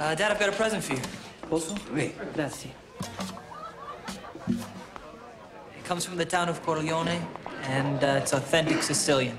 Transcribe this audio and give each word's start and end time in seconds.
Uh, 0.00 0.14
Dad, 0.14 0.30
I've 0.32 0.40
got 0.40 0.48
a 0.48 0.52
present 0.52 0.82
for 0.82 0.94
you. 0.94 1.00
Posso? 1.50 1.74
Oui, 1.92 2.14
grazie. 2.34 2.70
It 4.48 5.84
comes 5.84 6.06
from 6.06 6.16
the 6.16 6.24
town 6.24 6.48
of 6.48 6.62
Corleone, 6.62 7.20
and 7.64 8.02
uh, 8.02 8.20
it's 8.22 8.32
authentic 8.32 8.82
Sicilian. 8.82 9.38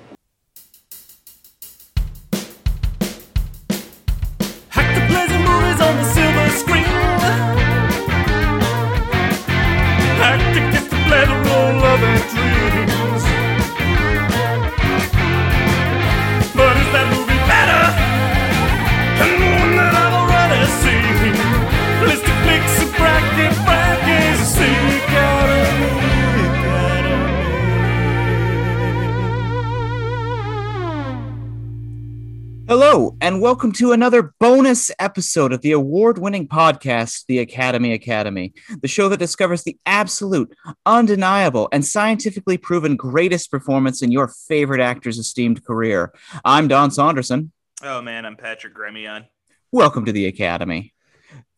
Hello, 32.71 33.17
and 33.19 33.41
welcome 33.41 33.73
to 33.73 33.91
another 33.91 34.33
bonus 34.39 34.91
episode 34.97 35.51
of 35.51 35.59
the 35.59 35.73
award 35.73 36.17
winning 36.17 36.47
podcast, 36.47 37.25
The 37.25 37.39
Academy 37.39 37.91
Academy, 37.91 38.53
the 38.81 38.87
show 38.87 39.09
that 39.09 39.19
discovers 39.19 39.63
the 39.63 39.77
absolute, 39.85 40.55
undeniable, 40.85 41.67
and 41.73 41.85
scientifically 41.85 42.57
proven 42.57 42.95
greatest 42.95 43.51
performance 43.51 44.01
in 44.01 44.09
your 44.09 44.29
favorite 44.29 44.79
actor's 44.79 45.17
esteemed 45.17 45.65
career. 45.65 46.13
I'm 46.45 46.69
Don 46.69 46.91
Saunderson. 46.91 47.51
Oh 47.83 48.01
man, 48.01 48.25
I'm 48.25 48.37
Patrick 48.37 48.73
Gremion. 48.73 49.25
Welcome 49.73 50.05
to 50.05 50.13
the 50.13 50.27
Academy. 50.27 50.93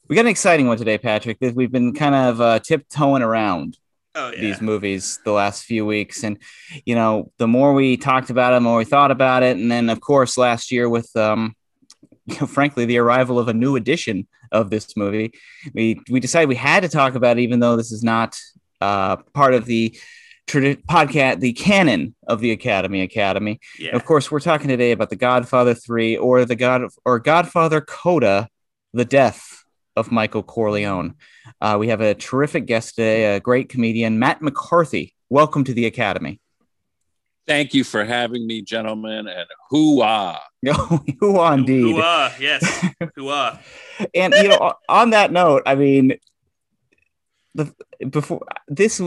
We 0.10 0.16
got 0.16 0.22
an 0.26 0.30
exciting 0.30 0.66
one 0.66 0.80
today, 0.80 0.98
Patrick, 0.98 1.38
that 1.42 1.54
we've 1.54 1.72
been 1.72 1.94
kind 1.94 2.16
of 2.16 2.42
uh, 2.42 2.58
tiptoeing 2.58 3.22
around 3.22 3.78
Oh 4.16 4.32
yeah. 4.32 4.42
these 4.42 4.62
movies 4.62 5.20
the 5.26 5.32
last 5.32 5.64
few 5.64 5.86
weeks. 5.86 6.24
And, 6.24 6.38
you 6.86 6.96
know, 6.96 7.32
the 7.38 7.48
more 7.48 7.74
we 7.74 7.98
talked 7.98 8.30
about 8.30 8.54
it, 8.54 8.58
the 8.58 8.62
more 8.62 8.78
we 8.78 8.86
thought 8.86 9.12
about 9.12 9.44
it. 9.44 9.58
And 9.58 9.72
then, 9.72 9.90
of 9.90 10.02
course, 10.02 10.38
last 10.38 10.72
year 10.72 10.88
with, 10.88 11.16
um, 11.16 11.56
you 12.26 12.36
know, 12.42 12.48
frankly, 12.48 12.86
the 12.86 13.00
arrival 13.00 13.40
of 13.40 13.48
a 13.48 13.54
new 13.54 13.76
edition 13.76 14.28
of 14.52 14.70
this 14.70 14.96
movie, 14.96 15.34
we, 15.74 16.00
we 16.10 16.20
decided 16.20 16.48
we 16.48 16.56
had 16.56 16.84
to 16.84 16.90
talk 16.90 17.16
about 17.16 17.38
it, 17.38 17.42
even 17.42 17.60
though 17.60 17.76
this 17.76 17.92
is 17.92 18.04
not 18.04 18.40
uh, 18.82 19.18
part 19.34 19.56
of 19.56 19.66
the 19.66 19.98
tradi- 20.48 20.84
podcast, 20.86 21.40
the 21.40 21.54
canon 21.54 22.16
of 22.28 22.40
the 22.40 22.52
Academy 22.52 23.02
Academy. 23.02 23.60
yeah. 23.80 23.96
Of 23.96 24.06
course, 24.06 24.30
we're 24.30 24.40
talking 24.40 24.68
today 24.68 24.92
about 24.92 25.10
the 25.10 25.16
Godfather 25.16 25.74
3 25.74 26.18
or 26.18 26.46
the 26.46 26.56
God 26.56 26.84
or 27.06 27.20
Godfather 27.20 27.82
Coda, 27.82 28.48
the 28.94 29.06
death 29.06 29.53
of 29.96 30.12
Michael 30.12 30.44
Corleone. 30.44 31.16
Uh, 31.62 31.78
we 31.80 31.90
have 31.90 32.02
a 32.02 32.14
terrific 32.14 32.66
guest 32.66 32.96
today, 32.96 33.36
a 33.36 33.40
great 33.40 33.70
comedian, 33.70 34.20
Matt 34.20 34.42
McCarthy. 34.42 35.14
Welcome 35.30 35.64
to 35.66 35.74
the 35.74 35.86
Academy. 35.86 36.40
Thank 37.46 37.74
you 37.74 37.84
for 37.84 38.06
having 38.06 38.48
me, 38.48 38.62
gentlemen, 38.62 39.28
and 39.28 39.46
hoo-ah. 39.70 40.42
On 41.22 41.60
indeed. 41.60 41.96
Hooah, 41.96 42.40
yes. 42.40 42.64
Hooah. 43.18 43.60
And 44.16 44.34
you 44.34 44.48
know, 44.48 44.74
on 44.88 45.10
that 45.10 45.32
note, 45.32 45.64
I 45.66 45.76
mean, 45.76 46.18
the 47.54 47.74
before 48.10 48.46
this 48.68 49.02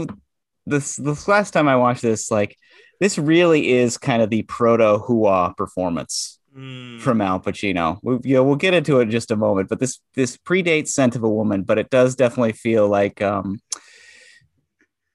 this 0.66 0.96
this 0.96 1.28
last 1.28 1.52
time 1.52 1.66
I 1.66 1.76
watched 1.76 2.02
this, 2.02 2.30
like 2.30 2.56
this 3.00 3.18
really 3.18 3.72
is 3.72 3.96
kind 3.96 4.20
of 4.20 4.28
the 4.28 4.42
proto 4.42 4.98
hoo 4.98 5.54
performance. 5.56 6.35
Mm, 6.56 7.00
from 7.00 7.20
Al 7.20 7.38
Pacino. 7.38 7.98
We, 8.02 8.18
you 8.24 8.36
know, 8.36 8.44
we'll 8.44 8.56
get 8.56 8.72
into 8.72 8.98
it 9.00 9.02
in 9.02 9.10
just 9.10 9.30
a 9.30 9.36
moment, 9.36 9.68
but 9.68 9.78
this 9.78 10.00
this 10.14 10.38
predates 10.38 10.88
Scent 10.88 11.14
of 11.14 11.22
a 11.22 11.28
Woman, 11.28 11.64
but 11.64 11.78
it 11.78 11.90
does 11.90 12.16
definitely 12.16 12.52
feel 12.54 12.88
like 12.88 13.20
um, 13.20 13.60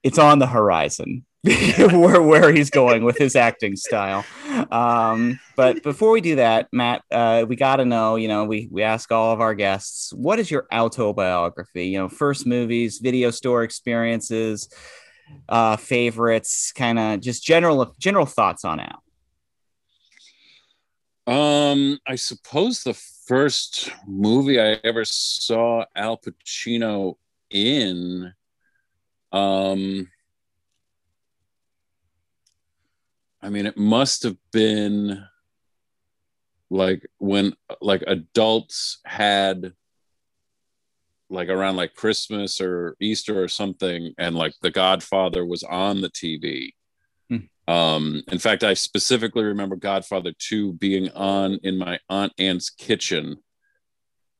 it's 0.04 0.18
on 0.18 0.38
the 0.38 0.46
horizon 0.46 1.24
where 1.42 2.22
where 2.22 2.52
he's 2.52 2.70
going 2.70 3.02
with 3.02 3.18
his 3.18 3.34
acting 3.34 3.74
style. 3.74 4.24
Um, 4.70 5.40
but 5.56 5.82
before 5.82 6.12
we 6.12 6.20
do 6.20 6.36
that, 6.36 6.68
Matt, 6.70 7.02
uh, 7.10 7.44
we 7.48 7.56
got 7.56 7.76
to 7.76 7.84
know. 7.84 8.14
You 8.14 8.28
know, 8.28 8.44
we 8.44 8.68
we 8.70 8.84
ask 8.84 9.10
all 9.10 9.32
of 9.32 9.40
our 9.40 9.54
guests, 9.54 10.12
what 10.12 10.38
is 10.38 10.48
your 10.48 10.68
autobiography? 10.72 11.88
You 11.88 11.98
know, 11.98 12.08
first 12.08 12.46
movies, 12.46 13.00
video 13.02 13.32
store 13.32 13.64
experiences, 13.64 14.68
uh, 15.48 15.76
favorites, 15.76 16.70
kind 16.70 17.00
of 17.00 17.20
just 17.20 17.42
general 17.42 17.92
general 17.98 18.26
thoughts 18.26 18.64
on 18.64 18.78
Al. 18.78 19.02
Um, 21.26 22.00
I 22.06 22.16
suppose 22.16 22.82
the 22.82 22.94
first 22.94 23.90
movie 24.06 24.60
I 24.60 24.78
ever 24.82 25.04
saw 25.04 25.84
Al 25.94 26.18
Pacino 26.18 27.14
in, 27.50 28.32
um, 29.30 30.08
I 33.40 33.48
mean, 33.50 33.66
it 33.66 33.76
must 33.76 34.24
have 34.24 34.36
been 34.52 35.24
like 36.70 37.06
when 37.18 37.54
like 37.80 38.02
adults 38.06 38.98
had 39.04 39.74
like 41.28 41.48
around 41.48 41.76
like 41.76 41.94
Christmas 41.94 42.60
or 42.60 42.96
Easter 43.00 43.42
or 43.42 43.48
something, 43.48 44.12
and 44.18 44.34
like 44.36 44.54
The 44.60 44.70
Godfather 44.70 45.46
was 45.46 45.62
on 45.62 46.00
the 46.00 46.10
TV. 46.10 46.74
Um, 47.68 48.22
in 48.30 48.38
fact, 48.38 48.64
I 48.64 48.74
specifically 48.74 49.44
remember 49.44 49.76
Godfather 49.76 50.32
2 50.36 50.74
being 50.74 51.10
on 51.10 51.58
in 51.62 51.78
my 51.78 51.98
Aunt 52.08 52.32
Anne's 52.38 52.70
kitchen 52.70 53.36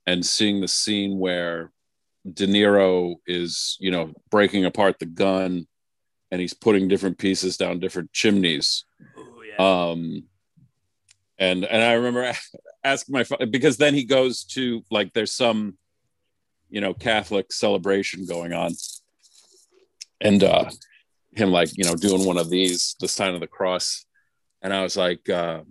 and 0.06 0.27
seeing 0.27 0.60
the 0.60 0.69
scene 0.69 1.19
where 1.19 1.72
De 2.31 2.47
Niro 2.47 3.16
is, 3.27 3.77
you 3.81 3.91
know, 3.91 4.12
breaking 4.31 4.65
apart 4.65 4.99
the 4.99 5.06
gun 5.06 5.66
and 6.31 6.41
he's 6.41 6.55
putting 6.55 6.88
different 6.88 7.19
pieces 7.19 7.56
down 7.56 7.78
different 7.78 8.12
chimneys. 8.12 8.84
ooh, 9.19 9.43
yeah. 9.47 9.91
Um, 9.91 10.25
and 11.39 11.65
and 11.65 11.83
I 11.83 11.93
remember 11.93 12.33
asking 12.84 13.12
my 13.12 13.25
because 13.47 13.77
then 13.77 13.94
he 13.94 14.04
goes 14.04 14.44
to 14.44 14.83
like 14.91 15.12
there's 15.12 15.33
some, 15.33 15.77
you 16.71 16.81
know, 16.81 16.94
Catholic 16.94 17.53
celebration 17.53 18.27
going 18.27 18.53
on, 18.53 18.72
and 20.21 20.43
uh, 20.43 20.71
him 21.34 21.50
like 21.50 21.76
you 21.76 21.84
know 21.84 21.94
doing 21.94 22.25
one 22.25 22.38
of 22.38 22.50
these, 22.50 22.97
the 23.00 23.09
sign 23.09 23.34
of 23.34 23.41
the 23.41 23.47
cross, 23.47 24.04
and 24.62 24.72
I 24.72 24.82
was 24.82 24.97
like, 24.97 25.28
uh, 25.28 25.62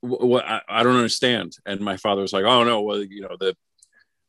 what 0.00 0.44
I, 0.46 0.82
don't 0.82 0.96
understand. 0.96 1.56
And 1.64 1.80
my 1.80 1.96
father 1.96 2.22
was 2.22 2.32
like, 2.32 2.44
oh 2.44 2.64
no, 2.64 2.82
well 2.82 3.02
you 3.02 3.22
know 3.22 3.36
the 3.38 3.56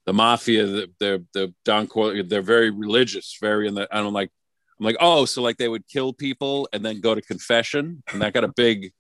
the 0.06 0.14
mafia, 0.14 0.66
the 0.66 0.90
the, 1.00 1.26
the 1.34 1.54
Don 1.66 1.88
Corleone, 1.88 2.28
they're 2.28 2.42
very 2.42 2.70
religious, 2.70 3.38
very 3.42 3.68
in 3.68 3.76
the. 3.76 3.88
And 3.96 4.08
I'm 4.08 4.14
like, 4.14 4.32
I'm 4.80 4.86
like, 4.86 4.98
oh, 5.00 5.26
so 5.26 5.42
like 5.42 5.58
they 5.58 5.68
would 5.68 5.88
kill 5.88 6.14
people 6.14 6.70
and 6.72 6.84
then 6.86 7.02
go 7.02 7.16
to 7.16 7.22
confession, 7.22 8.04
and 8.12 8.22
that 8.22 8.34
got 8.34 8.44
a 8.44 8.54
big 8.56 8.92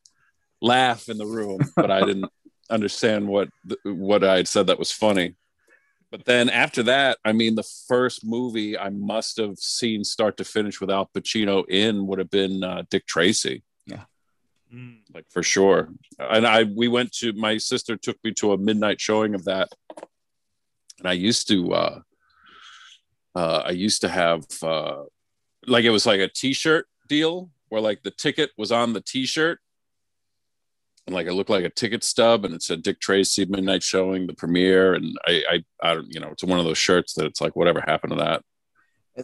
laugh 0.61 1.07
in 1.09 1.17
the 1.17 1.25
room, 1.25 1.59
but 1.75 1.91
I 1.91 2.01
didn't 2.03 2.31
understand 2.69 3.27
what 3.27 3.49
what 3.83 4.23
I 4.23 4.37
had 4.37 4.47
said 4.47 4.67
that 4.67 4.79
was 4.79 4.91
funny. 4.91 5.35
But 6.09 6.25
then 6.25 6.49
after 6.49 6.83
that, 6.83 7.17
I 7.25 7.33
mean, 7.33 7.55
the 7.55 7.69
first 7.87 8.25
movie 8.25 8.77
I 8.77 8.89
must 8.89 9.37
have 9.37 9.57
seen 9.57 10.03
start 10.05 10.37
to 10.37 10.45
finish 10.45 10.79
with 10.79 10.89
Al 10.89 11.09
Pacino 11.13 11.67
in 11.69 12.07
would 12.07 12.19
have 12.19 12.29
been 12.29 12.63
uh, 12.63 12.83
Dick 12.89 13.05
Tracy, 13.05 13.63
Mm. 14.73 14.97
like 15.13 15.23
for 15.29 15.41
sure. 15.43 15.93
And 16.19 16.45
I 16.45 16.63
we 16.63 16.89
went 16.89 17.13
to 17.19 17.31
my 17.31 17.57
sister 17.57 17.95
took 17.95 18.17
me 18.21 18.33
to 18.33 18.51
a 18.51 18.57
midnight 18.57 18.99
showing 18.99 19.33
of 19.33 19.45
that, 19.45 19.69
and 20.99 21.07
I 21.07 21.13
used 21.13 21.47
to 21.47 21.73
uh, 21.73 21.99
uh, 23.33 23.61
I 23.65 23.71
used 23.71 24.01
to 24.01 24.09
have 24.09 24.43
uh, 24.61 25.03
like 25.65 25.85
it 25.85 25.89
was 25.91 26.05
like 26.05 26.19
a 26.19 26.27
T-shirt 26.27 26.85
deal 27.07 27.49
where 27.69 27.79
like 27.79 28.03
the 28.03 28.11
ticket 28.11 28.51
was 28.57 28.73
on 28.73 28.91
the 28.91 28.99
T-shirt, 28.99 29.61
and 31.07 31.15
like 31.15 31.25
it 31.25 31.33
looked 31.33 31.49
like 31.49 31.63
a 31.65 31.69
ticket 31.69 32.03
stub, 32.03 32.45
and 32.45 32.53
it 32.53 32.61
said 32.61 32.83
Dick 32.83 32.99
Tracy 32.99 33.45
midnight 33.45 33.81
showing 33.81 34.27
the 34.27 34.33
premiere, 34.33 34.93
and 34.93 35.17
I 35.25 35.43
I, 35.49 35.63
I 35.91 35.93
don't 35.95 36.13
you 36.13 36.19
know 36.19 36.29
it's 36.29 36.43
one 36.43 36.59
of 36.59 36.65
those 36.65 36.77
shirts 36.77 37.13
that 37.15 37.25
it's 37.25 37.41
like 37.41 37.55
whatever 37.55 37.81
happened 37.81 38.11
to 38.11 38.17
that. 38.19 38.43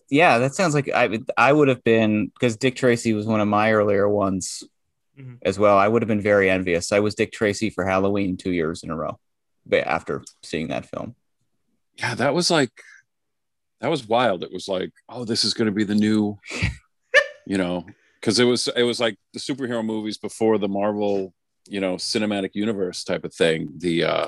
Yeah, 0.09 0.39
that 0.39 0.56
sounds 0.56 0.74
like 0.74 0.89
I 0.89 1.06
would 1.07 1.30
I 1.38 1.53
would 1.53 1.68
have 1.68 1.83
been 1.83 2.27
because 2.27 2.57
Dick 2.57 2.75
Tracy 2.75 3.13
was 3.13 3.27
one 3.27 3.41
of 3.41 3.47
my 3.47 3.71
earlier 3.74 4.09
ones 4.09 4.63
Mhm. 5.19 5.38
as 5.44 5.59
well. 5.59 5.77
I 5.77 5.88
would 5.88 6.01
have 6.01 6.07
been 6.07 6.21
very 6.21 6.50
envious. 6.50 6.91
I 6.91 7.00
was 7.00 7.13
Dick 7.13 7.31
Tracy 7.31 7.69
for 7.69 7.86
Halloween 7.86 8.36
two 8.36 8.51
years 8.51 8.81
in 8.81 8.89
a 8.89 8.95
row 8.95 9.19
ba- 9.63 9.88
after 9.88 10.24
seeing 10.41 10.69
that 10.69 10.88
film. 10.88 11.15
Yeah, 11.97 12.15
that 12.15 12.33
was 12.33 12.50
like 12.50 12.71
that 13.81 13.91
was 13.91 14.07
wild. 14.07 14.44
It 14.44 14.51
was 14.51 14.68
like 14.68 14.91
oh 15.09 15.25
this 15.25 15.44
is 15.44 15.53
going 15.53 15.68
to 15.68 15.71
be 15.71 15.83
the 15.83 15.94
new, 15.94 16.39
you 17.45 17.57
know, 17.59 17.86
because 18.19 18.39
it 18.39 18.45
was 18.45 18.68
it 18.75 18.83
was 18.83 19.00
like 19.00 19.18
the 19.33 19.39
superhero 19.39 19.86
movies 19.86 20.18
before 20.18 20.57
the 20.57 20.68
Marvel 20.69 21.33
you 21.73 21.79
know 21.81 21.95
cinematic 21.95 22.51
universe 22.53 23.03
type 23.03 23.23
of 23.25 23.33
thing. 23.33 23.59
The 23.77 23.95
uh 24.03 24.27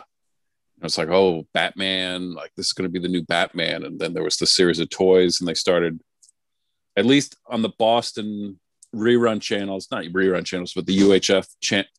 it's 0.81 0.97
like 0.97 1.09
oh 1.09 1.47
Batman 1.53 2.33
like 2.33 2.51
this 2.57 2.68
is 2.68 2.74
going 2.74 2.89
to 2.89 2.92
be 2.97 3.00
the 3.06 3.13
new 3.15 3.24
Batman, 3.24 3.83
and 3.86 4.00
then 4.00 4.13
there 4.13 4.24
was 4.24 4.38
the 4.38 4.47
series 4.47 4.80
of 4.80 4.89
toys, 4.89 5.39
and 5.39 5.47
they 5.47 5.53
started 5.53 6.00
at 6.97 7.06
least 7.06 7.36
on 7.47 7.62
the 7.62 7.74
Boston 7.77 8.59
rerun 8.94 9.39
channels, 9.42 9.88
not 9.92 10.03
rerun 10.06 10.45
channels, 10.45 10.74
but 10.74 10.86
the 10.86 10.97
UHF 10.97 11.47
chan- 11.62 11.92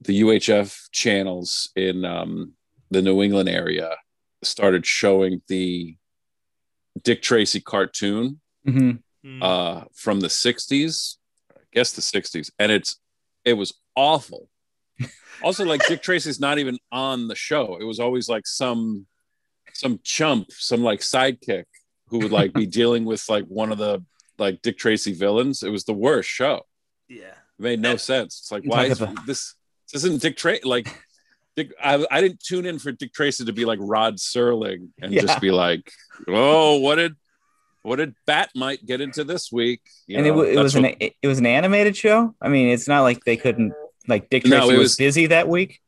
the 0.00 0.20
UHF 0.22 0.68
channels 0.92 1.70
in 1.76 2.04
um, 2.04 2.52
the 2.90 3.02
New 3.02 3.22
England 3.22 3.48
area 3.48 3.96
started 4.42 4.84
showing 4.84 5.40
the 5.48 5.96
Dick 7.02 7.22
Tracy 7.22 7.60
cartoon 7.60 8.40
Mhm. 8.66 9.02
Mm. 9.24 9.42
uh, 9.42 9.84
from 9.94 10.20
the 10.20 10.28
60s, 10.28 11.16
I 11.54 11.60
guess 11.72 11.92
the 11.92 12.02
60s, 12.02 12.50
and 12.58 12.70
it's 12.72 12.98
it 13.44 13.54
was 13.54 13.74
awful. 13.94 14.48
also, 15.42 15.64
like 15.64 15.86
Dick 15.86 16.02
Tracy's 16.02 16.40
not 16.40 16.58
even 16.58 16.78
on 16.92 17.28
the 17.28 17.34
show. 17.34 17.76
It 17.80 17.84
was 17.84 18.00
always 18.00 18.28
like 18.28 18.46
some 18.46 19.06
some 19.72 19.98
chump, 20.04 20.52
some 20.52 20.82
like 20.82 21.00
sidekick 21.00 21.64
who 22.08 22.18
would 22.20 22.32
like 22.32 22.52
be 22.52 22.66
dealing 22.80 23.04
with 23.04 23.28
like 23.28 23.44
one 23.46 23.72
of 23.72 23.78
the 23.78 24.02
like 24.38 24.62
Dick 24.62 24.78
Tracy 24.78 25.12
villains. 25.12 25.62
It 25.62 25.70
was 25.70 25.84
the 25.84 25.92
worst 25.94 26.28
show. 26.28 26.62
yeah. 27.08 27.34
It 27.58 27.62
made 27.62 27.80
no 27.80 27.92
That- 27.92 28.00
sense. 28.00 28.40
It's 28.40 28.52
like 28.52 28.64
why 28.64 28.86
is 28.86 29.00
about- 29.00 29.26
this 29.26 29.54
this 29.92 30.04
isn't 30.04 30.22
Dick 30.22 30.36
Tracy 30.36 30.62
like 30.68 30.88
Dick, 31.56 31.70
I, 31.82 32.04
I 32.10 32.20
didn't 32.20 32.40
tune 32.42 32.66
in 32.66 32.80
for 32.80 32.90
Dick 32.90 33.12
Tracy 33.12 33.44
to 33.44 33.52
be 33.52 33.64
like 33.64 33.78
Rod 33.80 34.16
Serling 34.16 34.88
and 35.00 35.12
Yeah. 35.12 35.20
just 35.20 35.40
be 35.40 35.52
like, 35.52 35.88
oh, 36.26 36.78
what 36.78 36.96
did 36.96 37.14
what 37.84 37.96
did 37.96 38.14
Bat-Mite 38.26 38.84
get 38.84 39.00
into 39.00 39.22
this 39.24 39.52
week? 39.52 39.80
You 40.08 40.16
and 40.18 40.26
it, 40.26 40.30
know, 40.30 40.36
wa- 40.38 40.42
it 40.42 40.58
was 40.58 40.74
what- 40.74 40.84
an 40.84 40.96
it 41.22 41.26
was 41.28 41.38
an 41.38 41.46
animated 41.46 41.96
show. 41.96 42.34
I 42.42 42.48
mean, 42.48 42.68
it's 42.68 42.88
not 42.88 43.02
like 43.02 43.22
they 43.24 43.36
couldn't 43.36 43.72
like 44.08 44.28
Dick 44.30 44.44
Tracy 44.44 44.64
it 44.74 44.78
was, 44.78 44.78
was- 44.78 44.96
busy 44.96 45.26
that 45.28 45.48
week. 45.48 45.80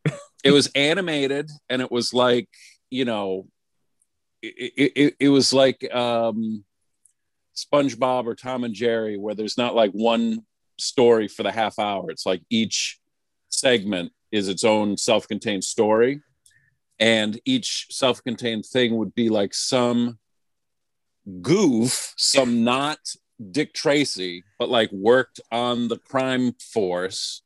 it 0.45 0.53
was 0.53 0.69
animated 0.77 1.51
and 1.69 1.83
it 1.83 1.91
was 1.91 2.15
like 2.15 2.49
you 2.91 3.05
know 3.05 3.49
it, 4.43 4.73
it, 4.77 4.93
it, 4.95 5.15
it 5.19 5.29
was 5.31 5.53
like 5.53 5.93
um 5.93 6.65
spongebob 7.57 8.27
or 8.27 8.35
tom 8.35 8.63
and 8.65 8.75
jerry 8.75 9.17
where 9.17 9.35
there's 9.35 9.57
not 9.59 9.75
like 9.75 9.91
one 9.93 10.41
story 10.79 11.27
for 11.27 11.43
the 11.43 11.51
half 11.51 11.79
hour 11.79 12.11
it's 12.11 12.27
like 12.27 12.43
each 12.51 12.99
segment 13.49 14.13
is 14.31 14.47
its 14.49 14.63
own 14.63 14.97
self-contained 14.97 15.65
story 15.65 16.21
and 17.01 17.41
each 17.45 17.87
self-contained 17.91 18.65
thing 18.65 18.97
would 18.97 19.15
be 19.15 19.29
like 19.31 19.53
some 19.55 20.19
goof 21.43 22.14
some 22.17 22.62
not 22.64 22.99
dick 23.50 23.75
tracy 23.75 24.44
but 24.58 24.69
like 24.69 24.90
worked 24.93 25.40
on 25.52 25.88
the 25.88 25.99
crime 25.99 26.52
force 26.73 27.43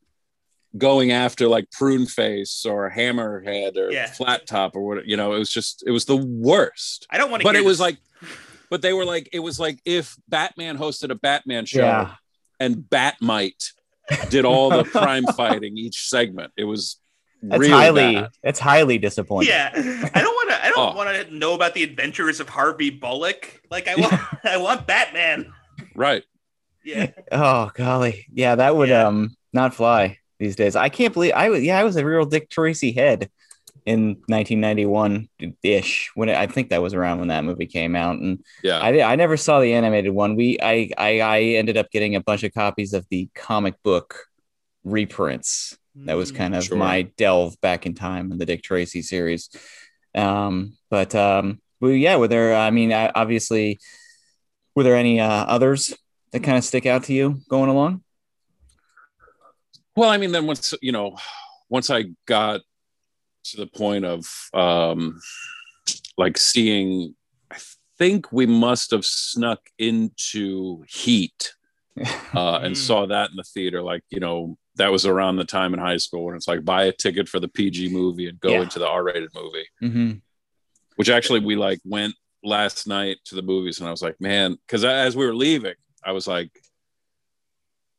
going 0.79 1.11
after 1.11 1.49
like 1.49 1.69
prune 1.73 2.07
face 2.07 2.65
or 2.65 2.91
hammerhead 2.91 3.77
or 3.77 3.91
Yeah. 3.91 4.07
flat 4.13 4.47
top 4.47 4.77
or 4.77 4.83
what 4.83 5.07
you 5.07 5.17
know 5.17 5.33
it 5.33 5.39
was 5.39 5.51
just 5.51 5.83
it 5.87 5.91
was 5.91 6.05
the 6.05 6.17
worst 6.17 7.07
I 7.11 7.19
don't 7.19 7.31
want 7.31 7.41
to. 7.41 7.45
but 7.49 7.57
it 7.57 7.65
was 7.65 7.81
like 7.81 7.99
but 8.71 8.83
they 8.83 8.93
were 8.93 9.05
like 9.05 9.29
it 9.33 9.41
was 9.41 9.59
like 9.59 9.81
if 9.85 10.15
batman 10.29 10.77
hosted 10.79 11.11
a 11.11 11.17
batman 11.17 11.67
show 11.67 11.81
Yeah. 11.81 12.15
and 12.61 12.77
batmite 12.77 13.73
did 14.29 14.45
all 14.45 14.71
the 14.71 14.85
crime 14.85 15.25
fighting 15.37 15.77
each 15.77 16.09
segment 16.09 16.53
it 16.57 16.65
was 16.65 17.00
That's 17.43 17.59
really 17.61 17.73
highly 17.73 18.15
bad. 18.17 18.31
that's 18.43 18.59
highly 18.59 18.99
disappointing. 18.99 19.49
Yeah, 19.51 19.71
I 19.75 20.21
don't 20.21 20.35
want 20.35 20.51
to. 20.51 20.65
I 20.65 20.69
don't 20.71 20.79
Oh. 20.93 20.95
want 20.97 21.11
to 21.29 21.35
know 21.35 21.55
about 21.55 21.75
the 21.75 21.83
adventures 21.83 22.39
of 22.41 22.49
Harvey 22.49 22.91
Bullock. 22.91 23.61
Like 23.71 23.89
I 23.89 23.95
want. 23.97 24.15
I 24.45 24.57
want 24.59 24.87
Batman. 24.87 25.53
right 25.95 26.23
Yeah. 26.85 27.11
Oh 27.33 27.71
golly, 27.75 28.27
yeah, 28.33 28.55
that 28.57 28.77
would 28.77 28.89
Yeah. 28.91 29.07
um 29.09 29.37
not 29.53 29.75
fly 29.75 30.19
these 30.39 30.57
days. 30.57 30.77
I 30.77 30.89
can't 30.91 31.13
believe 31.15 31.33
I 31.35 31.49
was. 31.51 31.63
Yeah, 31.63 31.79
I 31.79 31.85
was 31.85 31.97
a 31.97 32.05
real 32.05 32.25
Dick 32.25 32.49
Tracy 32.51 32.93
head 32.93 33.31
in 33.87 34.17
1991 34.29 35.29
ish 35.63 36.11
when 36.15 36.29
it, 36.29 36.37
I 36.37 36.47
think 36.47 36.69
that 36.71 36.83
was 36.83 36.93
around 36.93 37.19
when 37.19 37.29
that 37.29 37.45
movie 37.45 37.67
came 37.67 37.97
out, 37.97 38.17
and 38.19 38.45
yeah 38.63 38.79
I 38.79 39.13
I 39.13 39.17
never 39.17 39.37
saw 39.39 39.61
the 39.61 39.73
animated 39.73 40.13
one. 40.13 40.37
We 40.37 40.59
I 40.63 40.91
I, 40.99 41.21
I 41.21 41.41
ended 41.61 41.77
up 41.79 41.91
getting 41.91 42.15
a 42.17 42.21
bunch 42.21 42.43
of 42.45 42.53
copies 42.53 42.93
of 42.93 43.07
the 43.11 43.29
comic 43.35 43.75
book 43.83 44.27
reprints. 44.85 45.77
That 45.97 46.15
was 46.15 46.31
kind 46.33 46.55
of 46.55 46.65
Sure. 46.65 46.77
my 46.79 47.03
delve 47.17 47.61
back 47.61 47.85
in 47.87 47.95
time 47.95 48.33
in 48.33 48.39
the 48.39 48.47
Dick 48.47 48.63
Tracy 48.63 49.03
series. 49.03 49.51
Um, 50.15 50.77
but 50.89 51.15
um, 51.15 51.61
well, 51.81 51.91
yeah, 51.93 52.17
were 52.17 52.29
there? 52.29 52.55
I 52.57 52.71
mean, 52.71 52.93
I- 52.93 53.13
obviously, 53.15 53.79
were 54.75 54.83
there 54.85 54.97
any 54.97 55.21
uh, 55.21 55.29
others 55.45 55.95
that 56.33 56.43
kind 56.45 56.57
of 56.59 56.65
stick 56.65 56.87
out 56.87 57.05
to 57.05 57.13
you 57.13 57.41
going 57.49 57.69
along? 57.71 58.03
Well, 59.97 60.11
I 60.11 60.17
mean, 60.17 60.33
then 60.33 60.47
once 60.47 60.73
you 60.81 60.93
know, 60.93 61.17
once 61.69 61.91
I 61.91 62.05
got 62.27 62.61
to 63.45 63.57
the 63.57 63.67
point 63.67 64.05
of 64.05 64.27
um, 64.55 65.21
like 66.17 66.39
seeing, 66.39 67.15
I 67.51 67.57
think 67.99 68.33
we 68.33 68.47
must 68.47 68.93
have 68.93 69.05
snuck 69.05 69.61
into 69.79 70.85
Heat 70.89 71.55
uh, 72.35 72.61
and 72.63 72.75
Mm. 72.75 72.77
saw 72.77 73.07
that 73.07 73.31
in 73.31 73.37
the 73.37 73.43
theater. 73.43 73.83
Like 73.83 74.03
you 74.11 74.21
know, 74.21 74.57
that 74.77 74.93
was 74.93 75.05
around 75.07 75.37
the 75.37 75.45
time 75.45 75.75
in 75.75 75.81
high 75.81 75.97
school 75.97 76.27
when 76.27 76.37
it's 76.37 76.49
like 76.49 76.65
buy 76.65 76.85
a 76.85 76.93
ticket 76.93 77.29
for 77.29 77.41
the 77.41 77.49
PG 77.49 77.93
movie 77.93 78.29
and 78.29 78.39
go 78.41 78.53
Yeah. 78.53 78.63
into 78.63 78.79
the 78.79 78.87
R-rated 78.89 79.31
movie. 79.35 79.67
hmm 79.81 80.13
Which 80.97 81.11
actually 81.11 81.41
we 81.41 81.57
like 81.57 81.81
went 81.85 82.15
last 82.43 82.87
night 82.87 83.19
to 83.27 83.35
the 83.35 83.43
movies, 83.43 83.79
and 83.81 83.89
I 83.89 83.91
was 83.91 84.03
like, 84.03 84.21
man, 84.21 84.57
because 84.67 84.85
as 84.85 85.17
we 85.17 85.27
were 85.27 85.35
leaving, 85.35 85.75
I 86.05 86.13
was 86.13 86.27
like, 86.27 86.51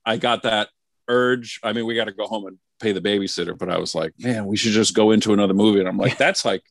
I 0.06 0.18
got 0.18 0.44
that 0.44 0.70
urge. 1.08 1.60
I 1.64 1.74
mean, 1.74 1.86
we 1.86 1.94
got 1.96 2.06
to 2.06 2.12
go 2.12 2.26
home 2.26 2.48
and 2.48 2.58
pay 2.80 2.92
the 2.92 3.02
babysitter, 3.02 3.56
but 3.56 3.70
I 3.70 3.78
was 3.78 3.94
like, 3.94 4.14
man, 4.18 4.46
we 4.48 4.58
should 4.58 4.72
just 4.72 4.96
go 4.96 5.12
into 5.12 5.34
another 5.34 5.54
movie. 5.54 5.80
And 5.80 5.88
I'm 5.88 5.98
like, 5.98 6.18
that's 6.18 6.44
like 6.44 6.64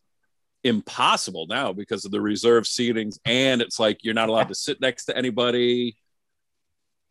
impossible 0.65 1.47
now 1.49 1.73
because 1.73 2.05
of 2.05 2.11
the 2.11 2.21
reserved 2.21 2.67
seatings, 2.67 3.19
and 3.25 3.63
it's 3.63 3.79
like 3.79 3.99
you're 4.03 4.15
not 4.15 4.29
allowed 4.29 4.49
to 4.49 4.55
sit 4.55 4.81
next 4.81 5.05
to 5.07 5.17
anybody. 5.17 5.97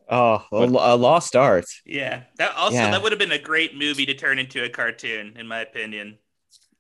Oh, 0.10 0.44
a, 0.52 0.68
But- 0.68 0.94
a 0.94 0.96
lost 0.96 1.36
art. 1.36 1.66
Yeah. 1.86 2.24
That 2.38 2.56
also 2.56 2.76
Yeah. 2.78 2.92
that 2.92 3.04
would 3.04 3.12
have 3.12 3.20
been 3.20 3.32
a 3.32 3.40
great 3.40 3.76
movie 3.76 4.06
to 4.08 4.14
turn 4.16 4.40
into 4.40 4.64
a 4.64 4.70
cartoon, 4.70 5.36
in 5.38 5.48
my 5.48 5.62
opinion. 5.62 6.18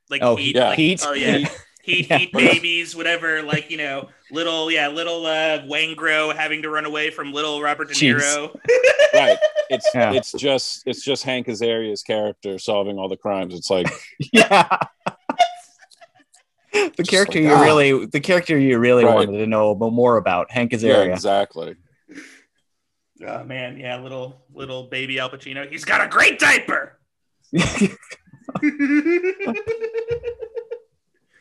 Like 0.10 0.22
Oh, 0.24 0.36
Heat. 0.36 0.56
yeah. 0.56 0.70
like- 0.70 0.78
Heat. 0.80 1.04
Oh 1.06 1.14
yeah. 1.14 1.38
Heat, 1.38 1.50
Yeah. 2.10 2.18
heat 2.18 2.34
babies, 2.34 2.96
whatever. 2.96 3.42
Like 3.44 3.70
you 3.72 3.78
know, 3.78 4.10
little 4.31 4.70
yeah, 4.72 4.88
little 4.90 5.26
uh, 5.26 5.60
Wangro 5.64 6.36
having 6.36 6.62
to 6.64 6.70
run 6.70 6.86
away 6.86 7.10
from 7.12 7.31
little 7.34 7.62
Robert 7.62 7.88
De 7.90 7.94
Jeez. 7.94 8.16
Niro. 8.20 8.56
Right. 9.14 9.38
It's 9.72 9.90
Yeah. 9.96 10.14
it's 10.14 10.31
just 10.34 10.84
it's 10.86 11.04
just 11.04 11.24
Hank 11.24 11.48
Azaria's 11.48 12.04
character 12.04 12.60
solving 12.60 12.98
all 13.00 13.10
the 13.10 13.18
crimes. 13.18 13.56
It's 13.56 13.70
like 13.70 13.88
yeah. 14.34 14.68
the 16.72 17.04
character 17.08 17.40
like, 17.40 17.48
you 17.48 17.54
ah. 17.54 17.62
really, 17.64 18.06
the 18.06 18.20
character 18.20 18.58
you 18.58 18.78
really 18.78 19.04
Right. 19.04 19.14
wanted 19.16 19.38
to 19.40 19.48
know 19.48 19.74
more 19.76 20.18
about, 20.18 20.52
Hank 20.52 20.72
yeah, 20.74 20.78
Azaria. 20.80 21.14
exactly. 21.14 21.76
Oh 23.27 23.44
man, 23.44 23.77
yeah, 23.77 24.00
little 24.00 24.45
little 24.54 24.83
baby 24.83 25.19
Al 25.19 25.30
Pacino. 25.30 25.69
He's 25.69 25.83
got 25.86 26.01
a 26.01 26.07
great 26.07 26.39
diaper. 26.39 27.00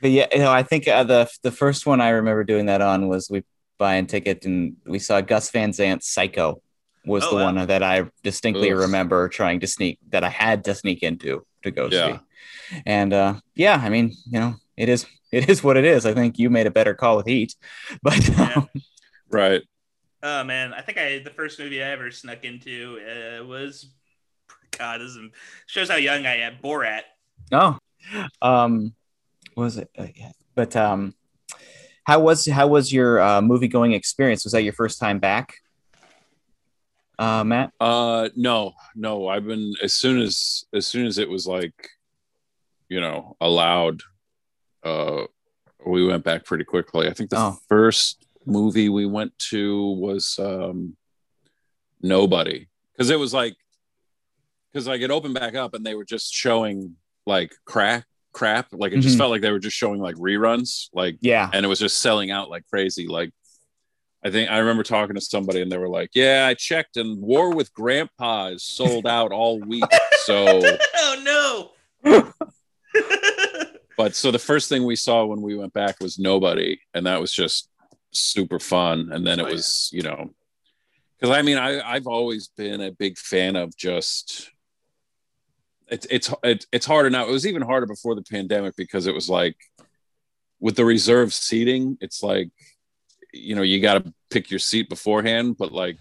But 0.01 0.13
yeah, 0.13 0.27
you 0.33 0.39
know, 0.39 0.53
I 0.53 0.63
think 0.63 0.87
uh, 0.87 1.03
the 1.03 1.29
the 1.43 1.51
first 1.51 1.85
one 1.85 2.01
I 2.01 2.11
remember 2.11 2.45
doing 2.45 2.67
that 2.67 2.81
on 2.81 3.09
was 3.09 3.29
we 3.29 3.43
buying 3.79 4.07
ticket 4.07 4.45
and 4.45 4.77
we 4.87 5.01
saw 5.01 5.21
Gus 5.21 5.51
Van 5.51 5.73
Sant's 5.73 6.09
Psycho 6.09 6.63
was 7.05 7.25
Oh, 7.25 7.31
the 7.31 7.37
wow. 7.37 7.45
one 7.53 7.67
that 7.67 7.83
I 7.83 8.05
distinctly 8.23 8.71
Ugh. 8.71 8.79
remember 8.79 9.29
trying 9.29 9.59
to 9.61 9.67
sneak 9.67 9.99
that 10.11 10.23
I 10.23 10.29
had 10.29 10.63
to 10.65 10.75
sneak 10.75 11.03
into 11.03 11.45
to 11.65 11.71
go 11.73 11.89
Yeah. 11.91 12.19
see. 12.19 12.81
And 12.87 13.13
uh, 13.13 13.41
yeah, 13.57 13.81
I 13.83 13.89
mean, 13.89 14.13
you 14.31 14.39
know, 14.39 14.55
it 14.77 14.89
is 14.89 15.05
it 15.33 15.49
is 15.51 15.65
what 15.65 15.77
it 15.77 15.85
is. 15.85 16.07
I 16.07 16.15
think 16.15 16.39
you 16.39 16.49
made 16.49 16.69
a 16.69 16.71
better 16.71 16.95
call 16.95 17.17
with 17.17 17.27
Heat, 17.27 17.57
but 18.03 18.29
Yeah. 18.29 18.53
um, 18.55 18.69
Right. 19.31 19.63
Oh 20.23 20.43
man, 20.45 20.73
I 20.75 20.81
think 20.81 20.99
I 20.99 21.19
the 21.21 21.31
first 21.31 21.59
movie 21.59 21.83
I 21.83 21.91
ever 21.91 22.11
snuck 22.11 22.45
into 22.45 22.99
uh, 23.01 23.45
was 23.45 23.91
God. 24.77 25.01
This 25.01 25.11
is, 25.13 25.19
shows 25.67 25.89
how 25.89 25.97
young 25.97 26.27
I 26.27 26.39
am. 26.39 26.57
Borat. 26.63 27.03
oh, 27.53 27.79
um, 28.43 28.95
what 29.55 29.65
was 29.65 29.77
it? 29.77 29.91
Uh, 29.97 30.07
yeah. 30.15 30.33
But 30.55 30.75
um, 30.75 31.15
how 32.05 32.21
was 32.21 32.47
how 32.47 32.67
was 32.67 32.93
your 32.93 33.21
uh, 33.21 33.41
movie 33.41 33.69
going 33.69 33.93
experience? 33.93 34.45
Was 34.45 34.53
that 34.55 34.63
your 34.65 34.73
first 34.73 34.99
time 34.99 35.21
back, 35.21 35.55
uh, 37.19 37.45
Matt? 37.45 37.73
Uh 37.79 38.29
no, 38.35 38.73
no. 38.97 39.29
I've 39.29 39.47
been 39.47 39.73
as 39.83 39.95
soon 39.95 40.21
as 40.21 40.65
as 40.75 40.87
soon 40.87 41.07
as 41.07 41.19
it 41.19 41.29
was 41.29 41.47
like, 41.47 41.75
you 42.89 43.01
know, 43.01 43.37
allowed, 43.41 44.03
uh 44.83 45.25
we 45.87 46.05
went 46.05 46.25
back 46.25 46.45
pretty 46.45 46.65
quickly. 46.65 47.09
I 47.09 47.13
think 47.13 47.31
the 47.31 47.39
Oh. 47.39 47.59
first 47.69 48.27
movie 48.49 48.89
we 48.89 49.07
went 49.07 49.39
to 49.51 49.93
was 49.93 50.37
um 50.39 50.97
Nobody. 52.01 52.69
Because 52.93 53.11
it 53.11 53.19
was 53.19 53.35
like 53.35 53.55
because 54.73 54.87
like 54.87 55.01
it 55.01 55.11
opened 55.11 55.35
back 55.35 55.55
up 55.55 55.75
and 55.75 55.85
they 55.85 55.95
were 55.95 56.05
just 56.05 56.33
showing 56.33 56.97
like 57.27 57.53
crack 57.65 58.05
crap. 58.33 58.69
Like 58.73 58.93
it 58.93 59.01
just 59.01 59.17
Mhm. 59.17 59.19
felt 59.19 59.31
like 59.33 59.41
they 59.43 59.51
were 59.51 59.59
just 59.59 59.77
showing 59.77 60.01
like 60.01 60.15
reruns. 60.17 60.89
Like 60.93 61.17
Yeah. 61.21 61.51
and 61.53 61.65
it 61.65 61.69
was 61.69 61.79
just 61.81 61.99
selling 62.01 62.31
out 62.31 62.51
like 62.51 62.65
crazy. 62.71 63.07
Like, 63.09 63.31
I 64.25 64.31
think 64.31 64.51
I 64.51 64.59
remember 64.59 64.83
talking 64.83 65.15
to 65.17 65.21
somebody 65.21 65.61
and 65.63 65.71
they 65.73 65.79
were 65.79 65.89
like, 65.89 66.11
"Yeah, 66.15 66.47
I 66.49 66.55
checked, 66.55 66.97
and 66.97 67.21
War 67.21 67.55
with 67.55 67.73
Grandpa 67.73 68.49
is 68.49 68.65
sold 68.65 69.07
out 69.07 69.31
all 69.33 69.59
week." 69.61 69.85
So, 70.25 70.61
oh 70.97 71.73
no. 72.05 72.33
but 73.97 74.15
so 74.15 74.31
the 74.31 74.39
first 74.39 74.69
thing 74.69 74.85
we 74.85 74.97
saw 74.97 75.25
when 75.25 75.41
we 75.41 75.57
went 75.57 75.73
back 75.73 75.97
was 76.01 76.19
Nobody, 76.19 76.81
and 76.95 77.07
that 77.07 77.21
was 77.21 77.33
just 77.33 77.69
super 78.13 78.59
fun. 78.59 79.11
And 79.13 79.27
then 79.27 79.39
it 79.41 79.45
Oh, 79.45 79.47
yeah. 79.49 79.53
was, 79.55 79.91
you 79.93 80.03
know, 80.03 80.31
because 81.19 81.37
I 81.37 81.43
mean, 81.43 81.59
I 81.59 81.81
I've 81.81 82.07
always 82.07 82.49
been 82.49 82.81
a 82.81 82.93
big 82.93 83.19
fan 83.19 83.57
of 83.57 83.77
just 83.77 84.51
it's 85.89 86.07
it's 86.11 86.33
it's 86.45 86.67
it's 86.73 86.87
harder 86.87 87.11
now. 87.11 87.27
It 87.27 87.33
was 87.33 87.47
even 87.47 87.63
harder 87.63 87.87
before 87.87 88.15
the 88.15 88.23
pandemic 88.23 88.77
because 88.77 89.07
it 89.07 89.15
was 89.15 89.29
like 89.29 89.57
with 90.61 90.77
the 90.77 90.85
reserve 90.85 91.33
seating, 91.33 91.97
it's 92.01 92.23
like 92.23 92.51
you 93.33 93.55
know 93.55 93.63
you 93.63 93.81
got 93.81 94.03
to 94.05 94.13
pick 94.31 94.51
your 94.51 94.61
seat 94.61 94.89
beforehand. 94.89 95.57
But 95.59 95.73
like, 95.73 95.99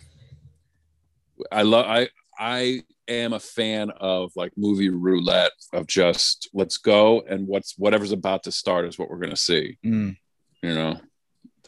I 1.51 1.61
love 1.63 1.85
I 1.87 2.09
I 2.37 2.83
am 3.07 3.33
a 3.33 3.39
fan 3.39 3.89
of 3.91 4.31
like 4.35 4.51
movie 4.57 4.89
roulette 4.89 5.53
of 5.73 5.87
just 5.87 6.49
let's 6.53 6.77
go 6.77 7.21
and 7.21 7.47
what's 7.47 7.75
whatever's 7.77 8.11
about 8.11 8.43
to 8.43 8.51
start 8.51 8.85
is 8.85 8.99
what 8.99 9.09
we're 9.09 9.19
gonna 9.19 9.35
see. 9.35 9.77
Mm. 9.85 10.17
You 10.61 10.73
know, 10.75 10.99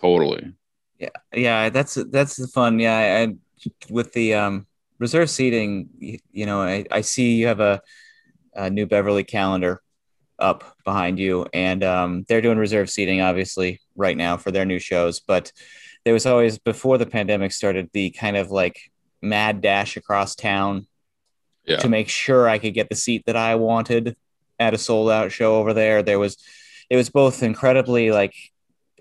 totally. 0.01 0.53
yeah 0.99 1.09
yeah, 1.33 1.69
that's 1.69 1.95
that's 2.11 2.35
the 2.35 2.47
fun 2.47 2.79
yeah 2.79 2.97
I, 2.97 3.21
I 3.23 3.35
with 3.89 4.13
the 4.13 4.33
um 4.35 4.67
reserve 4.99 5.29
seating 5.29 5.89
you, 5.97 6.19
you 6.31 6.45
know 6.45 6.61
I, 6.61 6.85
I 6.91 7.01
see 7.01 7.35
you 7.35 7.47
have 7.47 7.59
a, 7.59 7.81
a 8.53 8.69
new 8.69 8.85
beverly 8.85 9.23
calendar 9.23 9.81
up 10.37 10.75
behind 10.85 11.19
you 11.19 11.45
and 11.53 11.83
um 11.83 12.25
they're 12.27 12.41
doing 12.41 12.57
reserve 12.57 12.89
seating 12.89 13.21
obviously 13.21 13.79
right 13.95 14.15
now 14.17 14.37
for 14.37 14.51
their 14.51 14.65
new 14.65 14.79
shows 14.79 15.19
but 15.19 15.51
there 16.05 16.13
was 16.13 16.25
always 16.25 16.57
before 16.57 16.97
the 16.97 17.05
pandemic 17.05 17.51
started 17.51 17.89
the 17.93 18.09
kind 18.11 18.37
of 18.37 18.49
like 18.51 18.79
mad 19.21 19.59
dash 19.61 19.97
across 19.97 20.33
town 20.35 20.87
Yeah. 21.65 21.77
to 21.83 21.89
make 21.89 22.07
sure 22.09 22.47
I 22.47 22.57
could 22.57 22.73
get 22.73 22.87
the 22.89 22.95
seat 22.95 23.23
that 23.25 23.35
I 23.35 23.55
wanted 23.55 24.15
at 24.57 24.73
a 24.73 24.77
sold 24.77 25.11
out 25.11 25.31
show 25.31 25.57
over 25.59 25.73
there. 25.73 26.01
There 26.01 26.17
was, 26.17 26.37
it 26.89 26.95
was 26.95 27.09
both 27.09 27.43
incredibly 27.43 28.11
like 28.11 28.33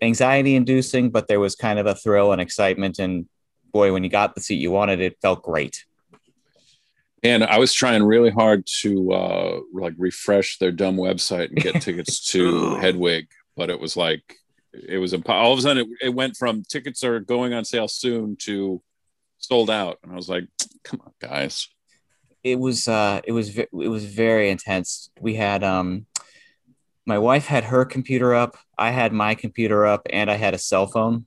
anxiety 0.02 0.54
inducing, 0.54 1.10
but 1.10 1.28
there 1.28 1.40
was 1.40 1.54
kind 1.54 1.78
of 1.78 1.86
a 1.86 1.94
thrill 1.94 2.32
and 2.32 2.40
excitement. 2.40 2.98
And 2.98 3.26
boy, 3.72 3.92
when 3.92 4.04
you 4.04 4.10
got 4.10 4.34
the 4.34 4.40
seat 4.40 4.60
you 4.60 4.70
wanted, 4.70 5.00
it 5.00 5.18
felt 5.20 5.42
great. 5.42 5.84
And 7.22 7.42
I 7.44 7.58
was 7.58 7.72
trying 7.72 8.02
really 8.04 8.30
hard 8.30 8.66
to 8.80 9.12
uh, 9.12 9.60
like 9.72 9.94
refresh 9.98 10.58
their 10.58 10.70
dumb 10.70 10.96
website 10.96 11.48
and 11.48 11.56
get 11.56 11.82
tickets 11.82 12.20
to 12.32 12.76
Hedwig, 12.76 13.26
but 13.56 13.70
it 13.70 13.80
was 13.80 13.96
like 13.96 14.36
it 14.72 14.98
was 14.98 15.12
impo- 15.12 15.30
all 15.30 15.52
of 15.52 15.58
a 15.58 15.62
sudden 15.62 15.84
it, 15.84 16.06
it 16.06 16.14
went 16.14 16.36
from 16.36 16.62
tickets 16.62 17.02
are 17.02 17.20
going 17.20 17.52
on 17.54 17.64
sale 17.64 17.88
soon 17.88 18.36
to 18.36 18.80
sold 19.38 19.70
out, 19.70 19.98
and 20.02 20.12
I 20.12 20.14
was 20.14 20.28
like, 20.28 20.46
"Come 20.84 21.00
on, 21.04 21.12
guys!" 21.20 21.68
It 22.44 22.58
was, 22.58 22.86
uh, 22.86 23.20
it 23.24 23.32
was, 23.32 23.58
it 23.58 23.72
was 23.72 24.04
very 24.04 24.48
intense. 24.48 25.10
We 25.20 25.34
had, 25.34 25.64
um, 25.64 26.06
my 27.08 27.18
wife 27.18 27.46
had 27.46 27.64
her 27.64 27.84
computer 27.84 28.34
up. 28.34 28.56
I 28.76 28.90
had 28.90 29.12
my 29.12 29.34
computer 29.34 29.86
up 29.86 30.02
and 30.10 30.30
I 30.30 30.34
had 30.34 30.52
a 30.54 30.58
cell 30.58 30.86
phone 30.86 31.24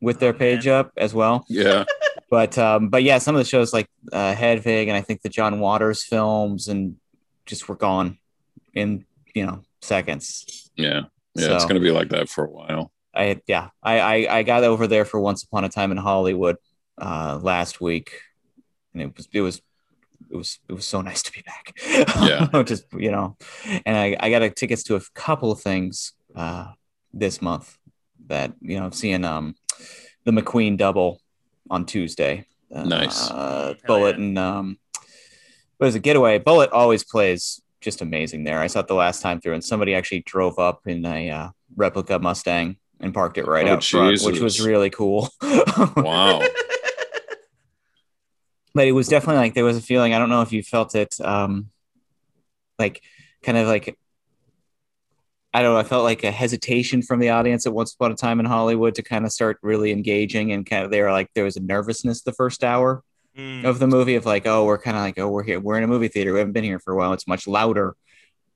with 0.00 0.18
their 0.18 0.34
Oh, 0.34 0.38
page 0.38 0.66
up 0.66 0.90
as 0.96 1.12
well. 1.14 1.44
Yeah, 1.48 1.84
but 2.30 2.56
um, 2.58 2.88
but 2.88 3.02
yeah, 3.02 3.18
some 3.18 3.34
of 3.36 3.38
the 3.38 3.44
shows 3.44 3.72
like 3.72 3.86
uh, 4.12 4.34
Hedwig 4.34 4.88
and 4.88 4.96
I 4.96 5.02
think 5.02 5.20
the 5.22 5.28
John 5.28 5.60
Waters 5.60 6.02
films 6.02 6.68
and 6.68 6.96
just 7.46 7.68
were 7.68 7.76
gone 7.76 8.18
in 8.74 9.04
you 9.34 9.44
know 9.46 9.62
seconds. 9.82 10.70
yeah, 10.76 11.02
yeah. 11.34 11.54
It's 11.54 11.66
gonna 11.66 11.80
be 11.80 11.90
like 11.92 12.08
that 12.10 12.28
for 12.30 12.44
a 12.46 12.50
while. 12.50 12.90
I 13.14 13.40
yeah, 13.46 13.68
I, 13.82 14.00
I 14.00 14.38
I 14.38 14.42
got 14.42 14.64
over 14.64 14.86
there 14.86 15.04
for 15.04 15.20
Once 15.20 15.42
Upon 15.44 15.64
a 15.64 15.68
Time 15.68 15.90
in 15.92 15.98
Hollywood 15.98 16.56
uh, 16.96 17.38
last 17.42 17.80
week, 17.80 18.22
and 18.94 19.02
it 19.02 19.16
was 19.16 19.28
it 19.32 19.40
was 19.42 19.60
it 20.30 20.36
was 20.36 20.58
it 20.68 20.72
was 20.72 20.86
so 20.86 21.00
nice 21.00 21.22
to 21.22 21.32
be 21.32 21.42
back. 21.42 21.72
Yeah. 22.22 22.62
just 22.64 22.84
you 22.96 23.10
know, 23.10 23.36
and 23.86 23.96
I 23.96 24.16
I 24.20 24.30
got 24.30 24.42
a 24.42 24.50
tickets 24.50 24.82
to 24.84 24.96
a 24.96 25.00
couple 25.14 25.50
of 25.52 25.60
things 25.60 26.12
uh, 26.36 26.72
this 27.12 27.40
month 27.40 27.76
that 28.26 28.52
you 28.60 28.78
know 28.78 28.90
seeing 28.90 29.24
um 29.24 29.54
the 30.24 30.32
McQueen 30.32 30.76
double 30.76 31.20
on 31.70 31.86
Tuesday. 31.86 32.46
Uh, 32.72 32.84
Nice. 32.84 33.30
Uh, 33.30 33.74
Bullet 33.86 34.16
yeah. 34.16 34.24
and 34.24 34.38
um, 34.38 34.78
what 35.78 35.88
is 35.88 35.94
it? 35.94 36.02
Getaway. 36.02 36.38
Bullet 36.38 36.70
always 36.70 37.02
plays 37.02 37.60
just 37.80 38.02
amazing 38.02 38.44
there. 38.44 38.60
I 38.60 38.66
saw 38.66 38.80
it 38.80 38.86
the 38.86 38.94
last 38.94 39.22
time 39.22 39.40
through, 39.40 39.54
and 39.54 39.64
somebody 39.64 39.94
actually 39.94 40.20
drove 40.20 40.58
up 40.58 40.86
in 40.86 41.04
a 41.04 41.30
uh, 41.30 41.48
replica 41.76 42.18
Mustang 42.18 42.76
and 43.00 43.14
parked 43.14 43.38
it 43.38 43.46
right 43.46 43.66
Oh, 43.66 43.72
out 43.74 43.84
front, 43.84 44.20
which 44.22 44.40
was 44.40 44.60
really 44.60 44.90
cool. 44.90 45.28
Wow. 45.96 46.42
But 48.74 48.86
it 48.86 48.92
was 48.92 49.08
definitely 49.08 49.36
like 49.40 49.54
there 49.54 49.64
was 49.64 49.76
a 49.76 49.82
feeling. 49.82 50.14
I 50.14 50.18
don't 50.18 50.28
know 50.30 50.42
if 50.42 50.52
you 50.52 50.62
felt 50.62 50.94
it, 50.94 51.20
um, 51.20 51.70
like 52.78 53.02
kind 53.42 53.58
of 53.58 53.66
like 53.66 53.96
I 55.52 55.62
don't 55.62 55.74
know. 55.74 55.80
I 55.80 55.84
felt 55.84 56.04
like 56.04 56.22
a 56.22 56.30
hesitation 56.30 57.02
from 57.02 57.18
the 57.18 57.30
audience 57.30 57.66
at 57.66 57.72
Once 57.72 57.92
Upon 57.92 58.12
a 58.12 58.14
Time 58.14 58.38
in 58.38 58.46
Hollywood 58.46 58.94
to 58.94 59.02
kind 59.02 59.24
of 59.24 59.32
start 59.32 59.58
really 59.62 59.90
engaging, 59.90 60.52
and 60.52 60.64
kind 60.64 60.84
of 60.84 60.90
they 60.90 61.02
were 61.02 61.10
like 61.10 61.28
there 61.34 61.44
was 61.44 61.56
a 61.56 61.60
nervousness 61.60 62.22
the 62.22 62.32
first 62.32 62.64
hour 62.64 63.02
Mm. 63.38 63.64
of 63.64 63.78
the 63.78 63.86
movie 63.86 64.16
of 64.16 64.26
like, 64.26 64.44
oh, 64.44 64.64
we're 64.64 64.76
kind 64.76 64.96
of 64.96 65.04
like, 65.04 65.16
oh, 65.20 65.28
we're 65.28 65.44
here, 65.44 65.60
we're 65.60 65.78
in 65.78 65.84
a 65.84 65.86
movie 65.86 66.08
theater, 66.08 66.32
we 66.32 66.40
haven't 66.40 66.52
been 66.52 66.64
here 66.64 66.80
for 66.80 66.92
a 66.92 66.96
while. 66.96 67.12
It's 67.12 67.28
much 67.28 67.46
louder 67.46 67.94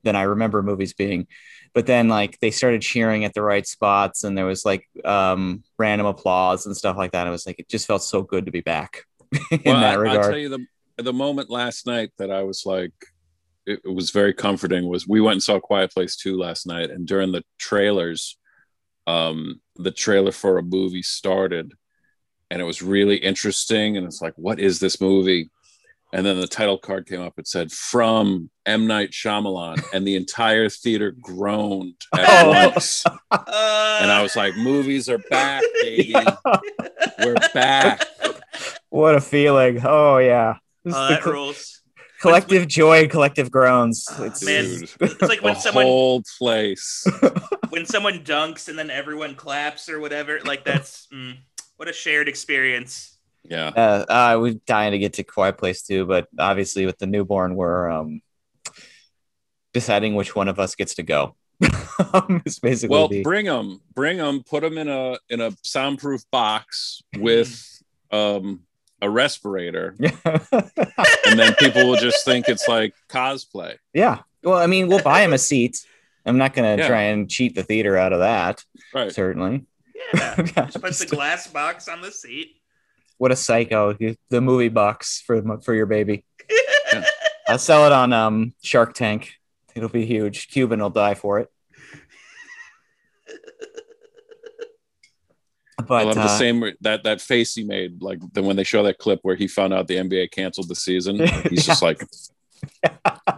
than 0.03 0.17
I 0.17 0.23
remember 0.23 0.65
movies 0.65 0.95
being. 0.95 1.29
But 1.75 1.87
then 1.87 2.09
like 2.09 2.41
they 2.41 2.51
started 2.51 2.83
cheering 2.83 3.25
at 3.25 3.35
the 3.35 3.43
right 3.43 3.65
spots, 3.65 4.25
and 4.25 4.37
there 4.37 4.47
was 4.47 4.65
like 4.65 4.89
um, 5.05 5.63
random 5.79 6.09
applause 6.09 6.67
and 6.67 6.77
stuff 6.77 6.97
like 6.97 7.13
that. 7.13 7.29
It 7.29 7.31
was 7.31 7.47
like 7.47 7.61
it 7.61 7.69
just 7.69 7.87
felt 7.87 8.03
so 8.03 8.23
good 8.23 8.47
to 8.47 8.53
be 8.53 8.63
back 8.63 9.05
in 9.51 9.61
well, 9.65 9.81
that 9.81 9.95
I, 9.95 9.95
regard. 9.95 10.19
I'll 10.19 10.31
tell 10.31 10.39
you 10.39 10.49
the 10.49 10.67
the 11.03 11.13
moment 11.13 11.51
last 11.51 11.87
night 11.87 12.11
that 12.19 12.31
I 12.31 12.43
was 12.45 12.65
like, 12.65 12.93
it, 13.67 13.81
it 13.85 13.93
was 13.93 14.11
very 14.11 14.33
comforting. 14.33 14.89
Was 14.89 15.09
we 15.09 15.21
went 15.21 15.35
and 15.35 15.43
saw 15.43 15.59
Quiet 15.61 15.93
Place 15.93 16.17
two 16.17 16.37
last 16.39 16.67
night, 16.67 16.91
and 16.91 17.07
during 17.07 17.33
the 17.33 17.43
trailers, 17.59 18.39
um, 19.07 19.61
the 19.77 19.91
trailer 19.91 20.33
for 20.33 20.59
a 20.59 20.63
movie 20.63 21.03
started, 21.03 21.73
and 22.51 22.61
it 22.61 22.65
was 22.65 22.83
really 22.83 23.17
interesting. 23.17 23.97
And 23.97 24.07
it's 24.07 24.23
like, 24.23 24.35
what 24.37 24.61
is 24.61 24.79
this 24.81 25.01
movie? 25.01 25.51
And 26.13 26.25
then 26.25 26.41
the 26.41 26.47
title 26.47 26.79
card 26.79 27.09
came 27.09 27.21
up. 27.21 27.35
It 27.39 27.49
said 27.49 27.73
from 27.73 28.49
M 28.67 28.87
Night 28.87 29.11
Shyamalan, 29.11 29.83
and 29.93 30.07
the 30.07 30.15
entire 30.15 30.69
theater 30.69 31.11
groaned 31.21 31.97
at 32.15 32.45
Oh. 32.47 32.71
once. 32.73 33.05
And 34.01 34.11
I 34.13 34.23
was 34.23 34.37
like, 34.37 34.57
movies 34.57 35.09
are 35.09 35.19
back, 35.31 35.63
baby. 35.81 36.15
We're 37.19 37.35
back. 37.55 38.05
What 38.95 39.15
a 39.15 39.21
feeling! 39.21 39.81
Oh 39.85 40.19
yeah, 40.19 40.55
This 40.85 40.95
oh, 40.97 41.03
the 41.09 41.15
that 41.15 41.23
co- 41.23 41.33
rules. 41.33 41.83
collective 42.21 42.69
joy 42.69 43.03
and 43.03 43.11
collective 43.11 43.51
groans. 43.51 44.07
Ah, 44.11 44.25
It's 44.25 44.45
man. 44.45 44.65
Dude. 44.65 44.91
It's 45.01 45.23
like 45.23 45.43
when 45.43 45.55
the 45.59 45.61
someone 45.61 45.85
whole 45.85 46.23
place. 46.39 47.07
when 47.71 47.87
someone 47.87 48.21
dunks 48.25 48.69
and 48.69 48.79
then 48.79 48.91
everyone 48.91 49.35
claps 49.35 49.89
or 49.89 50.01
whatever. 50.01 50.41
Like 50.45 50.65
that's 50.65 51.07
mm, 51.13 51.37
what 51.77 51.89
a 51.89 51.93
shared 51.93 52.29
experience. 52.29 53.19
Yeah. 53.47 53.69
uh, 53.69 54.05
uh, 54.09 54.39
we're 54.41 54.55
dying 54.67 54.93
to 54.93 54.99
get 54.99 55.15
to 55.15 55.23
Quiet 55.25 55.59
Place 55.59 55.83
too, 55.83 56.07
but 56.07 56.29
obviously 56.39 56.87
with 56.87 56.97
the 56.99 57.07
newborn, 57.07 57.57
we're 57.57 57.91
um, 57.91 58.23
deciding 59.75 60.15
which 60.15 60.35
one 60.35 60.49
of 60.49 60.59
us 60.59 60.75
gets 60.75 60.95
to 60.95 61.03
go. 61.03 61.35
it's 61.61 62.59
basically 62.59 62.95
Well, 62.97 63.09
the, 63.09 63.23
bring 63.23 63.45
them, 63.47 63.81
bring 63.95 64.17
them, 64.17 64.43
put 64.49 64.63
them 64.63 64.79
in 64.79 64.89
a 64.89 65.19
in 65.29 65.41
a 65.43 65.53
soundproof 65.63 66.23
box 66.31 67.03
with 67.19 67.53
um 68.11 68.61
a 69.05 69.11
respirator, 69.11 69.95
and 70.01 71.39
then 71.39 71.55
people 71.55 71.87
will 71.89 71.97
just 71.97 72.25
think 72.25 72.49
it's 72.49 72.67
like 72.69 72.95
cosplay. 73.09 73.77
yeah. 73.93 74.21
Well, 74.43 74.59
I 74.59 74.67
mean, 74.67 74.89
we'll 74.89 75.03
buy 75.03 75.23
him 75.23 75.33
a 75.33 75.39
seat. 75.39 75.87
I'm 76.27 76.37
not 76.37 76.53
going 76.55 76.77
to 76.77 76.83
Yeah. 76.83 76.89
try 76.89 77.03
and 77.05 77.31
cheat 77.31 77.55
the 77.55 77.63
theater 77.63 77.97
out 77.97 78.13
of 78.13 78.19
that. 78.21 78.63
Right. 78.93 79.11
Certainly. 79.11 79.65
Yeah. 80.13 80.35
Just 80.43 80.81
put 80.83 80.93
the 80.99 81.07
glass 81.07 81.47
box 81.47 81.89
on 81.89 82.01
the 82.03 82.11
seat. 82.11 82.57
what 83.19 83.33
a 83.33 83.37
psycho! 83.37 83.95
The 83.95 84.41
movie 84.41 84.69
box 84.69 85.23
for 85.27 85.59
for 85.63 85.75
your 85.75 85.87
baby. 85.87 86.25
I'll 87.49 87.59
sell 87.59 87.87
it 87.87 87.93
on 87.93 88.13
um, 88.13 88.55
Shark 88.63 88.95
Tank. 88.95 89.33
It'll 89.75 89.89
be 89.89 90.07
huge. 90.07 90.49
Cuban 90.49 90.81
will 90.81 90.91
die 90.91 91.15
for 91.15 91.41
it. 91.41 91.51
I 95.91 96.05
But 96.05 96.07
love 96.07 96.15
the 96.17 96.23
uh, 96.23 96.39
same 96.39 96.65
that 96.83 97.05
that 97.05 97.21
face 97.21 97.55
he 97.55 97.65
made, 97.65 98.03
like 98.03 98.19
the, 98.33 98.43
when 98.43 98.57
they 98.57 98.65
show 98.65 98.83
that 98.85 98.99
clip 98.99 99.21
where 99.23 99.37
he 99.37 99.47
found 99.49 99.73
out 99.73 99.89
the 99.89 99.97
NBA 99.97 100.31
canceled 100.31 100.69
the 100.69 100.75
season. 100.75 101.19
He's 101.51 101.65
just 101.67 101.83
like, 101.89 102.03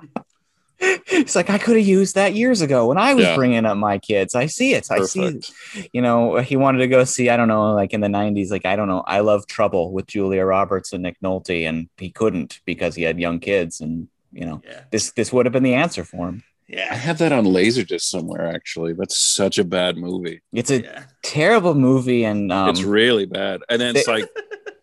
It's 0.79 1.35
like 1.35 1.49
I 1.49 1.57
could 1.57 1.77
have 1.79 1.87
used 1.87 2.17
that 2.17 2.35
years 2.35 2.61
ago 2.61 2.87
when 2.89 2.99
I 2.99 3.15
was 3.15 3.25
Yeah. 3.25 3.35
bringing 3.35 3.65
up 3.65 3.79
my 3.79 3.99
kids. 3.99 4.35
I 4.35 4.45
see 4.47 4.75
it. 4.75 4.91
I 4.91 5.05
see. 5.05 5.21
perfect. 5.21 5.53
You 5.93 6.03
know, 6.03 6.37
he 6.37 6.57
wanted 6.57 6.79
to 6.81 6.87
go 6.89 7.05
see. 7.05 7.31
I 7.31 7.37
don't 7.39 7.49
know, 7.49 7.73
like 7.75 7.95
in 7.95 8.03
the 8.03 8.09
'90s. 8.09 8.51
Like 8.51 8.67
I 8.67 8.77
don't 8.77 8.87
know. 8.89 9.03
I 9.07 9.21
love 9.21 9.47
Trouble 9.47 9.91
with 9.93 10.07
Julia 10.07 10.45
Roberts 10.45 10.93
and 10.93 11.03
Nick 11.03 11.17
Nolte, 11.23 11.67
and 11.67 11.89
he 11.97 12.11
couldn't 12.11 12.61
because 12.67 12.95
he 12.95 13.03
had 13.05 13.19
young 13.19 13.41
kids. 13.41 13.81
And 13.81 14.09
you 14.33 14.45
know, 14.45 14.61
Yeah. 14.67 14.83
this 14.91 15.13
this 15.13 15.33
would 15.33 15.47
have 15.47 15.53
been 15.55 15.63
the 15.63 15.75
answer 15.75 16.05
for 16.05 16.29
him. 16.29 16.45
I 16.71 16.95
have 16.95 17.19
that 17.19 17.33
on 17.33 17.45
Laserdisc 17.45 18.01
somewhere. 18.03 18.47
Actually, 18.47 18.93
that's 18.95 19.17
such 19.17 19.59
a 19.59 19.65
bad 19.65 19.97
movie. 19.97 20.43
It's 20.53 20.71
a 20.71 20.83
Yeah. 20.83 21.05
terrible 21.23 21.75
movie, 21.75 22.25
and 22.25 22.51
um, 22.53 22.71
it's 22.71 22.83
really 22.83 23.27
bad. 23.27 23.61
And 23.69 23.81
then 23.81 23.95
it's 23.97 24.09
like 24.09 24.29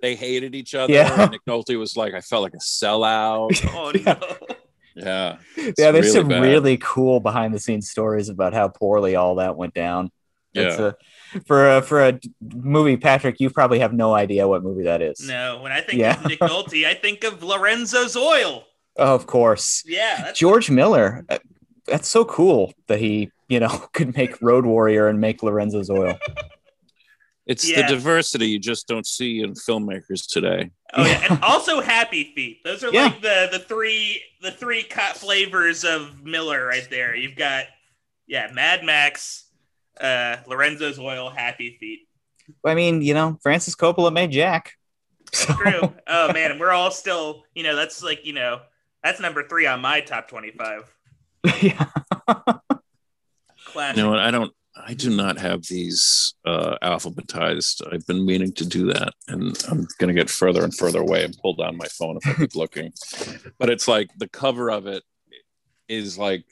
they 0.01 0.15
hated 0.15 0.55
each 0.55 0.75
other. 0.75 0.93
Yeah. 0.93 1.21
And 1.23 1.31
Nick 1.31 1.41
Nolte 1.47 1.77
was 1.77 1.95
like, 1.97 2.13
I 2.13 2.21
felt 2.21 2.43
like 2.43 2.53
a 2.53 2.57
sellout. 2.57 3.49
Oh 3.73 3.91
Yeah. 3.95 4.19
no. 4.19 4.55
Yeah. 4.95 5.37
It's 5.57 5.79
yeah, 5.79 5.91
there's 5.91 6.05
really 6.07 6.19
some 6.19 6.27
bad. 6.27 6.41
really 6.41 6.77
cool 6.77 7.19
behind 7.19 7.53
the 7.53 7.59
scenes 7.59 7.89
stories 7.89 8.29
about 8.29 8.53
how 8.53 8.67
poorly 8.67 9.15
all 9.15 9.35
that 9.35 9.57
went 9.57 9.73
down. 9.73 10.11
Yeah. 10.53 10.91
a, 11.33 11.41
for 11.47 11.77
a, 11.77 11.81
for 11.81 12.07
a 12.07 12.19
movie, 12.53 12.95
Patrick, 12.95 13.39
you 13.39 13.49
probably 13.49 13.79
have 13.79 13.91
no 13.91 14.13
idea 14.13 14.47
what 14.47 14.61
movie 14.63 14.83
that 14.83 15.01
is. 15.01 15.27
No, 15.27 15.61
when 15.63 15.71
I 15.71 15.81
think 15.81 15.99
Yeah. 15.99 16.19
of 16.19 16.27
Nick 16.27 16.39
Nolte, 16.39 16.85
I 16.85 16.93
think 16.93 17.23
of 17.23 17.41
Lorenzo's 17.41 18.15
Oil. 18.15 18.63
Oh, 18.97 19.15
of 19.15 19.25
course. 19.25 19.81
Yeah, 19.87 20.31
George 20.35 20.69
Miller. 20.69 21.25
That's 21.87 22.07
so 22.07 22.23
cool 22.25 22.73
that 22.87 22.99
he, 22.99 23.29
you 23.49 23.59
know, 23.59 23.67
could 23.93 24.15
make 24.15 24.41
Road 24.41 24.65
Warrior 24.65 25.07
and 25.07 25.19
make 25.19 25.43
Lorenzo's 25.43 25.89
Oil. 25.89 26.17
It's 27.45 27.69
Yeah. 27.69 27.81
the 27.81 27.95
diversity 27.95 28.47
you 28.47 28.59
just 28.59 28.87
don't 28.87 29.05
see 29.05 29.41
in 29.41 29.53
filmmakers 29.53 30.25
today. 30.27 30.71
Oh 30.93 31.05
yeah, 31.05 31.27
and 31.29 31.43
also 31.43 31.81
Happy 31.81 32.31
Feet. 32.35 32.63
Those 32.63 32.83
are 32.83 32.93
Yeah. 32.93 33.03
like 33.05 33.21
the 33.21 33.49
the 33.51 33.59
three 33.59 34.21
the 34.41 34.51
three 34.51 34.83
cut 34.83 35.17
flavors 35.17 35.83
of 35.83 36.23
Miller 36.23 36.65
right 36.65 36.87
there. 36.89 37.15
You've 37.15 37.35
got 37.35 37.65
yeah, 38.27 38.49
Mad 38.53 38.85
Max, 38.85 39.43
uh, 39.99 40.37
Lorenzo's 40.47 40.97
Oil, 40.97 41.29
Happy 41.29 41.75
Feet. 41.81 42.07
I 42.65 42.75
mean, 42.75 43.01
you 43.01 43.13
know, 43.13 43.37
Francis 43.43 43.75
Coppola 43.75 44.11
made 44.13 44.31
Jack. 44.31 44.73
So, 45.33 45.51
True. 45.55 45.93
oh 46.07 46.31
man, 46.31 46.59
we're 46.59 46.69
all 46.71 46.91
still 46.91 47.43
you 47.55 47.63
know 47.63 47.75
that's 47.75 48.03
like 48.03 48.23
you 48.23 48.33
know 48.33 48.61
that's 49.03 49.19
number 49.19 49.45
three 49.47 49.65
on 49.65 49.81
my 49.81 49.99
top 49.99 50.27
twenty 50.27 50.51
five. 50.51 50.83
yeah. 51.61 51.85
Classic. 53.65 53.97
You 53.97 54.03
know 54.03 54.11
what? 54.11 54.19
I 54.19 54.31
don't. 54.31 54.53
I 54.75 54.93
do 54.93 55.15
not 55.15 55.37
have 55.37 55.63
these 55.63 56.33
uh, 56.45 56.77
alphabetized. 56.81 57.81
I've 57.93 58.05
been 58.07 58.25
meaning 58.25 58.51
to 58.53 58.65
do 58.65 58.87
that, 58.87 59.13
and 59.27 59.57
I'm 59.69 59.87
going 59.99 60.13
to 60.13 60.19
get 60.19 60.29
further 60.29 60.63
and 60.63 60.75
further 60.75 60.99
away 60.99 61.23
and 61.23 61.37
pull 61.41 61.53
down 61.53 61.77
my 61.77 61.85
phone 61.85 62.17
if 62.17 62.27
I 62.27 62.33
keep 62.33 62.55
looking. 62.55 62.91
But 63.59 63.69
it's 63.69 63.87
like 63.87 64.09
the 64.17 64.27
cover 64.27 64.71
of 64.71 64.87
it 64.87 65.03
is 65.87 66.17
like 66.17 66.45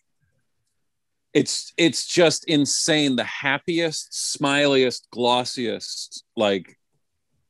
it's 1.33 1.73
it's 1.77 2.05
just 2.05 2.45
insane. 2.45 3.15
The 3.15 3.23
happiest, 3.23 4.11
smiliest, 4.11 5.07
glossiest, 5.13 6.23
like 6.35 6.77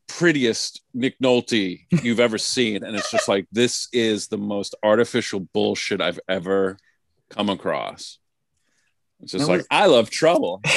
prettiest 0.08 0.82
Nick 0.94 1.20
Nolte 1.20 1.82
you've 2.04 2.20
ever 2.20 2.38
seen, 2.38 2.84
and 2.84 2.96
it's 2.96 3.12
just 3.12 3.28
like 3.28 3.46
this 3.52 3.88
is 3.92 4.28
the 4.28 4.38
most 4.38 4.76
artificial 4.84 5.42
bullshit 5.54 6.02
I've 6.02 6.20
ever 6.30 6.78
come 7.32 7.50
across. 7.50 8.20
It's 9.22 9.32
just 9.32 9.48
No, 9.48 9.56
like 9.56 9.66
I 9.72 9.88
love 9.88 10.10
trouble. 10.10 10.62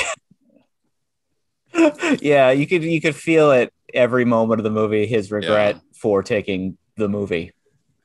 yeah, 2.21 2.51
you 2.51 2.67
could 2.67 2.83
you 2.85 3.01
could 3.01 3.17
feel 3.17 3.51
it 3.51 3.73
every 3.93 4.25
moment 4.25 4.61
of 4.61 4.65
the 4.65 4.71
movie, 4.71 5.07
his 5.07 5.31
regret 5.31 5.81
for 5.95 6.23
taking 6.23 6.79
the 6.97 7.09
movie. 7.09 7.53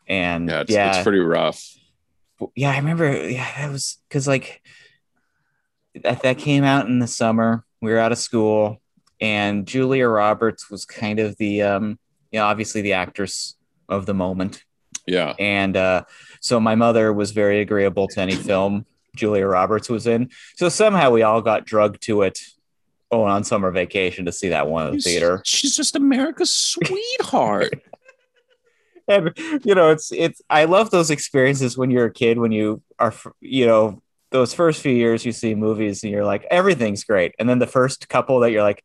And 0.07 0.49
Yeah, 0.49 0.61
it's, 0.61 0.71
yeah, 0.71 0.95
it's 0.95 1.03
pretty 1.03 1.19
rough. 1.19 1.63
yeah, 2.55 2.71
I 2.71 2.77
remember. 2.77 3.29
Yeah, 3.29 3.47
that 3.57 3.71
was 3.71 3.97
because 4.07 4.27
like 4.27 4.61
that 6.03 6.23
that 6.23 6.37
came 6.37 6.63
out 6.63 6.87
in 6.87 6.99
the 6.99 7.07
summer. 7.07 7.63
We 7.81 7.91
were 7.91 7.99
out 7.99 8.11
of 8.11 8.17
school, 8.17 8.81
and 9.21 9.67
Julia 9.67 10.07
Roberts 10.07 10.69
was 10.69 10.85
kind 10.85 11.19
of 11.19 11.37
the 11.37 11.61
um, 11.63 11.99
you 12.31 12.39
know, 12.39 12.45
obviously 12.45 12.81
the 12.81 12.93
actress 12.93 13.55
of 13.87 14.05
the 14.05 14.13
moment, 14.13 14.63
Yeah, 15.05 15.33
and 15.37 15.77
uh, 15.77 16.03
so 16.39 16.60
my 16.60 16.75
mother 16.75 17.12
was 17.13 17.31
very 17.31 17.60
agreeable 17.62 18.08
to 18.10 18.19
any 18.22 18.36
film 18.36 18.86
Julia 19.15 19.46
Roberts 19.48 19.89
was 19.89 20.08
in. 20.08 20.29
So 20.55 20.69
somehow 20.69 21.10
we 21.12 21.24
all 21.24 21.41
got 21.41 21.65
drugged 21.65 22.01
to 22.03 22.22
it. 22.22 22.39
Oh, 23.12 23.24
on 23.24 23.43
summer 23.43 23.72
vacation 23.72 24.25
to 24.25 24.31
see 24.31 24.50
that 24.50 24.67
one 24.67 24.88
in 24.88 24.93
the 24.93 25.00
theater. 25.01 25.41
She's 25.43 25.75
just 25.75 25.96
America's 25.96 26.51
sweetheart. 26.51 27.74
and 29.08 29.31
you 29.65 29.74
know 29.74 29.89
it's 29.89 30.12
it's 30.12 30.39
i 30.51 30.65
love 30.65 30.91
those 30.91 31.10
experiences 31.10 31.75
when 31.75 31.89
you're 31.89 32.05
a 32.05 32.13
kid 32.13 32.38
when 32.38 32.51
you 32.51 32.79
are 33.00 33.12
you 33.41 33.65
know 33.65 34.00
those 34.29 34.53
first 34.53 34.81
few 34.84 34.91
years 34.91 35.25
you 35.25 35.31
see 35.31 35.55
movies 35.55 36.03
and 36.03 36.12
you're 36.12 36.24
like 36.25 36.46
everything's 36.51 37.03
great 37.03 37.34
and 37.39 37.50
then 37.50 37.58
the 37.58 37.65
first 37.65 38.08
couple 38.08 38.39
that 38.41 38.51
you're 38.51 38.62
like 38.62 38.84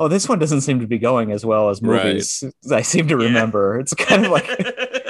oh 0.00 0.08
this 0.08 0.28
one 0.28 0.40
doesn't 0.40 0.62
seem 0.62 0.80
to 0.80 0.88
be 0.88 0.98
going 0.98 1.30
as 1.30 1.46
well 1.46 1.68
as 1.70 1.80
Right. 1.80 2.06
movies 2.06 2.42
as 2.64 2.72
i 2.72 2.82
seem 2.82 3.06
to 3.06 3.16
Yeah. 3.16 3.26
remember 3.28 3.78
it's 3.78 3.94
kind 3.94 4.26
of 4.26 4.32
like 4.32 4.48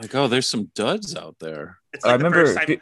like, 0.00 0.14
oh, 0.14 0.26
there's 0.28 0.46
some 0.46 0.70
duds 0.74 1.14
out 1.14 1.36
there. 1.38 1.78
It's 1.92 2.04
i 2.04 2.10
like 2.12 2.20
the 2.20 2.24
remember 2.24 2.54
time- 2.54 2.66
be- 2.66 2.80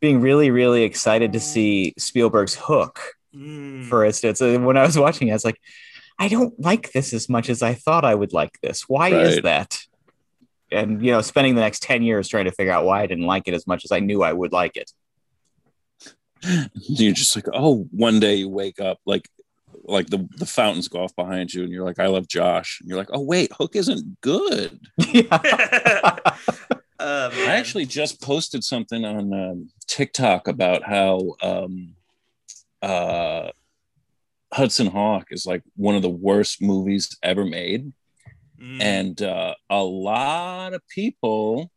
being 0.00 0.20
really 0.20 0.50
really 0.50 0.82
excited 0.84 1.32
to 1.32 1.40
see 1.40 1.94
spielberg's 1.98 2.54
hook 2.54 3.00
Mm. 3.34 3.88
for 3.88 4.04
instance 4.04 4.40
and 4.40 4.66
when 4.66 4.76
i 4.76 4.82
was 4.84 4.98
watching 4.98 5.28
it 5.28 5.30
i 5.30 5.34
was 5.34 5.44
like 5.44 5.60
i 6.18 6.26
don't 6.26 6.58
like 6.58 6.90
this 6.90 7.12
as 7.12 7.28
much 7.28 7.48
as 7.48 7.62
i 7.62 7.74
thought 7.74 8.04
i 8.04 8.12
would 8.12 8.32
like 8.32 8.58
this 8.60 8.88
why 8.88 9.10
is 9.10 9.40
that 9.42 9.78
and 10.72 11.04
you 11.04 11.12
know 11.12 11.20
spending 11.20 11.54
the 11.54 11.60
next 11.60 11.80
10 11.82 12.02
years 12.02 12.26
trying 12.28 12.46
to 12.46 12.50
figure 12.50 12.72
out 12.72 12.84
why 12.84 13.02
i 13.02 13.06
didn't 13.06 13.26
like 13.26 13.46
it 13.46 13.54
as 13.54 13.68
much 13.68 13.84
as 13.84 13.92
i 13.92 14.00
knew 14.00 14.20
i 14.24 14.32
would 14.32 14.50
like 14.52 14.76
it 14.76 14.90
You're 16.74 17.12
just 17.12 17.36
like, 17.36 17.46
oh, 17.52 17.86
one 17.92 18.18
day 18.18 18.36
you 18.36 18.48
wake 18.48 18.80
up 18.80 18.98
like 19.06 19.28
like 19.84 20.08
the 20.08 20.28
the 20.36 20.46
fountains 20.46 20.88
go 20.88 21.02
off 21.02 21.14
behind 21.16 21.52
you 21.52 21.62
and 21.62 21.72
you're 21.72 21.84
like, 21.84 21.98
I 21.98 22.06
love 22.06 22.28
Josh. 22.28 22.78
And 22.80 22.88
you're 22.88 22.98
like, 22.98 23.10
oh 23.12 23.22
wait, 23.22 23.52
Hook 23.52 23.76
isn't 23.76 24.20
good. 24.20 24.80
yeah. 24.98 25.30
Man. 27.00 27.48
I 27.48 27.54
actually 27.56 27.86
just 27.86 28.20
posted 28.20 28.62
something 28.62 29.06
on 29.06 29.32
um, 29.32 29.70
TikTok 29.86 30.48
about 30.48 30.82
how 30.82 31.34
um, 31.42 31.94
uh, 32.82 33.50
Hudson 34.52 34.86
Hawk 34.86 35.28
is 35.30 35.46
like 35.46 35.62
one 35.76 35.94
of 35.94 36.02
the 36.02 36.10
worst 36.10 36.60
movies 36.60 37.16
ever 37.22 37.44
made. 37.44 37.92
Mm. 38.60 38.82
and 38.82 39.22
uh, 39.22 39.54
a 39.70 39.82
lot 39.82 40.74
of 40.74 40.86
people 40.88 41.70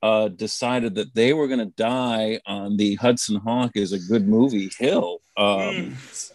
uh, 0.00 0.28
decided 0.28 0.94
that 0.94 1.12
they 1.12 1.32
were 1.32 1.48
going 1.48 1.58
to 1.58 1.74
die 1.76 2.38
on 2.46 2.76
the 2.76 2.94
Hudson 2.94 3.36
Hawk 3.36 3.72
is 3.74 3.92
a 3.92 3.98
good 3.98 4.28
movie 4.28 4.70
hill. 4.78 5.22
Um, 5.36 5.96
Mm. 5.96 6.33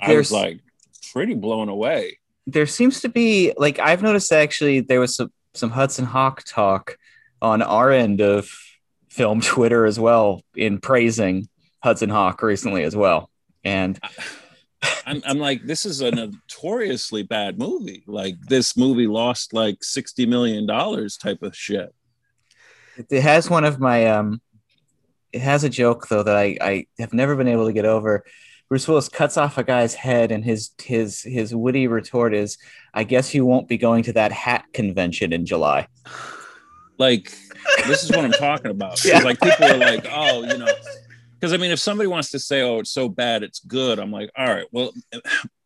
I 0.00 0.06
There's- 0.08 0.30
was 0.30 0.32
like 0.32 0.60
pretty 1.12 1.34
blown 1.34 1.68
away. 1.68 2.18
there 2.46 2.66
seems 2.66 3.00
to 3.02 3.08
be 3.08 3.52
like 3.56 3.78
I've 3.78 4.02
noticed 4.02 4.32
actually 4.32 4.80
there 4.80 5.00
was 5.00 5.14
some 5.16 5.32
some 5.54 5.70
Hudson 5.70 6.04
Hawk 6.04 6.42
talk 6.46 6.96
on 7.40 7.62
our 7.62 7.90
end 7.90 8.20
of 8.20 8.50
film 9.08 9.40
Twitter 9.52 9.86
as 9.86 9.98
well 10.00 10.42
in 10.56 10.78
praising 10.80 11.48
Hudson 11.82 12.10
Hawk 12.10 12.42
recently 12.42 12.82
as 12.82 12.96
well. 12.96 13.30
And 13.62 13.98
I'm, 15.06 15.22
I'm 15.24 15.38
like, 15.38 15.62
this 15.64 15.86
is 15.86 16.00
a 16.02 16.10
notoriously 16.10 17.22
bad 17.22 17.58
movie. 17.58 18.02
Like 18.06 18.34
this 18.48 18.76
movie 18.76 19.06
lost 19.06 19.52
like 19.54 19.82
sixty 19.84 20.26
million 20.26 20.66
dollars 20.66 21.16
type 21.16 21.42
of 21.42 21.54
shit. 21.56 21.94
it 23.10 23.22
has 23.22 23.48
one 23.48 23.64
of 23.64 23.78
my 23.80 24.06
um 24.06 24.40
it 25.32 25.40
has 25.40 25.64
a 25.64 25.68
joke 25.70 26.08
though 26.08 26.22
that 26.22 26.36
I, 26.36 26.56
I 26.60 26.86
have 26.98 27.12
never 27.14 27.34
been 27.36 27.48
able 27.48 27.66
to 27.66 27.72
get 27.72 27.86
over. 27.86 28.24
Bruce 28.68 28.88
Willis 28.88 29.08
cuts 29.08 29.36
off 29.36 29.58
a 29.58 29.64
guy's 29.64 29.94
head 29.94 30.32
and 30.32 30.44
his 30.44 30.70
his 30.82 31.22
his 31.22 31.54
witty 31.54 31.86
retort 31.86 32.34
is, 32.34 32.58
I 32.92 33.04
guess 33.04 33.34
you 33.34 33.44
won't 33.44 33.68
be 33.68 33.76
going 33.76 34.04
to 34.04 34.12
that 34.14 34.32
hat 34.32 34.64
convention 34.72 35.32
in 35.32 35.46
July. 35.46 35.88
Like 36.98 37.36
this 37.86 38.04
is 38.04 38.10
what 38.10 38.24
I'm 38.24 38.32
talking 38.32 38.70
about. 38.70 39.04
Yeah. 39.04 39.20
Like 39.20 39.40
people 39.40 39.66
are 39.66 39.76
like, 39.76 40.06
oh, 40.10 40.42
you 40.42 40.58
know, 40.58 40.72
because 41.34 41.52
I 41.52 41.56
mean, 41.56 41.70
if 41.70 41.78
somebody 41.78 42.06
wants 42.06 42.30
to 42.30 42.38
say, 42.38 42.62
oh, 42.62 42.78
it's 42.80 42.90
so 42.90 43.08
bad, 43.08 43.42
it's 43.42 43.60
good, 43.60 43.98
I'm 43.98 44.10
like, 44.10 44.30
all 44.36 44.46
right, 44.46 44.66
well, 44.72 44.92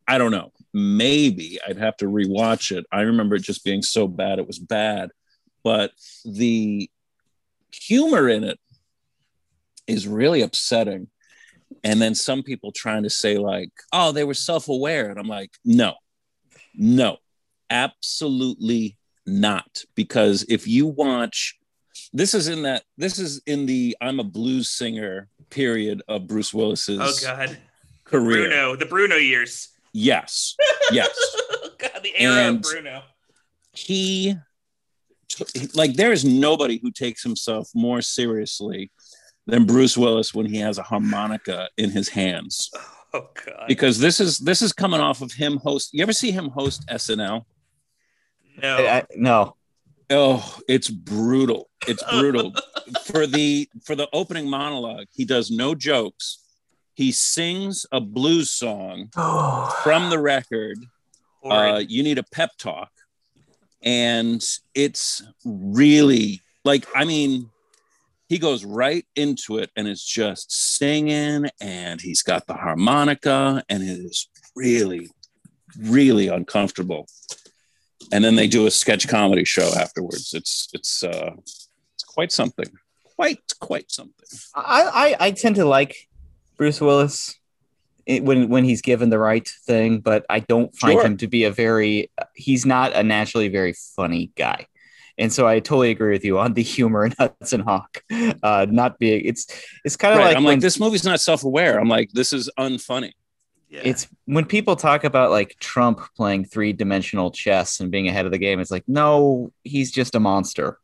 I 0.07 0.17
don't 0.17 0.31
know. 0.31 0.51
Maybe 0.73 1.59
I'd 1.67 1.77
have 1.77 1.95
to 1.97 2.05
rewatch 2.05 2.75
it. 2.75 2.85
I 2.91 3.01
remember 3.01 3.35
it 3.35 3.43
just 3.43 3.63
being 3.63 3.81
so 3.81 4.07
bad, 4.07 4.39
it 4.39 4.47
was 4.47 4.59
bad. 4.59 5.11
But 5.63 5.91
the 6.25 6.89
humor 7.71 8.27
in 8.27 8.43
it 8.43 8.59
is 9.87 10.07
really 10.07 10.41
upsetting. 10.41 11.07
And 11.83 12.01
then 12.01 12.15
some 12.15 12.43
people 12.43 12.71
trying 12.71 13.03
to 13.03 13.09
say, 13.09 13.37
like, 13.37 13.69
oh, 13.93 14.11
they 14.11 14.23
were 14.23 14.33
self 14.33 14.67
aware. 14.69 15.09
And 15.09 15.19
I'm 15.19 15.27
like, 15.27 15.51
no, 15.63 15.93
no, 16.75 17.17
absolutely 17.69 18.97
not. 19.25 19.83
Because 19.95 20.45
if 20.49 20.67
you 20.67 20.87
watch, 20.87 21.57
this 22.13 22.33
is 22.33 22.47
in 22.47 22.63
that, 22.63 22.83
this 22.97 23.19
is 23.19 23.41
in 23.45 23.65
the 23.65 23.95
I'm 24.01 24.19
a 24.19 24.23
blues 24.23 24.69
singer 24.69 25.27
period 25.49 26.01
of 26.07 26.27
Bruce 26.27 26.53
Willis's 26.53 26.99
Oh 27.01 27.13
god, 27.21 27.57
career. 28.05 28.47
Bruno, 28.49 28.75
the 28.75 28.85
Bruno 28.85 29.15
years. 29.15 29.69
Yes, 29.93 30.55
yes. 30.91 31.09
god, 31.77 31.99
the 32.03 32.13
era 32.19 32.35
And- 32.35 32.57
of 32.57 32.61
Bruno. 32.63 33.01
he 33.73 34.35
like 35.75 35.93
there 35.93 36.11
is 36.11 36.25
nobody 36.25 36.79
who 36.81 36.91
takes 36.91 37.23
himself 37.23 37.69
more 37.75 38.01
seriously 38.01 38.91
than 39.49 39.65
Bruce 39.65 39.97
Willis 39.97 40.33
when 40.33 40.45
he 40.45 40.57
has 40.57 40.77
a 40.77 40.83
harmonica 40.83 41.69
in 41.77 41.89
his 41.89 42.09
hands. 42.09 42.71
Oh 43.11 43.27
god, 43.43 43.65
because 43.67 43.97
this 43.97 44.19
is 44.19 44.37
this 44.37 44.61
is 44.61 44.71
coming 44.71 45.01
off 45.01 45.23
of 45.23 45.31
him 45.31 45.57
host 45.57 45.89
you 45.93 46.03
ever 46.03 46.13
see 46.13 46.29
him 46.29 46.49
host 46.49 46.85
SNL 46.87 47.43
no. 48.61 48.77
I, 48.77 48.97
I, 48.97 49.03
no. 49.15 49.55
oh 50.11 50.59
it's 50.67 50.89
brutal. 50.89 51.71
It's 51.87 52.03
brutal. 52.11 52.53
For 53.05 53.25
the 53.25 53.67
for 53.83 53.95
the 53.95 54.07
opening 54.13 54.47
monologue 54.47 55.07
he 55.11 55.25
does 55.25 55.49
no 55.49 55.73
jokes. 55.73 56.37
He 56.93 57.11
sings 57.11 57.87
a 57.91 57.99
blues 57.99 58.51
song 58.51 59.09
from 59.83 60.11
the 60.11 60.19
record 60.19 60.77
uh, 61.43 61.81
you 61.87 62.03
need 62.03 62.19
a 62.19 62.23
pep 62.31 62.51
talk. 62.59 62.91
And 63.81 64.45
it's 64.75 65.23
really 65.43 66.41
like 66.65 66.85
i 66.93 67.05
mean 67.05 67.49
he 68.29 68.37
goes 68.37 68.63
right 68.63 69.05
into 69.15 69.57
it 69.57 69.69
and 69.75 69.87
it's 69.87 70.05
just 70.05 70.51
singing 70.51 71.49
and 71.59 71.99
he's 71.99 72.21
got 72.23 72.47
the 72.47 72.53
harmonica 72.53 73.63
and 73.67 73.83
it 73.83 73.99
is 73.99 74.29
really 74.55 75.09
really 75.77 76.27
uncomfortable 76.29 77.05
and 78.11 78.23
then 78.23 78.35
they 78.35 78.47
do 78.47 78.65
a 78.65 78.71
sketch 78.71 79.07
comedy 79.07 79.43
show 79.43 79.69
afterwards 79.77 80.33
it's 80.33 80.69
it's 80.73 81.03
uh 81.03 81.31
it's 81.95 82.03
quite 82.05 82.31
something. 82.31 82.69
Quite, 83.17 83.39
quite 83.59 83.91
something. 83.91 84.39
I, 84.55 85.15
I 85.19 85.25
I 85.27 85.31
tend 85.31 85.55
to 85.57 85.65
like 85.65 86.07
Bruce 86.55 86.79
Willis 86.79 87.35
when 88.07 88.47
when 88.47 88.63
he's 88.63 88.81
given 88.81 89.09
the 89.09 89.19
right 89.19 89.45
thing, 89.67 89.99
but 89.99 90.25
I 90.29 90.39
don't 90.39 90.73
find 90.77 90.93
Sure. 90.93 91.05
him 91.05 91.17
to 91.17 91.27
be 91.27 91.43
a 91.43 91.51
very. 91.51 92.09
He's 92.33 92.65
not 92.65 92.95
a 92.95 93.03
naturally 93.03 93.49
very 93.49 93.73
funny 93.97 94.31
guy, 94.37 94.67
and 95.19 95.31
so 95.31 95.45
I 95.47 95.59
totally 95.59 95.91
agree 95.91 96.11
with 96.13 96.25
you 96.25 96.39
on 96.39 96.53
the 96.53 96.63
humor 96.75 97.05
in 97.05 97.13
Hudson 97.19 97.59
Hawk. 97.61 98.03
Uh, 98.41 98.65
not 98.69 98.97
being 98.97 99.21
it's 99.25 99.45
it's 99.85 99.95
kind 99.95 100.13
of 100.13 100.19
Right. 100.19 100.27
like 100.29 100.37
I'm 100.37 100.43
when, 100.43 100.55
like, 100.55 100.61
this 100.61 100.79
movie's 100.79 101.03
not 101.05 101.19
self-aware. 101.21 101.79
I'm 101.79 101.87
like, 101.89 102.09
this 102.13 102.33
is 102.33 102.49
unfunny. 102.57 103.11
Yeah. 103.71 103.81
it's 103.83 104.07
when 104.25 104.45
people 104.45 104.75
talk 104.75 105.03
about 105.03 105.29
like 105.29 105.55
Trump 105.59 105.99
playing 106.17 106.45
three 106.45 106.73
dimensional 106.73 107.29
chess 107.29 107.79
and 107.81 107.91
being 107.91 108.07
ahead 108.07 108.25
of 108.25 108.31
the 108.31 108.39
game. 108.39 108.59
It's 108.59 108.71
like 108.71 108.85
no, 108.87 109.51
he's 109.63 109.91
just 109.91 110.15
a 110.15 110.19
monster. 110.19 110.79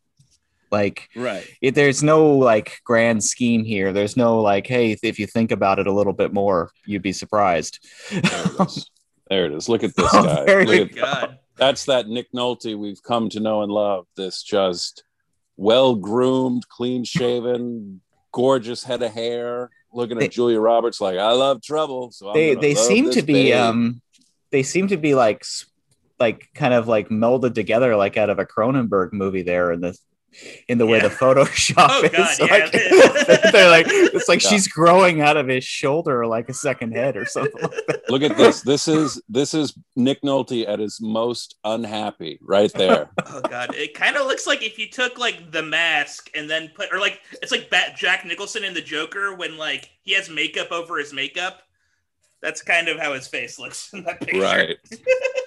Like 0.71 1.09
Right. 1.15 1.47
it, 1.61 1.73
there's 1.73 2.03
no 2.03 2.27
like 2.37 2.81
grand 2.83 3.23
scheme 3.23 3.63
here. 3.63 3.91
There's 3.93 4.17
no 4.17 4.39
like, 4.41 4.67
hey, 4.67 4.95
if 5.01 5.17
you 5.17 5.25
think 5.25 5.51
about 5.51 5.79
it 5.79 5.87
a 5.87 5.91
little 5.91 6.13
bit 6.13 6.33
more, 6.33 6.69
you'd 6.85 7.01
be 7.01 7.13
surprised. 7.13 7.79
There 8.11 8.21
it 8.23 8.59
is. 8.67 8.89
There 9.29 9.45
it 9.47 9.53
is. 9.53 9.67
Look 9.69 9.83
at 9.83 9.95
this 9.95 10.09
Oh, 10.13 10.23
guy. 10.23 10.43
there 10.43 10.65
Look 10.65 10.75
you 10.75 10.83
at- 10.83 10.95
God. 10.95 11.39
That's 11.57 11.85
that 11.85 12.07
Nick 12.07 12.31
Nolte 12.33 12.77
we've 12.77 13.01
come 13.01 13.29
to 13.29 13.39
know 13.39 13.61
and 13.63 13.71
love. 13.71 14.05
This 14.15 14.43
just 14.43 15.03
well 15.57 15.95
groomed, 15.95 16.67
clean 16.67 17.03
shaven, 17.03 18.01
gorgeous 18.31 18.83
head 18.83 19.01
of 19.01 19.11
hair. 19.13 19.69
Looking 19.93 20.17
at 20.17 20.21
They- 20.21 20.27
Julia 20.27 20.59
Roberts 20.59 20.99
like 20.99 21.17
I 21.17 21.31
love 21.31 21.61
trouble. 21.61 22.11
So 22.11 22.33
they 22.33 22.55
they 22.55 22.75
seem 22.75 23.11
to 23.11 23.21
be 23.21 23.51
babe." 23.51 23.55
um 23.55 24.01
they 24.51 24.63
seem 24.63 24.87
to 24.89 24.97
be 24.97 25.15
like 25.15 25.45
like 26.19 26.49
kind 26.53 26.73
of 26.73 26.87
like 26.87 27.09
melded 27.09 27.55
together 27.55 27.95
like 27.95 28.17
out 28.17 28.29
of 28.29 28.39
a 28.39 28.45
Cronenberg 28.45 29.13
movie 29.13 29.41
there 29.41 29.71
in 29.71 29.81
the 29.81 29.97
in 30.67 30.77
the 30.77 30.85
way 30.85 30.99
the 30.99 31.09
Photoshop 31.09 31.87
Oh, 31.89 32.03
is. 32.03 32.11
God, 32.11 32.37
yeah. 32.39 32.45
like, 32.45 32.71
they're 33.51 33.69
like 33.69 33.85
it's 33.89 34.27
like 34.27 34.43
Yeah. 34.43 34.49
she's 34.49 34.67
growing 34.67 35.21
out 35.21 35.37
of 35.37 35.47
his 35.47 35.63
shoulder 35.63 36.25
like 36.27 36.49
a 36.49 36.53
second 36.53 36.93
head 36.93 37.15
or 37.17 37.25
something. 37.25 37.61
Like 37.61 37.71
that. 37.87 38.01
Look 38.09 38.21
at 38.21 38.37
this. 38.37 38.61
This 38.61 38.87
is 38.87 39.21
this 39.29 39.53
is 39.53 39.77
Nick 39.95 40.21
Nolte 40.21 40.67
at 40.67 40.79
his 40.79 40.99
most 41.01 41.55
unhappy 41.63 42.39
right 42.41 42.71
there. 42.73 43.09
Oh 43.27 43.41
god, 43.41 43.73
it 43.75 43.93
kind 43.95 44.15
of 44.15 44.27
looks 44.27 44.45
like 44.47 44.63
if 44.63 44.77
you 44.79 44.87
took 44.89 45.17
like 45.17 45.51
the 45.51 45.63
mask 45.63 46.29
and 46.35 46.49
then 46.49 46.69
put, 46.75 46.93
or 46.93 46.99
like 46.99 47.21
it's 47.41 47.51
like 47.51 47.69
Bat 47.69 47.97
Jack 47.97 48.23
Nicholson 48.25 48.63
in 48.63 48.73
the 48.73 48.81
Joker 48.81 49.35
when 49.35 49.57
like 49.57 49.89
he 50.03 50.13
has 50.13 50.29
makeup 50.29 50.71
over 50.71 50.97
his 50.97 51.11
makeup. 51.11 51.61
That's 52.41 52.61
kind 52.61 52.87
of 52.87 52.99
how 52.99 53.13
his 53.13 53.27
face 53.27 53.57
looks 53.59 53.91
in 53.93 54.03
that 54.03 54.19
picture. 54.21 54.39
right. 54.39 54.77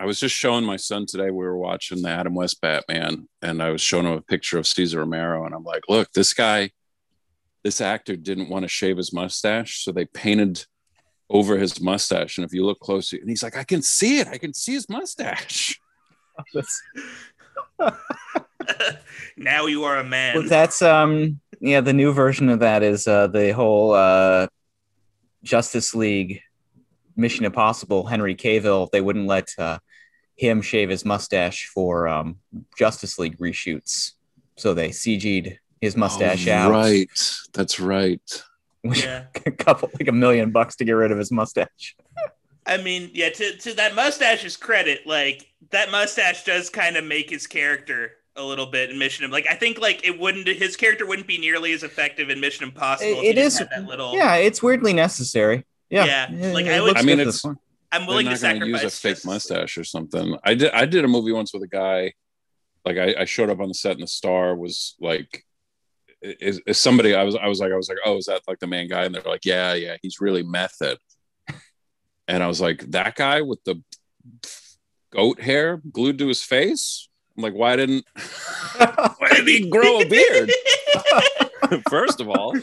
I 0.00 0.06
was 0.06 0.18
just 0.18 0.34
showing 0.34 0.64
my 0.64 0.76
son 0.76 1.04
today. 1.04 1.30
We 1.30 1.44
were 1.44 1.58
watching 1.58 2.00
the 2.00 2.08
Adam 2.08 2.34
West 2.34 2.60
Batman, 2.62 3.28
and 3.42 3.62
I 3.62 3.70
was 3.70 3.82
showing 3.82 4.06
him 4.06 4.12
a 4.12 4.22
picture 4.22 4.58
of 4.58 4.66
Cesar 4.66 5.00
Romero, 5.00 5.44
and 5.44 5.54
I'm 5.54 5.62
like, 5.62 5.82
"Look, 5.88 6.10
this 6.12 6.32
guy, 6.32 6.70
this 7.62 7.82
actor 7.82 8.16
didn't 8.16 8.48
want 8.48 8.62
to 8.62 8.68
shave 8.68 8.96
his 8.96 9.12
mustache, 9.12 9.84
so 9.84 9.92
they 9.92 10.06
painted 10.06 10.64
over 11.28 11.58
his 11.58 11.80
mustache. 11.80 12.38
And 12.38 12.44
if 12.44 12.52
you 12.52 12.64
look 12.64 12.80
closely, 12.80 13.20
and 13.20 13.28
he's 13.28 13.42
like, 13.42 13.56
I 13.56 13.64
can 13.64 13.82
see 13.82 14.18
it. 14.18 14.26
I 14.26 14.38
can 14.38 14.52
see 14.52 14.72
his 14.72 14.88
mustache. 14.88 15.78
Now 19.36 19.66
you 19.66 19.84
are 19.84 19.96
a 19.96 20.04
man. 20.04 20.36
Well, 20.36 20.48
that's 20.48 20.82
um 20.82 21.40
yeah, 21.60 21.80
the 21.80 21.92
new 21.92 22.12
version 22.12 22.48
of 22.50 22.60
that 22.60 22.82
is 22.82 23.08
uh 23.08 23.26
the 23.26 23.52
whole 23.52 23.92
uh 23.92 24.48
Justice 25.42 25.94
League 25.94 26.42
Mission 27.16 27.46
Impossible 27.46 28.04
Henry 28.06 28.34
Cavill. 28.34 28.90
They 28.90 29.00
wouldn't 29.00 29.26
let 29.26 29.48
uh 29.58 29.78
him 30.40 30.62
shave 30.62 30.88
his 30.88 31.04
mustache 31.04 31.66
for 31.74 32.08
um 32.08 32.36
Justice 32.78 33.18
League 33.18 33.36
reshoots. 33.38 34.12
So 34.56 34.72
they 34.74 34.88
CG'd 34.88 35.58
his 35.82 35.96
mustache 35.96 36.46
Oh, 36.48 36.52
out. 36.52 36.70
Right. 36.70 37.08
That's 37.52 37.78
right. 37.78 38.42
yeah. 38.82 39.24
a 39.46 39.50
couple 39.50 39.90
like 39.98 40.08
a 40.08 40.12
million 40.12 40.50
bucks 40.50 40.76
to 40.76 40.84
get 40.84 40.92
rid 40.92 41.12
of 41.12 41.18
his 41.18 41.30
mustache. 41.30 41.94
I 42.66 42.76
mean, 42.78 43.10
yeah, 43.14 43.30
to, 43.30 43.56
to 43.58 43.74
that 43.74 43.94
mustache's 43.94 44.56
credit, 44.56 45.06
like 45.06 45.46
that 45.70 45.90
mustache 45.90 46.44
does 46.44 46.70
kind 46.70 46.96
of 46.96 47.04
make 47.04 47.28
his 47.28 47.46
character 47.46 48.12
a 48.36 48.42
little 48.44 48.66
bit 48.66 48.90
in 48.90 48.98
Mission 48.98 49.24
Im- 49.26 49.30
Like 49.30 49.46
I 49.50 49.54
think 49.54 49.78
like 49.78 50.06
it 50.06 50.18
wouldn't 50.18 50.46
his 50.48 50.76
character 50.76 51.04
wouldn't 51.06 51.26
be 51.28 51.36
nearly 51.38 51.72
as 51.72 51.82
effective 51.82 52.30
in 52.30 52.40
Mission 52.40 52.64
Impossible. 52.64 53.10
if 53.12 53.18
It- 53.18 53.22
he 53.22 53.28
it 53.28 53.34
just 53.36 53.46
is- 53.54 53.58
had 53.58 53.68
that 53.70 53.86
little. 53.88 54.14
Yeah, 54.14 54.36
it's 54.36 54.62
weirdly 54.62 54.94
necessary. 54.94 55.66
Yeah. 55.90 56.04
Yeah, 56.30 56.52
like, 56.52 56.64
it 56.66 56.72
I 56.72 56.80
would- 56.80 56.96
I 56.96 57.02
mean, 57.02 57.16
good 57.16 57.22
it's- 57.28 57.34
this 57.36 57.44
one. 57.44 57.56
I'm 57.92 58.06
willing 58.06 58.26
to 58.26 58.30
not 58.30 58.36
to 58.36 58.40
sacrifice 58.40 58.82
use 58.82 58.94
a 58.94 58.96
fake 58.96 59.24
mustache 59.24 59.76
or 59.78 59.84
something. 59.84 60.36
I 60.44 60.54
did. 60.54 60.70
I 60.72 60.86
did 60.86 61.04
a 61.04 61.08
movie 61.08 61.32
once 61.32 61.52
with 61.52 61.62
a 61.62 61.68
guy. 61.68 62.12
Like 62.84 62.96
I, 62.96 63.14
I 63.20 63.24
showed 63.24 63.50
up 63.50 63.60
on 63.60 63.68
the 63.68 63.74
set, 63.74 63.92
and 63.92 64.02
the 64.02 64.06
star 64.06 64.54
was 64.54 64.94
like, 65.00 65.44
"Is, 66.22 66.60
is 66.66 66.78
somebody?" 66.78 67.14
I 67.14 67.24
was. 67.24 67.34
I 67.36 67.48
was 67.48 67.60
like, 67.60 67.72
I 67.72 67.76
was 67.76 67.88
like, 67.88 67.98
"Oh, 68.04 68.16
is 68.16 68.26
that 68.26 68.42
like 68.46 68.60
the 68.60 68.66
main 68.66 68.88
guy?" 68.88 69.04
And 69.04 69.14
they're 69.14 69.22
like, 69.22 69.44
"Yeah, 69.44 69.74
yeah, 69.74 69.96
he's 70.02 70.20
really 70.20 70.42
method." 70.42 70.98
And 72.28 72.42
I 72.42 72.46
was 72.46 72.60
like, 72.60 72.90
"That 72.92 73.16
guy 73.16 73.42
with 73.42 73.62
the 73.64 73.82
goat 75.12 75.40
hair 75.40 75.82
glued 75.90 76.18
to 76.18 76.28
his 76.28 76.42
face." 76.42 77.08
I'm 77.36 77.42
like, 77.42 77.54
"Why 77.54 77.76
didn't? 77.76 78.04
why 78.76 79.30
did 79.32 79.48
he 79.48 79.68
grow 79.68 80.00
a 80.00 80.08
beard?" 80.08 80.50
First 81.88 82.20
of 82.20 82.28
all, 82.28 82.54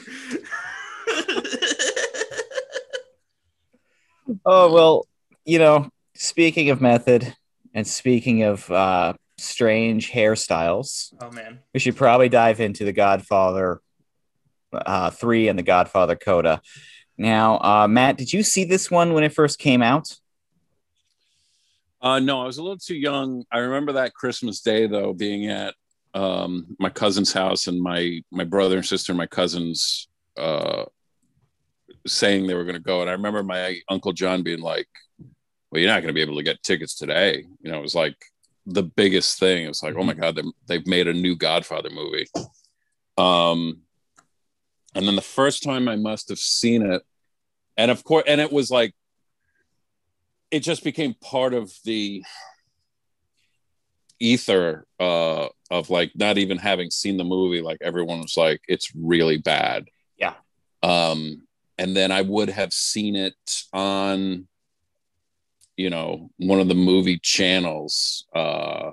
Oh 4.46 4.72
well, 4.74 5.08
you 5.48 5.60
know, 5.60 5.90
speaking 6.14 6.70
of 6.70 6.82
method 6.82 7.34
and 7.74 7.88
speaking 7.88 8.44
of 8.44 8.70
uh 8.70 9.14
strange 9.38 10.12
hairstyles, 10.12 11.14
oh 11.22 11.32
man. 11.32 11.60
we 11.74 11.80
should 11.80 11.96
probably 11.96 12.28
dive 12.30 12.60
into 12.60 12.84
the 12.84 12.92
Godfather 12.92 13.82
uh 14.74 15.10
3 15.10 15.48
and 15.48 15.58
the 15.58 15.64
Godfather 15.64 16.16
Coda. 16.16 16.62
Now, 17.18 17.60
uh 17.60 17.88
Matt, 17.88 18.18
did 18.18 18.34
you 18.34 18.44
see 18.44 18.66
this 18.66 18.92
one 18.92 19.14
when 19.14 19.24
it 19.24 19.34
first 19.34 19.58
came 19.58 19.82
out? 19.82 20.14
Uh, 22.02 22.20
no, 22.20 22.42
I 22.42 22.46
was 22.46 22.58
a 22.58 22.62
little 22.62 22.78
too 22.78 22.96
young. 22.96 23.44
I 23.52 23.60
remember 23.60 23.94
that 23.94 24.14
Christmas 24.14 24.62
day 24.62 24.86
though, 24.86 25.14
being 25.14 25.48
at 25.48 25.74
um, 26.14 26.76
my 26.78 26.90
cousin's 26.90 27.34
house, 27.34 27.68
and 27.68 27.82
my 27.82 28.22
my 28.32 28.44
brother 28.44 28.78
and 28.78 28.86
sister 28.86 29.14
and 29.14 29.18
my 29.18 29.26
cousins 29.28 30.08
uh, 30.38 30.84
saying 32.06 32.48
they 32.48 32.54
were 32.54 32.66
going 32.66 32.76
to 32.76 32.82
go, 32.82 33.02
and 33.02 33.10
I 33.10 33.14
remember 33.14 33.44
my 33.44 33.80
uncle 33.90 34.14
John 34.14 34.44
being 34.44 34.62
like, 34.62 34.88
"Well, 35.72 35.82
you're 35.82 35.90
not 35.92 36.02
going 36.02 36.08
to 36.10 36.14
be 36.14 36.22
able 36.22 36.38
to 36.38 36.44
get 36.44 36.64
tickets 36.64 36.96
today." 36.96 37.44
You 37.62 37.72
know, 37.72 37.80
it 37.80 37.82
was 37.84 37.96
like 37.96 38.16
the 38.66 38.84
biggest 38.84 39.40
thing. 39.40 39.66
It 39.66 39.68
was 39.70 39.84
like, 39.84 39.96
"Oh 39.96 40.04
my 40.04 40.14
god, 40.14 40.36
they- 40.36 40.52
they've 40.68 40.88
made 40.88 41.08
a 41.08 41.14
new 41.14 41.36
Godfather 41.36 41.90
movie." 41.90 42.28
Um, 43.18 43.82
and 44.96 45.08
then 45.08 45.16
the 45.16 45.22
first 45.22 45.64
time 45.64 45.88
I 45.88 45.96
must 45.96 46.30
have 46.30 46.40
seen 46.40 46.82
it, 46.84 47.02
and 47.78 47.92
of 47.92 48.04
course, 48.04 48.24
and 48.28 48.42
it 48.42 48.52
was 48.52 48.70
like 48.72 48.94
it 50.50 50.62
just 50.62 50.84
became 50.84 51.14
part 51.16 51.54
of 51.54 51.72
the 51.84 52.24
ether 54.20 54.88
uh 55.00 55.48
of 55.70 55.90
like 55.92 56.12
not 56.16 56.38
even 56.40 56.58
having 56.58 56.90
seen 56.90 57.18
the 57.18 57.24
movie 57.24 57.62
like 57.62 57.78
everyone 57.82 58.20
was 58.22 58.36
like 58.36 58.60
it's 58.68 58.92
really 58.96 59.38
bad 59.38 59.86
Yeah. 60.18 60.34
um 60.82 61.44
and 61.78 61.96
then 61.96 62.12
i 62.12 62.22
would 62.24 62.50
have 62.50 62.74
seen 62.74 63.16
it 63.16 63.36
on 63.74 64.48
you 65.78 65.90
know 65.90 66.30
one 66.38 66.60
of 66.60 66.68
the 66.68 66.76
movie 66.76 67.20
channels 67.20 68.26
uh 68.36 68.92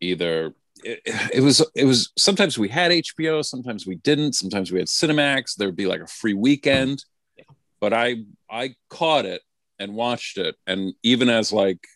either 0.00 0.54
it, 0.82 1.00
it 1.34 1.40
was 1.40 1.62
it 1.74 1.84
was 1.84 2.10
sometimes 2.16 2.58
we 2.58 2.68
had 2.68 2.90
hbo 2.90 3.44
sometimes 3.44 3.86
we 3.86 3.96
didn't 3.96 4.34
sometimes 4.34 4.72
we 4.72 4.78
had 4.78 4.88
cinemax 4.88 5.56
there 5.56 5.68
would 5.68 5.76
be 5.76 5.86
like 5.86 6.00
a 6.00 6.06
free 6.06 6.34
weekend. 6.34 7.04
But 7.80 7.92
i 7.92 8.24
i 8.50 8.74
caught 8.88 9.26
it 9.26 9.42
and 9.78 9.94
watched 9.94 10.38
it 10.38 10.54
and 10.66 10.94
even 11.02 11.28
as 11.28 11.52
like 11.52 11.86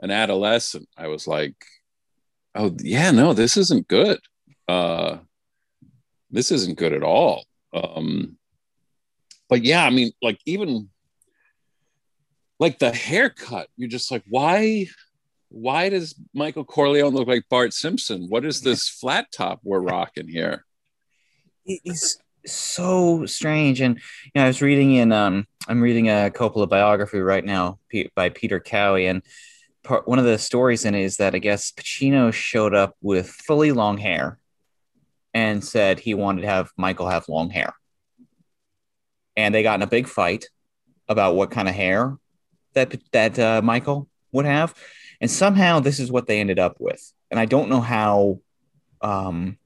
an 0.00 0.10
adolescent 0.10 0.88
i 0.96 1.08
was 1.08 1.26
like 1.26 1.56
oh 2.54 2.74
yeah 2.80 3.10
no 3.10 3.32
this 3.32 3.56
isn't 3.56 3.88
good. 3.88 4.20
Uh 4.68 5.18
this 6.30 6.52
isn't 6.52 6.78
good 6.78 6.92
at 6.92 7.02
all. 7.02 7.44
Um 7.74 8.36
but 9.48 9.64
yeah 9.64 9.84
i 9.84 9.90
mean 9.90 10.12
like 10.22 10.38
even 10.46 10.88
like 12.60 12.78
the 12.78 12.92
haircut 12.92 13.68
you're 13.76 13.88
just 13.88 14.12
like 14.12 14.22
why 14.28 14.86
why 15.48 15.88
does 15.88 16.14
michael 16.32 16.64
corleone 16.64 17.12
look 17.12 17.26
like 17.26 17.42
bart 17.50 17.72
simpson 17.72 18.26
what 18.28 18.44
is 18.44 18.60
this 18.60 18.88
flat 18.88 19.26
top 19.32 19.58
we're 19.64 19.80
rocking 19.80 20.28
here 20.28 20.64
It's 21.66 22.18
so 22.46 23.26
strange. 23.26 23.80
And 23.80 23.96
you 23.96 24.30
know, 24.34 24.44
I 24.44 24.46
was 24.46 24.62
reading 24.62 24.94
in 24.94 25.12
um 25.12 25.46
I'm 25.68 25.80
reading 25.80 26.08
a 26.08 26.30
Coppola 26.34 26.68
biography 26.68 27.20
right 27.20 27.44
now 27.44 27.78
by 28.14 28.30
Peter 28.30 28.60
Cowie, 28.60 29.06
and 29.06 29.22
part 29.82 30.08
one 30.08 30.18
of 30.18 30.24
the 30.24 30.38
stories 30.38 30.84
in 30.84 30.94
it 30.94 31.02
is 31.02 31.18
that 31.18 31.34
I 31.34 31.38
guess 31.38 31.72
Pacino 31.72 32.32
showed 32.32 32.74
up 32.74 32.96
with 33.02 33.28
fully 33.28 33.72
long 33.72 33.98
hair 33.98 34.38
and 35.34 35.62
said 35.64 36.00
he 36.00 36.14
wanted 36.14 36.42
to 36.42 36.48
have 36.48 36.70
Michael 36.76 37.08
have 37.08 37.28
long 37.28 37.50
hair. 37.50 37.74
And 39.36 39.54
they 39.54 39.62
got 39.62 39.78
in 39.78 39.82
a 39.82 39.86
big 39.86 40.08
fight 40.08 40.46
about 41.08 41.34
what 41.34 41.50
kind 41.50 41.68
of 41.68 41.74
hair 41.74 42.16
that 42.74 42.96
that 43.12 43.38
uh, 43.38 43.60
Michael 43.62 44.08
would 44.32 44.46
have, 44.46 44.74
and 45.20 45.30
somehow 45.30 45.80
this 45.80 45.98
is 45.98 46.10
what 46.10 46.26
they 46.26 46.40
ended 46.40 46.58
up 46.58 46.76
with. 46.78 47.12
And 47.30 47.38
I 47.38 47.44
don't 47.44 47.68
know 47.68 47.80
how 47.80 48.40
um, 49.00 49.58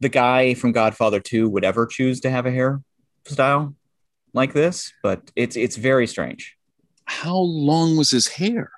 the 0.00 0.08
guy 0.08 0.54
from 0.54 0.72
Godfather 0.72 1.20
2 1.20 1.48
would 1.48 1.64
ever 1.64 1.86
choose 1.86 2.20
to 2.20 2.30
have 2.30 2.46
a 2.46 2.50
hairstyle 2.50 3.74
like 4.32 4.52
this, 4.52 4.92
but 5.02 5.30
it's 5.36 5.56
it's 5.56 5.76
very 5.76 6.06
strange. 6.06 6.56
How 7.04 7.36
long 7.36 7.96
was 7.96 8.10
his 8.10 8.28
hair? 8.28 8.70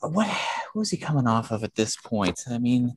What, 0.00 0.28
what 0.28 0.80
was 0.80 0.90
he 0.90 0.96
coming 0.96 1.26
off 1.26 1.50
of 1.50 1.62
at 1.62 1.74
this 1.74 1.96
point? 1.96 2.40
I 2.50 2.58
mean, 2.58 2.96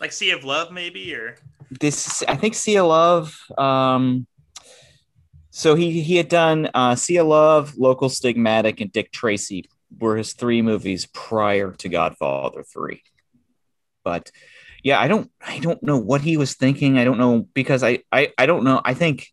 like 0.00 0.12
Sea 0.12 0.30
of 0.30 0.44
Love, 0.44 0.70
maybe, 0.70 1.14
or 1.14 1.36
this 1.70 2.22
I 2.28 2.36
think 2.36 2.54
Sea 2.54 2.76
of 2.76 2.86
Love. 2.86 3.36
Um, 3.58 4.26
so 5.56 5.74
he 5.74 6.02
he 6.02 6.16
had 6.16 6.28
done 6.28 6.68
uh, 6.74 6.94
Sea 6.96 7.22
Love, 7.22 7.78
Local 7.78 8.10
Stigmatic, 8.10 8.82
and 8.82 8.92
Dick 8.92 9.10
Tracy 9.10 9.64
were 9.98 10.18
his 10.18 10.34
three 10.34 10.60
movies 10.60 11.06
prior 11.06 11.72
to 11.72 11.88
Godfather 11.88 12.62
Three. 12.62 13.02
But 14.04 14.30
yeah, 14.84 15.00
I 15.00 15.08
don't 15.08 15.30
I 15.40 15.58
don't 15.60 15.82
know 15.82 15.96
what 15.96 16.20
he 16.20 16.36
was 16.36 16.52
thinking. 16.52 16.98
I 16.98 17.04
don't 17.04 17.16
know 17.16 17.48
because 17.54 17.82
I 17.82 18.00
I, 18.12 18.34
I 18.36 18.44
don't 18.44 18.64
know. 18.64 18.82
I 18.84 18.92
think 18.92 19.28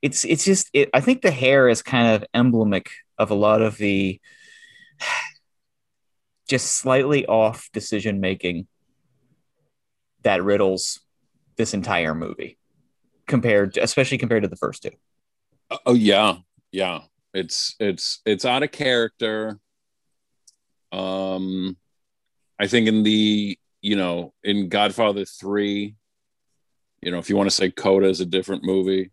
it's 0.00 0.24
it's 0.24 0.46
just 0.46 0.70
it, 0.72 0.88
I 0.94 1.02
think 1.02 1.20
the 1.20 1.30
hair 1.30 1.68
is 1.68 1.82
kind 1.82 2.14
of 2.14 2.24
emblematic 2.32 2.90
of 3.18 3.30
a 3.30 3.34
lot 3.34 3.60
of 3.60 3.76
the 3.76 4.18
just 6.48 6.74
slightly 6.74 7.26
off 7.26 7.68
decision 7.74 8.20
making 8.20 8.66
that 10.22 10.42
riddles 10.42 11.00
this 11.56 11.74
entire 11.74 12.14
movie 12.14 12.56
compared 13.26 13.76
especially 13.76 14.16
compared 14.16 14.44
to 14.44 14.48
the 14.48 14.56
first 14.56 14.82
two 14.82 14.92
Oh 15.86 15.94
yeah, 15.94 16.36
yeah. 16.72 17.00
It's 17.34 17.76
it's 17.78 18.20
it's 18.24 18.44
out 18.44 18.62
of 18.62 18.72
character. 18.72 19.58
Um, 20.92 21.76
I 22.58 22.66
think 22.66 22.88
in 22.88 23.02
the 23.02 23.58
you 23.82 23.96
know 23.96 24.32
in 24.42 24.68
Godfather 24.68 25.24
three, 25.24 25.94
you 27.02 27.10
know 27.10 27.18
if 27.18 27.28
you 27.28 27.36
want 27.36 27.48
to 27.50 27.54
say 27.54 27.70
Coda 27.70 28.08
is 28.08 28.20
a 28.20 28.26
different 28.26 28.64
movie. 28.64 29.10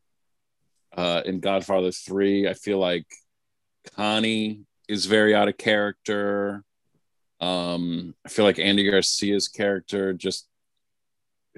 Uh, 0.96 1.22
in 1.26 1.42
Godfather 1.42 1.92
three, 1.92 2.48
I 2.48 2.54
feel 2.54 2.80
like 2.80 3.06
Connie 3.96 4.62
is 4.88 5.06
very 5.06 5.36
out 5.36 5.50
of 5.50 5.58
character. 5.58 6.64
Um, 7.42 8.16
I 8.26 8.30
feel 8.30 8.46
like 8.46 8.60
Andy 8.60 8.90
Garcia's 8.90 9.50
character 9.50 10.14
just 10.14 10.48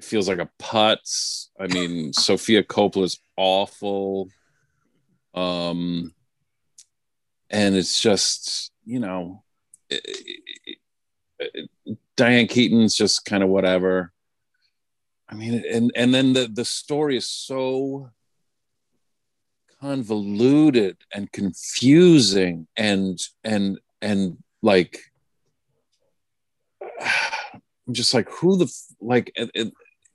feels 0.00 0.28
like 0.28 0.38
a 0.38 0.50
putz. 0.60 1.48
I 1.58 1.68
mean, 1.68 2.12
Sofia 2.12 2.64
Coppola's 2.64 3.20
awful. 3.36 4.28
Um, 5.38 6.14
and 7.50 7.76
it's 7.76 8.00
just, 8.00 8.72
you 8.84 8.98
know, 8.98 9.44
it, 9.88 10.00
it, 11.38 11.68
it, 11.84 11.98
Diane 12.16 12.46
Keaton's 12.46 12.96
just 12.96 13.24
kind 13.24 13.42
of 13.42 13.48
whatever. 13.48 14.12
I 15.28 15.34
mean, 15.34 15.62
and 15.70 15.92
and 15.94 16.12
then 16.12 16.32
the 16.32 16.48
the 16.48 16.64
story 16.64 17.16
is 17.16 17.28
so 17.28 18.10
convoluted 19.80 20.96
and 21.14 21.30
confusing 21.30 22.66
and 22.76 23.18
and 23.44 23.78
and 24.00 24.38
like 24.62 24.98
I'm 27.00 27.92
just 27.92 28.14
like 28.14 28.28
who 28.30 28.56
the 28.56 28.72
like 29.00 29.32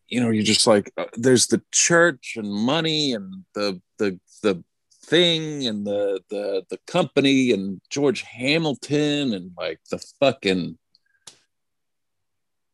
you 0.07 0.19
know 0.19 0.29
you're 0.31 0.43
just 0.43 0.67
like 0.67 0.91
uh, 0.97 1.05
there's 1.13 1.47
the 1.47 1.61
church 1.71 2.33
and 2.35 2.51
money 2.51 3.13
and 3.13 3.45
the 3.55 3.81
the 3.99 4.19
the 4.41 4.63
thing 5.03 5.67
and 5.67 5.85
the 5.85 6.21
the 6.29 6.63
the 6.69 6.79
company 6.87 7.51
and 7.51 7.81
George 7.89 8.21
Hamilton 8.21 9.33
and 9.33 9.51
like 9.57 9.79
the 9.91 9.99
fucking 10.19 10.77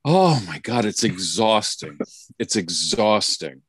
oh 0.06 0.42
my 0.48 0.60
god 0.60 0.86
it's 0.86 1.04
exhausting. 1.04 1.98
It's 2.38 2.56
exhausting. 2.56 3.62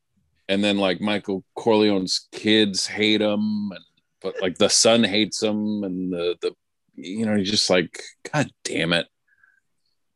And 0.47 0.63
then 0.63 0.77
like 0.77 1.01
Michael 1.01 1.43
Corleone's 1.57 2.27
kids 2.31 2.85
hate 2.85 3.21
him 3.21 3.71
and 3.73 3.85
but 4.21 4.35
like 4.41 4.57
the 4.57 4.69
son 4.69 5.03
hates 5.03 5.41
him 5.41 5.83
and 5.83 6.13
the 6.13 6.35
the 6.41 6.53
you 6.95 7.25
know 7.25 7.41
just 7.43 7.69
like 7.69 8.01
god 8.31 8.49
damn 8.63 8.93
it. 8.93 9.07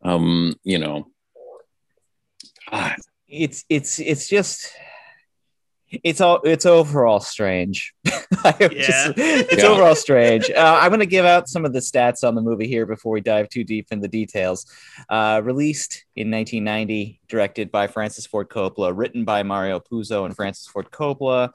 Um 0.03 0.53
you 0.63 0.77
know 0.77 1.07
god. 2.69 2.97
It's 3.27 3.65
it's 3.69 3.99
it's 3.99 4.29
just 4.29 4.71
it's 5.91 6.21
all 6.21 6.41
it's 6.43 6.65
overall 6.65 7.19
strange. 7.19 7.93
yeah. 8.05 8.67
Just, 8.69 9.13
it's 9.17 9.63
yeah. 9.63 9.69
overall 9.69 9.95
strange. 9.95 10.49
Uh, 10.49 10.79
I'm 10.81 10.89
going 10.89 10.99
to 10.99 11.05
give 11.05 11.25
out 11.25 11.47
some 11.47 11.65
of 11.65 11.73
the 11.73 11.79
stats 11.79 12.27
on 12.27 12.35
the 12.35 12.41
movie 12.41 12.67
here 12.67 12.85
before 12.85 13.13
we 13.13 13.21
dive 13.21 13.49
too 13.49 13.63
deep 13.63 13.87
in 13.91 14.01
the 14.01 14.07
details. 14.07 14.65
Uh, 15.09 15.41
released 15.43 16.05
in 16.15 16.31
1990, 16.31 17.21
directed 17.27 17.71
by 17.71 17.87
Francis 17.87 18.25
Ford 18.25 18.49
Coppola, 18.49 18.93
written 18.95 19.25
by 19.25 19.43
Mario 19.43 19.79
Puzo 19.79 20.25
and 20.25 20.35
Francis 20.35 20.67
Ford 20.67 20.89
Coppola. 20.91 21.51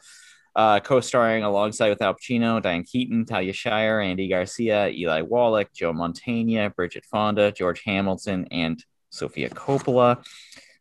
Uh, 0.56 0.80
co-starring 0.80 1.44
alongside 1.44 1.90
with 1.90 2.02
Al 2.02 2.14
Pacino, 2.14 2.60
Diane 2.60 2.82
Keaton, 2.82 3.24
Talia 3.24 3.52
Shire, 3.52 4.00
Andy 4.00 4.28
Garcia, 4.28 4.88
Eli 4.88 5.22
Wallach, 5.22 5.72
Joe 5.72 5.92
Mantegna, 5.92 6.74
Bridget 6.74 7.04
Fonda, 7.04 7.52
George 7.52 7.82
Hamilton, 7.84 8.48
and 8.50 8.84
Sofia 9.10 9.48
Coppola 9.50 10.24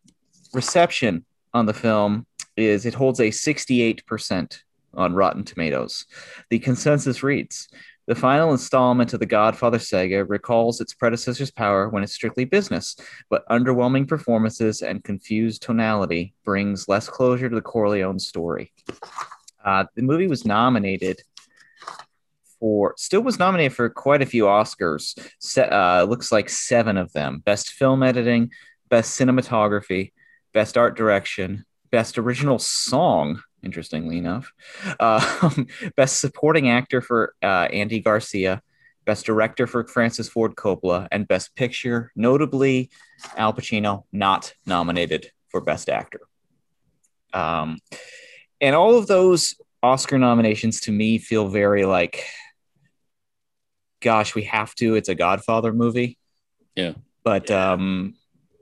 reception 0.53 1.23
on 1.53 1.67
the 1.67 1.73
film 1.73 2.25
is 2.57 2.85
it 2.85 2.95
holds 2.95 3.19
a 3.19 3.29
68% 3.29 4.59
on 4.95 5.13
Rotten 5.13 5.43
Tomatoes. 5.43 6.05
The 6.49 6.59
consensus 6.59 7.23
reads 7.23 7.67
The 8.07 8.15
final 8.15 8.51
installment 8.51 9.13
of 9.13 9.19
the 9.19 9.27
Godfather 9.27 9.79
saga 9.79 10.25
recalls 10.25 10.81
its 10.81 10.93
predecessor's 10.93 11.51
power 11.51 11.87
when 11.89 12.03
it's 12.03 12.13
strictly 12.13 12.45
business, 12.45 12.95
but 13.29 13.47
underwhelming 13.49 14.07
performances 14.07 14.81
and 14.81 15.03
confused 15.03 15.61
tonality 15.61 16.33
brings 16.43 16.87
less 16.87 17.07
closure 17.07 17.49
to 17.49 17.55
the 17.55 17.61
Corleone 17.61 18.19
story. 18.19 18.71
Uh, 19.63 19.85
the 19.95 20.01
movie 20.01 20.27
was 20.27 20.45
nominated 20.45 21.21
for, 22.59 22.93
still 22.97 23.21
was 23.21 23.39
nominated 23.39 23.75
for 23.75 23.89
quite 23.89 24.21
a 24.21 24.25
few 24.25 24.43
Oscars. 24.45 25.17
Se- 25.39 25.69
uh, 25.69 26.03
looks 26.03 26.31
like 26.31 26.49
seven 26.49 26.97
of 26.97 27.11
them: 27.13 27.39
Best 27.45 27.71
Film 27.71 28.03
Editing, 28.03 28.51
Best 28.89 29.19
Cinematography, 29.19 30.11
Best 30.53 30.77
Art 30.77 30.95
Direction, 30.95 31.65
Best 31.91 32.17
Original 32.17 32.59
Song. 32.59 33.41
Interestingly 33.63 34.17
enough, 34.17 34.51
uh, 34.99 35.49
Best 35.95 36.19
Supporting 36.19 36.69
Actor 36.69 37.01
for 37.01 37.33
uh, 37.41 37.67
Andy 37.71 37.99
Garcia. 37.99 38.61
Best 39.05 39.25
Director 39.25 39.67
for 39.67 39.85
Francis 39.85 40.29
Ford 40.29 40.55
Coppola, 40.55 41.07
and 41.11 41.27
Best 41.27 41.55
Picture, 41.55 42.11
notably 42.15 42.89
Al 43.35 43.51
Pacino, 43.53 44.03
not 44.13 44.53
nominated 44.65 45.31
for 45.49 45.59
Best 45.59 45.89
Actor. 45.89 46.21
Um, 47.33 47.79
and 48.63 48.75
all 48.75 48.97
of 48.97 49.07
those 49.07 49.55
Oscar 49.83 50.17
nominations 50.17 50.79
to 50.81 50.91
me 50.91 51.17
feel 51.17 51.49
very 51.49 51.83
like, 51.83 52.25
gosh, 54.01 54.33
we 54.33 54.43
have 54.43 54.73
to. 54.75 54.95
It's 54.95 55.09
a 55.09 55.15
Godfather 55.15 55.73
movie. 55.73 56.17
Yeah. 56.73 56.93
But 57.25 57.51
um, 57.51 58.15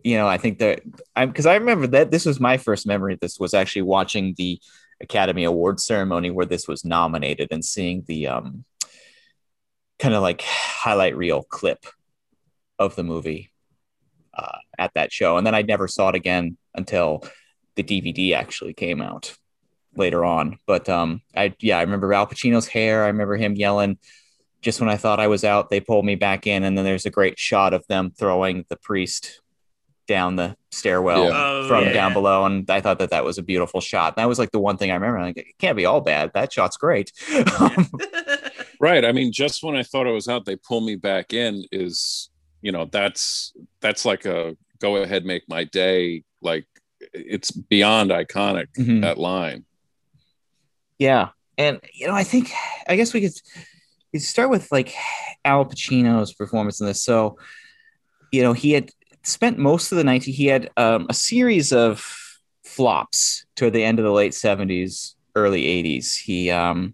you 0.03 0.17
know, 0.17 0.27
I 0.27 0.39
think 0.39 0.57
that 0.57 0.81
I'm 1.15 1.29
because 1.29 1.45
I 1.45 1.53
remember 1.53 1.85
that 1.87 2.09
this 2.09 2.25
was 2.25 2.39
my 2.39 2.57
first 2.57 2.87
memory. 2.87 3.15
This 3.21 3.39
was 3.39 3.53
actually 3.53 3.83
watching 3.83 4.33
the 4.37 4.59
Academy 4.99 5.43
Awards 5.43 5.85
ceremony 5.85 6.31
where 6.31 6.47
this 6.47 6.67
was 6.67 6.83
nominated 6.83 7.49
and 7.51 7.63
seeing 7.63 8.03
the 8.07 8.27
um 8.27 8.65
kind 9.99 10.15
of 10.15 10.23
like 10.23 10.41
highlight 10.41 11.15
reel 11.15 11.43
clip 11.43 11.85
of 12.79 12.95
the 12.95 13.03
movie 13.03 13.51
uh, 14.33 14.57
at 14.79 14.91
that 14.95 15.13
show, 15.13 15.37
and 15.37 15.45
then 15.45 15.53
I 15.53 15.61
never 15.61 15.87
saw 15.87 16.09
it 16.09 16.15
again 16.15 16.57
until 16.73 17.23
the 17.75 17.83
DVD 17.83 18.33
actually 18.33 18.73
came 18.73 18.99
out 18.99 19.37
later 19.95 20.23
on. 20.25 20.57
But 20.65 20.87
um, 20.89 21.21
I 21.35 21.53
yeah, 21.59 21.77
I 21.77 21.81
remember 21.81 22.13
Al 22.13 22.27
Pacino's 22.27 22.67
hair. 22.67 23.03
I 23.03 23.07
remember 23.07 23.37
him 23.37 23.55
yelling. 23.55 23.97
Just 24.61 24.79
when 24.79 24.89
I 24.89 24.97
thought 24.97 25.19
I 25.19 25.27
was 25.27 25.43
out, 25.43 25.69
they 25.69 25.79
pulled 25.79 26.05
me 26.05 26.15
back 26.15 26.45
in, 26.45 26.63
and 26.63 26.77
then 26.77 26.85
there's 26.85 27.05
a 27.07 27.09
great 27.09 27.39
shot 27.39 27.73
of 27.73 27.85
them 27.87 28.11
throwing 28.15 28.65
the 28.69 28.75
priest 28.77 29.41
down 30.07 30.35
the 30.35 30.55
stairwell 30.71 31.25
Yeah. 31.25 31.31
Oh, 31.33 31.67
from 31.67 31.85
yeah. 31.85 31.93
down 31.93 32.13
below, 32.13 32.45
and 32.45 32.69
I 32.69 32.79
thought 32.81 32.99
that 32.99 33.09
that 33.11 33.23
was 33.23 33.37
a 33.37 33.43
beautiful 33.43 33.81
shot. 33.81 34.17
That 34.17 34.27
was 34.27 34.37
like 34.39 34.51
the 34.51 34.59
one 34.59 34.77
thing 34.77 34.91
I 34.91 34.95
remember. 34.95 35.21
Like, 35.21 35.37
it 35.37 35.57
can't 35.57 35.77
be 35.77 35.85
all 35.85 36.01
bad. 36.01 36.31
That 36.33 36.51
shot's 36.53 36.77
great. 36.77 37.11
Right 38.79 39.05
i 39.05 39.11
mean 39.11 39.31
just 39.31 39.61
when 39.61 39.75
i 39.75 39.83
thought 39.83 40.07
i 40.07 40.11
was 40.11 40.27
out 40.27 40.45
they 40.45 40.55
pull 40.55 40.81
me 40.81 40.95
back 40.95 41.33
in 41.33 41.63
is 41.71 42.31
you 42.63 42.71
know 42.71 42.85
that's 42.85 43.53
that's 43.79 44.05
like 44.05 44.25
a 44.25 44.57
go 44.79 44.95
ahead 44.95 45.23
make 45.23 45.43
my 45.47 45.65
day 45.65 46.23
like 46.41 46.65
it's 47.13 47.51
beyond 47.51 48.09
iconic 48.09 48.67
Mhm. 48.79 49.01
that 49.01 49.19
line 49.19 49.65
Yeah, 51.01 51.29
and 51.57 51.79
you 51.95 52.05
know, 52.05 52.13
I 52.13 52.23
think 52.23 52.51
I 52.87 52.95
guess 52.95 53.11
we 53.11 53.21
could, 53.21 53.33
we 54.13 54.19
start 54.19 54.51
with 54.51 54.71
like 54.71 54.93
Al 55.43 55.65
Pacino's 55.65 56.31
performance 56.31 56.79
in 56.79 56.85
this. 56.85 57.01
So, 57.01 57.39
you 58.31 58.43
know, 58.43 58.53
he 58.53 58.73
had 58.73 58.91
spent 59.23 59.57
most 59.57 59.91
of 59.91 59.97
the 59.97 60.03
night. 60.03 60.21
He 60.21 60.45
had 60.45 60.69
um, 60.77 61.07
a 61.09 61.15
series 61.15 61.73
of 61.73 62.05
flops 62.63 63.47
toward 63.55 63.73
the 63.73 63.83
end 63.83 63.97
of 63.97 64.05
the 64.05 64.11
late 64.11 64.35
seventies 64.35 65.15
early 65.35 65.63
80s. 65.63 66.19
He 66.19 66.51
um, 66.51 66.93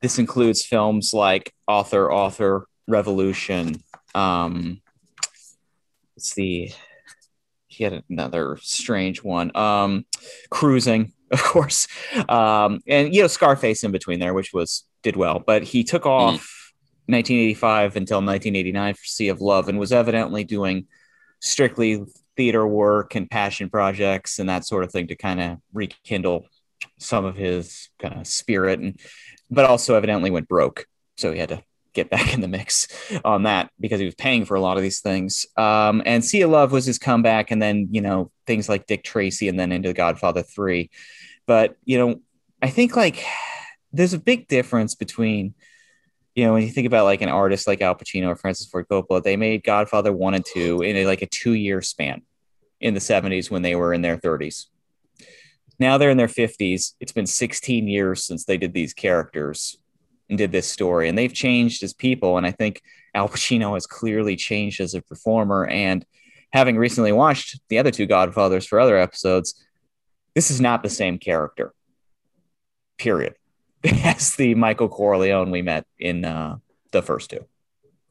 this 0.00 0.20
includes 0.20 0.64
films 0.64 1.12
like 1.12 1.52
Author, 1.66 2.12
Author, 2.12 2.68
Revolution. 2.86 3.82
Um, 4.14 4.82
let's 6.16 6.30
see, 6.30 6.74
he 7.66 7.82
had 7.82 8.04
another 8.08 8.56
strange 8.62 9.24
one. 9.24 9.50
Um, 9.56 10.06
Cruising, 10.48 11.12
of 11.40 11.42
course, 11.42 11.86
um, 12.28 12.80
and 12.86 13.14
you 13.14 13.22
know 13.22 13.28
Scarface 13.28 13.84
in 13.84 13.92
between 13.92 14.20
there, 14.20 14.34
which 14.34 14.52
was 14.52 14.84
did 15.02 15.16
well. 15.16 15.38
But 15.38 15.62
he 15.62 15.84
took 15.84 16.06
off 16.06 16.72
1985 17.06 17.96
until 17.96 18.18
1989 18.18 18.94
for 18.94 19.04
Sea 19.04 19.28
of 19.28 19.40
Love, 19.40 19.68
and 19.68 19.78
was 19.78 19.92
evidently 19.92 20.44
doing 20.44 20.86
strictly 21.40 22.04
theater 22.36 22.66
work 22.66 23.14
and 23.14 23.30
passion 23.30 23.68
projects 23.68 24.38
and 24.38 24.48
that 24.48 24.64
sort 24.64 24.84
of 24.84 24.92
thing 24.92 25.06
to 25.08 25.16
kind 25.16 25.40
of 25.40 25.58
rekindle 25.72 26.46
some 26.98 27.24
of 27.24 27.36
his 27.36 27.88
kind 27.98 28.18
of 28.18 28.26
spirit 28.26 28.78
and 28.80 28.98
but 29.50 29.64
also 29.64 29.94
evidently 29.94 30.30
went 30.30 30.48
broke 30.48 30.86
so 31.16 31.32
he 31.32 31.38
had 31.38 31.48
to 31.48 31.62
get 31.92 32.10
back 32.10 32.34
in 32.34 32.40
the 32.40 32.48
mix 32.48 32.88
on 33.24 33.44
that 33.44 33.70
because 33.80 33.98
he 34.00 34.06
was 34.06 34.14
paying 34.14 34.44
for 34.44 34.54
a 34.54 34.60
lot 34.60 34.76
of 34.76 34.82
these 34.82 35.00
things 35.00 35.46
um, 35.56 36.02
and 36.06 36.24
sea 36.24 36.42
of 36.42 36.50
love 36.50 36.72
was 36.72 36.84
his 36.84 36.98
comeback 36.98 37.50
and 37.50 37.60
then 37.60 37.88
you 37.90 38.00
know 38.00 38.30
things 38.46 38.68
like 38.68 38.86
dick 38.86 39.04
tracy 39.04 39.48
and 39.48 39.58
then 39.58 39.72
into 39.72 39.92
godfather 39.92 40.42
3 40.42 40.90
but 41.46 41.76
you 41.84 41.98
know 41.98 42.20
i 42.62 42.68
think 42.70 42.96
like 42.96 43.24
there's 43.92 44.14
a 44.14 44.18
big 44.18 44.48
difference 44.48 44.94
between 44.94 45.54
you 46.34 46.46
know, 46.46 46.52
when 46.52 46.62
you 46.62 46.70
think 46.70 46.86
about 46.86 47.04
like 47.04 47.22
an 47.22 47.28
artist 47.28 47.66
like 47.66 47.82
Al 47.82 47.94
Pacino 47.94 48.28
or 48.28 48.36
Francis 48.36 48.66
Ford 48.66 48.86
Coppola, 48.88 49.22
they 49.22 49.36
made 49.36 49.64
Godfather 49.64 50.12
one 50.12 50.34
and 50.34 50.44
two 50.44 50.80
in 50.80 50.96
a, 50.96 51.06
like 51.06 51.22
a 51.22 51.26
two 51.26 51.52
year 51.52 51.82
span 51.82 52.22
in 52.80 52.94
the 52.94 53.00
70s 53.00 53.50
when 53.50 53.62
they 53.62 53.74
were 53.74 53.92
in 53.92 54.02
their 54.02 54.16
30s. 54.16 54.66
Now 55.78 55.98
they're 55.98 56.10
in 56.10 56.16
their 56.16 56.28
50s. 56.28 56.94
It's 57.00 57.12
been 57.12 57.26
16 57.26 57.88
years 57.88 58.24
since 58.24 58.44
they 58.44 58.56
did 58.56 58.72
these 58.72 58.94
characters 58.94 59.78
and 60.30 60.38
did 60.38 60.52
this 60.52 60.70
story, 60.70 61.08
and 61.08 61.18
they've 61.18 61.34
changed 61.34 61.82
as 61.82 61.92
people. 61.92 62.38
And 62.38 62.46
I 62.46 62.52
think 62.52 62.80
Al 63.14 63.28
Pacino 63.28 63.74
has 63.74 63.86
clearly 63.86 64.36
changed 64.36 64.80
as 64.80 64.94
a 64.94 65.02
performer. 65.02 65.66
And 65.66 66.06
having 66.52 66.78
recently 66.78 67.12
watched 67.12 67.60
the 67.68 67.78
other 67.78 67.90
two 67.90 68.06
Godfathers 68.06 68.66
for 68.66 68.80
other 68.80 68.96
episodes, 68.96 69.62
this 70.34 70.50
is 70.50 70.60
not 70.60 70.82
the 70.82 70.88
same 70.88 71.18
character, 71.18 71.74
period, 72.96 73.34
as 73.84 74.36
the 74.36 74.54
Michael 74.54 74.88
Corleone 74.88 75.50
we 75.50 75.62
met 75.62 75.84
in 75.98 76.24
uh, 76.24 76.56
the 76.92 77.02
first 77.02 77.30
two. 77.30 77.44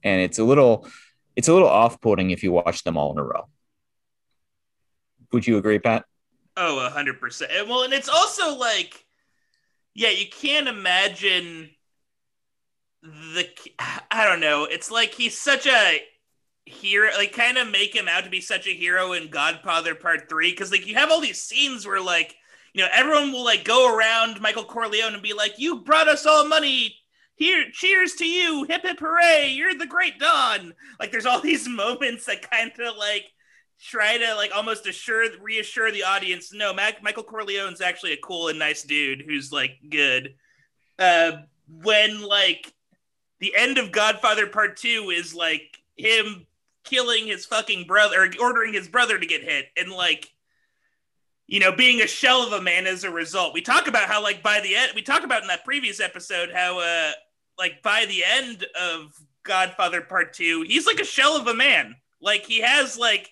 And 0.04 0.22
it's 0.22 0.40
a 0.40 0.44
little, 0.44 0.88
it's 1.36 1.48
a 1.48 1.54
little 1.54 1.70
off-putting 1.70 2.32
if 2.32 2.44
you 2.44 2.52
watch 2.52 2.84
them 2.84 2.98
all 2.98 3.14
in 3.14 3.18
a 3.18 3.24
row. 3.24 3.48
Would 5.32 5.48
you 5.48 5.58
agree, 5.58 5.80
Pat? 5.80 6.06
Oh, 6.58 6.86
a 6.86 6.90
hundred 6.90 7.20
percent. 7.22 7.52
Well, 7.68 7.84
and 7.84 7.94
it's 7.94 8.10
also 8.10 8.58
like, 8.58 9.06
yeah, 9.94 10.10
you 10.10 10.26
can't 10.28 10.68
imagine 10.68 11.70
the. 13.02 13.48
I 14.12 14.26
don't 14.26 14.40
know. 14.40 14.66
It's 14.66 14.92
like 14.92 15.14
he's 15.14 15.38
such 15.38 15.68
a 15.68 16.02
hero. 16.66 17.12
Like, 17.18 17.34
kind 17.34 17.58
of 17.58 17.70
make 17.70 17.96
him 17.96 18.08
out 18.08 18.24
to 18.24 18.30
be 18.30 18.42
such 18.42 18.68
a 18.68 18.74
hero 18.74 19.14
in 19.14 19.30
Godfather 19.30 19.96
Part 19.96 20.30
Three, 20.30 20.52
because 20.52 20.72
like 20.72 20.88
you 20.88 20.96
have 20.96 21.12
all 21.12 21.22
these 21.22 21.42
scenes 21.42 21.86
where 21.86 22.02
like 22.02 22.36
you 22.74 22.82
know 22.82 22.90
everyone 22.94 23.32
will 23.32 23.46
like 23.46 23.64
go 23.64 23.96
around 23.96 24.42
Michael 24.42 24.66
Corleone 24.66 25.14
and 25.14 25.24
be 25.24 25.34
like, 25.34 25.54
"You 25.58 25.82
brought 25.82 26.08
us 26.08 26.26
all 26.26 26.48
money." 26.48 26.96
Here, 27.36 27.68
cheers 27.72 28.16
to 28.16 28.26
you! 28.26 28.66
Hip 28.66 28.82
hip 28.82 29.00
hooray! 29.00 29.54
You're 29.56 29.74
the 29.74 29.88
great 29.88 30.20
Don. 30.20 30.74
Like, 31.00 31.12
there's 31.12 31.26
all 31.26 31.40
these 31.42 31.70
moments 31.70 32.26
that 32.26 32.50
kind 32.50 32.72
of 32.80 32.98
like 32.98 33.28
try 33.82 34.18
to 34.18 34.36
like 34.36 34.52
almost 34.54 34.88
assure 34.88 35.26
reassure 35.42 35.90
the 35.92 36.04
audience 36.04 36.52
no 36.54 36.74
Mac- 36.74 37.02
michael 37.02 37.24
corleone's 37.24 37.80
actually 37.80 38.12
a 38.12 38.18
cool 38.18 38.50
and 38.50 38.60
nice 38.60 38.84
dude 38.84 39.24
who's 39.26 39.54
like 39.54 39.78
good 39.90 40.36
uh 41.00 41.32
when 41.70 42.22
like 42.22 42.74
the 43.40 43.54
end 43.58 43.78
of 43.78 43.92
godfather 43.92 44.48
part 44.48 44.78
two 44.78 45.12
is 45.16 45.34
like 45.34 45.78
him 45.98 46.46
killing 46.84 47.28
his 47.28 47.46
fucking 47.46 47.86
brother 47.86 48.24
or 48.24 48.30
ordering 48.42 48.74
his 48.74 48.88
brother 48.88 49.20
to 49.20 49.26
get 49.26 49.44
hit 49.44 49.66
and 49.78 49.92
like 49.92 50.32
you 51.48 51.60
know 51.60 51.76
being 51.76 52.02
a 52.02 52.08
shell 52.08 52.46
of 52.46 52.54
a 52.54 52.62
man 52.62 52.88
as 52.88 53.04
a 53.04 53.12
result. 53.12 53.54
We 53.54 53.62
talk 53.62 53.88
about 53.88 54.08
how 54.08 54.24
like 54.24 54.42
by 54.42 54.60
the 54.62 54.76
end 54.76 54.92
we 54.96 55.02
talked 55.02 55.26
about 55.26 55.42
in 55.42 55.48
that 55.48 55.66
previous 55.66 56.00
episode 56.00 56.50
how 56.54 56.80
uh 56.80 57.12
like 57.58 57.82
by 57.84 58.06
the 58.06 58.24
end 58.24 58.66
of 58.80 59.14
godfather 59.44 60.02
part 60.02 60.34
two 60.34 60.64
he's 60.68 60.86
like 60.86 61.00
a 61.00 61.06
shell 61.06 61.36
of 61.36 61.48
a 61.48 61.54
man. 61.54 61.96
Like 62.22 62.46
he 62.46 62.62
has 62.62 62.98
like 62.98 63.30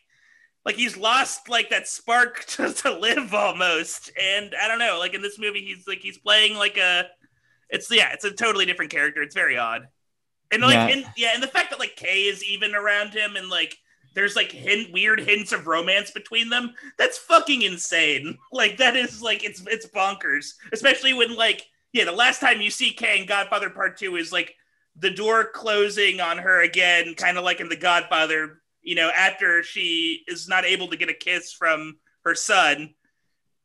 like 0.66 0.76
he's 0.76 0.98
lost 0.98 1.48
like 1.48 1.70
that 1.70 1.88
spark 1.88 2.44
to, 2.50 2.74
to 2.74 3.00
live 3.00 3.34
almost. 3.34 4.12
And 4.22 4.54
i 4.62 4.68
don't 4.68 4.80
know 4.80 4.98
like 5.00 5.14
in 5.14 5.22
this 5.22 5.40
movie 5.40 5.64
he's 5.66 5.88
like 5.88 6.00
he's 6.00 6.18
playing 6.18 6.58
like 6.58 6.78
a 6.78 7.06
it's 7.70 7.92
yeah 7.92 8.12
it's 8.14 8.26
a 8.26 8.32
totally 8.32 8.66
different 8.66 8.92
character. 8.92 9.22
It's 9.22 9.36
very 9.36 9.58
odd 9.58 9.88
and 10.52 10.62
like 10.62 10.74
Yeah. 10.74 10.88
and, 10.88 11.06
yeah 11.16 11.32
and 11.34 11.44
the 11.44 11.48
fact 11.48 11.70
that 11.72 11.80
like 11.80 11.96
kay 11.96 12.24
is 12.24 12.44
even 12.44 12.76
around 12.76 13.14
him 13.14 13.36
and 13.36 13.50
like 13.50 13.78
there's 14.14 14.36
like 14.36 14.52
hint, 14.52 14.92
weird 14.92 15.20
hints 15.20 15.52
of 15.52 15.68
romance 15.68 16.12
between 16.12 16.50
them 16.50 16.74
that's 16.98 17.18
fucking 17.18 17.62
insane 17.62 18.38
like 18.52 18.78
that 18.78 18.96
is 18.96 19.22
like 19.22 19.44
it's 19.44 19.62
it's 19.68 19.88
bonkers 19.88 20.54
especially 20.74 21.14
when 21.14 21.36
like 21.36 21.68
yeah 21.94 22.06
the 22.06 22.12
last 22.12 22.40
time 22.40 22.62
you 22.62 22.70
see 22.70 22.92
kay 22.92 23.20
in 23.20 23.26
godfather 23.28 23.70
part 23.70 23.98
two 23.98 24.16
is 24.16 24.32
like 24.32 24.56
the 25.00 25.12
door 25.12 25.46
closing 25.46 26.20
on 26.20 26.38
her 26.38 26.64
again 26.64 27.14
kind 27.14 27.38
of 27.38 27.44
like 27.44 27.60
in 27.60 27.70
the 27.70 27.76
godfather 27.76 28.62
you 28.88 28.96
know, 28.96 29.12
after 29.14 29.64
she 29.64 30.24
is 30.30 30.48
not 30.48 30.64
able 30.64 30.88
to 30.88 30.96
get 30.96 31.10
a 31.10 31.14
kiss 31.14 31.52
from 31.52 31.98
her 32.24 32.34
son, 32.34 32.94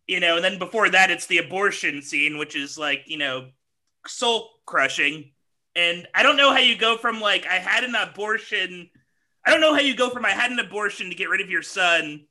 you 0.08 0.18
know, 0.18 0.34
and 0.34 0.44
then 0.44 0.58
before 0.58 0.88
that, 0.88 1.12
it's 1.12 1.28
the 1.28 1.38
abortion 1.38 2.02
scene, 2.02 2.38
which 2.38 2.56
is 2.56 2.76
like, 2.76 3.04
you 3.06 3.18
know, 3.18 3.46
soul 4.04 4.50
crushing. 4.66 5.30
And 5.74 6.06
I 6.14 6.22
don't 6.22 6.36
know 6.36 6.50
how 6.50 6.58
you 6.58 6.76
go 6.76 6.96
from 6.98 7.20
like, 7.20 7.46
I 7.46 7.54
had 7.54 7.84
an 7.84 7.94
abortion. 7.94 8.90
I 9.44 9.50
don't 9.50 9.60
know 9.60 9.74
how 9.74 9.80
you 9.80 9.96
go 9.96 10.10
from 10.10 10.24
I 10.24 10.30
had 10.30 10.50
an 10.50 10.58
abortion 10.58 11.08
to 11.08 11.16
get 11.16 11.28
rid 11.28 11.40
of 11.40 11.50
your 11.50 11.62
son 11.62 12.26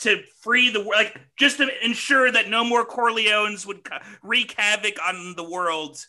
to 0.00 0.22
free 0.40 0.70
the 0.70 0.80
world, 0.80 0.94
like 0.94 1.16
just 1.38 1.58
to 1.58 1.68
ensure 1.84 2.30
that 2.30 2.48
no 2.48 2.64
more 2.64 2.84
Corleones 2.84 3.66
would 3.66 3.86
wreak 4.22 4.52
havoc 4.58 4.94
on 5.06 5.34
the 5.36 5.48
world 5.48 6.04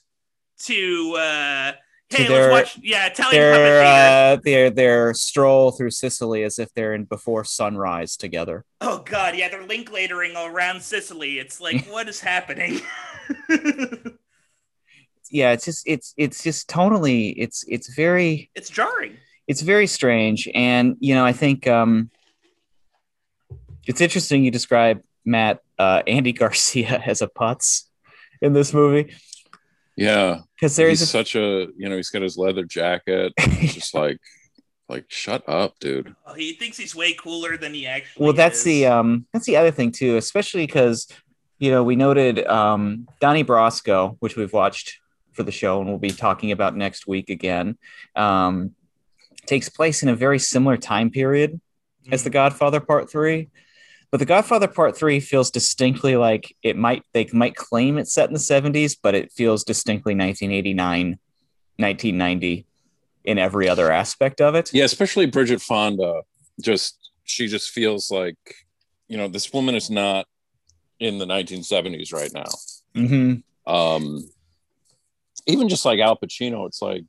to, 0.60 1.14
uh, 1.18 1.72
hey, 2.10 2.28
their- 2.28 2.52
let's 2.52 2.76
watch, 2.76 2.84
yeah, 2.84 3.08
Italian 3.08 3.42
Their 3.42 3.84
uh, 3.84 4.36
their 4.44 4.70
their 4.70 5.14
stroll 5.14 5.72
through 5.72 5.92
Sicily 5.92 6.44
as 6.44 6.58
if 6.60 6.74
they're 6.74 6.94
in 6.94 7.04
before 7.06 7.44
sunrise 7.44 8.18
together. 8.18 8.66
Oh 8.82 9.00
god, 9.00 9.36
yeah, 9.36 9.50
they're 9.50 9.66
link 9.66 9.92
linklatering 9.92 10.36
around 10.36 10.82
Sicily. 10.82 11.38
It's 11.40 11.62
like, 11.62 11.86
what 11.92 12.08
is 12.10 12.20
happening? 12.20 12.82
Yeah, 15.34 15.52
it's 15.52 15.66
just 15.66 15.84
it's 15.88 16.14
it's 16.16 16.44
just 16.44 16.70
totally 16.70 17.30
it's 17.30 17.66
it's 17.68 17.94
very 17.96 18.52
it's 18.56 18.70
jarring. 18.70 19.18
it's 19.48 19.62
very 19.62 19.88
strange 19.88 20.48
and 20.54 20.96
you 21.00 21.14
know 21.16 21.26
i 21.26 21.34
think 21.34 21.68
um 21.68 22.10
it's 23.88 24.00
interesting 24.00 24.44
you 24.46 24.52
describe 24.52 25.02
matt 25.26 25.60
uh 25.80 26.02
andy 26.08 26.32
garcia 26.42 27.02
as 27.06 27.22
a 27.22 27.28
putz 27.28 27.84
in 28.42 28.54
this 28.54 28.74
movie 28.74 29.12
Yeah, 29.96 30.42
because 30.56 30.76
there's 30.76 31.00
he's 31.00 31.10
a, 31.10 31.12
such 31.20 31.36
a 31.36 31.68
you 31.78 31.90
know 31.90 31.96
he's 31.98 32.10
got 32.10 32.22
his 32.24 32.38
leather 32.38 32.64
jacket. 32.66 33.34
Just 33.78 33.94
like 33.94 34.18
like 34.90 35.06
shut 35.08 35.44
up, 35.48 35.78
dude. 35.80 36.16
Oh, 36.28 36.34
he 36.34 36.54
thinks 36.54 36.78
he's 36.78 36.96
way 36.96 37.14
cooler 37.14 37.58
than 37.58 37.74
he 37.74 37.86
actually. 37.88 38.24
well 38.24 38.34
that's 38.34 38.60
is. 38.60 38.64
the 38.66 38.86
um 38.88 39.26
that's 39.34 39.46
the 39.46 39.58
other 39.58 39.72
thing 39.72 39.92
too 39.92 40.18
especially 40.18 40.66
because 40.66 41.08
you 41.60 41.70
know 41.72 41.84
we 41.84 41.96
noted 41.96 42.46
um 42.48 43.08
donnie 43.22 43.44
brasco 43.46 44.16
which 44.20 44.36
we've 44.36 44.52
watched 44.54 45.00
for 45.34 45.44
the 45.44 45.52
show 45.52 45.80
and 45.80 45.90
we'll 45.90 45.98
be 45.98 46.12
talking 46.12 46.52
about 46.52 46.76
next 46.76 47.08
week 47.08 47.30
again 47.30 47.78
um 48.16 48.74
takes 49.46 49.70
place 49.70 50.04
in 50.04 50.10
a 50.10 50.16
very 50.16 50.40
similar 50.40 50.78
time 50.78 51.10
period 51.10 51.60
as 52.12 52.24
the 52.24 52.30
Godfather 52.30 52.80
Part 52.80 53.10
Three, 53.10 53.50
but 54.12 54.20
the 54.20 54.26
Godfather 54.26 54.68
Part 54.68 54.98
Three 54.98 55.20
feels 55.20 55.50
distinctly 55.52 56.16
like 56.16 56.56
it 56.62 56.78
might 56.78 57.04
they 57.14 57.28
might 57.34 57.56
claim 57.56 57.98
it's 57.98 58.14
set 58.14 58.30
in 58.30 58.34
the 58.34 58.40
'70s, 58.40 58.98
but 59.02 59.16
it 59.16 59.32
feels 59.32 59.64
distinctly 59.64 60.14
1989, 60.14 61.20
1990 61.78 62.66
in 63.26 63.38
every 63.38 63.70
other 63.70 63.92
aspect 63.92 64.42
of 64.42 64.56
it. 64.56 64.74
Yeah, 64.74 64.84
especially 64.84 65.26
Bridget 65.28 65.62
Fonda. 65.62 66.22
Just 66.62 67.12
she 67.24 67.48
just 67.48 67.72
feels 67.72 68.12
like 68.12 68.38
you 69.08 69.18
know 69.18 69.28
this 69.28 69.54
woman 69.54 69.76
is 69.76 69.90
not 69.90 70.28
in 71.00 71.18
the 71.18 71.26
1970s 71.26 72.14
right 72.14 72.32
now. 72.34 72.50
hmm 72.94 73.36
um 73.66 74.30
even 75.48 75.68
just 75.70 75.86
like 75.86 76.00
al 76.00 76.16
pacino 76.18 76.66
it's 76.68 76.82
like 76.82 77.04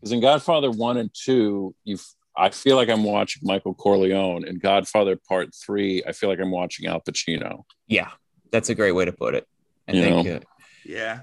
because 0.00 0.12
in 0.12 0.20
godfather 0.20 0.70
one 0.70 0.96
and 0.96 1.10
two 1.14 1.74
you 1.84 1.98
i 2.36 2.48
feel 2.50 2.76
like 2.76 2.88
i'm 2.88 3.04
watching 3.04 3.42
michael 3.44 3.74
corleone 3.74 4.44
in 4.46 4.58
godfather 4.58 5.16
part 5.28 5.48
three 5.54 6.02
i 6.06 6.12
feel 6.12 6.28
like 6.28 6.40
i'm 6.40 6.50
watching 6.50 6.86
al 6.86 7.00
pacino 7.00 7.64
Yeah, 7.86 8.10
that's 8.50 8.68
a 8.70 8.74
great 8.74 8.92
way 8.92 9.04
to 9.04 9.12
put 9.12 9.34
it. 9.34 9.46
I 9.88 9.92
You 9.92 10.02
think. 10.02 10.26
know? 10.26 10.40
Yeah. 10.84 11.20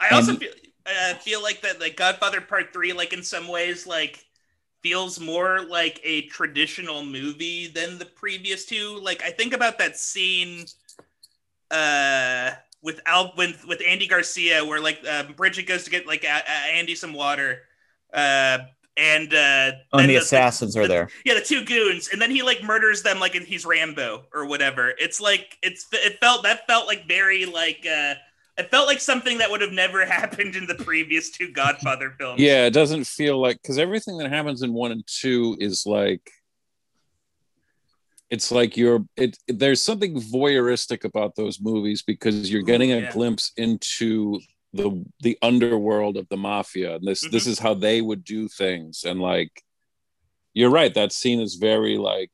I 0.00 0.08
also 0.14 0.30
And- 0.32 0.40
feel 0.40 0.52
uh, 0.86 1.14
feel 1.16 1.42
like 1.42 1.60
that 1.60 1.78
like 1.80 1.96
Godfather 1.96 2.40
Part 2.40 2.72
Three, 2.72 2.92
like 2.94 3.12
in 3.12 3.22
some 3.22 3.46
ways, 3.46 3.86
like 3.86 4.24
feels 4.82 5.20
more 5.20 5.60
like 5.60 6.00
a 6.02 6.22
traditional 6.28 7.04
movie 7.04 7.66
than 7.66 7.98
the 7.98 8.06
previous 8.06 8.64
two. 8.64 8.98
Like 9.02 9.22
I 9.22 9.30
think 9.30 9.52
about 9.52 9.78
that 9.78 9.98
scene 9.98 10.64
uh 11.70 12.52
with 12.82 13.00
Al 13.06 13.32
with 13.36 13.64
with 13.66 13.82
Andy 13.86 14.06
Garcia, 14.06 14.64
where 14.64 14.80
like 14.80 15.00
uh, 15.08 15.24
Bridget 15.36 15.64
goes 15.64 15.84
to 15.84 15.90
get 15.90 16.06
like 16.06 16.24
uh, 16.24 16.40
Andy 16.72 16.94
some 16.94 17.12
water, 17.12 17.62
uh, 18.12 18.58
and 18.96 19.32
uh, 19.32 19.72
Oh, 19.92 19.98
and 19.98 20.00
then 20.00 20.08
the 20.08 20.16
assassins 20.16 20.76
are 20.76 20.86
there. 20.88 21.08
yeah, 21.24 21.34
the 21.34 21.40
two 21.40 21.64
goons, 21.64 22.08
and 22.12 22.20
then 22.20 22.30
he 22.30 22.42
like 22.42 22.62
murders 22.62 23.02
them 23.02 23.18
like 23.20 23.34
he's 23.34 23.64
Rambo 23.66 24.24
or 24.34 24.46
whatever. 24.46 24.92
It's 24.98 25.20
like 25.20 25.56
it's 25.62 25.86
it 25.92 26.18
felt 26.20 26.42
that 26.44 26.66
felt 26.66 26.86
like 26.86 27.06
very 27.08 27.46
like 27.46 27.86
uh 27.86 28.14
it 28.56 28.70
felt 28.72 28.88
like 28.88 29.00
something 29.00 29.38
that 29.38 29.50
would 29.50 29.60
have 29.60 29.72
never 29.72 30.04
happened 30.06 30.56
in 30.56 30.66
the 30.66 30.74
previous 30.74 31.30
two 31.30 31.52
Godfather 31.52 32.14
films. 32.18 32.40
Yeah, 32.40 32.66
it 32.66 32.72
doesn't 32.72 33.04
feel 33.04 33.40
like 33.40 33.60
because 33.62 33.78
everything 33.78 34.18
that 34.18 34.30
happens 34.30 34.62
in 34.62 34.72
one 34.72 34.90
and 34.92 35.04
two 35.06 35.56
is 35.60 35.84
like 35.86 36.28
it's 38.30 38.50
like 38.50 38.76
you're 38.76 39.04
it 39.16 39.38
there's 39.48 39.82
something 39.82 40.20
voyeuristic 40.20 41.04
about 41.04 41.34
those 41.34 41.60
movies 41.60 42.02
because 42.02 42.50
you're 42.50 42.62
getting 42.62 42.92
a 42.92 43.00
yeah. 43.00 43.12
glimpse 43.12 43.52
into 43.56 44.40
the 44.72 45.04
the 45.20 45.38
underworld 45.40 46.16
of 46.16 46.28
the 46.28 46.36
mafia 46.36 46.96
and 46.96 47.06
this 47.06 47.22
this 47.30 47.44
mm-hmm. 47.44 47.50
is 47.52 47.58
how 47.58 47.72
they 47.74 48.00
would 48.00 48.22
do 48.24 48.48
things 48.48 49.04
and 49.04 49.20
like 49.20 49.62
you're 50.52 50.70
right 50.70 50.94
that 50.94 51.12
scene 51.12 51.40
is 51.40 51.54
very 51.54 51.96
like 51.96 52.30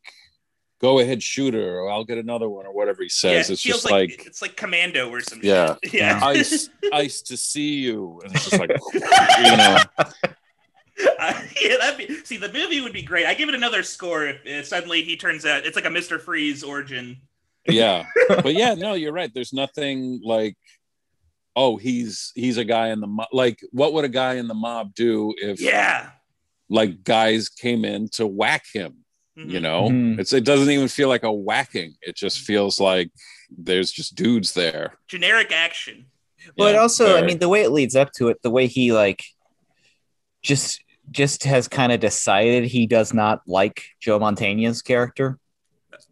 go 0.80 0.98
ahead 0.98 1.22
shoot 1.22 1.54
her 1.54 1.78
or 1.78 1.90
i'll 1.90 2.04
get 2.04 2.18
another 2.18 2.48
one 2.48 2.66
or 2.66 2.74
whatever 2.74 3.02
he 3.02 3.04
Yeah, 3.04 3.40
says 3.40 3.50
it 3.50 3.52
it's 3.54 3.62
just 3.62 3.88
like, 3.88 4.26
it's 4.26 4.42
like 4.42 4.56
Commando 4.56 5.08
or 5.10 5.20
something 5.20 5.48
Yeah. 5.48 5.76
shit. 5.84 5.94
Yeah. 6.00 6.20
ice 6.22 6.68
ice 6.92 7.22
to 7.22 7.36
see 7.36 7.74
you 7.74 8.20
and 8.24 8.34
it's 8.34 8.50
just 8.50 8.58
like 8.58 8.70
you 8.92 9.56
know 9.56 9.78
Uh, 11.18 11.40
yeah, 11.62 11.76
that'd 11.80 12.06
be 12.06 12.14
see 12.24 12.36
the 12.36 12.52
movie 12.52 12.80
would 12.80 12.92
be 12.92 13.02
great. 13.02 13.24
I 13.26 13.34
give 13.34 13.48
it 13.48 13.54
another 13.54 13.82
score 13.82 14.26
if 14.26 14.46
uh, 14.46 14.62
suddenly 14.62 15.02
he 15.02 15.16
turns 15.16 15.46
out 15.46 15.64
it's 15.64 15.74
like 15.76 15.86
a 15.86 15.88
Mr. 15.88 16.20
Freeze 16.20 16.62
origin. 16.62 17.16
yeah 17.66 18.04
but 18.28 18.52
yeah 18.54 18.74
no 18.74 18.92
you're 18.94 19.12
right 19.12 19.32
there's 19.34 19.52
nothing 19.54 20.20
like 20.22 20.54
oh 21.56 21.76
he's 21.78 22.30
he's 22.34 22.58
a 22.58 22.64
guy 22.64 22.88
in 22.88 23.00
the 23.00 23.06
mob 23.06 23.26
like 23.32 23.58
what 23.72 23.94
would 23.94 24.04
a 24.04 24.08
guy 24.08 24.34
in 24.34 24.48
the 24.48 24.54
mob 24.54 24.94
do 24.94 25.32
if 25.38 25.60
Yeah. 25.62 26.10
like 26.68 27.02
guys 27.04 27.48
came 27.48 27.84
in 27.86 28.08
to 28.10 28.26
whack 28.26 28.64
him 28.72 28.98
Mhm. 29.38 29.50
you 29.50 29.60
know 29.60 29.88
Mhm. 29.88 30.18
it's 30.20 30.32
it 30.34 30.44
doesn't 30.44 30.68
even 30.70 30.88
feel 30.88 31.08
like 31.08 31.22
a 31.24 31.32
whacking 31.32 31.94
it 32.02 32.14
just 32.16 32.40
feels 32.40 32.78
like 32.78 33.10
there's 33.56 33.90
just 33.90 34.14
dudes 34.14 34.52
there 34.52 34.98
Generic 35.08 35.50
action. 35.52 36.06
But 36.58 36.74
Yeah, 36.74 36.80
also, 36.82 37.16
I 37.16 37.22
mean, 37.22 37.38
the 37.38 37.48
way 37.48 37.62
it 37.62 37.70
leads 37.70 37.96
up 37.96 38.12
to 38.16 38.28
it, 38.28 38.42
the 38.42 38.50
way 38.50 38.66
he 38.66 38.92
like 38.92 39.24
just 40.42 40.83
just 41.10 41.44
has 41.44 41.68
kind 41.68 41.92
of 41.92 42.00
decided 42.00 42.64
he 42.64 42.86
does 42.86 43.12
not 43.14 43.42
like 43.46 43.84
Joe 44.00 44.18
Mantegna's 44.18 44.82
character, 44.82 45.38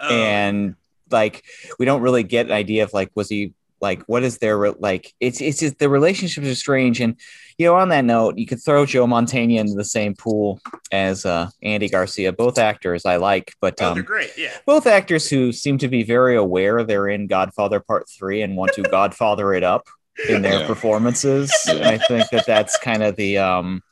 Oh, 0.00 0.08
and 0.08 0.74
like 1.10 1.44
we 1.78 1.84
don't 1.86 2.02
really 2.02 2.22
get 2.22 2.46
an 2.46 2.52
idea 2.52 2.84
of 2.84 2.92
like 2.92 3.10
was 3.14 3.28
he 3.28 3.52
like 3.80 4.02
what 4.04 4.22
is 4.22 4.38
their 4.38 4.70
like 4.72 5.12
it's 5.20 5.40
it's 5.40 5.58
just 5.58 5.78
the 5.78 5.88
relationships 5.88 6.46
are 6.46 6.54
strange 6.54 7.00
and 7.00 7.16
you 7.58 7.66
know 7.66 7.74
on 7.74 7.88
that 7.88 8.04
note 8.04 8.38
you 8.38 8.46
could 8.46 8.62
throw 8.62 8.86
Joe 8.86 9.06
Mantegna 9.06 9.58
into 9.58 9.74
the 9.74 9.84
same 9.84 10.14
pool 10.14 10.60
as 10.92 11.26
uh 11.26 11.48
Andy 11.62 11.88
Garcia 11.88 12.32
both 12.32 12.58
actors 12.58 13.04
I 13.04 13.16
like 13.16 13.52
but 13.60 13.74
oh, 13.82 13.88
um 13.88 13.94
they're 13.94 14.02
great. 14.04 14.30
Yeah. 14.38 14.52
both 14.66 14.86
actors 14.86 15.28
who 15.28 15.52
seem 15.52 15.78
to 15.78 15.88
be 15.88 16.04
very 16.04 16.36
aware 16.36 16.84
they're 16.84 17.08
in 17.08 17.26
Godfather 17.26 17.80
Part 17.80 18.08
Three 18.08 18.42
and 18.42 18.56
want 18.56 18.72
to 18.74 18.82
Godfather 18.90 19.52
it 19.52 19.64
up 19.64 19.88
in 20.28 20.42
their 20.42 20.60
Yeah. 20.60 20.66
performances. 20.66 21.52
Yeah. 21.66 21.88
I 21.90 21.98
think 21.98 22.30
that 22.30 22.46
that's 22.46 22.78
kind 22.78 23.02
of 23.02 23.16
the 23.16 23.38
um 23.38 23.82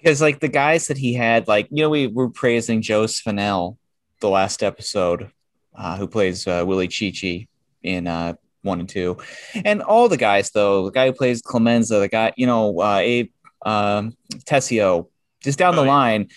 because 0.00 0.20
like 0.20 0.40
the 0.40 0.48
guys 0.48 0.86
that 0.88 0.96
he 0.98 1.14
had, 1.14 1.46
like 1.48 1.68
you 1.70 1.82
know, 1.82 1.90
we 1.90 2.06
were 2.06 2.30
praising 2.30 2.82
Joe 2.82 3.04
Spinell 3.04 3.76
the 4.20 4.28
last 4.28 4.62
episode, 4.62 5.30
uh, 5.74 5.96
who 5.96 6.06
plays 6.06 6.46
uh, 6.46 6.64
Willi 6.66 6.88
Cicci 6.88 7.48
in 7.82 8.06
uh 8.06 8.34
one 8.62 8.80
and 8.80 8.88
two, 8.88 9.16
and 9.64 9.82
all 9.82 10.08
the 10.08 10.16
guys 10.16 10.50
though, 10.50 10.84
the 10.84 10.90
guy 10.90 11.06
who 11.06 11.12
plays 11.12 11.40
Clemenza, 11.42 11.98
the 11.98 12.08
guy 12.08 12.32
you 12.36 12.46
know, 12.46 12.78
uh, 12.80 12.98
Abe 12.98 13.30
um, 13.64 14.16
Tessio, 14.46 15.08
just 15.42 15.58
down 15.58 15.74
Oh, 15.74 15.76
the 15.80 15.82
yeah. 15.86 15.88
line. 15.92 16.28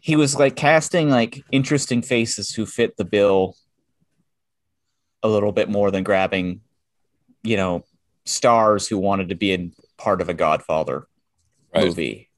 He 0.00 0.16
was 0.16 0.38
like 0.38 0.56
casting 0.56 1.10
like 1.10 1.42
interesting 1.50 2.00
faces 2.02 2.54
who 2.54 2.64
fit 2.64 2.96
the 2.96 3.04
bill 3.04 3.56
a 5.22 5.28
little 5.28 5.52
bit 5.52 5.68
more 5.68 5.90
than 5.90 6.04
grabbing, 6.04 6.60
you 7.42 7.56
know, 7.56 7.84
stars 8.24 8.86
who 8.88 8.96
wanted 8.96 9.28
to 9.30 9.34
be 9.34 9.52
in 9.52 9.72
part 9.98 10.20
of 10.20 10.28
a 10.28 10.34
Godfather 10.34 11.06
Right. 11.74 11.84
movie. 11.84 12.30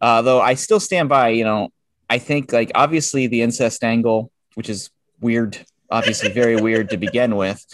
Uh, 0.00 0.22
though 0.22 0.40
I 0.40 0.54
still 0.54 0.80
stand 0.80 1.08
by, 1.08 1.28
you 1.30 1.44
know, 1.44 1.68
I 2.08 2.18
think 2.18 2.52
like 2.52 2.72
obviously 2.74 3.26
the 3.26 3.42
incest 3.42 3.84
angle, 3.84 4.32
which 4.54 4.68
is 4.68 4.90
weird, 5.20 5.58
obviously 5.90 6.30
very 6.32 6.56
weird 6.56 6.90
to 6.90 6.96
begin 6.96 7.36
with, 7.36 7.64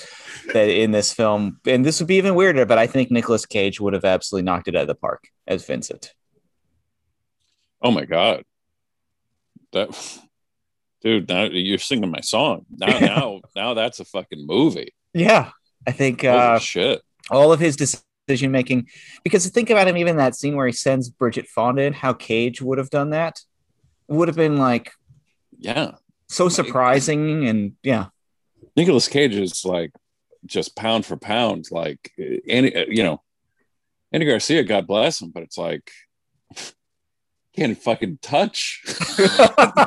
that 0.53 0.69
in 0.69 0.91
this 0.91 1.13
film, 1.13 1.61
and 1.67 1.85
this 1.85 2.01
would 2.01 2.09
be 2.09 2.17
even 2.17 2.35
weirder, 2.35 2.67
but 2.67 2.79
I 2.79 2.87
think 2.87 3.11
Nicolas 3.11 3.47
Cage 3.47 3.81
would 3.81 3.93
have 3.95 4.05
absolutely 4.05 4.45
knocked 4.45 4.69
it 4.69 4.77
out 4.77 4.83
of 4.83 4.89
the 4.89 4.95
park 4.95 5.29
as 5.47 5.65
Vincent. 5.65 6.13
oh 7.83 7.91
my 7.91 8.05
god. 8.05 8.43
That 9.73 10.21
dude 11.03 11.29
now 11.29 11.45
you're 11.45 11.79
singing 11.79 12.11
my 12.11 12.21
song. 12.21 12.67
Now 12.71 12.99
now 13.01 13.41
now 13.55 13.75
that's 13.75 14.01
a 14.01 14.05
fucking 14.05 14.47
movie. 14.47 14.95
Yeah, 15.13 15.51
I 15.87 15.93
think 15.93 16.23
Holy 16.23 16.37
uh, 16.37 16.59
shit. 16.59 17.03
all 17.31 17.53
of 17.53 17.61
his 17.61 17.77
decision 18.27 18.51
making 18.51 18.89
because 19.25 19.45
to 19.45 19.51
think 19.51 19.71
about 19.71 19.89
him 19.89 19.97
even 19.97 20.17
that 20.17 20.35
scene 20.35 20.57
where 20.57 20.67
he 20.67 20.73
sends 20.73 21.09
Bridget 21.09 21.47
Fonda 21.47 21.83
in 21.83 21.93
how 21.93 22.13
Cage 22.13 22.61
would 22.61 22.79
have 22.79 22.91
done 22.91 23.11
that 23.11 23.41
would 24.09 24.29
have 24.29 24.37
been 24.37 24.57
like 24.59 24.93
yeah 25.59 25.93
so 26.29 26.49
surprising 26.49 27.47
and 27.47 27.73
yeah 27.83 28.07
Nicholas 28.77 29.09
Cage 29.09 29.35
is 29.35 29.65
like 29.65 29.93
just 30.45 30.77
pound 30.77 31.05
for 31.07 31.17
pound, 31.17 31.67
like 31.71 32.13
any 32.49 32.73
you 32.89 33.03
know, 33.03 33.23
Andy 34.13 34.27
Garcia, 34.27 34.63
God 34.65 34.87
bless 34.87 35.21
him, 35.21 35.31
but 35.31 35.43
it's 35.43 35.59
like 35.59 35.91
can't 37.57 37.79
fucking 37.79 38.19
touch 38.21 38.83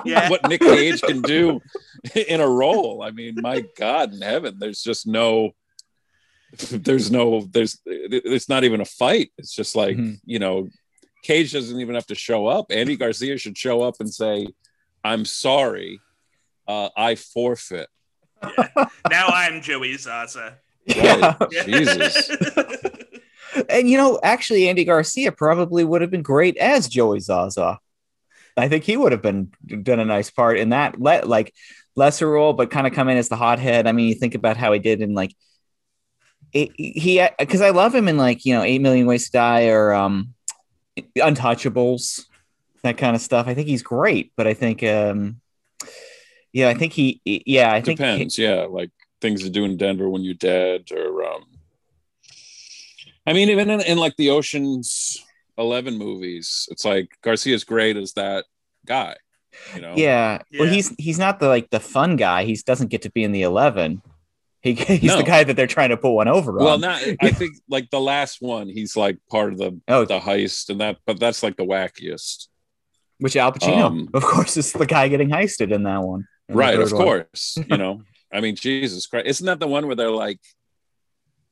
Yeah. 0.06 0.30
what 0.30 0.48
Nick 0.50 0.62
Cage 0.62 1.02
can 1.02 1.22
do 1.22 1.62
in 2.16 2.42
a 2.42 2.48
role. 2.48 3.04
I 3.04 3.12
mean, 3.12 3.36
my 3.38 3.64
God 3.78 4.12
in 4.14 4.22
heaven, 4.22 4.58
there's 4.60 4.82
just 4.82 5.06
no, 5.06 5.52
there's 6.72 7.12
no, 7.12 7.42
there's, 7.52 7.80
it's 7.86 8.50
not 8.50 8.64
even 8.64 8.82
a 8.82 8.86
fight. 8.86 9.32
It's 9.38 9.54
just 9.54 9.76
like 9.76 9.98
Mhm. 9.98 10.20
you 10.26 10.40
know, 10.40 10.68
Cage 11.24 11.52
doesn't 11.54 11.80
even 11.80 11.96
have 11.96 12.08
to 12.08 12.16
show 12.16 12.48
up. 12.48 12.68
Andy 12.72 12.96
Garcia 12.96 13.38
should 13.38 13.58
show 13.58 13.82
up 13.82 13.96
and 14.00 14.12
say, 14.14 14.48
"I'm 15.04 15.26
sorry, 15.26 16.00
uh, 16.68 16.90
I 16.96 17.16
forfeit." 17.16 17.88
now 18.42 19.28
I'm 19.28 19.62
Joey 19.62 19.98
Zaza. 19.98 20.58
yeah 20.86 21.36
Jesus. 21.66 22.30
and 23.70 23.90
you 23.90 23.98
know 23.98 24.18
actually 24.24 24.70
Andy 24.70 24.86
Garcia 24.86 25.32
probably 25.34 25.84
would 25.84 26.02
have 26.02 26.10
been 26.10 26.22
great 26.22 26.56
as 26.58 26.88
Joey 26.88 27.20
Zaza 27.20 27.80
I 28.56 28.70
think 28.70 28.86
he 28.86 28.96
would 28.98 29.12
have 29.12 29.22
been 29.22 29.52
done 29.84 30.00
a 30.00 30.06
nice 30.06 30.32
part 30.32 30.58
in 30.58 30.70
that 30.70 31.00
let 31.00 31.28
like 31.28 31.54
lesser 31.98 32.30
role 32.32 32.54
but 32.54 32.72
kind 32.72 32.88
of 32.88 32.94
come 32.94 33.10
in 33.10 33.18
as 33.18 33.28
the 33.30 33.36
hothead 33.36 33.88
I 33.88 33.92
mean 33.92 34.08
you 34.08 34.16
think 34.16 34.36
about 34.36 34.56
how 34.58 34.72
he 34.72 34.80
did 34.80 35.02
in 35.02 35.14
like 35.14 35.36
it, 36.54 36.72
he 36.76 37.26
because 37.38 37.62
I 37.62 37.70
love 37.70 37.94
him 37.94 38.08
in 38.08 38.18
like 38.18 38.46
you 38.46 38.54
know 38.54 38.64
eight 38.64 38.82
million 38.82 39.06
ways 39.06 39.26
to 39.26 39.32
die 39.32 39.68
or 39.68 39.94
um 39.94 40.34
untouchables 41.18 42.26
that 42.84 42.98
kind 42.98 43.16
of 43.16 43.22
stuff 43.22 43.48
I 43.48 43.54
think 43.54 43.68
he's 43.68 43.84
great 43.84 44.32
but 44.36 44.48
I 44.48 44.54
think 44.54 44.84
um 44.84 45.42
yeah 46.52 46.70
I 46.70 46.74
think 46.74 46.94
he 46.94 47.22
yeah 47.26 47.72
I 47.72 47.82
think 47.82 47.98
depends 48.00 48.38
yeah 48.38 48.66
like 48.70 48.92
things 49.22 49.44
to 49.44 49.50
do 49.50 49.66
in 49.66 49.76
denver 49.76 50.10
when 50.10 50.24
you're 50.24 50.34
dead 50.34 50.86
or 50.94 51.24
um 51.26 51.44
i 53.28 53.34
mean 53.34 53.50
even 53.50 53.70
in, 53.70 53.82
in 53.82 53.98
like 53.98 54.16
the 54.16 54.30
oceans 54.30 55.18
11 55.58 55.98
movies 55.98 56.70
it's 56.72 56.86
like 56.86 57.10
garcia's 57.22 57.66
great 57.66 57.98
as 57.98 58.14
that 58.14 58.46
guy 58.86 59.14
you 59.76 59.82
know 59.82 59.94
Yeah. 59.96 60.42
Well, 60.58 60.70
he's 60.70 60.96
he's 60.98 61.20
not 61.20 61.40
the 61.40 61.48
like 61.48 61.70
the 61.70 61.80
fun 61.80 62.16
guy. 62.16 62.46
He 62.46 62.56
doesn't 62.56 62.88
get 62.88 63.02
to 63.02 63.12
be 63.12 63.24
in 63.24 63.32
the 63.32 63.42
eleven. 63.42 64.02
He, 64.62 64.74
he's 64.76 65.04
No. 65.04 65.18
the 65.18 65.24
guy 65.24 65.44
that 65.44 65.56
they're 65.56 65.68
trying 65.68 65.90
to 65.90 65.98
put 65.98 66.12
one 66.12 66.28
over 66.28 66.60
on. 66.60 66.66
well 66.66 66.78
not 66.80 67.02
i 67.22 67.32
think 67.32 67.56
like 67.70 67.90
the 67.92 68.00
last 68.02 68.42
one 68.42 68.68
he's 68.68 68.96
like 68.98 69.18
part 69.30 69.54
of 69.54 69.58
the 69.60 69.80
oh, 69.88 70.06
the 70.06 70.20
heist 70.20 70.70
and 70.70 70.82
that 70.82 70.98
but 71.06 71.20
that's 71.20 71.44
like 71.44 71.56
the 71.58 71.66
wackiest 71.66 72.48
which 73.22 73.36
Al 73.36 73.52
Pacino, 73.52 73.84
um, 73.84 74.10
of 74.14 74.24
course, 74.24 74.56
is 74.56 74.72
the 74.72 74.86
guy 74.86 75.10
getting 75.10 75.30
heisted 75.30 75.74
in 75.74 75.84
that 75.84 76.02
one. 76.02 76.26
In 76.48 76.56
right 76.56 76.80
of 76.80 76.90
one. 76.94 77.02
course 77.04 77.58
you 77.70 77.78
know 77.78 78.02
i 78.34 78.40
mean 78.42 78.56
jesus 78.56 79.06
christ 79.08 79.28
isn't 79.28 79.46
that 79.46 79.60
the 79.60 79.68
one 79.68 79.88
where 79.88 79.96
they're 79.96 80.10
like 80.12 80.40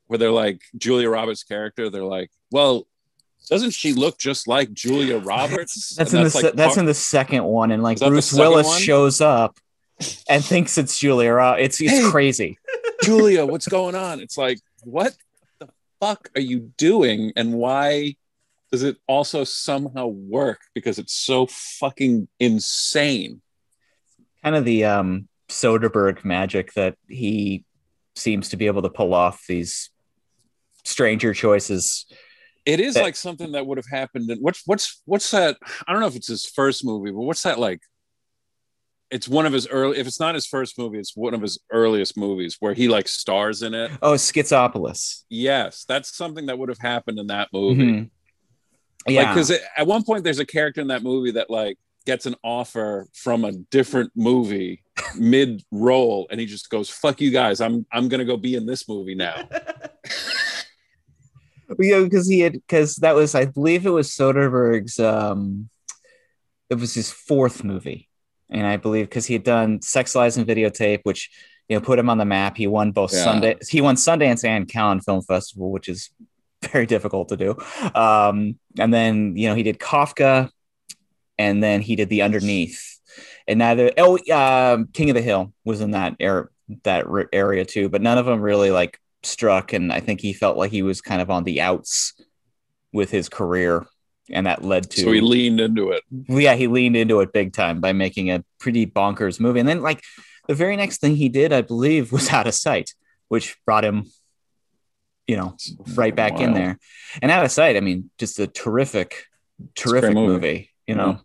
where 0.08 0.18
they're 0.18 0.32
like 0.32 0.62
julia 0.78 1.10
roberts 1.10 1.44
character 1.44 1.90
they're 1.90 2.04
like 2.04 2.30
well 2.52 2.88
doesn't 3.50 3.72
she 3.72 3.94
look 3.94 4.18
just 4.18 4.48
like 4.48 4.74
julia 4.74 5.18
roberts 5.20 5.96
That's 5.96 6.14
And 6.14 6.24
in 6.26 6.30
the 6.30 6.42
like 6.44 6.54
that's 6.56 6.78
in 6.78 6.86
the 6.86 6.94
second 6.94 7.44
one, 7.46 7.72
and 7.72 7.82
like 7.84 7.96
Is 7.96 8.00
that 8.02 8.06
the 8.08 8.12
Bruce 8.12 8.34
Willis 8.34 8.68
one? 8.68 8.80
shows 8.82 9.22
up 9.22 9.58
and 10.30 10.44
thinks 10.44 10.78
it's 10.78 11.00
Julia. 11.00 11.34
Roberts. 11.34 11.80
It's 11.80 11.82
it's 11.94 12.06
Hey. 12.06 12.12
crazy. 12.12 12.58
Julia, 13.04 13.46
what's 13.46 13.68
going 13.68 13.96
on? 13.96 14.20
It's 14.20 14.38
like, 14.38 14.60
what 14.84 15.16
the 15.60 15.70
fuck 16.00 16.30
are 16.36 16.42
you 16.42 16.72
doing? 16.78 17.32
And 17.36 17.54
why 17.54 18.16
does 18.72 18.84
it 18.84 18.98
also 19.08 19.44
somehow 19.44 20.08
work? 20.08 20.60
Because 20.76 21.00
it's 21.00 21.14
so 21.14 21.48
fucking 21.48 22.28
insane. 22.40 23.42
Kind 24.44 24.56
of 24.56 24.66
the 24.66 24.86
um 24.86 25.28
Soderbergh 25.50 26.26
magic 26.26 26.74
that 26.74 26.96
he 27.08 27.64
seems 28.16 28.50
to 28.50 28.58
be 28.58 28.68
able 28.68 28.82
to 28.82 28.90
pull 28.90 29.14
off 29.14 29.46
these 29.48 29.90
stranger 30.84 31.34
choices. 31.34 32.06
It 32.66 32.80
is 32.82 32.96
That- 32.96 33.04
like 33.04 33.16
something 33.16 33.54
that 33.54 33.66
would 33.66 33.78
have 33.78 33.88
happened. 33.90 34.30
In, 34.30 34.40
what's 34.40 34.64
what's 34.66 35.02
what's 35.06 35.32
that? 35.32 35.58
I 35.88 35.92
don't 35.92 36.02
know 36.02 36.08
if 36.08 36.16
it's 36.16 36.28
his 36.28 36.46
first 36.46 36.84
movie, 36.86 37.12
but 37.12 37.22
what's 37.22 37.44
that 37.44 37.60
like? 37.60 37.80
It's 39.10 39.28
one 39.28 39.46
of 39.46 39.54
his 39.54 39.68
early. 39.68 39.98
If 39.98 40.08
it's 40.08 40.20
not 40.20 40.36
his 40.36 40.46
first 40.46 40.78
movie, 40.78 41.00
it's 41.00 41.16
one 41.16 41.34
of 41.34 41.42
his 41.42 41.60
earliest 41.72 42.18
movies 42.18 42.58
where 42.60 42.74
he 42.74 42.90
like 42.90 43.08
stars 43.08 43.62
in 43.62 43.74
it. 43.74 43.92
Oh, 44.02 44.14
Schizopolis. 44.14 45.24
Yes, 45.30 45.86
that's 45.88 46.16
something 46.16 46.48
that 46.48 46.58
would 46.58 46.70
have 46.70 46.80
happened 46.80 47.20
in 47.20 47.28
that 47.28 47.50
movie. 47.54 47.84
Mhm. 47.84 48.10
Yeah. 49.08 49.34
because 49.34 49.52
at 49.52 49.88
one 49.88 50.04
point 50.04 50.26
there's 50.26 50.40
a 50.40 50.46
character 50.46 50.82
in 50.82 50.88
that 50.88 51.04
movie 51.04 51.32
that 51.32 51.50
like 51.50 51.78
gets 52.06 52.26
an 52.26 52.36
offer 52.44 53.08
from 53.14 53.46
a 53.46 53.54
different 53.72 54.12
movie 54.16 54.84
mid 55.18 55.64
roll, 55.72 56.28
and 56.30 56.42
he 56.42 56.46
just 56.46 56.70
goes, 56.70 56.90
"Fuck 56.90 57.22
you 57.22 57.32
guys, 57.32 57.62
I'm 57.62 57.86
I'm 57.94 58.10
gonna 58.10 58.26
go 58.26 58.36
be 58.36 58.56
in 58.56 58.66
this 58.66 58.90
movie 58.90 59.16
now." 59.16 59.48
yeah, 61.80 62.02
because 62.02 62.28
he 62.28 62.40
had 62.42 62.54
because 62.54 62.96
that 62.98 63.16
was 63.16 63.36
I 63.36 63.46
believe 63.46 63.86
it 63.86 63.90
was 63.92 64.10
Soderbergh's 64.10 65.00
um 65.00 65.70
it 66.70 66.76
was 66.76 66.94
his 66.94 67.12
fourth 67.12 67.64
movie. 67.64 68.07
And 68.50 68.66
I 68.66 68.78
believe 68.78 69.06
because 69.10 69.26
he 69.26 69.34
had 69.34 69.44
done 69.44 69.82
Sex 69.82 70.16
Lies 70.16 70.38
and 70.38 70.48
Videotape, 70.48 71.02
which 71.04 71.30
you 71.68 71.76
know 71.76 71.82
put 71.82 72.00
him 72.00 72.10
on 72.10 72.18
the 72.18 72.26
map. 72.26 72.58
He 72.58 72.68
won 72.68 72.92
both 72.92 73.14
Yeah. 73.14 73.26
Sundance 73.26 73.68
he 73.68 73.82
won 73.82 73.96
Sundance 73.96 74.46
and 74.46 74.68
Cannes 74.68 75.02
Film 75.02 75.22
Festival, 75.22 75.72
which 75.72 75.90
is 75.90 76.10
very 76.72 76.86
difficult 76.86 77.30
to 77.30 77.38
do. 77.38 77.58
Um, 77.94 78.58
and 78.80 78.94
then 78.94 79.36
you 79.36 79.50
know 79.50 79.56
he 79.56 79.64
did 79.64 79.80
Kafka, 79.80 80.50
and 81.38 81.62
then 81.62 81.82
he 81.82 81.96
did 81.96 82.10
The 82.10 82.22
Underneath. 82.22 83.00
And 83.48 83.60
neither 83.60 83.92
oh 83.98 84.18
um, 84.32 84.88
King 84.94 85.10
of 85.10 85.16
the 85.16 85.22
Hill 85.22 85.54
was 85.66 85.82
in 85.82 85.92
that 85.92 86.16
area 86.20 86.48
that 86.84 87.06
area 87.32 87.66
too, 87.66 87.90
but 87.90 88.02
none 88.02 88.18
of 88.18 88.26
them 88.26 88.42
really 88.42 88.72
like 88.72 89.00
struck. 89.24 89.74
And 89.74 89.92
I 89.92 90.00
think 90.00 90.22
he 90.22 90.34
felt 90.34 90.58
like 90.58 90.72
he 90.72 90.82
was 90.82 91.02
kind 91.02 91.22
of 91.22 91.30
on 91.30 91.44
the 91.44 91.62
outs 91.62 92.14
with 92.92 93.12
his 93.12 93.30
career, 93.30 93.86
and 94.32 94.46
that 94.46 94.64
led 94.64 94.90
to 94.92 95.02
so 95.02 95.12
he 95.12 95.22
leaned 95.22 95.60
into 95.60 95.92
it. 95.92 96.04
yeah, 96.12 96.56
he 96.56 96.68
leaned 96.68 96.96
into 96.98 97.20
it 97.22 97.34
big 97.34 97.54
time 97.54 97.80
by 97.80 97.94
making 97.94 98.32
a 98.32 98.44
pretty 98.60 98.86
bonkers 98.86 99.40
movie. 99.40 99.60
And 99.60 99.70
then, 99.70 99.82
like, 99.82 100.04
the 100.48 100.56
very 100.56 100.76
next 100.76 101.00
thing 101.00 101.16
he 101.16 101.30
did, 101.30 101.54
I 101.54 101.62
believe, 101.62 102.12
was 102.12 102.30
Out 102.30 102.48
of 102.48 102.54
Sight, 102.54 102.94
which 103.28 103.58
brought 103.66 103.86
him, 103.86 104.06
you 105.28 105.38
know, 105.38 105.56
right 105.96 106.16
back 106.16 106.40
in 106.40 106.54
there. 106.54 106.78
And 107.22 107.32
Out 107.32 107.46
of 107.46 107.52
Sight, 107.52 107.78
I 107.78 107.82
mean, 107.82 108.10
just 108.18 108.40
a 108.40 108.48
terrific, 108.48 109.26
terrific 109.76 110.14
movie. 110.14 110.34
movie. 110.34 110.70
you 110.88 110.96
know, 110.96 111.20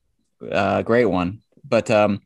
uh, 0.51 0.83
great 0.83 1.07
one. 1.07 1.41
But 1.65 1.91
um, 1.91 2.21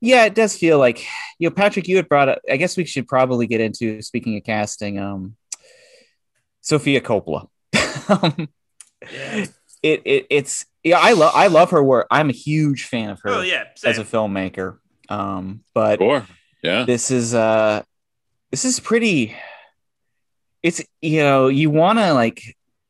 yeah, 0.00 0.24
it 0.24 0.34
does 0.34 0.56
feel 0.56 0.78
like, 0.78 1.06
you 1.38 1.48
know, 1.48 1.54
Patrick, 1.54 1.88
you 1.88 1.96
had 1.96 2.08
brought 2.08 2.28
up, 2.28 2.40
I 2.50 2.56
guess 2.56 2.76
we 2.76 2.84
should 2.84 3.06
probably 3.08 3.46
get 3.46 3.60
into, 3.60 4.02
speaking 4.02 4.36
of 4.36 4.44
casting, 4.44 4.98
um, 4.98 5.36
Sofia 6.60 7.00
Coppola. 7.00 7.48
Um, 8.08 8.48
Yeah. 9.12 9.46
It, 9.82 10.02
it 10.04 10.26
it's 10.30 10.66
yeah 10.84 10.98
i 10.98 11.12
love 11.12 11.32
i 11.34 11.46
love 11.46 11.70
her 11.70 11.82
work 11.82 12.06
i'm 12.10 12.28
a 12.28 12.32
huge 12.32 12.84
fan 12.84 13.10
of 13.10 13.20
her 13.22 13.30
Oh 13.30 13.40
yeah. 13.40 13.64
as 13.84 13.98
a 13.98 14.04
filmmaker 14.04 14.78
um 15.08 15.62
but 15.74 15.98
Sure. 15.98 16.26
Yeah. 16.62 16.84
this 16.84 17.10
is 17.10 17.34
uh 17.34 17.82
this 18.50 18.64
is 18.64 18.78
pretty 18.80 19.34
it's 20.62 20.82
you 21.00 21.20
know 21.20 21.48
you 21.48 21.70
want 21.70 21.98
to 21.98 22.12
like 22.12 22.42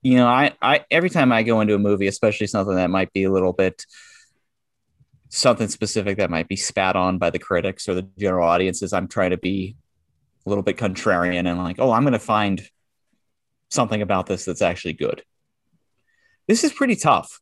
you 0.03 0.16
know 0.16 0.26
i 0.26 0.53
i 0.61 0.84
every 0.91 1.11
time 1.11 1.30
i 1.32 1.43
go 1.43 1.61
into 1.61 1.74
a 1.74 1.78
movie 1.78 2.07
especially 2.09 2.47
something 2.49 2.74
that 2.76 2.91
might 2.91 3.12
be 3.12 3.24
a 3.24 3.30
little 3.30 3.53
bit 3.53 3.84
something 5.28 5.68
specific 5.68 6.18
that 6.18 6.30
might 6.30 6.49
be 6.49 6.57
spat 6.57 6.97
on 6.97 7.18
by 7.18 7.30
the 7.30 7.38
critics 7.38 7.88
or 7.88 7.95
the 7.95 8.03
general 8.18 8.49
audiences 8.49 8.93
i'm 8.93 9.07
trying 9.07 9.30
to 9.30 9.36
be 9.38 9.76
a 10.45 10.49
little 10.49 10.62
bit 10.64 10.76
contrarian 10.76 11.49
and 11.49 11.59
like 11.59 11.76
oh 11.78 11.93
i'm 11.93 12.03
going 12.03 12.12
to 12.12 12.18
find 12.18 12.68
something 13.70 14.03
about 14.03 14.26
this 14.26 14.45
that's 14.45 14.62
actually 14.62 14.93
good 14.95 15.22
this 16.51 16.64
is 16.64 16.72
pretty 16.72 16.96
tough 16.96 17.40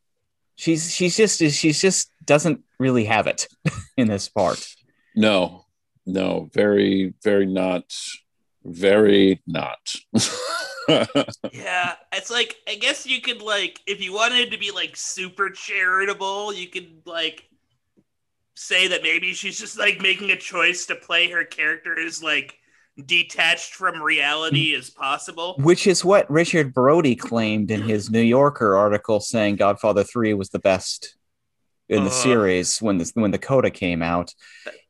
she's 0.57 0.95
she's 0.95 1.17
just 1.17 1.39
she's 1.39 1.81
just 1.81 2.13
doesn't 2.25 2.61
really 2.79 3.07
have 3.07 3.27
it 3.27 3.49
in 3.97 4.07
this 4.09 4.29
part 4.29 4.65
No. 5.17 5.65
No. 6.07 6.49
Very. 6.55 7.15
Very 7.25 7.47
not. 7.47 7.85
Very 8.65 9.43
not. 9.47 9.95
Yeah, 11.53 11.97
it's 12.13 12.31
like 12.31 12.57
I 12.67 12.77
guess 12.77 13.05
you 13.05 13.21
could 13.21 13.43
like 13.43 13.81
if 13.87 14.01
you 14.01 14.15
wanted 14.15 14.53
to 14.53 14.59
be 14.59 14.71
like 14.71 14.97
super 14.97 15.51
charitable, 15.51 16.55
you 16.55 16.69
could 16.69 17.03
like 17.05 17.47
say 18.55 18.89
that 18.89 19.03
maybe 19.03 19.35
she's 19.35 19.59
just 19.59 19.79
like 19.79 20.01
making 20.01 20.31
a 20.31 20.37
choice 20.37 20.87
to 20.87 20.95
play 20.95 21.31
her 21.31 21.45
character 21.45 21.99
as 21.99 22.23
like 22.23 22.58
detached 23.07 23.75
from 23.75 24.03
reality 24.03 24.75
as 24.75 24.91
possible. 24.91 25.55
Which 25.59 25.87
is 25.87 26.05
what 26.05 26.31
Richard 26.31 26.75
Brody 26.75 27.15
claimed 27.15 27.71
in 27.71 27.83
his 27.83 28.11
New 28.11 28.21
Yorker 28.23 28.77
article 28.77 29.21
saying 29.21 29.57
Godfather 29.57 30.05
3 30.05 30.35
was 30.35 30.51
the 30.51 30.59
best 30.59 31.17
in 31.89 32.05
the 32.05 32.11
Uh. 32.11 32.13
series 32.13 32.83
when 32.83 32.99
the 32.99 33.11
when 33.15 33.31
the 33.31 33.39
coda 33.39 33.71
came 33.71 34.03
out. 34.03 34.35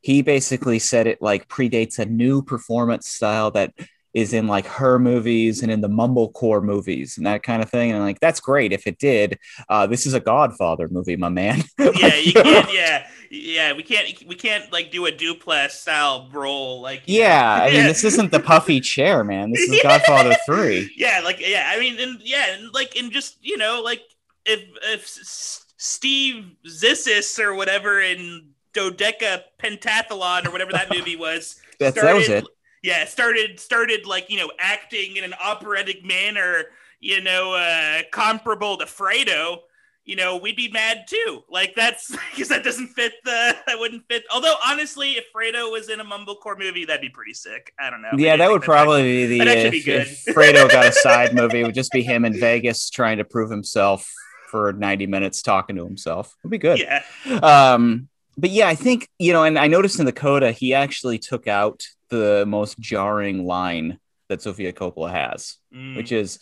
He 0.01 0.21
basically 0.21 0.79
said 0.79 1.07
it 1.07 1.21
like 1.21 1.47
predates 1.47 1.99
a 1.99 2.05
new 2.05 2.41
performance 2.41 3.07
style 3.09 3.51
that 3.51 3.73
is 4.13 4.33
in 4.33 4.47
like 4.47 4.65
her 4.65 4.99
movies 4.99 5.61
and 5.61 5.71
in 5.71 5.81
the 5.81 5.89
mumblecore 5.89 6.63
movies 6.63 7.17
and 7.17 7.25
that 7.25 7.43
kind 7.43 7.61
of 7.61 7.69
thing. 7.69 7.91
And 7.91 7.99
like 8.01 8.19
that's 8.19 8.39
great 8.39 8.73
if 8.73 8.87
it 8.87 8.97
did. 8.97 9.39
Uh, 9.69 9.87
this 9.87 10.05
is 10.05 10.13
a 10.13 10.19
Godfather 10.19 10.87
movie, 10.89 11.15
my 11.15 11.29
man. 11.29 11.63
Yeah, 11.99 12.15
you 12.15 12.33
can't. 12.33 12.73
Yeah, 12.73 13.07
yeah, 13.29 13.73
we 13.73 13.83
can't. 13.83 14.25
We 14.25 14.35
can't 14.35 14.71
like 14.71 14.91
do 14.91 15.05
a 15.05 15.11
Duplass 15.11 15.71
style 15.71 16.29
role. 16.31 16.81
Like. 16.81 17.01
Yeah, 17.07 17.61
I 17.63 17.71
mean, 17.71 17.83
this 17.83 18.03
isn't 18.03 18.31
the 18.31 18.39
puffy 18.39 18.79
chair, 18.93 19.23
man. 19.23 19.51
This 19.51 19.69
is 19.69 19.81
Godfather 19.81 20.35
3. 20.45 20.91
yeah 20.95 21.21
like 21.23 21.39
yeah 21.39 21.71
i 21.73 21.79
mean 21.79 21.99
and 21.99 22.19
yeah 22.21 22.53
and 22.53 22.73
like 22.73 22.95
and 22.95 23.11
just 23.11 23.37
you 23.41 23.57
know 23.57 23.81
like 23.83 24.01
if 24.45 24.61
if 24.83 25.07
steve 25.07 26.51
zissis 26.67 27.39
or 27.39 27.53
whatever 27.55 28.01
in 28.01 28.49
dodeca 28.73 29.41
pentathlon 29.61 30.45
or 30.45 30.51
whatever 30.51 30.71
that 30.71 30.89
movie 30.89 31.15
was 31.15 31.59
That's, 31.79 31.99
that 32.01 32.15
was 32.15 32.29
it. 32.29 32.45
Yeah 32.83 33.05
started 33.05 33.59
started 33.59 34.05
like 34.05 34.29
you 34.29 34.37
know 34.37 34.51
acting 34.59 35.17
in 35.17 35.23
an 35.23 35.33
operatic 35.43 36.03
manner 36.05 36.65
you 36.99 37.21
know 37.21 37.53
uh 37.53 38.01
comparable 38.11 38.77
to 38.77 38.85
fredo 38.85 39.57
you 40.05 40.15
know 40.15 40.37
we'd 40.37 40.55
be 40.55 40.69
mad 40.71 41.05
too 41.07 41.43
like 41.49 41.73
that's 41.75 42.09
because 42.31 42.49
that 42.49 42.63
doesn't 42.63 42.87
fit 42.89 43.13
the 43.23 43.55
that 43.67 43.77
wouldn't 43.79 44.03
fit 44.09 44.23
although 44.33 44.55
honestly 44.65 45.11
if 45.11 45.25
fredo 45.33 45.71
was 45.71 45.89
in 45.89 45.99
a 45.99 46.05
mumblecore 46.05 46.57
movie 46.57 46.83
that'd 46.85 47.01
be 47.01 47.09
pretty 47.09 47.33
sick 47.33 47.73
i 47.79 47.89
don't 47.89 48.01
know 48.01 48.09
Yeah, 48.13 48.31
Maybe 48.31 48.37
that 48.39 48.51
would 48.51 48.61
back. 48.61 48.65
probably 48.65 49.03
be 49.27 49.39
the 49.39 49.47
if, 49.47 49.71
be 49.71 49.83
good. 49.83 50.01
if 50.07 50.25
Fredo 50.35 50.69
got 50.69 50.87
a 50.87 50.91
side 50.91 51.33
movie. 51.41 51.61
It 51.61 51.63
would 51.65 51.75
just 51.75 51.91
be 51.91 52.01
him 52.01 52.25
in 52.25 52.33
Vegas 52.39 52.89
trying 52.89 53.19
to 53.19 53.23
prove 53.23 53.49
himself 53.51 54.11
for 54.49 54.73
90 54.73 55.05
minutes 55.07 55.41
talking 55.41 55.75
to 55.77 55.85
himself. 55.85 56.35
It'd 56.43 56.51
be 56.51 56.57
good. 56.57 56.79
yeah 56.79 57.03
Um, 57.41 58.08
but 58.39 58.49
yeah, 58.49 58.67
I 58.67 58.75
think, 58.75 59.07
you 59.19 59.33
know, 59.33 59.43
and 59.43 59.57
I 59.59 59.67
noticed 59.67 59.99
in 59.99 60.05
the 60.05 60.11
coda, 60.11 60.51
he 60.51 60.73
actually 60.73 61.19
took 61.19 61.47
out 61.47 61.83
the 62.09 62.45
most 62.47 62.79
jarring 62.79 63.45
line 63.45 63.99
that 64.29 64.41
Sofia 64.41 64.73
Coppola 64.73 65.11
has, 65.11 65.57
Mm. 65.73 65.95
which 65.95 66.11
is, 66.11 66.39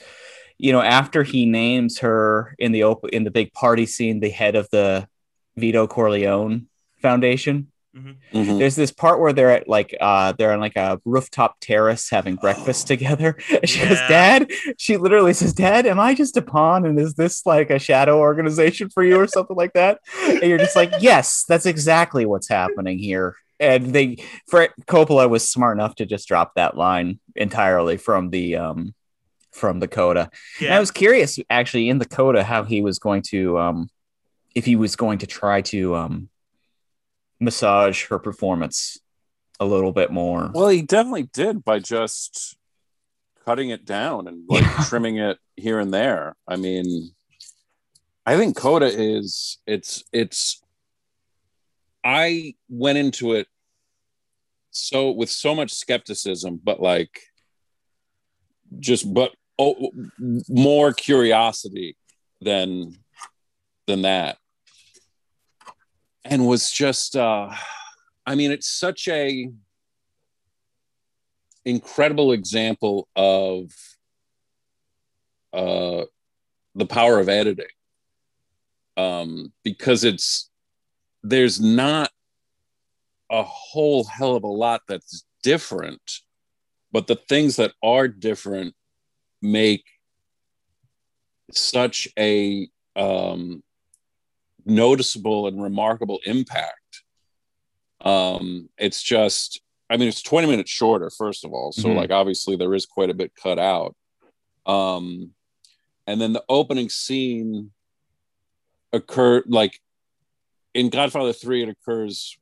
you 0.58 0.72
know, 0.72 0.82
after 0.82 1.24
he 1.24 1.45
names 1.45 2.00
her 2.00 2.56
in 2.60 2.72
the 2.72 2.84
op- 2.84 3.10
in 3.10 3.24
the 3.24 3.32
big 3.32 3.52
party 3.54 3.86
scene, 3.86 4.20
the 4.20 4.30
head 4.30 4.56
of 4.56 4.68
the 4.72 5.08
Vito 5.56 5.88
Corleone 5.88 6.68
Foundation. 7.02 7.72
Mhm. 8.34 8.58
There's 8.60 8.76
this 8.76 8.91
part 8.91 9.20
where 9.20 9.34
they're 9.34 9.52
at 9.52 9.68
like 9.68 9.95
uh 10.02 10.34
they're 10.38 10.52
on 10.52 10.60
like 10.60 10.76
a 10.76 11.00
rooftop 11.06 11.56
terrace 11.62 12.10
having 12.10 12.36
breakfast 12.36 12.86
Oh. 12.86 12.95
together. 12.95 13.38
And 13.50 13.70
she 13.70 13.80
goes, 13.80 13.98
Dad, 14.10 14.52
she 14.78 14.98
literally 14.98 15.34
says, 15.34 15.54
Dad, 15.54 15.86
am 15.86 16.00
I 16.00 16.14
just 16.14 16.38
a 16.38 16.41
pawn? 16.41 16.86
And 16.86 17.00
is 17.00 17.16
this 17.16 17.45
like 17.45 17.70
a 17.70 17.80
shadow 17.80 18.20
organization 18.20 18.89
for 18.89 19.04
you 19.04 19.18
or 19.20 19.28
something 19.28 19.56
like 19.56 19.74
that? 19.74 20.00
And 20.28 20.43
you're 20.43 20.58
just 20.58 20.76
like, 20.76 20.91
Yes, 21.00 21.45
that's 21.48 21.66
exactly 21.66 22.26
what's 22.26 22.50
happening 22.50 23.00
here. 23.00 23.36
And 23.60 23.93
they 23.93 24.18
for 24.48 24.68
Coppola 24.88 25.28
was 25.30 25.48
smart 25.50 25.78
enough 25.78 25.95
to 25.95 26.06
just 26.06 26.28
drop 26.28 26.54
that 26.56 26.78
line 26.78 27.20
entirely 27.36 27.98
from 27.98 28.30
the 28.30 28.56
um 28.58 28.93
from 29.52 29.80
the 29.80 29.88
coda. 29.88 30.30
And 30.60 30.74
I 30.74 30.80
was 30.80 30.91
curious 30.91 31.39
actually 31.50 31.89
in 31.89 31.98
the 31.98 32.06
coda 32.06 32.43
how 32.43 32.64
he 32.64 32.82
was 32.82 33.00
going 33.00 33.24
to 33.30 33.58
um 33.58 33.89
if 34.54 34.66
he 34.66 34.76
was 34.76 34.95
going 34.95 35.18
to 35.20 35.28
try 35.28 35.62
to 35.62 35.95
um 35.95 36.30
massage 37.40 38.08
her 38.08 38.20
performance 38.20 39.00
a 39.60 39.66
little 39.66 39.92
bit 39.92 40.12
more. 40.12 40.52
Well, 40.54 40.70
he 40.70 40.82
definitely 40.82 41.30
did 41.34 41.64
by 41.64 41.80
just 41.80 42.58
cutting 43.46 43.70
it 43.70 43.86
down 43.86 44.28
and 44.28 44.44
like 44.48 44.66
trimming 44.88 45.18
it 45.18 45.38
here 45.56 45.80
and 45.80 45.94
there. 45.94 46.36
I 46.48 46.56
mean, 46.58 47.12
I 48.26 48.38
think 48.38 48.58
Coda 48.58 48.88
is 48.88 49.58
it's 49.66 50.04
it's 50.12 50.62
I 52.04 52.56
went 52.70 52.98
into 52.98 53.34
it 53.34 53.48
so 54.72 55.12
with 55.12 55.30
so 55.30 55.56
much 55.56 55.74
skepticism, 55.74 56.60
but 56.64 56.82
like 56.82 57.22
just 58.80 59.12
but 59.14 59.32
oh, 59.58 59.92
more 60.50 60.94
curiosity 60.94 61.96
than 62.42 62.98
than 63.88 64.04
that. 64.04 64.38
And 66.30 66.45
was 66.45 66.71
just 66.71 67.15
uh 67.15 67.49
I 68.25 68.36
mean, 68.36 68.51
it's 68.51 68.69
such 68.69 69.07
a 69.07 69.49
incredible 71.63 72.34
example 72.34 73.07
of 73.15 73.71
uh, 75.53 76.03
the 76.75 76.86
power 76.86 77.19
of 77.19 77.30
editing. 77.30 77.67
Um, 78.97 79.53
because 79.63 80.03
it's 80.03 80.49
there's 81.23 81.61
not 81.61 82.11
a 83.30 83.43
whole 83.43 84.03
hell 84.03 84.36
of 84.36 84.43
a 84.43 84.47
lot 84.47 84.82
that's 84.88 85.23
different, 85.43 86.19
but 86.91 87.07
the 87.07 87.15
things 87.15 87.55
that 87.55 87.73
are 87.82 88.07
different 88.07 88.75
make 89.41 89.86
such 91.51 92.07
a 92.17 92.67
um, 92.95 93.63
noticeable 94.68 95.47
and 95.47 95.61
remarkable 95.61 96.20
impact. 96.26 97.03
Um, 98.01 98.70
it's 98.78 99.01
just, 99.01 99.61
I 99.89 99.97
mean, 99.97 100.07
it's 100.09 100.22
20 100.22 100.47
minutes 100.47 100.70
shorter, 100.70 101.09
first 101.09 101.45
of 101.45 101.53
all. 101.53 101.72
So, 101.72 101.89
Mhm. 101.89 101.95
like, 101.95 102.11
obviously, 102.11 102.55
there 102.55 102.74
is 102.74 102.86
quite 102.86 103.09
a 103.09 103.13
bit 103.13 103.34
cut 103.36 103.57
out. 103.57 103.95
Um, 104.65 105.34
and 106.05 106.20
then 106.22 106.34
the 106.34 106.43
opening 106.49 106.89
scene 106.89 107.72
occurred, 108.93 109.45
like, 109.47 109.82
in 110.74 110.89
Godfather 110.89 111.34
3, 111.34 111.63
it 111.63 111.70
occurs, 111.70 112.38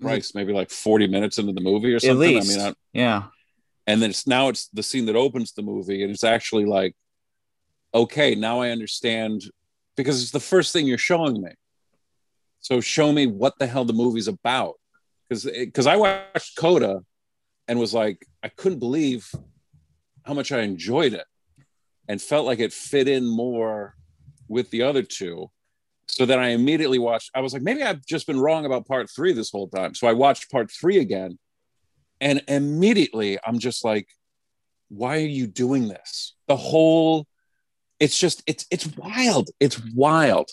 Christ, 0.00 0.34
maybe 0.34 0.52
like 0.52 0.70
40 0.70 1.08
minutes 1.08 1.38
into 1.38 1.52
the 1.52 1.60
movie 1.60 1.92
or 1.92 1.96
At 1.96 2.02
something. 2.02 2.18
least. 2.18 2.50
I 2.52 2.56
mean, 2.56 2.66
I, 2.68 2.74
yeah. 2.92 3.22
and 3.88 4.00
then 4.00 4.10
it's 4.10 4.26
now 4.28 4.48
it's 4.48 4.68
the 4.68 4.82
scene 4.82 5.06
that 5.06 5.16
opens 5.16 5.52
the 5.52 5.62
movie 5.62 6.02
and 6.04 6.12
it's 6.12 6.22
actually 6.22 6.64
like 6.66 6.94
okay 7.94 8.34
now 8.34 8.60
i 8.60 8.68
understand 8.70 9.42
because 10.02 10.22
it's 10.22 10.30
the 10.30 10.40
first 10.40 10.72
thing 10.72 10.86
you're 10.86 10.96
showing 10.96 11.42
me. 11.42 11.50
So 12.60 12.80
show 12.80 13.12
me 13.12 13.26
what 13.26 13.58
the 13.58 13.66
hell 13.66 13.84
the 13.84 13.92
movie's 13.92 14.28
about. 14.28 14.74
Because 15.28 15.44
because 15.44 15.86
i 15.86 15.96
watched 15.96 16.56
coda 16.56 17.00
and 17.66 17.78
was 17.78 17.92
like 17.92 18.26
i 18.42 18.48
couldn't 18.48 18.78
believe 18.78 19.30
how 20.24 20.32
much 20.32 20.52
i 20.52 20.60
enjoyed 20.60 21.12
it 21.12 21.26
and 22.08 22.22
felt 22.22 22.46
like 22.46 22.60
it 22.60 22.72
fit 22.72 23.08
in 23.08 23.26
more 23.26 23.94
with 24.48 24.70
the 24.70 24.82
other 24.82 25.02
two. 25.02 25.50
So 26.06 26.24
then 26.24 26.38
i 26.38 26.48
immediately 26.48 26.98
watched 26.98 27.30
i 27.34 27.40
was 27.40 27.52
like 27.52 27.62
maybe 27.62 27.82
i've 27.82 28.06
just 28.06 28.26
been 28.26 28.40
wrong 28.40 28.64
about 28.64 28.86
part 28.86 29.10
three 29.10 29.34
this 29.34 29.50
whole 29.50 29.68
time. 29.68 29.94
So 29.94 30.06
i 30.06 30.14
watched 30.14 30.50
part 30.50 30.70
three 30.70 30.98
again 30.98 31.38
and 32.20 32.42
immediately 32.48 33.38
i'm 33.44 33.58
just 33.58 33.84
like 33.84 34.08
why 34.88 35.16
are 35.16 35.26
you 35.26 35.46
doing 35.46 35.88
this? 35.88 36.34
The 36.46 36.56
whole 36.56 37.26
it's 38.00 38.18
just 38.18 38.42
it's 38.46 38.66
it's 38.70 38.86
wild. 38.96 39.50
It's 39.60 39.80
wild. 39.94 40.50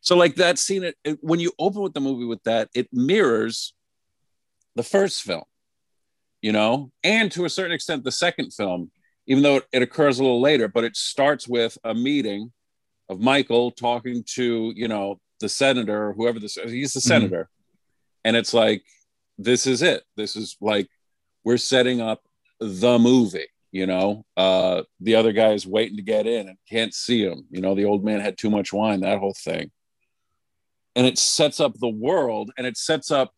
So 0.00 0.16
like 0.16 0.36
that 0.36 0.58
scene 0.58 0.82
it, 0.84 0.96
it- 1.04 1.18
when 1.22 1.40
you 1.40 1.52
open 1.58 1.82
with 1.82 1.94
the 1.94 2.00
movie 2.00 2.24
with 2.24 2.42
that 2.44 2.68
it 2.74 2.88
mirrors 2.92 3.74
the 4.76 4.82
first 4.82 5.22
film 5.22 5.44
you 6.40 6.52
know? 6.52 6.92
And 7.02 7.32
to 7.32 7.44
a 7.46 7.50
certain 7.50 7.72
extent 7.72 8.04
the 8.04 8.12
second 8.12 8.52
film 8.52 8.90
even 9.26 9.42
though 9.42 9.56
it, 9.56 9.64
it 9.72 9.82
occurs 9.82 10.18
a 10.18 10.22
little 10.22 10.40
later 10.40 10.68
but 10.68 10.84
it 10.84 10.96
starts 10.96 11.46
with 11.48 11.76
a 11.84 11.94
meeting 11.94 12.52
of 13.08 13.20
michael 13.20 13.70
talking 13.70 14.22
to 14.34 14.72
you 14.76 14.86
know 14.88 15.18
the 15.40 15.48
senator 15.48 16.08
or 16.08 16.12
whoever 16.14 16.38
this 16.40 16.54
he's 16.54 16.92
the 16.92 17.00
Mhm. 17.00 17.02
senator. 17.02 17.48
And 18.24 18.36
it's 18.36 18.52
like 18.52 18.82
this 19.38 19.66
is 19.68 19.82
it. 19.82 20.02
This 20.16 20.34
is 20.34 20.56
like 20.60 20.88
we're 21.44 21.56
setting 21.58 22.00
up 22.00 22.20
the 22.58 22.98
movie 22.98 23.46
you 23.70 23.86
know 23.86 24.24
uh 24.36 24.82
the 25.00 25.14
other 25.14 25.32
guy 25.32 25.52
is 25.52 25.66
waiting 25.66 25.96
to 25.96 26.02
get 26.02 26.26
in 26.26 26.48
and 26.48 26.58
can't 26.68 26.94
see 26.94 27.22
him. 27.22 27.46
You 27.50 27.60
know 27.60 27.74
the 27.74 27.84
old 27.84 28.04
man 28.04 28.20
had 28.20 28.38
too 28.38 28.50
much 28.50 28.72
wine 28.72 29.00
that 29.00 29.18
whole 29.18 29.34
thing. 29.34 29.70
And 30.96 31.06
it 31.06 31.18
sets 31.18 31.60
up 31.60 31.74
the 31.78 31.88
world 31.88 32.50
and 32.56 32.66
it 32.66 32.76
sets 32.76 33.10
up 33.10 33.32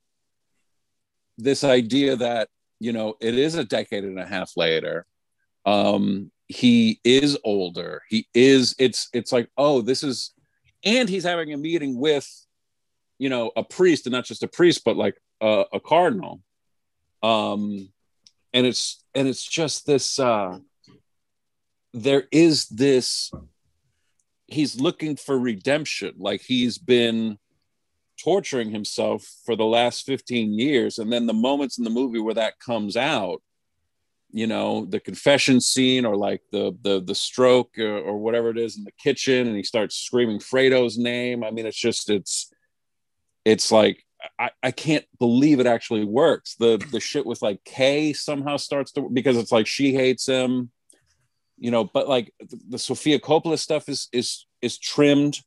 this 1.36 1.64
idea 1.64 2.16
that 2.16 2.48
you 2.78 2.92
know 2.92 3.14
it 3.20 3.36
is 3.36 3.54
a 3.54 3.64
decade 3.64 4.04
and 4.04 4.18
a 4.18 4.26
half 4.26 4.56
later. 4.56 5.06
Um 5.66 6.30
he 6.48 7.00
is 7.04 7.38
older. 7.44 8.02
He 8.08 8.26
is 8.34 8.74
it's 8.78 9.08
it's 9.12 9.32
like 9.32 9.48
oh 9.56 9.80
this 9.82 10.02
is 10.02 10.32
and 10.84 11.08
he's 11.08 11.24
having 11.24 11.52
a 11.52 11.58
meeting 11.58 11.98
with 11.98 12.28
you 13.18 13.28
know 13.28 13.50
a 13.56 13.64
priest 13.64 14.06
and 14.06 14.12
not 14.12 14.24
just 14.24 14.42
a 14.42 14.48
priest 14.48 14.82
but 14.84 14.96
like 14.96 15.20
a, 15.40 15.64
a 15.72 15.80
cardinal. 15.80 16.40
Um 17.22 17.90
and 18.52 18.66
it's 18.66 19.02
and 19.14 19.28
it's 19.28 19.44
just 19.44 19.86
this 19.86 20.18
uh 20.18 20.58
there 21.92 22.24
is 22.30 22.68
this 22.68 23.32
he's 24.46 24.80
looking 24.80 25.16
for 25.16 25.38
redemption. 25.38 26.14
Like 26.18 26.42
he's 26.42 26.78
been 26.78 27.38
torturing 28.22 28.70
himself 28.70 29.24
for 29.46 29.56
the 29.56 29.64
last 29.64 30.04
15 30.04 30.52
years 30.52 30.98
and 30.98 31.10
then 31.10 31.26
the 31.26 31.32
moments 31.32 31.78
in 31.78 31.84
the 31.84 31.90
movie 31.90 32.18
where 32.18 32.34
that 32.34 32.58
comes 32.58 32.94
out 32.94 33.40
you 34.30 34.46
know 34.46 34.84
the 34.84 35.00
confession 35.00 35.58
scene 35.58 36.04
or 36.04 36.16
like 36.16 36.42
the 36.52 36.76
the 36.82 37.00
the 37.00 37.14
stroke 37.14 37.78
or, 37.78 37.98
or 37.98 38.18
whatever 38.18 38.50
it 38.50 38.58
is 38.58 38.76
in 38.76 38.84
the 38.84 38.92
kitchen 38.92 39.46
and 39.46 39.56
he 39.56 39.62
starts 39.62 39.96
screaming 39.96 40.38
fredo's 40.38 40.98
name. 40.98 41.42
I 41.42 41.50
mean 41.50 41.66
it's 41.66 41.80
just 41.80 42.10
it's 42.10 42.52
it's 43.44 43.72
like 43.72 44.04
I, 44.38 44.50
I 44.62 44.70
can't 44.70 45.04
believe 45.18 45.60
it 45.60 45.66
actually 45.66 46.04
works. 46.04 46.54
The 46.56 46.76
the 46.90 47.00
shit 47.00 47.24
with 47.26 47.42
like 47.42 47.62
Kay 47.64 48.12
somehow 48.12 48.56
starts 48.56 48.92
to 48.92 49.08
because 49.12 49.36
it's 49.36 49.52
like 49.52 49.66
she 49.66 49.94
hates 49.94 50.26
him, 50.26 50.70
you 51.58 51.70
know. 51.70 51.84
But 51.84 52.08
like 52.08 52.32
the, 52.38 52.58
the 52.70 52.78
Sofia 52.78 53.18
Coppola 53.18 53.58
stuff 53.58 53.88
is 53.88 54.08
is 54.12 54.46
is 54.60 54.78
trimmed. 54.78 55.40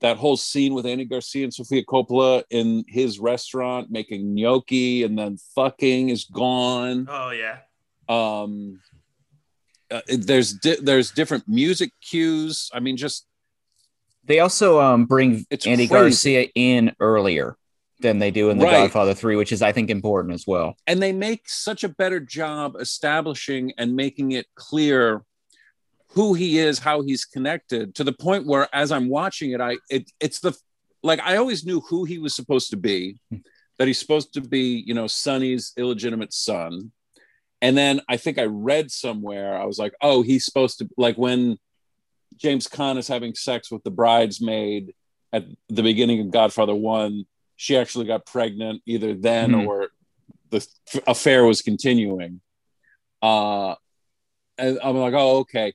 That 0.00 0.16
whole 0.16 0.36
scene 0.36 0.74
with 0.74 0.84
Andy 0.84 1.04
Garcia 1.04 1.44
and 1.44 1.54
Sofia 1.54 1.84
Coppola 1.84 2.42
in 2.50 2.84
his 2.88 3.20
restaurant 3.20 3.88
making 3.88 4.34
gnocchi 4.34 5.04
and 5.04 5.16
then 5.16 5.36
fucking 5.54 6.08
is 6.08 6.24
gone. 6.24 7.06
Oh 7.08 7.30
yeah. 7.30 7.58
Um, 8.08 8.80
uh, 9.92 10.00
there's 10.08 10.54
di- 10.54 10.80
there's 10.82 11.12
different 11.12 11.44
music 11.46 11.92
cues. 12.00 12.68
I 12.74 12.80
mean, 12.80 12.96
just 12.96 13.26
They 14.24 14.40
also 14.40 14.80
um, 14.80 15.04
bring 15.06 15.46
It's 15.50 15.66
Andy 15.68 15.86
crazy. 15.86 16.34
Garcia 16.34 16.48
in 16.56 16.96
earlier 16.98 17.56
than 18.02 18.18
they 18.18 18.30
do 18.30 18.50
in 18.50 18.58
The 18.58 18.66
Right. 18.66 18.82
Godfather 18.82 19.14
3, 19.14 19.36
which 19.36 19.52
is, 19.52 19.62
I 19.62 19.72
think, 19.72 19.90
important 19.90 20.34
as 20.34 20.46
well. 20.46 20.76
and 20.86 21.02
they 21.02 21.12
make 21.12 21.48
such 21.48 21.84
a 21.84 21.88
better 21.88 22.20
job 22.20 22.76
establishing 22.78 23.72
and 23.78 23.96
making 23.96 24.32
it 24.32 24.46
clear 24.54 25.24
who 26.14 26.34
he 26.34 26.58
is 26.58 26.78
how 26.78 27.02
he's 27.02 27.24
connected 27.24 27.94
to 27.94 28.04
the 28.04 28.12
point 28.12 28.46
where 28.46 28.68
as 28.74 28.92
i'm 28.92 29.08
watching 29.08 29.52
it 29.52 29.60
i 29.60 29.76
it, 29.90 30.10
it's 30.20 30.40
the 30.40 30.56
like 31.02 31.20
i 31.20 31.36
always 31.36 31.64
knew 31.64 31.80
who 31.80 32.04
he 32.04 32.18
was 32.18 32.34
supposed 32.34 32.70
to 32.70 32.76
be 32.76 33.18
hmm. 33.30 33.38
that 33.78 33.88
he's 33.88 33.98
supposed 33.98 34.32
to 34.34 34.40
be 34.40 34.82
you 34.86 34.94
know 34.94 35.06
sonny's 35.06 35.72
illegitimate 35.76 36.32
son 36.32 36.92
and 37.60 37.76
then 37.76 38.00
i 38.08 38.16
think 38.16 38.38
i 38.38 38.44
read 38.44 38.90
somewhere 38.90 39.56
i 39.56 39.64
was 39.64 39.78
like 39.78 39.94
oh 40.02 40.22
he's 40.22 40.44
supposed 40.44 40.78
to 40.78 40.88
like 40.96 41.16
when 41.16 41.58
james 42.36 42.68
Caan 42.68 42.98
is 42.98 43.08
having 43.08 43.34
sex 43.34 43.70
with 43.70 43.82
the 43.82 43.90
bridesmaid 43.90 44.94
at 45.32 45.46
the 45.68 45.82
beginning 45.82 46.20
of 46.20 46.30
godfather 46.30 46.74
1 46.74 47.24
she 47.62 47.76
actually 47.76 48.06
got 48.06 48.26
pregnant 48.26 48.82
either 48.86 49.14
then 49.14 49.52
Mhm. 49.52 49.68
or 49.68 49.90
the 50.50 50.66
affair 51.06 51.44
was 51.44 51.62
continuing. 51.62 52.40
Uh, 53.22 53.76
and 54.58 54.80
I'm 54.82 54.96
like, 54.96 55.14
oh, 55.14 55.36
okay. 55.42 55.72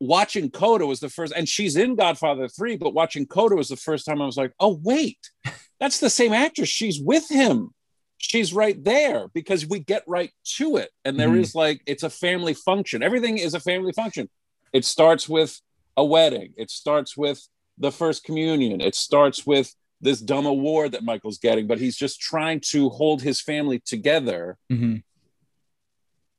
Watching 0.00 0.50
Coda 0.50 0.86
was 0.86 0.98
the 0.98 1.08
first, 1.08 1.32
and 1.36 1.48
she's 1.48 1.76
in 1.76 1.94
Godfather 1.94 2.48
3, 2.48 2.76
but 2.78 2.94
watching 2.94 3.26
Coda 3.26 3.54
was 3.54 3.68
the 3.68 3.76
first 3.76 4.04
time 4.06 4.20
I 4.20 4.26
was 4.26 4.36
like, 4.36 4.54
oh, 4.58 4.80
wait, 4.82 5.18
that's 5.80 6.00
the 6.00 6.10
same 6.10 6.32
actress. 6.32 6.68
She's 6.68 7.00
with 7.00 7.28
him. 7.28 7.70
She's 8.18 8.52
right 8.52 8.82
there 8.82 9.28
because 9.28 9.68
we 9.68 9.78
get 9.78 10.02
right 10.08 10.32
to 10.56 10.78
it. 10.78 10.90
And 11.04 11.16
there 11.18 11.28
Mhm. 11.28 11.42
is 11.42 11.54
like, 11.54 11.80
it's 11.86 12.02
a 12.02 12.10
family 12.10 12.54
function. 12.54 13.04
Everything 13.04 13.38
is 13.38 13.54
a 13.54 13.60
family 13.60 13.92
function. 13.92 14.28
It 14.72 14.84
starts 14.84 15.28
with 15.28 15.60
a 15.96 16.04
wedding, 16.04 16.54
it 16.56 16.70
starts 16.72 17.16
with 17.16 17.46
the 17.78 17.92
first 17.92 18.24
communion, 18.24 18.80
it 18.80 18.96
starts 18.96 19.46
with 19.46 19.72
this 20.00 20.20
dumb 20.20 20.46
award 20.46 20.92
that 20.92 21.04
Michael's 21.04 21.38
getting, 21.38 21.66
but 21.66 21.78
he's 21.78 21.96
just 21.96 22.20
trying 22.20 22.60
to 22.60 22.90
hold 22.90 23.22
his 23.22 23.40
family 23.40 23.78
together. 23.78 24.58
Mhm. 24.70 25.02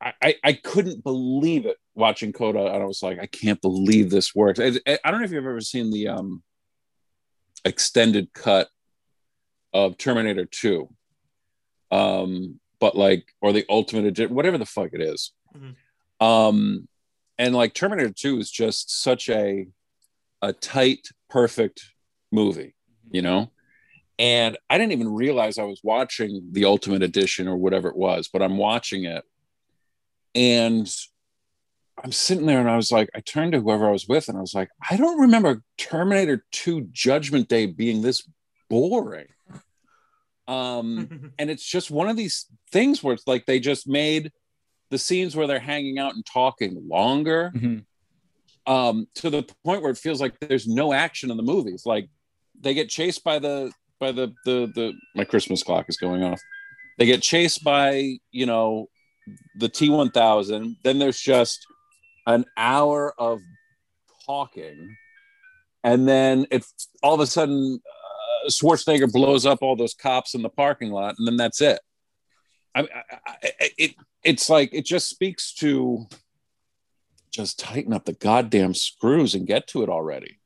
I, 0.01 0.13
I, 0.21 0.35
I 0.43 0.53
couldn't 0.53 1.03
believe 1.03 1.65
it 1.65 1.77
watching 1.95 2.33
Coda, 2.33 2.65
and 2.65 2.83
I 2.83 2.85
was 2.85 3.01
like, 3.01 3.17
I 3.19 3.25
can't 3.25 3.61
believe 3.61 4.09
this 4.09 4.35
works. 4.35 4.59
I, 4.59 4.73
I 4.87 4.99
I 5.03 5.11
don't 5.11 5.19
know 5.21 5.25
if 5.25 5.31
you've 5.31 5.45
ever 5.45 5.61
seen 5.61 5.89
the 5.91 6.09
um, 6.09 6.43
extended 7.63 8.33
cut 8.33 8.69
of 9.73 9.97
Terminator 9.97 10.45
2, 10.45 10.87
um, 11.91 12.59
but 12.79 12.95
like, 12.95 13.25
or 13.41 13.51
the 13.53 13.65
Ultimate 13.69 14.05
Edition, 14.05 14.35
whatever 14.35 14.57
the 14.57 14.65
fuck 14.65 14.89
it 14.93 15.01
is. 15.01 15.31
Mhm. 15.55 15.75
Um, 16.25 16.87
and 17.37 17.55
like 17.55 17.73
Terminator 17.73 18.11
2 18.11 18.39
is 18.39 18.51
just 18.51 19.01
such 19.01 19.29
a 19.29 19.67
a 20.41 20.53
tight, 20.53 21.07
perfect 21.29 21.89
movie, 22.31 22.74
you 23.11 23.21
know. 23.21 23.51
And 24.17 24.57
I 24.69 24.77
didn't 24.77 24.93
even 24.93 25.13
realize 25.13 25.57
I 25.57 25.63
was 25.63 25.81
watching 25.83 26.47
the 26.51 26.65
Ultimate 26.65 27.03
Edition 27.03 27.47
or 27.47 27.57
whatever 27.57 27.89
it 27.89 27.97
was, 27.97 28.29
but 28.31 28.41
I'm 28.41 28.57
watching 28.57 29.03
it, 29.05 29.23
and 30.33 30.89
I'm 32.03 32.11
sitting 32.11 32.45
there 32.45 32.59
and 32.59 32.69
I 32.69 32.75
was 32.75 32.91
like, 32.91 33.09
I 33.15 33.21
turned 33.21 33.53
to 33.53 33.61
whoever 33.61 33.87
I 33.87 33.91
was 33.91 34.07
with 34.07 34.27
and 34.27 34.37
I 34.37 34.41
was 34.41 34.53
like, 34.53 34.69
I 34.89 34.97
don't 34.97 35.19
remember 35.19 35.61
Terminator 35.77 36.45
2 36.51 36.89
Judgment 36.91 37.47
Day 37.47 37.67
being 37.67 38.01
this 38.01 38.27
boring. 38.69 39.27
Um, 40.47 41.31
and 41.39 41.49
it's 41.49 41.65
just 41.65 41.89
one 41.91 42.09
of 42.09 42.17
these 42.17 42.47
things 42.71 43.01
where 43.01 43.13
it's 43.13 43.27
like 43.27 43.45
they 43.45 43.59
just 43.59 43.87
made 43.87 44.31
the 44.91 44.97
scenes 44.97 45.35
where 45.35 45.47
they're 45.47 45.59
hanging 45.59 45.97
out 45.97 46.13
and 46.15 46.25
talking 46.25 46.85
longer 46.87 47.51
Mhm. 47.55 47.85
um, 48.67 49.07
to 49.15 49.29
the 49.29 49.43
point 49.63 49.81
where 49.81 49.91
it 49.91 49.97
feels 49.97 50.21
like 50.21 50.37
there's 50.39 50.67
no 50.67 50.93
action 50.93 51.31
in 51.31 51.37
the 51.37 51.43
movies. 51.43 51.85
Like 51.85 52.09
they 52.61 52.73
get 52.73 52.89
chased 52.89 53.23
by 53.23 53.39
the 53.39 53.71
by 53.99 54.11
the 54.11 54.33
the 54.45 54.71
the 54.75 54.93
my 55.15 55.23
Christmas 55.23 55.63
clock 55.63 55.85
is 55.89 55.97
going 55.97 56.23
off. 56.23 56.41
They 56.97 57.05
get 57.05 57.21
chased 57.21 57.63
by 57.63 58.17
you 58.31 58.45
know 58.45 58.87
the 59.55 59.69
T 59.69 59.89
one 59.89 60.11
thousand. 60.11 60.77
Then 60.83 60.99
there's 60.99 61.19
just 61.19 61.65
an 62.27 62.45
hour 62.57 63.13
of 63.17 63.39
talking, 64.25 64.95
and 65.83 66.07
then 66.07 66.47
it's 66.51 66.89
all 67.03 67.13
of 67.13 67.19
a 67.19 67.27
sudden 67.27 67.79
uh, 67.85 68.49
Schwarzenegger 68.49 69.11
blows 69.11 69.45
up 69.45 69.59
all 69.61 69.75
those 69.75 69.93
cops 69.93 70.35
in 70.35 70.41
the 70.41 70.49
parking 70.49 70.91
lot, 70.91 71.15
and 71.17 71.27
then 71.27 71.37
that's 71.37 71.61
it. 71.61 71.79
I, 72.73 72.81
I, 72.81 72.85
I, 73.27 73.69
it 73.77 73.95
it's 74.23 74.49
like 74.49 74.73
it 74.73 74.85
just 74.85 75.09
speaks 75.09 75.53
to 75.55 76.07
just 77.31 77.59
tighten 77.59 77.93
up 77.93 78.05
the 78.05 78.13
goddamn 78.13 78.73
screws 78.73 79.35
and 79.35 79.45
get 79.45 79.67
to 79.67 79.83
it 79.83 79.89
already. 79.89 80.39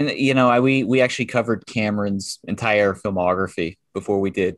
And 0.00 0.10
you 0.10 0.34
know, 0.34 0.48
I 0.48 0.60
we 0.60 0.82
we 0.82 1.00
actually 1.02 1.26
covered 1.26 1.66
Cameron's 1.66 2.40
entire 2.48 2.94
filmography 2.94 3.76
before 3.92 4.18
we 4.18 4.30
did 4.30 4.56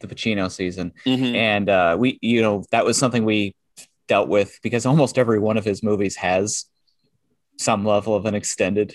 the 0.00 0.06
Pacino 0.06 0.50
season, 0.50 0.92
Mm-hmm. 1.06 1.34
and 1.34 1.68
uh, 1.68 1.96
we 1.98 2.18
you 2.20 2.42
know 2.42 2.64
that 2.70 2.84
was 2.84 2.98
something 2.98 3.24
we 3.24 3.56
dealt 4.06 4.28
with 4.28 4.58
because 4.62 4.84
almost 4.84 5.18
every 5.18 5.38
one 5.38 5.56
of 5.56 5.64
his 5.64 5.82
movies 5.82 6.16
has 6.16 6.66
some 7.58 7.86
level 7.86 8.14
of 8.14 8.26
an 8.26 8.34
extended 8.34 8.94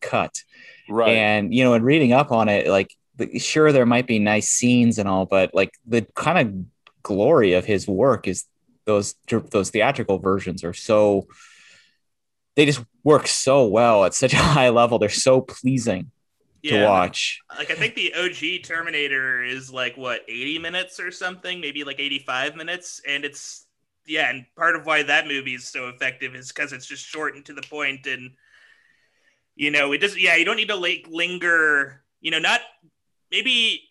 cut. 0.00 0.42
Right. 0.88 1.10
And 1.16 1.52
you 1.52 1.64
know, 1.64 1.74
in 1.74 1.82
reading 1.82 2.12
up 2.12 2.30
on 2.30 2.48
it, 2.48 2.68
like 2.68 2.94
sure 3.38 3.72
there 3.72 3.86
might 3.86 4.06
be 4.06 4.20
nice 4.20 4.48
scenes 4.48 4.98
and 4.98 5.08
all, 5.08 5.26
but 5.26 5.52
like 5.54 5.72
the 5.86 6.06
kind 6.14 6.38
of 6.38 7.02
glory 7.02 7.54
of 7.54 7.64
his 7.64 7.88
work 7.88 8.28
is 8.28 8.44
those 8.84 9.16
those 9.50 9.70
theatrical 9.70 10.18
versions 10.18 10.62
are 10.62 10.72
so 10.72 11.26
they 12.56 12.66
just 12.66 12.84
work 13.04 13.26
so 13.26 13.66
well 13.66 14.04
at 14.04 14.14
such 14.14 14.34
a 14.34 14.38
high 14.38 14.68
level. 14.68 14.98
They're 14.98 15.08
so 15.08 15.40
pleasing 15.40 16.10
to 16.64 16.84
watch. 16.84 17.40
Like 17.56 17.70
I 17.70 17.74
think 17.74 17.94
the 17.94 18.14
OG 18.14 18.64
Terminator 18.64 19.42
is 19.42 19.72
like 19.72 19.96
what 19.96 20.20
80 20.28 20.58
minutes 20.58 21.00
or 21.00 21.10
something, 21.10 21.60
maybe 21.60 21.84
like 21.84 21.98
85 22.00 22.56
minutes, 22.56 23.00
and 23.06 23.24
it's 23.24 23.66
yeah, 24.06 24.30
and 24.30 24.46
part 24.56 24.76
of 24.76 24.86
why 24.86 25.02
that 25.04 25.26
movie 25.26 25.54
is 25.54 25.68
so 25.68 25.88
effective 25.88 26.34
is 26.34 26.50
because 26.52 26.72
it's 26.72 26.86
just 26.86 27.04
short 27.04 27.34
and 27.36 27.44
to 27.46 27.52
the 27.52 27.62
point, 27.62 28.06
and 28.06 28.32
you 29.54 29.70
know 29.70 29.92
it 29.92 29.98
doesn't. 29.98 30.20
Yeah, 30.20 30.36
you 30.36 30.44
don't 30.44 30.56
need 30.56 30.68
to 30.68 30.76
like 30.76 31.06
linger. 31.08 32.02
You 32.20 32.30
know, 32.30 32.38
not 32.38 32.60
maybe. 33.30 33.88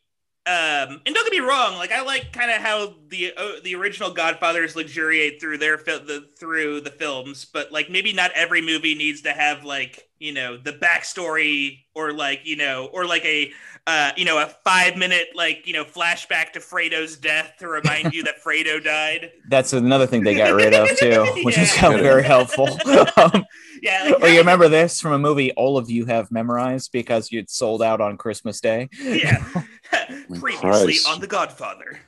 Um, 0.47 1.01
and 1.05 1.13
don't 1.13 1.23
get 1.23 1.31
me 1.31 1.47
wrong, 1.47 1.75
like 1.75 1.91
I 1.91 2.01
like 2.01 2.33
kind 2.33 2.49
of 2.49 2.57
how 2.57 2.95
the 3.09 3.31
uh, 3.37 3.51
the 3.63 3.75
original 3.75 4.11
Godfathers 4.11 4.75
luxuriate 4.75 5.39
through 5.39 5.59
their 5.59 5.77
fil- 5.77 6.03
the 6.03 6.29
through 6.39 6.81
the 6.81 6.89
films, 6.89 7.45
but 7.45 7.71
like 7.71 7.91
maybe 7.91 8.11
not 8.11 8.31
every 8.33 8.61
movie 8.61 8.95
needs 8.95 9.21
to 9.21 9.33
have 9.33 9.63
like 9.63 10.09
you 10.17 10.33
know 10.33 10.57
the 10.57 10.73
backstory 10.73 11.83
or 11.93 12.11
like 12.11 12.41
you 12.43 12.55
know 12.55 12.89
or 12.91 13.05
like 13.05 13.23
a 13.23 13.51
uh, 13.87 14.11
you 14.15 14.25
know, 14.25 14.37
a 14.41 14.45
five 14.63 14.95
minute 14.95 15.27
like 15.35 15.65
you 15.65 15.73
know 15.73 15.83
flashback 15.83 16.51
to 16.53 16.59
Fredo's 16.59 17.17
death 17.17 17.53
to 17.59 17.67
remind 17.67 18.13
you 18.13 18.23
that 18.23 18.35
Fredo 18.43 18.83
died. 18.83 19.31
That's 19.49 19.73
another 19.73 20.05
thing 20.07 20.23
they 20.23 20.35
got 20.35 20.53
rid 20.53 20.73
of 20.73 20.89
too, 20.97 21.23
which 21.43 21.57
was 21.57 21.75
Yeah. 21.75 21.97
very 21.97 22.23
helpful. 22.23 22.67
um, 23.17 23.45
Yeah, 23.81 24.03
like, 24.05 24.17
oh, 24.21 24.27
you 24.27 24.37
remember 24.37 24.67
this 24.69 25.01
from 25.01 25.11
a 25.13 25.19
movie 25.19 25.51
all 25.53 25.77
of 25.77 25.89
you 25.89 26.05
have 26.05 26.31
memorized 26.31 26.91
because 26.91 27.31
you'd 27.31 27.49
sold 27.49 27.81
out 27.81 27.99
on 27.99 28.15
Christmas 28.15 28.61
Day? 28.61 28.89
Yeah, 29.01 29.43
previously 30.39 30.59
Christ. 30.59 31.07
on 31.09 31.19
The 31.19 31.27
Godfather. 31.27 31.99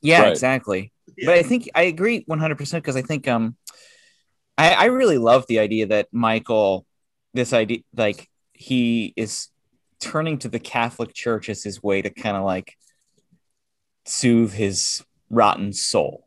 Yeah, 0.00 0.22
Right. 0.22 0.32
exactly. 0.32 0.92
Yeah. 1.16 1.26
But 1.26 1.38
I 1.38 1.42
think 1.42 1.68
I 1.74 1.82
agree 1.84 2.24
100% 2.30 2.72
because 2.74 2.94
I 2.96 3.02
think 3.02 3.26
um 3.26 3.56
I, 4.56 4.72
I 4.74 4.84
really 4.86 5.18
love 5.18 5.44
the 5.48 5.58
idea 5.58 5.86
that 5.86 6.08
Michael 6.12 6.86
this 7.34 7.52
idea 7.52 7.78
like 7.96 8.28
he 8.52 9.12
is 9.16 9.48
turning 9.98 10.38
to 10.38 10.48
the 10.48 10.58
Catholic 10.60 11.12
Church 11.14 11.48
as 11.48 11.62
his 11.64 11.82
way 11.82 12.00
to 12.02 12.10
kind 12.10 12.36
of 12.36 12.44
like 12.44 12.74
soothe 14.04 14.52
his 14.52 15.04
rotten 15.30 15.72
soul 15.72 16.26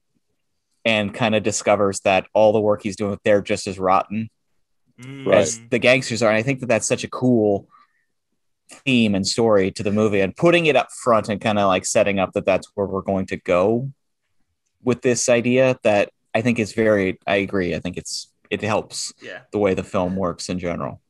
and 0.84 1.14
kind 1.14 1.36
of 1.36 1.44
discovers 1.44 2.02
that 2.02 2.28
all 2.34 2.52
the 2.52 2.60
work 2.60 2.84
he's 2.84 2.96
doing 2.96 3.18
they're 3.24 3.42
just 3.42 3.68
as 3.68 3.80
rotten 3.80 4.30
Mm. 5.00 5.34
as 5.34 5.62
the 5.70 5.80
gangsters 5.80 6.22
are. 6.22 6.30
And 6.30 6.38
I 6.38 6.44
think 6.44 6.60
that 6.60 6.68
that's 6.68 6.88
such 6.88 7.04
a 7.04 7.10
cool 7.10 7.68
theme 8.86 9.16
and 9.16 9.26
story 9.26 9.72
to 9.72 9.84
the 9.84 9.92
movie 9.92 10.20
and 10.20 10.36
putting 10.36 10.66
it 10.66 10.76
up 10.76 10.92
front 10.92 11.30
and 11.30 11.40
kind 11.42 11.58
of 11.58 11.68
like 11.68 11.86
setting 11.86 12.20
up 12.20 12.34
that 12.34 12.46
that's 12.46 12.70
where 12.76 12.86
we're 12.86 13.02
going 13.02 13.26
to 13.28 13.38
go 13.38 13.92
with 14.84 15.02
this 15.02 15.30
idea 15.30 15.78
that 15.84 16.12
I 16.36 16.42
think 16.42 16.60
is 16.60 16.74
very, 16.74 17.18
I 17.26 17.38
agree. 17.38 17.74
I 17.76 17.80
think 17.80 17.98
it's, 17.98 18.32
it 18.50 18.62
helps 18.62 19.14
Yeah, 19.22 19.42
the 19.52 19.60
way 19.60 19.74
the 19.74 19.84
film 19.84 20.16
works 20.16 20.50
in 20.50 20.60
general. 20.60 21.02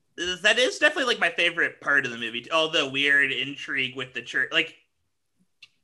that 0.44 0.60
is 0.60 0.78
definitely 0.78 1.06
like 1.14 1.20
my 1.20 1.30
favorite 1.30 1.82
part 1.82 2.06
of 2.06 2.12
the 2.12 2.18
movie. 2.18 2.50
All 2.52 2.70
the 2.70 2.88
weird 2.90 3.32
intrigue 3.32 3.96
with 3.96 4.14
the 4.14 4.22
church. 4.22 4.50
Like 4.52 4.76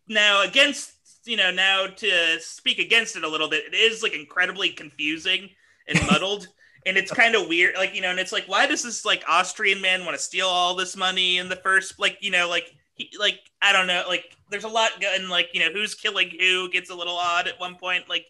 now, 0.07 0.43
against 0.43 0.91
you 1.25 1.37
know, 1.37 1.51
now 1.51 1.87
to 1.87 2.39
speak 2.39 2.77
against 2.77 3.15
it 3.15 3.23
a 3.23 3.27
little 3.27 3.49
bit, 3.49 3.65
it 3.65 3.75
is 3.75 4.03
like 4.03 4.13
incredibly 4.13 4.69
confusing 4.69 5.49
and 5.87 5.99
muddled. 6.11 6.47
And 6.85 6.97
it's 6.97 7.11
kind 7.11 7.35
of 7.35 7.47
weird, 7.47 7.75
like 7.75 7.95
you 7.95 8.01
know, 8.01 8.11
and 8.11 8.19
it's 8.19 8.31
like, 8.31 8.45
why 8.45 8.67
does 8.67 8.83
this 8.83 9.05
like 9.05 9.23
Austrian 9.27 9.81
man 9.81 10.05
want 10.05 10.15
to 10.15 10.23
steal 10.23 10.47
all 10.47 10.75
this 10.75 10.95
money 10.95 11.39
in 11.39 11.49
the 11.49 11.55
first, 11.55 11.99
like 11.99 12.17
you 12.21 12.29
know, 12.29 12.47
like 12.47 12.75
he, 12.93 13.11
like 13.19 13.39
I 13.61 13.73
don't 13.73 13.87
know, 13.87 14.03
like 14.07 14.35
there's 14.49 14.65
a 14.65 14.69
lot 14.69 15.01
going, 15.01 15.27
like 15.27 15.49
you 15.53 15.61
know, 15.61 15.71
who's 15.71 15.95
killing 15.95 16.29
who 16.39 16.69
gets 16.69 16.89
a 16.89 16.95
little 16.95 17.17
odd 17.17 17.47
at 17.47 17.59
one 17.59 17.75
point. 17.75 18.07
Like, 18.07 18.27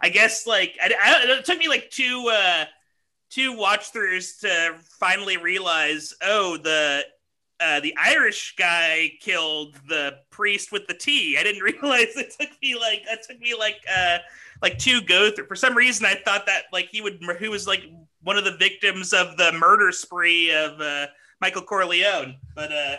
I 0.00 0.08
guess 0.08 0.46
like 0.46 0.76
I, 0.82 0.92
I, 1.00 1.38
it 1.38 1.44
took 1.44 1.58
me 1.58 1.68
like 1.68 1.90
two 1.90 2.30
uh 2.32 2.64
two 3.30 3.56
watch 3.56 3.92
throughs 3.92 4.40
to 4.40 4.76
finally 4.98 5.36
realize, 5.36 6.14
oh, 6.22 6.56
the 6.56 7.04
uh, 7.60 7.80
the 7.80 7.94
Irish 7.98 8.54
guy 8.56 9.10
killed 9.20 9.74
the 9.88 10.18
priest 10.30 10.70
with 10.70 10.86
the 10.86 10.94
tea. 10.94 11.36
I 11.38 11.42
didn't 11.42 11.62
realize 11.82 12.16
it 12.16 12.34
took 12.38 12.50
me 12.62 12.76
like 12.78 13.04
that 13.08 13.22
took 13.28 13.40
me 13.40 13.54
like 13.58 13.80
uh 13.94 14.18
like 14.62 14.78
two 14.78 15.00
go 15.02 15.30
through. 15.30 15.46
For 15.46 15.56
some 15.56 15.76
reason, 15.76 16.06
I 16.06 16.14
thought 16.24 16.46
that 16.46 16.64
like 16.72 16.88
he 16.90 17.00
would 17.00 17.22
who 17.38 17.50
was 17.50 17.66
like 17.66 17.82
one 18.22 18.36
of 18.36 18.44
the 18.44 18.56
victims 18.56 19.12
of 19.12 19.36
the 19.36 19.52
murder 19.52 19.92
spree 19.92 20.52
of 20.52 20.80
uh, 20.80 21.06
Michael 21.40 21.62
Corleone. 21.62 22.36
But 22.54 22.72
uh, 22.72 22.96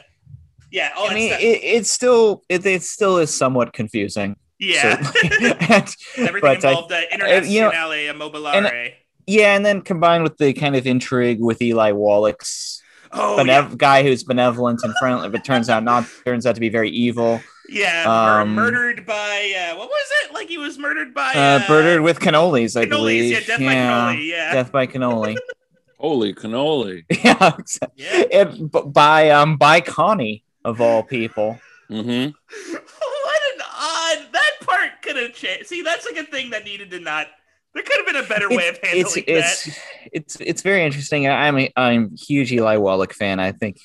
yeah, 0.71 0.91
all 0.97 1.09
I 1.09 1.13
mean, 1.13 1.29
stuff- 1.29 1.41
it, 1.41 1.59
it's 1.63 1.91
still, 1.91 2.43
it, 2.47 2.65
it 2.65 2.83
still 2.83 3.17
is 3.17 3.35
somewhat 3.35 3.73
confusing. 3.73 4.35
yeah. 4.59 4.95
And- 5.41 5.95
Everything 6.17 6.41
but 6.41 6.65
I- 6.65 6.69
involved 6.69 6.91
uh, 6.91 7.01
you 7.11 7.17
know, 7.61 7.71
Immobiliare. 7.71 8.93
yeah, 9.27 9.55
and 9.55 9.65
then 9.65 9.81
combined 9.81 10.23
with 10.23 10.37
the 10.37 10.53
kind 10.53 10.75
of 10.75 10.85
intrigue 10.87 11.39
with 11.41 11.61
Eli 11.61 11.91
Wallach's 11.91 12.81
oh, 13.11 13.37
benev- 13.39 13.77
guy 13.77 14.03
who's 14.03 14.23
benevolent 14.23 14.81
and 14.83 14.93
friendly, 14.99 15.29
but 15.29 15.43
turns 15.43 15.69
out 15.69 15.83
not, 15.83 16.05
turns 16.25 16.45
out 16.45 16.55
to 16.55 16.61
be 16.61 16.69
very 16.69 16.89
evil. 16.89 17.41
Yeah. 17.71 18.03
yeah 18.03 18.41
um, 18.41 18.53
murdered 18.55 19.05
by 19.05 19.69
uh, 19.71 19.77
what 19.77 19.87
was 19.89 20.07
it? 20.23 20.33
Like 20.33 20.47
he 20.47 20.57
was 20.57 20.77
murdered 20.77 21.13
by 21.13 21.33
Uh, 21.33 21.63
murdered 21.69 22.01
with 22.01 22.19
cannolis, 22.19 22.75
I 22.79 22.85
cannolis. 22.85 22.89
believe. 22.89 23.31
Yeah, 23.31 23.39
death 23.39 23.59
by 23.59 23.73
cannoli. 23.75 24.27
Yeah. 24.27 24.53
Death 24.53 24.71
by 24.71 24.87
cannoli. 24.87 25.37
Holy 25.99 26.33
cannoli. 26.33 27.03
yeah, 27.23 27.55
exactly. 27.57 28.03
Yeah. 28.05 28.23
It- 28.41 28.71
b- 28.71 28.81
by 28.85 29.29
um 29.31 29.57
by 29.57 29.81
Connie 29.81 30.43
of 30.65 30.79
all 30.81 31.03
people. 31.03 31.59
Mm-hmm. 31.89 32.31
what 32.71 33.41
an 33.55 33.61
odd 33.61 34.31
that 34.33 34.51
part 34.61 35.01
could 35.01 35.15
have 35.17 35.33
changed. 35.33 35.67
See, 35.67 35.81
that's 35.81 36.05
like 36.05 36.17
a 36.23 36.29
thing 36.29 36.51
that 36.51 36.63
needed 36.63 36.89
to 36.91 36.99
not. 36.99 37.27
There 37.73 37.83
could 37.83 37.97
have 37.97 38.05
been 38.05 38.23
a 38.23 38.27
better 38.27 38.49
way 38.49 38.67
of 38.69 38.79
handling 38.81 39.23
it's 39.27 39.65
that. 39.65 39.77
it's 40.11 40.37
it's 40.39 40.61
very 40.61 40.83
interesting. 40.83 41.27
I- 41.27 41.47
I'm 41.47 41.57
a, 41.59 41.71
I'm 41.75 42.15
huge 42.15 42.51
Eli 42.51 42.77
Wallach 42.77 43.13
fan. 43.13 43.39
I 43.39 43.51
think 43.51 43.77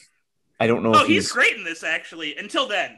I 0.61 0.66
don't 0.66 0.82
know 0.82 0.95
Oh, 0.95 1.01
if 1.03 1.07
he's 1.09 1.24
he's, 1.24 1.32
great 1.32 1.57
in 1.57 1.64
this 1.64 1.82
actually. 1.82 2.37
Until 2.37 2.66
then, 2.68 2.97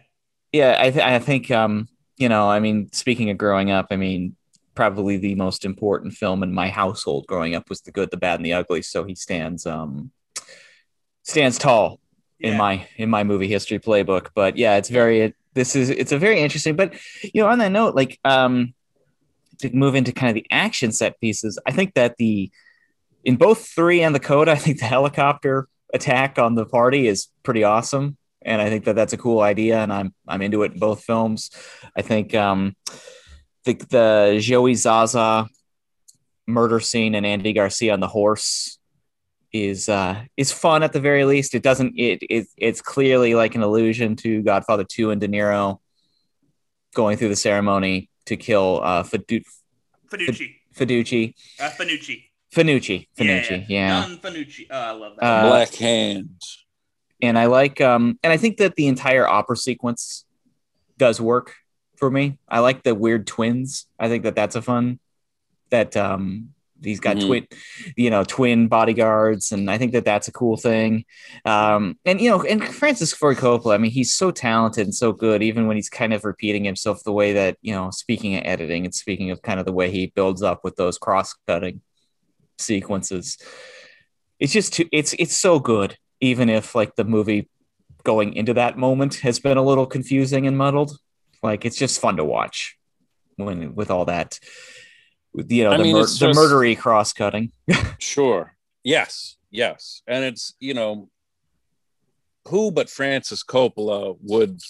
yeah. 0.52 0.76
I 0.78 0.90
th- 0.90 1.04
I 1.04 1.18
think 1.18 1.50
um 1.50 1.88
you 2.16 2.28
know 2.28 2.48
I 2.48 2.60
mean 2.60 2.90
speaking 2.92 3.30
of 3.30 3.38
growing 3.38 3.70
up, 3.70 3.86
I 3.90 3.96
mean 3.96 4.36
probably 4.74 5.16
the 5.16 5.34
most 5.34 5.64
important 5.64 6.12
film 6.14 6.42
in 6.42 6.52
my 6.52 6.68
household 6.68 7.26
growing 7.26 7.54
up 7.54 7.68
was 7.70 7.80
The 7.80 7.90
Good, 7.90 8.10
the 8.10 8.18
Bad, 8.18 8.38
and 8.38 8.44
the 8.44 8.52
Ugly. 8.52 8.82
So 8.82 9.04
he 9.04 9.14
stands 9.14 9.66
um 9.66 10.10
stands 11.22 11.58
tall 11.58 11.98
in 12.40 12.52
Yeah. 12.52 12.58
my 12.58 12.86
in 12.96 13.10
my 13.10 13.24
movie 13.24 13.48
history 13.48 13.78
playbook 13.78 14.28
but 14.34 14.56
yeah 14.56 14.76
it's 14.76 14.90
very 14.90 15.34
this 15.54 15.74
is 15.74 15.88
it's 15.90 16.12
a 16.12 16.18
very 16.18 16.38
interesting 16.40 16.76
but 16.76 16.92
you 17.22 17.42
know 17.42 17.48
on 17.48 17.58
that 17.58 17.72
note 17.72 17.94
like 17.94 18.20
um 18.24 18.74
to 19.58 19.74
move 19.74 19.94
into 19.94 20.12
kind 20.12 20.28
of 20.28 20.34
the 20.34 20.46
action 20.50 20.92
set 20.92 21.18
pieces 21.18 21.58
i 21.66 21.72
think 21.72 21.94
that 21.94 22.16
the 22.18 22.50
in 23.24 23.36
both 23.36 23.66
three 23.66 24.02
and 24.02 24.14
the 24.14 24.20
code 24.20 24.48
i 24.50 24.54
think 24.54 24.78
the 24.78 24.84
helicopter 24.84 25.66
attack 25.94 26.38
on 26.38 26.54
the 26.56 26.66
party 26.66 27.06
is 27.08 27.28
pretty 27.42 27.64
awesome 27.64 28.16
and 28.46 28.62
i 28.62 28.70
think 28.70 28.84
that 28.84 28.94
that's 28.94 29.12
a 29.12 29.18
cool 29.18 29.40
idea 29.40 29.78
and 29.82 29.92
i'm 29.92 30.14
i'm 30.26 30.40
into 30.40 30.62
it 30.62 30.72
in 30.72 30.78
both 30.78 31.02
films 31.04 31.50
i 31.96 32.02
think 32.02 32.34
um 32.34 32.74
the 33.64 33.74
the 33.90 34.38
joey 34.40 34.74
zaza 34.74 35.46
murder 36.46 36.80
scene 36.80 37.14
and 37.14 37.26
andy 37.26 37.52
garcia 37.52 37.92
on 37.92 38.00
the 38.00 38.08
horse 38.08 38.78
is 39.52 39.88
uh 39.88 40.22
is 40.36 40.52
fun 40.52 40.82
at 40.82 40.92
the 40.92 41.00
very 41.00 41.24
least. 41.24 41.54
It 41.54 41.62
doesn't 41.62 41.94
it, 41.96 42.18
it 42.28 42.46
it's 42.58 42.82
clearly 42.82 43.34
like 43.34 43.54
an 43.54 43.62
allusion 43.62 44.14
to 44.16 44.42
Godfather 44.42 44.84
2 44.84 45.12
and 45.12 45.20
De 45.20 45.28
Niro 45.28 45.78
going 46.94 47.16
through 47.16 47.30
the 47.30 47.36
ceremony 47.36 48.10
to 48.26 48.36
kill 48.36 48.80
uh 48.82 49.02
Fidu- 49.04 49.44
Finucci. 50.10 50.56
Fiducci, 50.74 51.34
Uh, 51.58 51.70
Finucci. 51.70 52.24
Finucci, 52.54 53.06
Finucci, 53.16 53.64
yeah. 53.68 54.02
Don 54.06 54.18
Finucci. 54.18 54.66
Oh, 54.70 54.78
I 54.78 54.90
love 54.90 55.16
that. 55.16 55.24
Uh, 55.24 55.48
Black 55.48 55.74
hands. 55.74 56.65
And 57.22 57.38
I 57.38 57.46
like 57.46 57.80
um 57.80 58.18
and 58.22 58.32
I 58.32 58.36
think 58.36 58.58
that 58.58 58.74
the 58.76 58.86
entire 58.86 59.26
opera 59.26 59.56
sequence 59.56 60.24
does 60.98 61.20
work 61.20 61.54
for 61.96 62.10
me. 62.10 62.38
I 62.48 62.58
like 62.60 62.82
the 62.82 62.94
weird 62.94 63.26
twins. 63.26 63.86
I 63.98 64.08
think 64.08 64.24
that 64.24 64.34
that's 64.34 64.56
a 64.56 64.62
fun 64.62 64.98
that 65.70 65.96
um 65.96 66.50
he's 66.84 67.00
got 67.00 67.16
Mhm. 67.16 67.26
twin 67.26 67.46
you 67.96 68.10
know 68.10 68.22
twin 68.22 68.68
bodyguards 68.68 69.50
and 69.50 69.70
I 69.70 69.78
think 69.78 69.92
that 69.92 70.04
that's 70.04 70.28
a 70.28 70.32
cool 70.32 70.58
thing. 70.58 71.04
Um 71.46 71.98
and 72.04 72.20
you 72.20 72.28
know 72.28 72.42
and 72.42 72.62
Francis 72.62 73.12
Ford 73.14 73.38
Coppola, 73.38 73.74
I 73.74 73.78
mean 73.78 73.90
he's 73.90 74.14
so 74.14 74.30
talented 74.30 74.86
and 74.86 74.94
so 74.94 75.12
good 75.12 75.42
even 75.42 75.66
when 75.66 75.76
he's 75.76 75.88
kind 75.88 76.12
of 76.12 76.24
repeating 76.24 76.64
himself 76.64 77.02
the 77.02 77.12
way 77.12 77.32
that, 77.32 77.56
you 77.62 77.72
know, 77.72 77.90
speaking 77.90 78.36
of 78.36 78.42
editing 78.44 78.84
and 78.84 78.94
speaking 78.94 79.30
of 79.30 79.40
kind 79.40 79.58
of 79.58 79.64
the 79.64 79.72
way 79.72 79.90
he 79.90 80.12
builds 80.14 80.42
up 80.42 80.60
with 80.64 80.76
those 80.76 80.98
cross-cutting 80.98 81.80
sequences. 82.58 83.38
It's 84.38 84.52
just 84.52 84.74
too 84.74 84.86
it's 84.92 85.14
it's 85.18 85.36
so 85.36 85.58
good 85.58 85.96
even 86.20 86.48
if 86.48 86.74
like 86.74 86.96
the 86.96 87.04
movie 87.04 87.48
going 88.06 88.34
into 88.34 88.54
that 88.54 88.78
moment 88.78 89.16
has 89.16 89.40
been 89.40 89.56
a 89.56 89.62
little 89.62 89.84
confusing 89.84 90.46
and 90.46 90.56
muddled. 90.56 90.96
Like 91.42 91.64
it's 91.64 91.76
just 91.76 92.00
fun 92.00 92.16
to 92.16 92.24
watch 92.24 92.78
when 93.36 93.74
with 93.74 93.90
all 93.90 94.04
that, 94.06 94.38
you 95.34 95.64
know, 95.64 95.72
I 95.72 95.76
the, 95.76 95.82
mean, 95.82 95.92
mur- 95.94 96.02
it's 96.02 96.18
the 96.18 96.28
murdery 96.28 96.78
cross 96.78 97.12
cutting. 97.12 97.52
Sure. 97.98 98.54
Yes. 98.84 99.36
Yes. 99.50 100.02
And 100.06 100.24
it's, 100.24 100.54
you 100.60 100.74
know, 100.74 101.08
who 102.46 102.70
but 102.70 102.88
Francis 102.88 103.42
Coppola 103.42 104.16
would, 104.22 104.60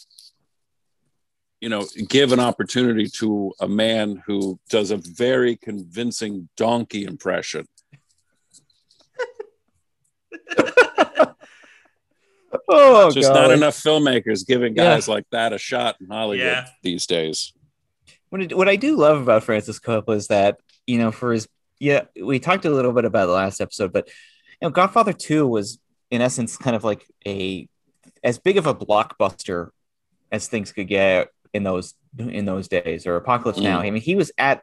you 1.60 1.68
know, 1.68 1.86
give 2.08 2.32
an 2.32 2.40
opportunity 2.40 3.08
to 3.18 3.52
a 3.60 3.68
man 3.68 4.22
who 4.26 4.58
does 4.70 4.90
a 4.90 4.96
very 4.96 5.56
convincing 5.56 6.48
donkey 6.56 7.04
impression? 7.04 7.66
Oh, 12.68 13.10
Just 13.10 13.32
not 13.32 13.50
enough 13.50 13.76
filmmakers 13.76 14.46
giving 14.46 14.74
Yeah. 14.76 14.94
guys 14.94 15.08
like 15.08 15.24
that 15.30 15.52
a 15.52 15.58
shot 15.58 15.96
in 16.00 16.06
Hollywood 16.08 16.46
Yeah. 16.46 16.66
these 16.82 17.06
days. 17.06 17.52
What, 18.30 18.42
it- 18.42 18.56
what 18.56 18.68
I 18.68 18.76
do 18.76 18.96
love 18.96 19.20
about 19.20 19.44
Francis 19.44 19.78
Coppola 19.78 20.16
is 20.16 20.28
that 20.28 20.58
you 20.86 20.98
know 20.98 21.10
for 21.10 21.32
his 21.32 21.48
yeah 21.80 22.02
we 22.22 22.38
talked 22.38 22.64
a 22.64 22.70
little 22.70 22.92
bit 22.92 23.04
about 23.04 23.26
the 23.26 23.32
last 23.32 23.60
episode, 23.60 23.92
but 23.92 24.08
you 24.60 24.68
know 24.68 24.70
Godfather 24.70 25.12
Two 25.12 25.46
was 25.46 25.78
in 26.10 26.20
essence 26.22 26.56
kind 26.56 26.76
of 26.76 26.84
like 26.84 27.04
a 27.26 27.68
as 28.22 28.38
big 28.38 28.56
of 28.56 28.66
a 28.66 28.74
blockbuster 28.74 29.70
as 30.30 30.48
things 30.48 30.72
could 30.72 30.88
get 30.88 31.28
in 31.52 31.64
those 31.64 31.94
in 32.18 32.44
those 32.44 32.68
days 32.68 33.06
or 33.06 33.16
Apocalypse 33.16 33.58
mm. 33.58 33.64
Now. 33.64 33.80
I 33.80 33.90
mean 33.90 34.02
he 34.02 34.14
was 34.14 34.30
at 34.38 34.62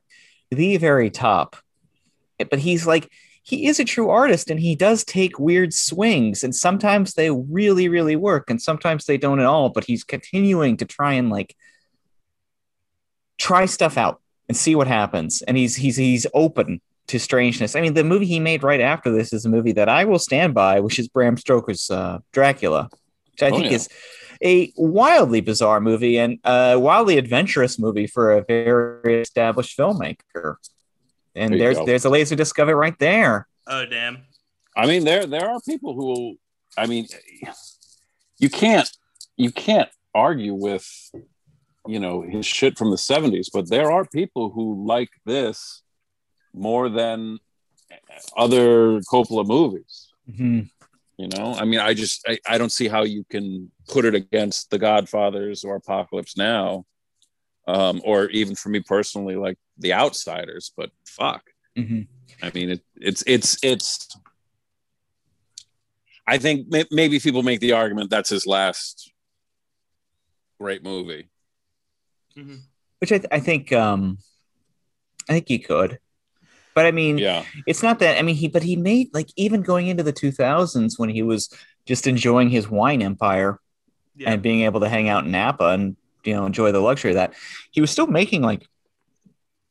the 0.52 0.78
very 0.78 1.10
top, 1.10 1.56
but 2.38 2.60
he's 2.60 2.86
like 2.88 3.10
he 3.46 3.68
is 3.68 3.80
a 3.80 3.86
true 3.86 4.10
artist 4.10 4.50
and 4.50 4.60
he 4.60 4.74
does 4.76 5.04
take 5.04 5.38
weird 5.38 5.74
swings 5.74 6.44
and 6.44 6.56
sometimes 6.56 7.14
they 7.14 7.30
really 7.30 7.90
really 7.90 8.16
work 8.16 8.50
and 8.50 8.62
sometimes 8.62 9.06
they 9.06 9.18
don't 9.18 9.40
at 9.40 9.46
all. 9.46 9.70
But 9.70 9.84
he's 9.84 10.04
continuing 10.04 10.78
to 10.78 10.86
try 10.86 11.14
and 11.14 11.30
like 11.30 11.56
try 13.38 13.66
stuff 13.66 13.98
out 13.98 14.22
and 14.48 14.56
see 14.58 14.76
what 14.76 14.88
happens. 14.88 15.42
And 15.42 15.58
he's 15.58 15.76
he's 15.76 15.98
he's 15.98 16.28
open 16.34 16.82
to 17.08 17.20
strangeness. 17.20 17.76
I 17.76 17.82
mean, 17.82 17.94
the 17.96 18.04
movie 18.04 18.26
he 18.26 18.40
made 18.40 18.64
right 18.64 18.80
after 18.82 19.12
this 19.12 19.34
is 19.34 19.46
a 19.46 19.50
movie 19.50 19.74
that 19.74 19.90
I 19.90 20.06
will 20.06 20.20
stand 20.20 20.54
by, 20.54 20.80
which 20.80 21.00
is 21.00 21.08
Bram 21.10 21.36
Stoker's 21.38 21.92
uh, 21.92 22.20
Dracula, 22.32 22.90
which 23.32 23.44
I 23.44 23.50
Oh, 23.50 23.58
think 23.58 23.66
yeah. 23.66 23.76
is 23.76 23.90
a 24.42 24.72
wildly 24.78 25.42
bizarre 25.42 25.82
movie 25.82 26.18
and 26.18 26.40
a 26.46 26.78
wildly 26.80 27.18
adventurous 27.18 27.78
movie 27.80 28.08
for 28.08 28.32
a 28.32 28.44
very 28.48 29.22
established 29.22 29.78
filmmaker. 29.78 30.56
And 31.36 31.52
There 31.54 31.60
there's 31.60 31.78
go. 31.78 31.86
there's 31.86 32.06
a 32.06 32.10
laser 32.10 32.36
disc 32.36 32.58
of 32.60 32.70
it 32.70 32.74
right 32.74 32.98
there. 33.00 33.48
oh, 33.68 33.86
damn. 33.86 34.24
I 34.76 34.86
mean, 34.88 35.04
there 35.06 35.26
there 35.26 35.48
are 35.50 35.60
people 35.62 35.94
who 35.94 36.06
will. 36.06 36.34
I 36.78 36.88
mean, 36.88 37.08
you 38.40 38.50
can't 38.50 38.90
you 39.38 39.52
can't 39.52 39.90
argue 40.16 40.54
with 40.54 40.86
you 41.88 42.00
know 42.00 42.22
his 42.22 42.46
shit 42.46 42.78
from 42.78 42.90
the 42.92 42.98
'70s, 42.98 43.48
but 43.54 43.70
there 43.70 43.92
are 43.92 44.06
people 44.06 44.50
who 44.50 44.86
like 44.86 45.10
this 45.26 45.82
more 46.54 46.90
than 46.90 47.40
other 48.36 49.00
Coppola 49.02 49.46
movies. 49.46 50.10
Mhm. 50.30 50.70
You 51.18 51.28
know, 51.28 51.54
I 51.54 51.66
mean, 51.66 51.80
I 51.80 51.94
just 51.94 52.26
I, 52.28 52.40
I 52.48 52.58
don't 52.58 52.72
see 52.72 52.88
how 52.88 53.04
you 53.04 53.24
can 53.30 53.72
put 53.88 54.06
it 54.06 54.16
against 54.16 54.72
The 54.72 54.80
Godfathers 54.80 55.64
or 55.64 55.76
Apocalypse 55.76 56.36
Now, 56.36 56.86
um, 57.68 58.02
or 58.04 58.26
even 58.30 58.56
for 58.56 58.70
me 58.70 58.80
personally, 58.82 59.36
like 59.36 59.58
The 59.78 59.94
Outsiders. 59.94 60.72
But 60.76 60.92
fuck, 61.06 61.44
Mhm. 61.78 62.08
I 62.42 62.52
mean, 62.54 62.70
it, 62.72 62.82
it's 62.96 63.24
it's 63.28 63.58
it's. 63.64 64.08
I 66.28 66.38
think 66.38 66.68
may, 66.70 66.86
maybe 66.92 67.20
people 67.20 67.44
make 67.44 67.60
the 67.60 67.74
argument 67.74 68.10
that's 68.10 68.30
his 68.30 68.46
last 68.48 69.12
great 70.60 70.84
movie. 70.84 71.30
Mhm. 72.38 72.60
Which 73.00 73.12
I, 73.12 73.18
th- 73.18 73.30
I 73.32 73.40
think 73.40 73.72
um 73.74 74.18
I 75.30 75.34
think 75.34 75.48
he 75.48 75.60
could. 75.60 76.00
But 76.76 76.86
I 76.86 76.92
mean, 76.92 77.18
Yeah, 77.18 77.46
it's 77.68 77.84
not 77.84 78.00
that 78.00 78.18
i 78.18 78.22
mean 78.24 78.36
he 78.36 78.48
but 78.48 78.64
he 78.64 78.76
made 78.76 79.10
like 79.14 79.30
even 79.36 79.62
going 79.62 79.88
into 79.88 80.02
the 80.04 80.14
2000s 80.14 80.98
when 80.98 81.10
he 81.10 81.22
was 81.22 81.50
just 81.86 82.08
enjoying 82.08 82.50
his 82.50 82.70
wine 82.70 83.02
empire 83.02 83.60
Yeah. 84.16 84.32
and 84.32 84.42
being 84.42 84.62
able 84.62 84.80
to 84.80 84.90
hang 84.90 85.10
out 85.10 85.26
in 85.26 85.32
napa 85.32 85.66
and 85.70 85.96
you 86.26 86.34
know 86.34 86.46
enjoy 86.46 86.72
the 86.72 86.80
luxury 86.80 87.12
of 87.12 87.16
that 87.16 87.34
he 87.72 87.82
was 87.82 87.92
still 87.92 88.08
making 88.08 88.42
like 88.42 88.68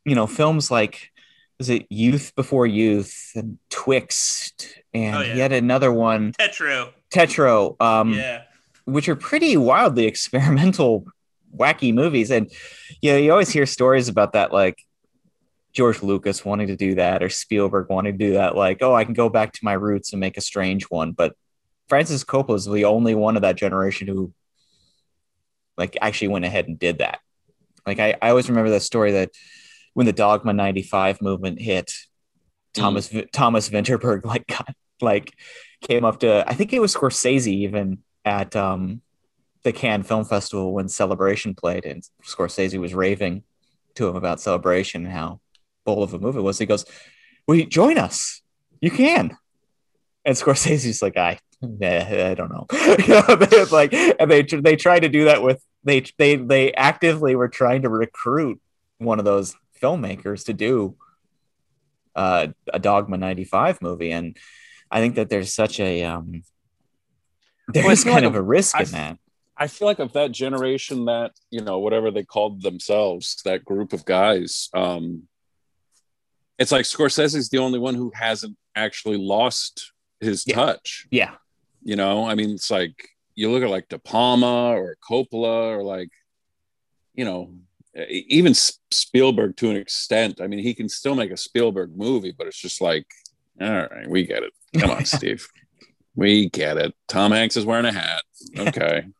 you 0.05 0.15
know 0.15 0.27
films 0.27 0.71
like 0.71 1.11
was 1.59 1.69
it 1.71 1.87
youth 1.91 2.33
before 2.35 2.67
youth 2.67 3.31
and 3.35 3.59
twixt 3.71 4.79
and 4.93 5.17
Oh, 5.17 5.21
yeah. 5.21 5.35
had 5.37 5.53
another 5.53 5.93
one 5.93 6.33
Tetro. 6.33 6.91
tetro 7.11 7.81
um 7.81 8.13
yeah. 8.15 8.43
which 8.85 9.09
are 9.09 9.17
pretty 9.17 9.57
wildly 9.57 10.07
experimental, 10.13 11.05
wacky 11.57 11.93
movies. 11.95 12.31
And 12.31 12.51
you 13.01 13.13
know, 13.13 13.19
you 13.19 13.31
always 13.31 13.51
hear 13.51 13.67
stories 13.67 14.09
about 14.09 14.33
that, 14.33 14.53
like 14.53 14.79
George 15.73 16.03
Lucas 16.03 16.45
wanting 16.45 16.67
to 16.69 16.77
do 16.77 16.97
that 16.97 17.23
or 17.23 17.29
Spielberg 17.29 17.89
wanting 17.91 18.19
to 18.19 18.27
do 18.27 18.33
that, 18.35 18.57
like, 18.57 18.79
oh, 18.83 18.95
I 18.95 19.05
can 19.05 19.15
go 19.15 19.29
back 19.29 19.53
to 19.53 19.61
my 19.63 19.75
roots 19.75 20.13
and 20.13 20.19
make 20.21 20.37
a 20.37 20.41
strange 20.41 20.85
one. 20.85 21.13
But 21.13 21.35
Francis 21.89 22.25
Coppola 22.25 22.57
is 22.57 22.65
the 22.65 22.85
only 22.87 23.15
one 23.15 23.37
of 23.37 23.43
that 23.43 23.57
generation 23.57 24.09
who 24.09 24.33
like 25.77 25.97
actually 26.01 26.29
went 26.29 26.45
ahead 26.45 26.69
and 26.69 26.79
did 26.79 26.99
that. 26.99 27.21
Like 27.87 27.99
I, 27.99 28.17
I 28.23 28.31
always 28.31 28.49
remember 28.49 28.71
that 28.71 28.83
story 28.83 29.13
that 29.13 29.31
when 29.95 30.07
the 30.07 30.13
Dogma 30.13 30.53
95 30.53 31.21
movement 31.21 31.61
hit, 31.61 31.93
Thomas 32.75 33.13
Thomas 33.33 33.69
Vinterberg 33.69 34.25
like 34.25 34.47
got 34.47 34.75
like 35.01 35.35
came 35.83 36.05
up 36.05 36.21
to 36.21 36.45
I 36.47 36.55
think 36.55 36.73
it 36.73 36.81
was 36.81 36.95
Scorsese 36.95 37.49
even 37.49 37.99
at 38.25 38.55
um 38.57 39.03
the 39.65 39.73
Cannes 39.73 40.05
Film 40.05 40.25
Festival 40.25 40.73
when 40.73 40.89
Celebration 40.89 41.55
played 41.55 41.85
and 41.85 42.03
Scorsese 42.25 42.81
was 42.81 42.95
raving 42.95 43.45
to 43.95 44.09
him 44.09 44.17
about 44.17 44.41
Celebration 44.41 45.05
and 45.05 45.13
how 45.13 45.41
full 45.85 46.03
of 46.03 46.15
a 46.15 46.19
movie 46.19 46.39
it 46.39 46.43
was. 46.43 46.59
He 46.59 46.67
goes, 46.67 46.85
Will 47.47 47.57
you 47.57 47.67
join 47.67 47.99
us? 47.99 48.43
You 48.81 48.91
can. 48.91 49.37
And 50.25 50.37
Scorsese's 50.37 51.03
like, 51.03 51.17
I 51.17 51.39
nah, 51.81 51.87
I 52.31 52.35
don't 52.35 52.51
know. 52.51 52.67
you 52.99 53.09
know, 53.09 53.37
they 53.37 53.65
like 53.67 53.93
and 53.93 54.31
they 54.31 54.43
they 54.43 54.77
tried 54.77 55.01
to 55.01 55.09
do 55.09 55.25
that 55.27 55.43
with 55.43 55.63
they 55.85 56.05
they 56.19 56.37
they 56.37 56.73
actively 56.75 57.35
were 57.35 57.49
trying 57.49 57.83
to 57.83 57.89
recruit 57.89 58.61
one 58.99 59.19
of 59.19 59.25
those 59.25 59.55
filmmakers 59.81 60.45
to 60.47 60.53
do 60.53 60.97
uh, 62.15 62.49
a 62.73 62.79
Dogma 62.79 63.17
95 63.17 63.81
movie. 63.83 64.13
And 64.13 64.37
I 64.91 65.01
think 65.01 65.15
that 65.15 65.29
there's 65.29 65.53
such 65.55 65.81
a 65.81 66.05
um 66.05 66.43
Well, 67.75 67.85
there's 67.85 68.05
feel 68.05 68.13
kind 68.13 68.27
like 68.27 68.35
of 68.35 68.39
a 68.39 68.43
risk 68.43 68.77
I 68.77 68.83
in 68.83 68.91
that. 68.91 69.19
I 69.57 69.67
feel 69.69 69.87
like 69.87 69.99
of 70.01 70.13
that 70.15 70.33
generation, 70.33 71.05
that 71.07 71.33
you 71.51 71.61
know, 71.61 71.79
whatever 71.79 72.11
they 72.11 72.25
called 72.25 72.63
themselves, 72.63 73.41
that 73.45 73.65
group 73.65 73.93
of 73.93 74.05
guys, 74.05 74.69
um, 74.75 75.29
it's 76.59 76.73
like 76.73 76.85
Scorsese's 76.85 77.49
the 77.49 77.59
only 77.59 77.79
one 77.79 77.95
who 77.95 78.13
hasn't 78.15 78.57
actually 78.75 79.19
lost 79.19 79.93
his 80.21 80.45
Yeah. 80.47 80.55
touch. 80.55 81.07
Yeah. 81.11 81.35
You 81.85 81.97
know, 81.97 82.27
I 82.27 82.35
mean, 82.35 82.51
it's 82.51 82.71
like 82.71 83.09
you 83.35 83.51
look 83.51 83.63
at 83.63 83.71
like 83.71 83.89
De 83.89 83.99
Palma 83.99 84.75
or 84.77 84.97
Coppola 85.09 85.77
or 85.77 85.83
like, 85.83 86.11
you 87.15 87.25
know, 87.25 87.55
even 88.09 88.51
S- 88.53 88.79
Spielberg 88.91 89.57
to 89.59 89.71
an 89.71 89.77
extent. 89.77 90.41
I 90.41 90.47
mean, 90.47 90.61
he 90.61 90.75
can 90.75 90.89
still 90.89 91.15
make 91.15 91.31
a 91.31 91.37
Spielberg 91.37 91.97
movie, 91.97 92.35
but 92.37 92.47
it's 92.47 92.59
just 92.61 92.81
like, 92.81 93.07
all 93.61 93.69
right, 93.71 94.09
we 94.09 94.25
get 94.27 94.43
it. 94.43 94.53
Come 94.79 94.91
on, 94.91 95.05
Steve. 95.17 95.47
We 96.15 96.49
get 96.51 96.77
it. 96.77 96.95
Tom 97.09 97.33
Hanks 97.33 97.57
is 97.57 97.65
wearing 97.67 97.87
a 97.87 97.93
hat. 97.93 98.23
Okay. 98.59 99.05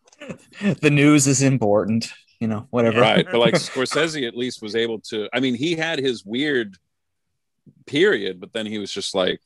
The 0.81 0.89
news 0.91 1.27
is 1.27 1.43
important, 1.43 2.09
you 2.39 2.47
know, 2.47 2.69
whatever. 2.71 3.01
right 3.01 3.27
but 3.29 3.41
like 3.41 3.55
scorsese 3.69 4.25
at 4.25 4.37
least 4.37 4.63
was 4.63 4.77
able 4.77 5.01
to 5.01 5.29
i 5.33 5.41
mean 5.41 5.57
he 5.57 5.75
had 5.75 5.99
his 5.99 6.25
weird 6.25 6.77
period 7.87 8.39
but 8.41 8.53
then 8.53 8.65
he 8.65 8.79
was 8.79 8.93
just 8.93 9.17
like 9.17 9.41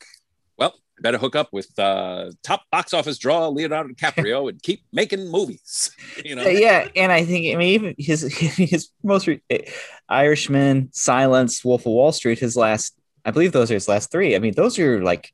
better 1.01 1.19
hook 1.19 1.37
up 1.37 1.49
with 1.53 1.79
uh, 1.79 2.31
top 2.43 2.63
box 2.71 2.95
office 2.95 3.19
draw 3.19 3.49
Leonardo 3.49 3.93
DiCaprio 3.93 4.49
and 4.49 4.63
keep 4.63 4.83
making 4.93 5.31
movies. 5.31 5.91
You 6.25 6.35
know, 6.35 6.47
yeah, 6.47 6.89
and 6.97 7.13
I 7.13 7.25
think 7.25 7.55
I 7.55 7.59
mean 7.59 7.75
even 7.75 7.95
his 7.99 8.23
his 8.57 8.89
most 9.05 9.27
re- 9.27 9.43
eh, 9.51 9.71
Irishman, 10.09 10.89
Silence, 10.93 11.65
Wolf 11.65 11.83
of 11.83 11.93
Wall 11.93 12.11
Street, 12.11 12.39
his 12.39 12.57
last, 12.57 12.97
I 13.25 13.31
believe 13.31 13.53
those 13.53 13.71
are 13.71 13.75
his 13.75 13.87
last 13.87 14.11
three. 14.11 14.35
I 14.35 14.39
mean, 14.39 14.55
those 14.55 14.79
are 14.79 15.03
like 15.03 15.31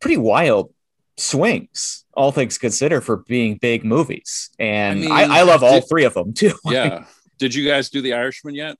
pretty 0.00 0.16
wild 0.16 0.72
swings, 1.16 2.04
all 2.14 2.32
things 2.32 2.58
considered, 2.58 3.02
for 3.02 3.18
being 3.18 3.56
big 3.56 3.84
movies. 3.84 4.50
And 4.58 5.04
I, 5.04 5.22
mean, 5.22 5.30
I, 5.30 5.42
love 5.42 5.62
all 5.62 5.80
did- 5.80 5.88
three 5.88 6.04
of 6.04 6.14
them 6.14 6.32
too. 6.32 6.54
yeah. 6.64 7.04
Did 7.38 7.54
you 7.54 7.68
guys 7.68 7.90
do 7.90 8.00
the 8.00 8.14
Irishman 8.14 8.54
yet? 8.54 8.76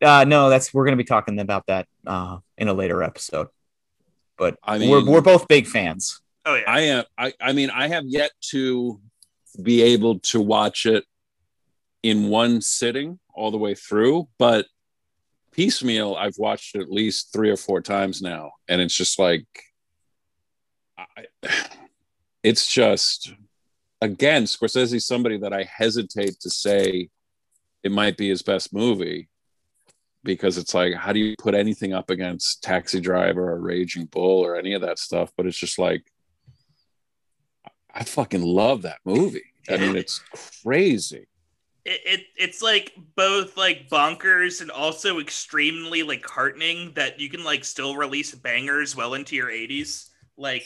Uh, 0.00 0.24
no, 0.24 0.48
that's 0.50 0.72
we're 0.72 0.84
going 0.84 0.96
to 0.96 1.02
be 1.02 1.06
talking 1.06 1.38
about 1.38 1.66
that 1.66 1.86
uh, 2.06 2.38
in 2.56 2.68
a 2.68 2.74
later 2.74 3.02
episode. 3.02 3.48
But 4.38 4.56
I 4.62 4.78
we're 4.78 5.00
mean- 5.00 5.06
we're 5.06 5.20
both 5.20 5.48
big 5.48 5.66
fans. 5.66 6.20
Oh 6.46 6.54
yeah. 6.54 6.64
I 6.66 6.80
am. 6.80 7.04
I, 7.18 7.32
I 7.40 7.52
mean, 7.52 7.70
I 7.70 7.88
have 7.88 8.04
yet 8.06 8.30
to 8.50 9.00
be 9.62 9.82
able 9.82 10.20
to 10.20 10.40
watch 10.40 10.86
it 10.86 11.04
in 12.02 12.28
one 12.28 12.60
sitting 12.62 13.18
all 13.34 13.50
the 13.50 13.58
way 13.58 13.74
through, 13.74 14.28
but 14.38 14.66
piecemeal, 15.52 16.14
I've 16.14 16.38
watched 16.38 16.76
it 16.76 16.80
at 16.80 16.90
least 16.90 17.32
three 17.32 17.50
or 17.50 17.56
four 17.56 17.80
times 17.80 18.22
now, 18.22 18.52
and 18.68 18.80
it's 18.80 18.94
just 18.94 19.18
like, 19.18 19.44
I, 20.96 21.26
it's 22.42 22.66
just 22.66 23.32
again, 24.00 24.44
Scorsese's 24.44 25.06
somebody 25.06 25.38
that 25.38 25.52
I 25.52 25.64
hesitate 25.64 26.40
to 26.40 26.50
say 26.50 27.08
it 27.82 27.92
might 27.92 28.16
be 28.16 28.28
his 28.28 28.42
best 28.42 28.72
movie 28.72 29.28
because 30.34 30.58
it's 30.58 30.74
like, 30.74 30.94
how 30.94 31.12
do 31.12 31.18
you 31.20 31.34
put 31.38 31.54
anything 31.54 31.92
up 31.92 32.10
against 32.10 32.62
Taxi 32.62 33.00
Driver 33.00 33.50
or 33.52 33.60
Raging 33.60 34.06
Bull 34.06 34.44
or 34.44 34.56
any 34.56 34.74
of 34.74 34.82
that 34.82 34.98
stuff? 34.98 35.32
But 35.36 35.46
it's 35.46 35.56
just 35.58 35.78
like, 35.78 36.04
I 37.94 38.04
fucking 38.04 38.42
love 38.42 38.82
that 38.82 38.98
movie. 39.04 39.42
I 39.68 39.76
mean, 39.76 39.96
it's 39.96 40.20
crazy. 40.62 41.26
it, 41.84 42.00
it 42.04 42.20
it's 42.36 42.62
like 42.62 42.92
both 43.16 43.56
like 43.56 43.88
bonkers 43.90 44.60
and 44.60 44.70
also 44.70 45.18
extremely 45.20 46.02
like 46.02 46.24
heartening 46.26 46.92
that 46.94 47.18
you 47.20 47.28
can 47.28 47.44
like 47.44 47.64
still 47.64 47.96
release 47.96 48.34
bangers 48.34 48.94
well 48.96 49.14
into 49.14 49.34
your 49.36 49.48
80s 49.48 50.08
like 50.36 50.64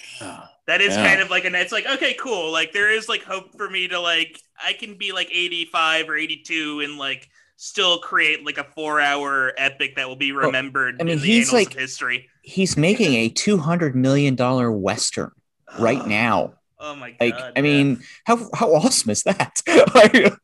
that 0.66 0.80
is 0.80 0.94
Yeah. 0.94 1.06
kind 1.08 1.20
of 1.22 1.30
like 1.30 1.44
and 1.44 1.54
it's 1.56 1.72
like 1.72 1.86
okay 1.86 2.14
cool 2.14 2.50
like 2.52 2.72
there 2.72 2.90
is 2.92 3.08
like 3.08 3.22
hope 3.22 3.56
for 3.56 3.70
me 3.70 3.88
to 3.88 3.98
like 4.00 4.38
i 4.62 4.72
can 4.72 4.98
be 4.98 5.12
like 5.12 5.28
85 5.32 6.08
or 6.10 6.16
82 6.16 6.80
and 6.80 6.98
like 6.98 7.28
still 7.62 7.98
create 8.00 8.44
like 8.44 8.58
a 8.58 8.64
four 8.74 9.00
hour 9.00 9.52
epic 9.56 9.94
that 9.94 10.08
will 10.08 10.16
be 10.16 10.32
remembered 10.32 10.96
I 11.00 11.04
mean, 11.04 11.12
in 11.14 11.20
the 11.20 11.26
he's, 11.26 11.48
annals 11.52 11.66
like- 11.68 11.74
of 11.76 11.80
history 11.80 12.28
He's 12.42 12.76
making 12.76 13.14
a 13.14 13.28
two 13.28 13.56
hundred 13.56 13.94
million 13.94 14.34
dollar 14.34 14.72
western 14.72 15.30
right 15.78 16.04
now. 16.06 16.54
oh 16.80 16.96
my 16.96 17.10
god 17.12 17.16
Like, 17.20 17.34
I 17.34 17.52
yeah. 17.54 17.62
mean, 17.62 18.02
how 18.24 18.36
how 18.52 18.74
awesome 18.74 19.10
is 19.10 19.22
that? 19.22 19.62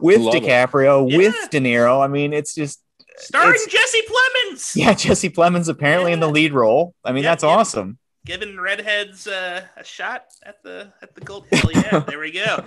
With 0.00 0.20
Love 0.20 0.34
it. 0.34 0.42
DiCaprio, 0.42 1.08
Yeah. 1.10 1.16
with 1.18 1.36
De 1.50 1.60
Niro. 1.60 2.02
I 2.04 2.08
mean, 2.08 2.32
it's 2.32 2.54
just 2.54 2.82
starring 3.18 3.54
it's- 3.54 3.70
jesse 3.70 4.02
plemons 4.02 4.76
yeah, 4.82 4.94
Jesse 4.94 5.30
Plemons 5.30 5.68
apparently 5.68 6.12
in 6.12 6.18
the 6.20 6.28
lead 6.28 6.52
role. 6.52 6.94
I 7.04 7.12
mean, 7.12 7.22
Yep, 7.22 7.30
that's 7.30 7.42
yep. 7.44 7.52
awesome. 7.58 7.98
giving 8.26 8.58
redheads 8.58 9.26
uh, 9.28 9.62
a 9.76 9.84
shot 9.84 10.24
at 10.44 10.60
the 10.64 10.92
at 11.02 11.14
the 11.14 11.20
gold 11.20 11.46
well 11.52 11.70
yeah 11.72 12.00
there 12.08 12.18
we 12.18 12.32
go 12.32 12.64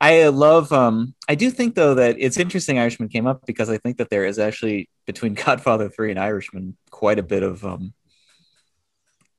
I 0.00 0.28
love 0.28 0.72
um 0.72 1.14
I 1.28 1.34
do 1.34 1.50
think 1.50 1.74
though 1.74 1.94
that 1.94 2.16
it's 2.18 2.36
interesting 2.36 2.78
Irishman 2.78 3.08
came 3.08 3.26
up 3.26 3.46
because 3.46 3.70
I 3.70 3.78
think 3.78 3.98
that 3.98 4.10
there 4.10 4.24
is 4.24 4.38
actually 4.38 4.88
between 5.06 5.34
Godfather 5.46 5.88
3 5.88 6.10
and 6.10 6.20
Irishman 6.20 6.76
quite 6.90 7.18
a 7.18 7.22
bit 7.22 7.42
of 7.42 7.64
um 7.64 7.94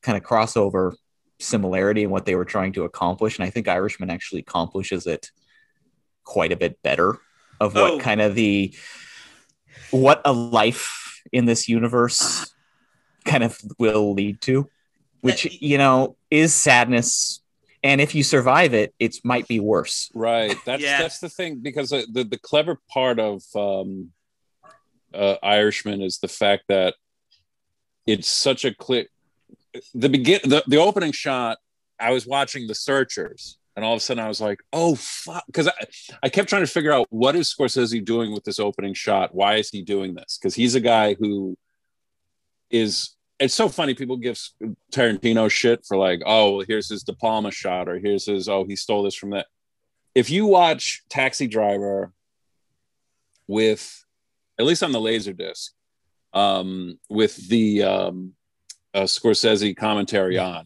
kind 0.01 0.17
of 0.17 0.23
crossover 0.23 0.93
similarity 1.39 2.03
in 2.03 2.09
what 2.09 2.25
they 2.25 2.35
were 2.35 2.45
trying 2.45 2.73
to 2.73 2.83
accomplish 2.83 3.37
and 3.37 3.45
I 3.45 3.49
think 3.49 3.67
Irishman 3.67 4.09
actually 4.09 4.41
accomplishes 4.41 5.07
it 5.07 5.29
quite 6.23 6.51
a 6.51 6.57
bit 6.57 6.81
better 6.83 7.17
of 7.59 7.75
what 7.75 7.93
Oh. 7.93 7.99
kind 7.99 8.21
of 8.21 8.35
the 8.35 8.73
what 9.91 10.21
a 10.25 10.31
life 10.31 11.21
in 11.31 11.45
this 11.45 11.67
universe 11.67 12.53
kind 13.25 13.43
of 13.43 13.59
will 13.77 14.13
lead 14.13 14.39
to 14.41 14.69
which 15.21 15.61
you 15.61 15.77
know 15.77 16.15
is 16.31 16.53
sadness 16.53 17.41
and 17.83 18.01
if 18.01 18.13
you 18.15 18.23
survive 18.23 18.73
it 18.73 18.93
it 18.99 19.15
might 19.23 19.47
be 19.47 19.59
worse 19.59 20.09
Right. 20.13 20.55
That's 20.65 20.81
Yeah. 20.83 21.01
that's 21.01 21.19
the 21.19 21.29
thing 21.29 21.59
because 21.61 21.91
uh, 21.93 22.03
the 22.11 22.23
the 22.23 22.37
clever 22.39 22.77
part 22.89 23.19
of 23.19 23.41
um, 23.55 24.11
uh, 25.13 25.35
Irishman 25.41 26.01
is 26.01 26.19
the 26.19 26.27
fact 26.27 26.63
that 26.67 26.93
it's 28.05 28.27
such 28.27 28.65
a 28.65 28.73
clear. 28.73 29.05
The 29.93 30.09
begin 30.09 30.39
the, 30.43 30.63
the 30.67 30.77
opening 30.77 31.11
shot. 31.11 31.57
I 31.99 32.11
was 32.11 32.25
watching 32.25 32.65
The 32.67 32.73
Searchers, 32.75 33.57
and 33.75 33.83
all 33.85 33.93
of 33.93 33.97
a 33.97 34.01
sudden 34.01 34.23
I 34.23 34.27
was 34.27 34.41
like, 34.41 34.59
"Oh 34.73 34.95
fuck!" 34.95 35.43
Because 35.47 35.67
I, 35.67 35.73
I 36.23 36.29
kept 36.29 36.49
trying 36.49 36.63
to 36.63 36.71
figure 36.71 36.91
out 36.91 37.07
what 37.11 37.35
is 37.35 37.53
Scorsese 37.53 38.03
doing 38.03 38.31
with 38.33 38.43
this 38.43 38.59
opening 38.59 38.93
shot. 38.95 39.33
Why 39.35 39.55
is 39.55 39.69
he 39.69 39.81
doing 39.83 40.15
this? 40.15 40.37
Because 40.39 40.55
he's 40.55 40.75
a 40.75 40.79
guy 40.79 41.13
who 41.15 41.55
is. 42.71 43.15
It's 43.39 43.53
so 43.53 43.69
funny. 43.69 43.93
People 43.93 44.17
give 44.17 44.37
Tarantino 44.91 45.49
shit 45.49 45.85
for 45.87 45.97
like, 45.97 46.21
"Oh, 46.25 46.57
well, 46.57 46.65
here's 46.67 46.89
his 46.89 47.03
De 47.03 47.13
Palma 47.13 47.51
shot," 47.51 47.87
or 47.87 47.97
"Here's 47.97 48.25
his 48.25 48.49
oh, 48.49 48.65
he 48.65 48.75
stole 48.75 49.03
this 49.03 49.15
from 49.15 49.29
that." 49.31 49.47
if 50.15 50.29
you 50.29 50.45
watch 50.45 51.03
Taxi 51.09 51.47
Driver 51.47 52.11
with, 53.47 54.03
at 54.59 54.65
least 54.65 54.83
on 54.83 54.91
the 54.91 54.99
Laserdisc, 54.99 55.69
um, 56.33 56.99
with 57.09 57.35
the 57.47 57.83
um, 57.83 58.33
uh, 58.93 59.03
Scorsese 59.03 59.75
commentary 59.75 60.37
on, 60.37 60.65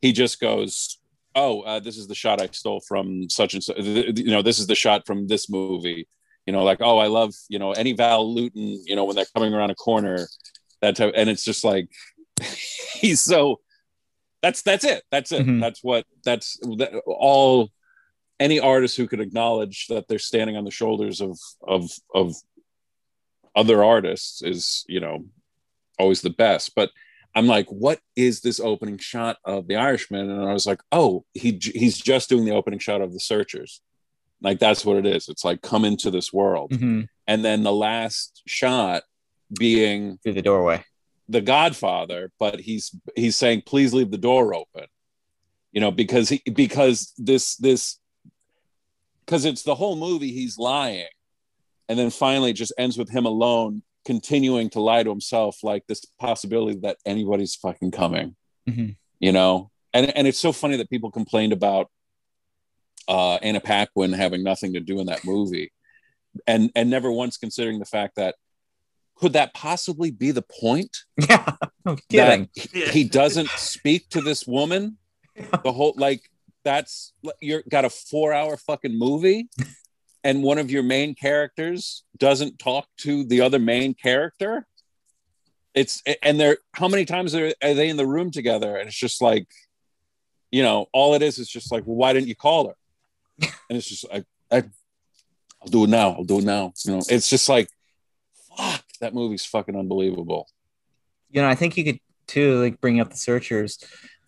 he 0.00 0.12
just 0.12 0.40
goes, 0.40 0.98
"Oh, 1.34 1.62
uh, 1.62 1.80
this 1.80 1.96
is 1.96 2.08
the 2.08 2.14
shot 2.14 2.42
I 2.42 2.48
stole 2.52 2.80
from 2.80 3.28
such 3.30 3.54
and 3.54 3.62
such. 3.62 3.78
You 3.78 4.30
know, 4.30 4.42
this 4.42 4.58
is 4.58 4.66
the 4.66 4.74
shot 4.74 5.06
from 5.06 5.26
this 5.26 5.48
movie. 5.48 6.08
You 6.46 6.52
know, 6.52 6.64
like, 6.64 6.78
oh, 6.80 6.98
I 6.98 7.06
love 7.06 7.34
you 7.48 7.58
know 7.58 7.72
any 7.72 7.92
Val 7.92 8.32
Lewton. 8.32 8.82
You 8.84 8.96
know, 8.96 9.04
when 9.04 9.16
they're 9.16 9.26
coming 9.34 9.54
around 9.54 9.70
a 9.70 9.74
corner, 9.74 10.28
that 10.82 10.96
type, 10.96 11.12
and 11.16 11.28
it's 11.30 11.44
just 11.44 11.64
like 11.64 11.88
he's 12.94 13.20
so." 13.20 13.60
That's 14.40 14.62
that's 14.62 14.84
it. 14.84 15.02
That's 15.10 15.32
it. 15.32 15.44
Mhm. 15.44 15.60
That's 15.60 15.82
what. 15.82 16.06
That's 16.24 16.58
that, 16.78 17.02
all 17.06 17.70
any 18.38 18.60
artist 18.60 18.96
who 18.96 19.08
could 19.08 19.20
acknowledge 19.20 19.86
that 19.88 20.06
they're 20.06 20.20
standing 20.20 20.56
on 20.56 20.64
the 20.64 20.70
shoulders 20.70 21.20
of 21.20 21.36
of 21.66 21.90
of 22.14 22.34
other 23.56 23.82
artists 23.82 24.42
is 24.42 24.84
you 24.88 25.00
know 25.00 25.24
always 25.98 26.20
the 26.20 26.30
best 26.30 26.72
but 26.76 26.90
i'm 27.34 27.48
like 27.48 27.66
what 27.70 27.98
is 28.14 28.40
this 28.40 28.60
opening 28.60 28.96
shot 28.98 29.38
of 29.44 29.66
the 29.66 29.74
irishman 29.74 30.30
and 30.30 30.48
i 30.48 30.52
was 30.52 30.66
like 30.66 30.80
oh 30.92 31.24
he 31.34 31.58
he's 31.60 31.98
just 31.98 32.28
doing 32.28 32.44
the 32.44 32.54
opening 32.54 32.78
shot 32.78 33.00
of 33.00 33.12
the 33.12 33.18
searchers 33.18 33.80
like 34.40 34.60
that's 34.60 34.84
what 34.84 34.96
it 34.96 35.06
is 35.06 35.28
it's 35.28 35.44
like 35.44 35.60
come 35.60 35.84
into 35.84 36.08
this 36.12 36.32
world 36.32 36.70
Mhm. 36.70 37.08
and 37.26 37.44
then 37.44 37.64
the 37.64 37.72
last 37.72 38.42
shot 38.46 39.02
being 39.56 40.18
through 40.22 40.34
the 40.34 40.42
doorway. 40.42 40.82
the 41.28 41.40
godfather 41.40 42.30
but 42.38 42.60
he's 42.60 42.94
he's 43.16 43.36
saying 43.36 43.62
please 43.66 43.92
leave 43.94 44.10
the 44.10 44.18
door 44.18 44.54
open. 44.54 44.86
You 45.72 45.80
know 45.80 45.90
because 45.90 46.28
he 46.28 46.42
because 46.52 47.12
this 47.18 47.56
this 47.56 47.98
because 49.24 49.44
it's 49.44 49.62
the 49.62 49.74
whole 49.74 49.96
movie 49.96 50.32
he's 50.32 50.56
lying. 50.58 51.06
And 51.88 51.98
then 51.98 52.10
finally 52.10 52.50
it 52.50 52.54
just 52.54 52.72
ends 52.78 52.96
with 52.98 53.10
him 53.10 53.26
alone 53.26 53.82
continuing 54.04 54.70
to 54.70 54.80
lie 54.80 55.02
to 55.02 55.10
himself 55.10 55.58
like 55.62 55.86
this 55.86 56.04
possibility 56.18 56.78
that 56.80 56.96
anybody's 57.04 57.54
fucking 57.54 57.90
coming. 57.90 58.36
Mhm. 58.68 58.96
you 59.20 59.32
know? 59.32 59.70
And 59.94 60.14
and 60.16 60.26
it's 60.26 60.40
so 60.40 60.52
funny 60.52 60.76
that 60.76 60.90
people 60.90 61.10
complained 61.10 61.52
about 61.52 61.90
uh 63.06 63.36
anna 63.36 63.60
paquin 63.60 64.12
having 64.12 64.42
nothing 64.42 64.74
to 64.74 64.80
do 64.80 65.00
in 65.00 65.06
that 65.06 65.24
movie. 65.24 65.72
And 66.46 66.70
and 66.74 66.88
never 66.90 67.10
once 67.10 67.36
considering 67.38 67.78
the 67.78 67.84
fact 67.86 68.16
that 68.16 68.34
could 69.18 69.32
that 69.34 69.52
possibly 69.54 70.10
be 70.10 70.30
the 70.30 70.42
point? 70.60 70.96
Yeah, 71.28 71.52
no 71.84 71.96
kidding. 72.08 72.48
that 72.54 72.74
Yeah. 72.74 72.90
he 72.90 73.04
doesn't 73.04 73.48
speak 73.50 74.08
to 74.10 74.20
this 74.20 74.46
woman 74.46 74.98
the 75.64 75.72
whole 75.72 75.94
like 75.96 76.22
that's 76.64 77.12
you're 77.40 77.62
got 77.68 77.84
a 77.84 77.90
four 77.90 78.32
hour 78.32 78.56
fucking 78.56 78.96
movie 78.98 79.48
and 80.24 80.42
one 80.42 80.58
of 80.58 80.70
your 80.70 80.82
main 80.82 81.14
characters 81.14 82.04
doesn't 82.18 82.58
talk 82.58 82.86
to 82.98 83.24
the 83.24 83.40
other 83.40 83.58
main 83.58 83.94
character? 83.94 84.66
It's 85.74 86.02
and 86.22 86.38
they're 86.40 86.58
how 86.72 86.88
many 86.88 87.04
times 87.04 87.34
are, 87.34 87.52
are 87.62 87.74
they 87.74 87.88
in 87.88 87.96
the 87.96 88.06
room 88.06 88.30
together? 88.30 88.76
And 88.76 88.88
it's 88.88 88.96
just 88.98 89.22
like 89.22 89.46
you 90.50 90.62
know 90.62 90.86
all 90.92 91.14
it 91.14 91.22
is 91.22 91.38
is 91.38 91.48
just 91.48 91.70
like 91.72 91.84
well 91.86 91.96
why 91.96 92.12
didn't 92.12 92.28
you 92.28 92.34
call 92.36 92.68
her? 92.68 93.48
And 93.68 93.76
it's 93.78 93.88
just 93.88 94.10
like 94.12 94.24
I, 94.50 94.58
i'll 95.62 95.68
do 95.70 95.84
it 95.84 95.90
now 95.90 96.10
i'll 96.12 96.24
do 96.24 96.38
it 96.38 96.44
now 96.44 96.72
you 96.84 96.92
know? 96.92 97.02
It's 97.08 97.28
just 97.28 97.48
like 97.48 97.68
fuck 98.56 98.82
that 98.98 99.14
movie's 99.14 99.44
fucking 99.44 99.76
unbelievable 99.76 100.48
you 101.30 101.42
know, 101.42 101.48
I 101.48 101.54
think 101.54 101.76
you 101.76 101.84
could 101.84 102.00
too 102.26 102.58
like 102.62 102.80
bring 102.80 103.00
up 103.00 103.10
the 103.10 103.16
searchers 103.16 103.78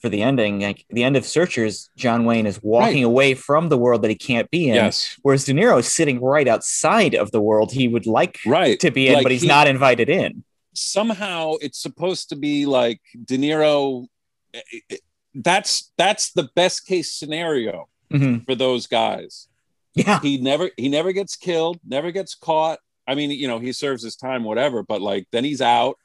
for 0.00 0.10
the 0.10 0.20
ending. 0.20 0.60
Like 0.60 0.84
the 0.90 1.02
end 1.02 1.16
of 1.16 1.24
Searchers, 1.24 1.88
John 1.96 2.26
Wayne 2.26 2.44
is 2.46 2.62
walking 2.62 3.04
away 3.04 3.32
from 3.34 3.70
the 3.70 3.78
world 3.78 4.02
that 4.02 4.08
he 4.10 4.16
can't 4.16 4.50
be 4.50 4.68
in, 4.68 4.74
yes 4.74 5.18
whereas 5.22 5.44
De 5.46 5.52
Niro 5.54 5.78
is 5.78 5.90
sitting 5.90 6.20
right 6.20 6.46
outside 6.46 7.14
of 7.14 7.30
the 7.32 7.40
world 7.40 7.72
he 7.72 7.88
would 7.88 8.06
like 8.06 8.38
right 8.44 8.78
to 8.80 8.90
be 8.90 9.08
in, 9.08 9.14
Like 9.14 9.22
but 9.22 9.32
he's 9.32 9.42
he- 9.42 9.48
not 9.48 9.66
invited 9.66 10.10
in. 10.10 10.44
somehow 10.74 11.54
it's 11.62 11.78
supposed 11.80 12.28
to 12.30 12.36
be 12.36 12.66
like 12.66 13.00
De 13.24 13.38
Niro. 13.38 14.06
Eh, 14.52 14.60
eh, 14.74 14.78
eh, 14.90 14.96
that's 15.34 15.92
that's 15.96 16.32
the 16.32 16.50
best 16.54 16.86
case 16.86 17.12
scenario 17.12 17.88
Mhm. 18.12 18.44
for 18.44 18.54
those 18.54 18.86
guys. 18.86 19.48
Yeah. 19.94 20.20
He 20.20 20.36
never 20.38 20.70
he 20.76 20.88
never 20.90 21.12
gets 21.12 21.34
killed, 21.36 21.80
never 21.86 22.10
gets 22.10 22.34
caught. 22.34 22.78
I 23.10 23.14
mean, 23.16 23.30
you 23.30 23.48
know, 23.48 23.58
he 23.58 23.72
serves 23.72 24.02
his 24.02 24.14
time, 24.16 24.44
whatever, 24.44 24.82
but 24.82 25.00
like 25.02 25.26
then 25.32 25.42
he's 25.44 25.60
out. 25.60 25.96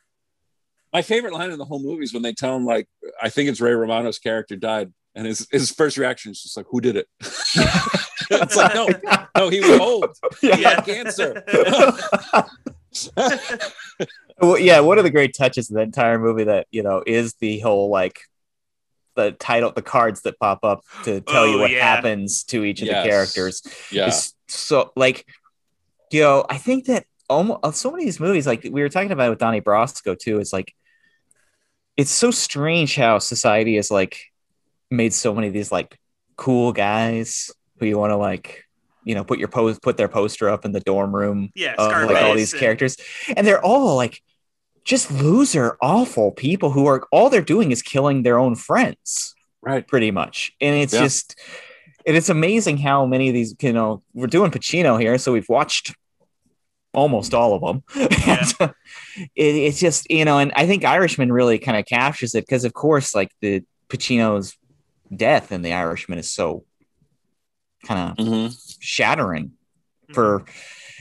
My 0.93 1.01
favorite 1.01 1.33
line 1.33 1.51
in 1.51 1.59
the 1.59 1.65
whole 1.65 1.81
movie 1.81 2.03
is 2.03 2.13
when 2.13 2.23
they 2.23 2.33
tell 2.33 2.55
him, 2.55 2.65
like, 2.65 2.87
I 3.21 3.29
think 3.29 3.49
it's 3.49 3.59
Ray 3.61 3.73
Romano's 3.73 4.17
character 4.17 4.55
died, 4.55 4.93
and 5.13 5.27
his 5.27 5.47
his 5.51 5.69
first 5.71 5.97
reaction 5.97 6.31
is 6.31 6.41
just 6.41 6.55
like, 6.57 6.65
"Who 6.69 6.79
did 6.81 6.95
it?" 6.95 7.07
it's 8.31 8.55
like, 8.55 8.73
no, 8.73 8.87
no, 9.37 9.49
he 9.49 9.59
was 9.59 9.79
old. 9.79 10.15
He 10.41 10.47
Yeah. 10.47 10.75
had 10.75 10.85
cancer. 10.85 11.43
well, 14.41 14.57
yeah, 14.57 14.79
one 14.79 14.97
of 14.97 15.03
the 15.03 15.09
great 15.11 15.35
touches 15.35 15.69
of 15.69 15.75
the 15.75 15.81
entire 15.81 16.19
movie 16.19 16.45
that 16.45 16.67
you 16.71 16.83
know 16.83 17.03
is 17.05 17.33
the 17.35 17.59
whole 17.59 17.89
like 17.89 18.19
the 19.15 19.31
title, 19.33 19.71
the 19.71 19.81
cards 19.81 20.21
that 20.23 20.37
pop 20.39 20.59
up 20.63 20.81
to 21.03 21.21
tell 21.21 21.47
you 21.47 21.55
Oh, 21.57 21.59
what 21.61 21.71
yeah. 21.71 21.83
happens 21.95 22.43
to 22.45 22.65
each 22.65 22.81
of 22.81 22.87
Yes. 22.87 23.03
the 23.03 23.09
characters. 23.09 23.61
yeah, 23.91 24.07
Is 24.07 24.33
so 24.49 24.91
like, 24.97 25.25
you 26.15 26.21
know, 26.21 26.45
I 26.49 26.57
think 26.57 26.85
that 26.85 27.05
almost 27.29 27.79
so 27.81 27.91
many 27.91 28.03
of 28.03 28.07
these 28.07 28.19
movies, 28.19 28.47
like 28.47 28.63
we 28.63 28.81
were 28.81 28.89
talking 28.89 29.11
about 29.11 29.29
with 29.31 29.39
Donnie 29.39 29.61
Brasco 29.61 30.17
too, 30.17 30.39
it's 30.39 30.53
like 30.53 30.73
it's 31.97 32.11
so 32.11 32.31
strange 32.31 32.95
how 32.95 33.19
society 33.19 33.75
has 33.75 33.91
like 33.91 34.19
made 34.89 35.13
so 35.13 35.33
many 35.33 35.47
of 35.47 35.53
these 35.53 35.71
like 35.71 35.99
cool 36.37 36.71
guys 36.71 37.51
who 37.79 37.85
you 37.85 37.97
want 37.97 38.11
to 38.11 38.17
like 38.17 38.63
you 39.03 39.15
know 39.15 39.23
put 39.23 39.39
your 39.39 39.47
post 39.47 39.81
put 39.81 39.97
their 39.97 40.07
poster 40.07 40.49
up 40.49 40.65
in 40.65 40.71
the 40.71 40.79
dorm 40.81 41.15
room 41.15 41.49
Yeah, 41.55 41.75
of 41.77 42.09
like 42.09 42.23
all 42.23 42.35
these 42.35 42.53
and- 42.53 42.59
characters 42.59 42.97
and 43.35 43.45
they're 43.45 43.63
all 43.63 43.95
like 43.95 44.21
just 44.83 45.09
loser 45.11 45.77
awful 45.81 46.31
people 46.31 46.69
who 46.71 46.85
are 46.85 47.07
all 47.11 47.29
they're 47.29 47.41
doing 47.41 47.71
is 47.71 47.81
killing 47.81 48.23
their 48.23 48.37
own 48.37 48.55
friends 48.55 49.33
right. 49.61 49.87
pretty 49.87 50.11
much 50.11 50.51
and 50.61 50.75
it's 50.75 50.93
Yeah. 50.93 51.01
just 51.03 51.39
and 52.05 52.15
it's 52.17 52.29
amazing 52.29 52.77
how 52.77 53.05
many 53.05 53.27
of 53.29 53.33
these 53.33 53.55
you 53.61 53.73
know 53.73 54.03
we're 54.13 54.27
doing 54.27 54.51
pacino 54.51 54.99
here 54.99 55.17
so 55.17 55.31
we've 55.31 55.49
watched 55.49 55.95
almost 56.95 57.33
all 57.33 57.53
of 57.53 57.61
them 57.61 57.83
Yeah. 58.25 58.45
And, 58.59 58.73
it, 59.35 59.55
it's 59.55 59.79
just 59.79 60.09
you 60.09 60.25
know 60.25 60.39
and 60.39 60.51
i 60.55 60.65
think 60.65 60.83
irishman 60.85 61.31
really 61.31 61.59
kind 61.59 61.77
of 61.77 61.85
captures 61.85 62.33
it 62.35 62.45
because 62.45 62.63
of 62.65 62.73
course 62.73 63.13
like 63.13 63.31
the 63.41 63.63
pacino's 63.89 64.55
death 65.15 65.51
in 65.51 65.61
the 65.61 65.73
irishman 65.73 66.17
is 66.19 66.31
so 66.31 66.63
kind 67.85 68.17
of 68.19 68.25
hmm 68.25 68.47
shattering 68.79 69.51
for 70.13 70.45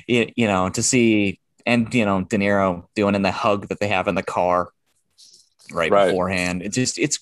you, 0.07 0.31
you 0.37 0.47
know 0.47 0.69
to 0.69 0.83
see 0.83 1.39
and 1.67 1.93
you 1.95 2.05
know 2.05 2.23
De 2.23 2.37
Niro 2.37 2.87
doing 2.95 3.15
in 3.15 3.23
the 3.23 3.33
hug 3.33 3.69
that 3.69 3.79
they 3.81 3.89
have 3.89 4.09
in 4.09 4.15
the 4.15 4.23
car 4.23 4.71
right, 5.73 5.91
Right. 5.91 6.07
beforehand. 6.09 6.63
It 6.63 6.73
just 6.73 6.99
it's 6.99 7.19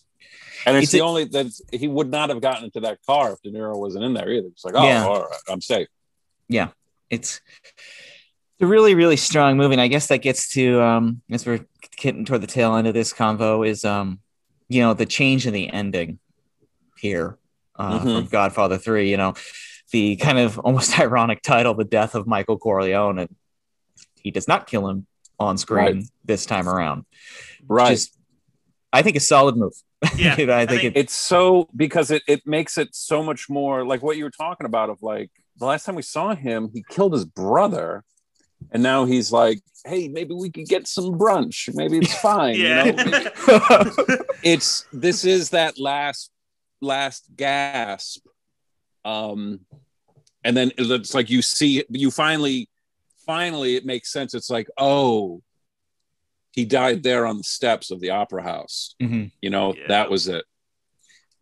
And 0.66 0.76
it's, 0.76 0.84
It's 0.86 0.92
the 0.92 0.98
a- 1.00 1.04
only 1.04 1.24
that 1.26 1.46
he 1.72 1.86
would 1.88 2.10
not 2.10 2.28
have 2.30 2.40
gotten 2.40 2.64
into 2.64 2.80
that 2.80 2.98
car 3.06 3.32
if 3.32 3.42
De 3.42 3.50
Niro 3.50 3.76
wasn't 3.78 4.04
in 4.04 4.14
there 4.14 4.30
either. 4.30 4.48
It's 4.48 4.64
like, 4.64 4.74
oh, 4.76 4.84
Yeah. 4.86 5.04
all 5.06 5.20
right, 5.22 5.40
I'm 5.48 5.60
safe. 5.60 5.88
Yeah, 6.48 6.68
it's 7.10 7.40
a 8.62 8.66
really 8.66 8.94
really 8.94 9.16
strong 9.16 9.56
movie. 9.56 9.74
And 9.74 9.80
I 9.80 9.88
guess 9.88 10.06
that 10.08 10.18
gets 10.18 10.50
to 10.54 10.80
um 10.82 11.22
as 11.30 11.44
we're 11.46 11.64
getting 11.96 12.24
toward 12.24 12.40
the 12.40 12.46
tail 12.46 12.74
end 12.76 12.86
of 12.86 12.94
this 12.94 13.12
convo 13.12 13.66
is 13.66 13.84
um 13.84 14.20
you 14.68 14.80
know 14.82 14.94
the 14.94 15.06
change 15.06 15.46
in 15.46 15.52
the 15.52 15.68
ending 15.68 16.18
here 16.98 17.38
uh, 17.76 17.98
Mhm. 17.98 18.02
from 18.02 18.26
Godfather 18.26 18.78
Three. 18.78 19.10
You 19.10 19.16
know 19.16 19.34
the 19.90 20.16
kind 20.16 20.38
of 20.38 20.58
almost 20.60 20.98
ironic 21.06 21.42
title, 21.42 21.74
"The 21.74 21.84
Death 21.84 22.14
of 22.14 22.26
Michael 22.26 22.58
Corleone," 22.58 23.18
and 23.18 23.34
he 24.16 24.30
does 24.30 24.48
not 24.48 24.66
kill 24.66 24.88
him 24.88 25.06
on 25.38 25.58
screen 25.58 25.84
Right. 25.84 26.04
this 26.24 26.46
time 26.46 26.68
around. 26.68 27.04
Right. 27.66 27.90
Just, 27.90 28.16
I 28.92 29.02
think 29.02 29.16
a 29.16 29.20
solid 29.20 29.56
move. 29.56 29.72
Yeah, 30.16 30.36
You 30.38 30.46
know, 30.46 30.56
I 30.56 30.66
think 30.66 30.82
think- 30.82 30.96
it, 30.96 31.00
it's 31.00 31.14
so 31.14 31.68
because 31.76 32.10
it, 32.10 32.22
it 32.28 32.46
makes 32.46 32.78
it 32.78 32.94
so 32.94 33.22
much 33.22 33.48
more 33.48 33.84
like 33.84 34.02
what 34.02 34.16
you 34.16 34.24
were 34.24 34.30
talking 34.30 34.66
about 34.66 34.88
of 34.90 35.02
like 35.02 35.30
the 35.58 35.66
last 35.66 35.84
time 35.84 35.94
we 35.96 36.02
saw 36.02 36.34
him 36.34 36.70
he 36.72 36.84
killed 36.88 37.12
his 37.12 37.24
brother 37.24 38.04
and 38.70 38.82
now 38.82 39.04
he's 39.04 39.32
like 39.32 39.60
hey 39.84 40.08
maybe 40.08 40.32
we 40.34 40.50
could 40.50 40.66
get 40.66 40.86
some 40.86 41.18
brunch 41.18 41.68
maybe 41.74 41.98
it's 41.98 42.14
fine 42.20 42.54
Yeah. 42.56 42.84
you 42.84 42.92
know 42.92 44.16
it's 44.44 44.86
this 44.92 45.24
is 45.24 45.50
that 45.50 45.78
last 45.78 46.30
last 46.80 47.26
gasp 47.36 48.24
um 49.04 49.60
and 50.44 50.56
then 50.56 50.70
it's 50.78 51.14
like 51.14 51.30
you 51.30 51.42
see 51.42 51.84
you 51.90 52.10
finally 52.10 52.68
finally 53.26 53.76
it 53.76 53.84
makes 53.86 54.12
sense 54.12 54.34
it's 54.34 54.50
like 54.50 54.68
oh 54.78 55.42
he 56.52 56.64
died 56.64 57.02
there 57.02 57.24
on 57.26 57.38
the 57.38 57.44
steps 57.44 57.90
of 57.90 58.00
the 58.00 58.10
opera 58.10 58.42
house 58.42 58.94
Mhm. 59.02 59.30
you 59.40 59.50
know 59.50 59.74
Yeah. 59.74 59.88
that 59.88 60.10
was 60.10 60.28
it 60.28 60.44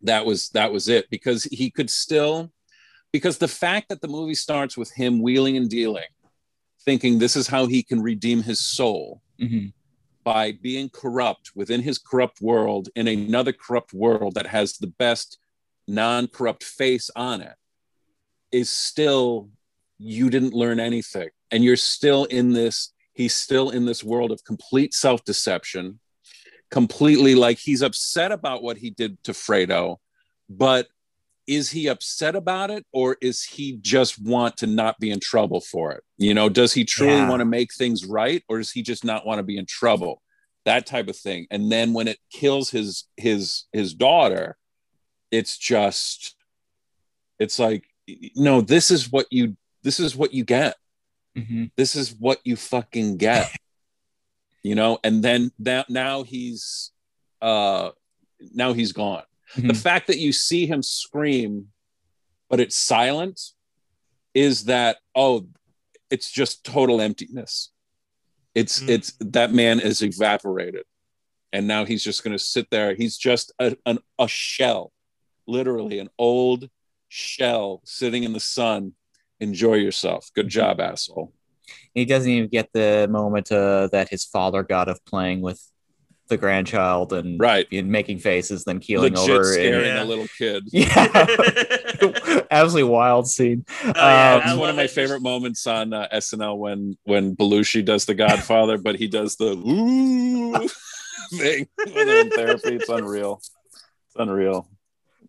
that 0.03 0.25
was 0.25 0.49
that 0.49 0.71
was 0.71 0.87
it 0.87 1.09
because 1.11 1.43
he 1.45 1.69
could 1.69 1.89
still 1.89 2.51
because 3.11 3.37
the 3.37 3.47
fact 3.47 3.89
that 3.89 4.01
the 4.01 4.07
movie 4.07 4.33
starts 4.35 4.75
with 4.77 4.91
him 4.91 5.21
wheeling 5.21 5.57
and 5.57 5.69
dealing 5.69 6.05
thinking 6.85 7.19
this 7.19 7.35
is 7.35 7.47
how 7.47 7.65
he 7.67 7.83
can 7.83 8.01
redeem 8.01 8.43
his 8.43 8.59
soul 8.59 9.21
Mhm. 9.39 9.73
by 10.23 10.51
being 10.51 10.89
corrupt 10.89 11.51
within 11.55 11.81
his 11.81 11.97
corrupt 11.97 12.41
world 12.41 12.89
in 12.95 13.07
another 13.07 13.53
corrupt 13.53 13.93
world 13.93 14.35
that 14.35 14.47
has 14.47 14.77
the 14.77 14.87
best 14.87 15.37
non-corrupt 15.87 16.63
face 16.63 17.09
on 17.15 17.41
it 17.41 17.55
is 18.51 18.69
still 18.69 19.49
you 19.97 20.29
didn't 20.29 20.53
learn 20.53 20.79
anything 20.79 21.29
and 21.49 21.63
you're 21.63 21.75
still 21.75 22.25
in 22.25 22.53
this 22.53 22.93
he's 23.13 23.33
still 23.33 23.69
in 23.71 23.85
this 23.85 24.03
world 24.03 24.31
of 24.31 24.43
complete 24.43 24.93
self-deception 24.93 25.99
completely 26.69 27.35
like 27.35 27.57
he's 27.57 27.81
upset 27.81 28.31
about 28.31 28.63
what 28.63 28.77
he 28.77 28.89
did 28.89 29.21
to 29.23 29.31
Fredo 29.33 29.97
but 30.49 30.87
is 31.47 31.71
he 31.71 31.87
upset 31.87 32.35
about 32.35 32.69
it 32.71 32.85
or 32.93 33.17
is 33.21 33.43
he 33.43 33.77
just 33.81 34.21
want 34.21 34.57
to 34.57 34.67
not 34.67 34.99
be 34.99 35.09
in 35.09 35.19
trouble 35.19 35.59
for 35.61 35.91
it? 35.91 36.03
You 36.17 36.33
know 36.33 36.49
does 36.49 36.73
he 36.73 36.85
truly 36.85 37.13
Yeah. 37.13 37.29
want 37.29 37.39
to 37.41 37.45
make 37.45 37.73
things 37.73 38.05
right 38.05 38.43
or 38.47 38.57
does 38.59 38.71
he 38.71 38.81
just 38.83 39.03
not 39.03 39.25
want 39.25 39.39
to 39.39 39.43
be 39.43 39.57
in 39.57 39.65
trouble? 39.65 40.21
That 40.65 40.85
type 40.85 41.07
of 41.07 41.17
thing. 41.17 41.47
And 41.49 41.71
then 41.71 41.93
when 41.93 42.07
it 42.07 42.19
kills 42.31 42.69
his 42.69 43.05
his 43.17 43.65
his 43.73 43.93
daughter 43.93 44.57
it's 45.31 45.57
just 45.57 46.35
it's 47.39 47.57
like 47.57 47.85
no 48.35 48.61
this 48.61 48.91
is 48.91 49.11
what 49.11 49.25
you 49.31 49.55
this 49.83 49.99
is 49.99 50.15
what 50.15 50.33
you 50.33 50.43
get. 50.43 50.75
Mhm. 51.37 51.71
this 51.77 51.95
is 51.95 52.13
what 52.13 52.39
you 52.43 52.55
fucking 52.55 53.17
get. 53.17 53.49
You 54.63 54.75
know 54.75 54.99
and 55.03 55.23
then 55.23 55.51
that 55.59 55.89
now 55.89 56.21
he's 56.21 56.91
uh 57.41 57.89
now 58.53 58.73
he's 58.73 58.91
gone 58.91 59.23
the 59.55 59.73
Mhm. 59.73 59.77
fact 59.77 60.07
that 60.07 60.17
you 60.19 60.31
see 60.33 60.65
him 60.65 60.81
scream 60.83 61.67
but 62.49 62.59
it's 62.59 62.75
silent 62.75 63.39
is 64.33 64.65
that 64.65 64.97
oh 65.15 65.47
it's 66.09 66.29
just 66.29 66.65
total 66.65 66.99
emptiness. 66.99 67.71
It's 68.53 68.81
Mm. 68.81 68.89
it's 68.89 69.13
that 69.21 69.53
man 69.53 69.79
is 69.79 70.01
evaporated. 70.01 70.83
And 71.53 71.67
now 71.67 71.85
he's 71.85 72.03
just 72.03 72.23
going 72.23 72.35
to 72.37 72.43
sit 72.43 72.69
there. 72.69 72.93
He's 72.95 73.17
just 73.17 73.51
a, 73.59 73.77
an, 73.85 73.99
a 74.19 74.27
shell 74.27 74.91
literally 75.47 75.99
an 75.99 76.09
old 76.17 76.69
shell 77.09 77.81
sitting 77.85 78.23
in 78.23 78.33
the 78.33 78.39
sun. 78.39 78.93
Enjoy 79.39 79.73
yourself. 79.75 80.29
Good 80.35 80.49
job 80.49 80.79
asshole. 80.79 81.33
He 81.93 82.05
doesn't 82.05 82.29
even 82.29 82.49
get 82.49 82.69
the 82.73 83.07
moment 83.09 83.51
uh, 83.51 83.87
that 83.91 84.09
his 84.09 84.23
father 84.25 84.63
got 84.63 84.87
of 84.89 85.03
playing 85.05 85.41
with 85.41 85.61
the 86.31 86.37
grandchild 86.37 87.13
and 87.13 87.39
right 87.39 87.67
and 87.71 87.87
making 87.89 88.17
faces, 88.17 88.63
then 88.63 88.79
keeling 88.79 89.13
legit 89.13 89.29
over. 89.29 89.43
scaring 89.43 89.85
And, 89.85 89.97
Yeah. 89.97 90.03
a 90.03 90.05
little 90.05 90.27
kid 90.37 90.63
yeah, 90.71 92.43
absolutely 92.51 92.89
wild 92.89 93.29
scene. 93.29 93.63
Oh, 93.83 93.91
yeah, 93.95 94.35
Um, 94.35 94.41
It's 94.49 94.59
one 94.59 94.69
of 94.71 94.75
my 94.75 94.83
it. 94.83 94.91
favorite 94.91 95.21
moments 95.21 95.67
on 95.67 95.93
uh, 95.93 96.07
SNL 96.13 96.57
when 96.57 96.97
when 97.03 97.35
Belushi 97.35 97.85
does 97.85 98.05
The 98.05 98.15
Godfather, 98.15 98.77
but 98.79 98.95
he 98.95 99.07
does 99.07 99.35
the 99.35 99.51
ooh 99.51 100.67
thing 101.37 101.67
when 101.93 102.07
they're 102.07 102.21
in 102.21 102.29
therapy. 102.31 102.75
It's 102.75 102.89
unreal. 102.89 103.39
It's 104.07 104.15
unreal. 104.17 104.67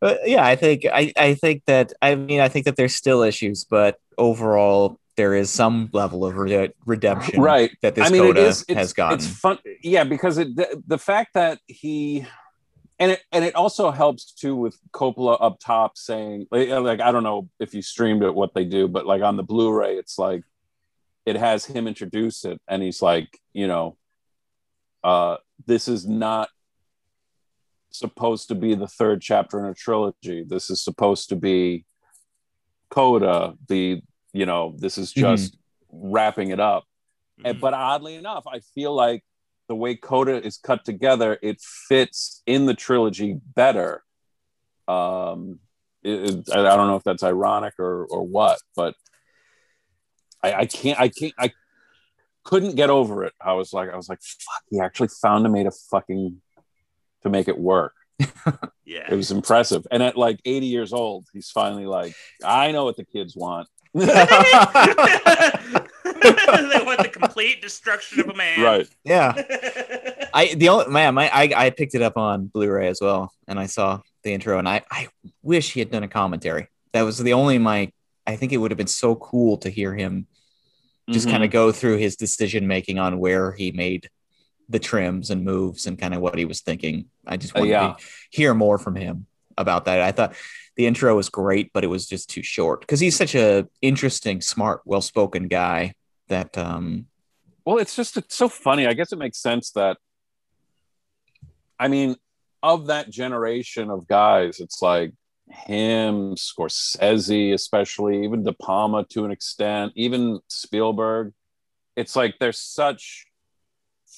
But 0.01 0.29
yeah, 0.29 0.45
I 0.45 0.57
think 0.57 0.85
I, 0.93 1.13
I 1.17 1.35
think 1.35 1.63
that 1.67 1.93
I 2.03 2.15
mean 2.17 2.41
I 2.41 2.49
think 2.49 2.65
that 2.65 2.77
there's 2.77 2.95
still 2.95 3.23
issues, 3.23 3.65
but 3.65 3.99
overall 4.19 4.99
there 5.23 5.35
is 5.37 5.51
some 5.53 5.89
level 5.93 6.25
of 6.25 6.37
re- 6.37 6.73
redemption 6.85 7.41
Right. 7.41 7.71
that 7.81 7.95
this 7.95 8.09
I 8.09 8.11
mean, 8.11 8.23
coda 8.23 8.41
is. 8.45 8.65
Has 8.69 8.93
gotten. 8.93 9.19
it's 9.21 9.27
fun. 9.29 9.57
Yeah, 9.81 10.03
because 10.03 10.37
it 10.37 10.57
the, 10.57 10.83
the 10.85 10.99
fact 10.99 11.35
that 11.35 11.61
he 11.69 12.27
and 12.99 13.13
it 13.13 13.21
and 13.31 13.45
it 13.45 13.55
also 13.55 13.93
helps 13.93 14.33
too 14.33 14.57
with 14.57 14.77
Coppola 14.91 15.37
up 15.41 15.61
top 15.61 15.97
saying 15.97 16.49
like, 16.51 16.69
like 16.71 17.01
I 17.01 17.13
don't 17.13 17.23
know 17.23 17.49
if 17.61 17.73
you 17.73 17.83
streamed 17.83 18.25
it 18.25 18.35
what 18.35 18.53
they 18.53 18.65
do, 18.65 18.89
but 18.89 19.07
like 19.07 19.23
on 19.23 19.37
the 19.37 19.45
Blu-ray, 19.45 19.95
it's 19.95 20.19
like 20.19 20.43
it 21.25 21.37
has 21.37 21.65
him 21.65 21.87
introduce 21.87 22.45
it, 22.45 22.61
and 22.67 22.83
he's 22.83 23.01
like, 23.01 23.29
you 23.53 23.69
know, 23.69 23.97
uh, 25.05 25.37
this 25.67 25.87
is 25.87 26.05
not 26.05 26.49
supposed 27.91 28.49
to 28.49 28.57
be 28.57 28.75
the 28.75 28.89
third 28.89 29.21
chapter 29.23 29.61
in 29.61 29.67
a 29.67 29.75
trilogy. 29.75 30.43
This 30.45 30.69
is 30.69 30.83
supposed 30.83 31.29
to 31.29 31.37
be 31.37 31.85
Coda. 32.91 33.55
The 33.69 34.03
you 34.33 34.47
know, 34.47 34.75
this 34.79 34.99
is 34.99 35.13
just 35.13 35.57
wrapping 35.91 36.51
it 36.51 36.61
up. 36.61 36.85
And- 37.45 37.61
but 37.61 37.75
oddly 37.75 38.15
enough, 38.15 38.45
I 38.47 38.61
feel 38.75 38.95
like 38.95 39.25
the 39.69 39.75
way 39.75 39.95
Coda 39.97 40.45
is 40.45 40.59
cut 40.59 40.85
together, 40.85 41.39
it 41.43 41.61
fits 41.61 42.43
in 42.47 42.67
the 42.67 42.75
trilogy 42.75 43.39
better 43.55 44.03
Um, 44.89 45.61
it, 46.03 46.31
it- 46.31 46.51
I, 46.53 46.77
don't 46.77 46.89
know 46.89 46.97
if 46.97 47.05
that's 47.05 47.23
ironic 47.23 47.75
or 47.79 48.05
or 48.07 48.27
what, 48.27 48.59
but 48.75 48.95
I, 50.43 50.53
I 50.55 50.67
can't 50.67 50.99
I 51.01 51.09
can't 51.09 51.33
I 51.39 51.53
couldn't 52.45 52.75
get 52.75 52.91
over 52.91 53.25
it. 53.25 53.33
I 53.41 53.53
was 53.53 53.73
like 53.73 53.89
I 53.91 53.97
was 53.97 54.09
like 54.09 54.21
fuck. 54.21 54.63
He 54.71 54.81
actually 54.81 55.09
found 55.09 55.47
a 55.47 55.51
way 55.51 55.63
to 55.63 55.71
fucking 55.91 56.43
to 57.23 57.31
make 57.31 57.49
it 57.49 57.59
work. 57.59 57.95
Yeah. 58.85 59.07
It 59.11 59.15
was 59.15 59.31
impressive. 59.31 59.87
And 59.91 60.03
at 60.03 60.19
like 60.19 60.39
80 60.45 60.67
years 60.67 60.93
old, 60.93 61.27
he's 61.33 61.49
finally 61.51 61.87
like, 61.87 62.15
I 62.45 62.73
know 62.73 62.85
what 62.85 62.97
the 62.97 63.07
kids 63.07 63.35
want. 63.35 63.69
They 63.95 64.09
want 66.85 67.03
the 67.03 67.11
complete 67.13 67.61
destruction 67.63 68.21
of 68.21 68.29
a 68.29 68.35
man. 68.35 68.61
right. 68.61 68.89
Yeah. 69.05 69.33
I 70.35 70.55
the 70.55 70.69
only 70.71 70.87
man, 70.89 71.15
my 71.15 71.29
I, 71.31 71.53
I 71.67 71.71
picked 71.71 71.95
it 71.95 72.03
up 72.03 72.17
on 72.17 72.47
Blu-ray 72.47 72.89
as 72.89 73.01
well, 73.01 73.33
and 73.47 73.59
I 73.61 73.67
saw 73.67 74.01
the 74.23 74.33
intro, 74.33 74.59
and 74.59 74.69
I 74.69 74.83
I 74.91 75.09
wish 75.43 75.73
he 75.73 75.81
had 75.81 75.91
done 75.91 76.03
a 76.05 76.09
commentary. 76.09 76.69
That 76.93 77.03
was 77.03 77.19
the 77.19 77.33
only 77.35 77.59
my. 77.59 77.93
I 78.27 78.37
think 78.37 78.53
it 78.53 78.57
would 78.59 78.71
have 78.71 78.79
been 78.79 78.87
so 78.87 79.15
cool 79.17 79.59
to 79.59 79.69
hear 79.71 79.95
him 79.95 80.27
just 81.11 81.27
Mhm. 81.27 81.31
kind 81.33 81.45
of 81.45 81.51
go 81.51 81.73
through 81.73 81.97
his 81.97 82.15
decision 82.17 82.67
making 82.69 82.99
on 83.01 83.19
where 83.19 83.53
he 83.53 83.73
made 83.73 84.09
the 84.69 84.79
trims 84.79 85.31
and 85.31 85.45
moves 85.45 85.87
and 85.87 85.99
kind 85.99 86.15
of 86.15 86.21
what 86.21 86.39
he 86.39 86.45
was 86.45 86.61
thinking. 86.61 87.07
I 87.27 87.37
just 87.37 87.55
Uh, 87.57 87.61
wanted 87.61 87.71
yeah. 87.73 87.95
to 87.99 88.05
hear 88.31 88.55
more 88.55 88.79
from 88.79 88.95
him 88.95 89.27
about 89.59 89.85
that. 89.87 90.01
I 90.01 90.13
thought 90.13 90.35
the 90.77 90.87
intro 90.87 91.15
was 91.15 91.29
great, 91.29 91.73
but 91.73 91.85
it 91.85 91.89
was 91.89 92.07
just 92.07 92.31
too 92.31 92.43
short 92.43 92.81
because 92.81 93.01
he's 93.01 93.17
such 93.17 93.35
a 93.35 93.69
interesting, 93.81 94.41
smart, 94.41 94.83
well-spoken 94.85 95.49
guy 95.49 95.95
that 96.29 96.57
um 96.57 97.07
Well, 97.65 97.79
it's 97.79 97.97
just 97.97 98.17
it's 98.17 98.37
so 98.37 98.49
funny. 98.49 98.87
I 98.87 98.95
guess 98.95 99.13
it 99.13 99.19
makes 99.19 99.39
sense 99.39 99.71
that 99.73 99.99
I 101.79 101.89
mean, 101.89 102.17
of 102.63 102.87
that 102.87 103.11
generation 103.11 103.91
of 103.91 104.07
guys, 104.07 104.61
it's 104.61 104.81
like 104.81 105.13
him, 105.51 106.37
Scorsese, 106.37 107.53
especially, 107.53 108.25
even 108.25 108.45
De 108.45 108.53
Palma 108.53 109.05
to 109.11 109.25
an 109.25 109.31
extent, 109.31 109.93
even 109.97 110.41
Spielberg. 110.49 111.33
It's 111.97 112.17
like 112.17 112.37
they're 112.39 112.53
such 112.53 113.27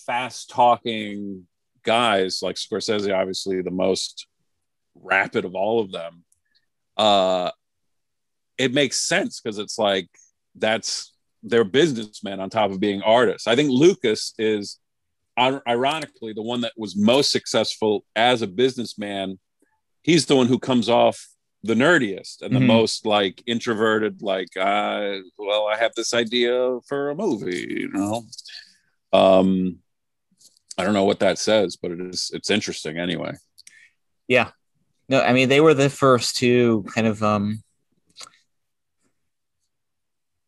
fast 0.07 0.51
talking 0.51 1.47
guys, 1.83 2.41
like 2.43 2.57
Scorsese, 2.57 3.15
obviously 3.15 3.63
the 3.63 3.71
most 3.71 4.27
rapid 4.95 5.45
of 5.45 5.55
all 5.55 5.81
of 5.81 5.93
them. 5.93 6.25
Uh 6.97 7.51
it 8.59 8.73
makes 8.73 9.01
sense 9.01 9.41
because 9.41 9.59
it's 9.59 9.79
like 9.79 10.09
that's 10.55 11.13
they're 11.43 11.65
businessmen 11.65 12.41
on 12.41 12.49
top 12.51 12.71
of 12.71 12.81
being 12.81 13.03
artists. 13.03 13.47
I 13.47 13.57
think 13.57 13.71
Lucas 13.71 14.33
is 14.39 14.79
ironically 15.39 16.33
the 16.33 16.43
one 16.43 16.61
that 16.61 16.73
was 16.77 16.97
most 16.97 17.31
successful 17.33 18.05
as 18.15 18.41
a 18.41 18.47
businessman. 18.47 19.39
He's 20.03 20.27
the 20.27 20.37
one 20.37 20.47
who 20.47 20.59
comes 20.61 20.89
off 20.89 21.27
the 21.65 21.75
nerdiest 21.75 22.43
and 22.43 22.55
the 22.55 22.61
Mhm. 22.61 22.67
most 22.67 23.05
like 23.07 23.43
introverted, 23.47 24.23
like, 24.23 24.57
uh, 24.57 25.19
well, 25.37 25.67
I 25.67 25.77
have 25.77 25.93
this 25.97 26.15
idea 26.15 26.79
for 26.87 27.11
a 27.11 27.15
movie, 27.17 27.67
you 27.69 27.89
know. 27.89 28.27
Um, 29.13 29.81
I 30.79 30.85
don't 30.85 30.95
know 30.95 31.05
what 31.05 31.21
that 31.21 31.39
says, 31.39 31.77
but 31.77 31.91
it 31.91 32.01
is 32.01 32.31
it's 32.33 32.51
interesting 32.51 32.99
anyway. 32.99 33.33
Yeah. 34.29 34.51
No, 35.09 35.21
I 35.21 35.33
mean 35.33 35.49
they 35.49 35.61
were 35.61 35.75
the 35.75 35.91
first 35.91 36.37
to 36.37 36.85
kind 36.95 37.07
of 37.07 37.23
um 37.23 37.63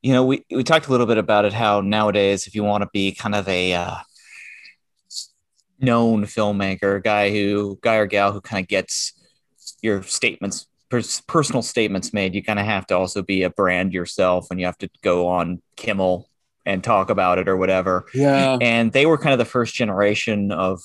you 0.03 0.13
know, 0.13 0.25
we 0.25 0.45
we 0.51 0.63
talked 0.63 0.87
a 0.87 0.91
little 0.91 1.07
bit 1.07 1.19
about 1.19 1.45
it 1.45 1.53
how 1.53 1.81
nowadays 1.81 2.47
if 2.47 2.55
you 2.55 2.63
want 2.63 2.83
to 2.83 2.89
be 2.93 3.13
kind 3.13 3.35
of 3.35 3.49
a 3.49 3.75
uh 3.75 3.97
known 5.81 6.25
filmmaker, 6.25 6.97
a 6.97 7.01
guy 7.01 7.31
who 7.31 7.79
guy 7.83 7.97
or 7.97 8.07
gal 8.07 8.33
who 8.33 8.41
kind 8.41 8.63
of 8.65 8.69
gets 8.69 9.13
your 9.83 10.03
statements 10.03 10.67
pers- 10.91 11.21
personal 11.23 11.61
statements 11.63 12.13
made, 12.13 12.35
you 12.35 12.43
kind 12.43 12.59
of 12.59 12.65
have 12.67 12.87
to 12.87 12.97
also 12.97 13.23
be 13.23 13.43
a 13.43 13.51
brand 13.51 13.93
yourself 13.93 14.47
and 14.51 14.61
you 14.61 14.67
have 14.67 14.79
to 14.79 14.89
go 15.03 15.27
on 15.29 15.61
Kimmel 15.77 16.29
and 16.65 16.83
talk 16.83 17.11
about 17.11 17.39
it 17.39 17.49
or 17.49 17.57
whatever 17.57 18.07
Yeah. 18.15 18.59
and 18.61 18.93
they 18.93 19.07
were 19.07 19.19
kind 19.19 19.33
of 19.33 19.39
the 19.39 19.45
first 19.45 19.75
generation 19.75 20.51
of 20.51 20.81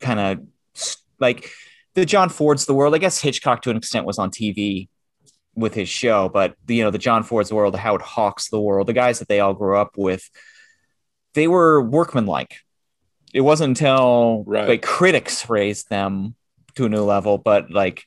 kind 0.00 0.20
of 0.20 0.40
like 1.18 1.50
the 1.96 2.04
John 2.06 2.28
Fords 2.28 2.66
the 2.66 2.74
world. 2.74 2.94
I 2.94 2.98
guess 2.98 3.20
Hitchcock 3.20 3.62
to 3.62 3.70
an 3.70 3.76
extent 3.76 4.06
was 4.06 4.18
on 4.18 4.30
TV 4.30 4.88
with 5.56 5.74
his 5.74 5.88
show, 5.88 6.28
but 6.28 6.54
the, 6.66 6.76
you 6.76 6.84
know 6.84 6.90
the 6.90 6.98
John 6.98 7.22
Fords 7.24 7.48
the 7.48 7.54
world, 7.56 7.74
the 7.74 7.78
Howard 7.78 8.02
Hawks 8.02 8.50
the 8.50 8.60
world, 8.60 8.86
the 8.86 8.92
guys 8.92 9.18
that 9.18 9.28
they 9.28 9.40
all 9.40 9.54
grew 9.54 9.76
up 9.76 9.96
with, 9.96 10.30
they 11.34 11.48
were 11.48 11.82
workmanlike. 11.82 12.58
It 13.34 13.40
wasn't 13.40 13.70
until 13.70 14.44
Right. 14.46 14.68
like 14.68 14.82
critics 14.82 15.48
raised 15.50 15.88
them 15.90 16.34
to 16.76 16.84
a 16.84 16.88
new 16.88 17.02
level, 17.02 17.38
but 17.38 17.70
like 17.70 18.04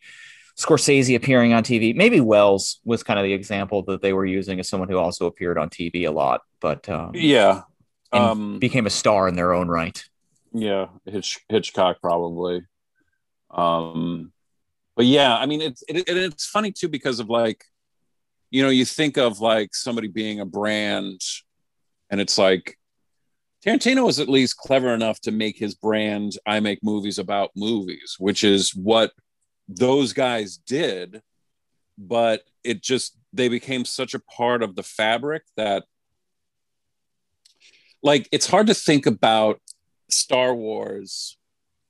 Scorsese 0.57 1.16
appearing 1.16 1.53
on 1.53 1.64
TV, 1.64 1.95
maybe 1.95 2.20
Welles 2.20 2.80
was 2.86 3.02
kind 3.02 3.20
of 3.20 3.24
the 3.24 3.34
example 3.34 3.82
that 3.84 4.02
they 4.02 4.14
were 4.14 4.26
using 4.26 4.60
as 4.60 4.70
someone 4.70 4.90
who 4.90 4.98
also 4.98 5.26
appeared 5.26 5.57
on 5.57 5.70
TV 5.70 6.06
a 6.07 6.11
lot, 6.11 6.41
but 6.61 6.88
um, 6.90 7.11
Yeah. 7.16 7.64
Um, 8.11 8.57
became 8.60 8.86
a 8.88 8.90
star 8.91 9.28
in 9.28 9.36
their 9.36 9.53
own 9.53 9.68
right. 9.68 10.03
yeah 10.52 10.88
Hitch, 11.06 11.40
hitchcock 11.48 11.98
probably 12.02 12.61
um 13.52 14.32
but 14.96 15.06
yeah 15.06 15.36
i 15.38 15.46
mean 15.46 15.62
it's 15.62 15.84
it, 15.88 15.98
it, 15.98 16.18
it's 16.18 16.46
funny 16.46 16.72
too 16.72 16.88
because 16.88 17.20
of 17.20 17.30
like 17.30 17.64
you 18.52 18.62
know 18.64 18.70
you 18.70 18.86
think 18.86 19.18
of 19.18 19.40
like 19.40 19.76
somebody 19.76 20.08
being 20.08 20.40
a 20.40 20.46
brand 20.46 21.22
and 22.10 22.22
it's 22.22 22.38
like 22.38 22.78
tarantino 23.66 24.06
was 24.06 24.20
at 24.20 24.30
least 24.30 24.58
clever 24.58 24.94
enough 24.94 25.20
to 25.20 25.32
make 25.32 25.58
his 25.58 25.76
brand 25.76 26.34
i 26.46 26.60
make 26.60 26.80
movies 26.84 27.18
about 27.18 27.52
movies 27.56 28.16
which 28.20 28.44
is 28.44 28.74
what 28.76 29.12
those 29.68 30.14
guys 30.14 30.58
did 30.58 31.22
but 31.98 32.44
it 32.64 32.82
just 32.82 33.18
they 33.34 33.50
became 33.50 33.86
such 33.86 34.14
a 34.14 34.20
part 34.20 34.64
of 34.64 34.76
the 34.76 34.84
fabric 34.84 35.44
that 35.58 35.84
like 38.02 38.28
it's 38.32 38.48
hard 38.48 38.68
to 38.68 38.74
think 38.74 39.06
about 39.06 39.60
Star 40.10 40.54
Wars 40.54 41.38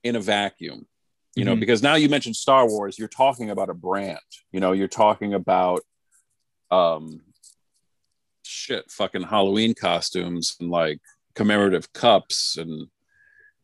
in 0.04 0.16
a 0.16 0.20
vacuum, 0.20 0.88
you 1.40 1.46
know, 1.46 1.56
Mhm. 1.56 1.60
because 1.62 1.82
now 1.82 1.96
you 1.96 2.10
mentioned 2.10 2.36
Star 2.36 2.68
Wars, 2.68 3.00
you're 3.00 3.08
talking 3.08 3.50
about 3.50 3.70
a 3.70 3.74
brand, 3.74 4.20
you 4.52 4.60
know, 4.60 4.74
you're 4.74 4.88
talking 4.88 5.34
about 5.34 5.82
um 6.72 7.22
shit, 8.44 8.90
fucking 8.92 9.24
Halloween 9.24 9.74
costumes 9.74 10.56
and 10.60 10.70
like 10.70 11.00
commemorative 11.36 11.92
cups 11.94 12.58
and 12.58 12.88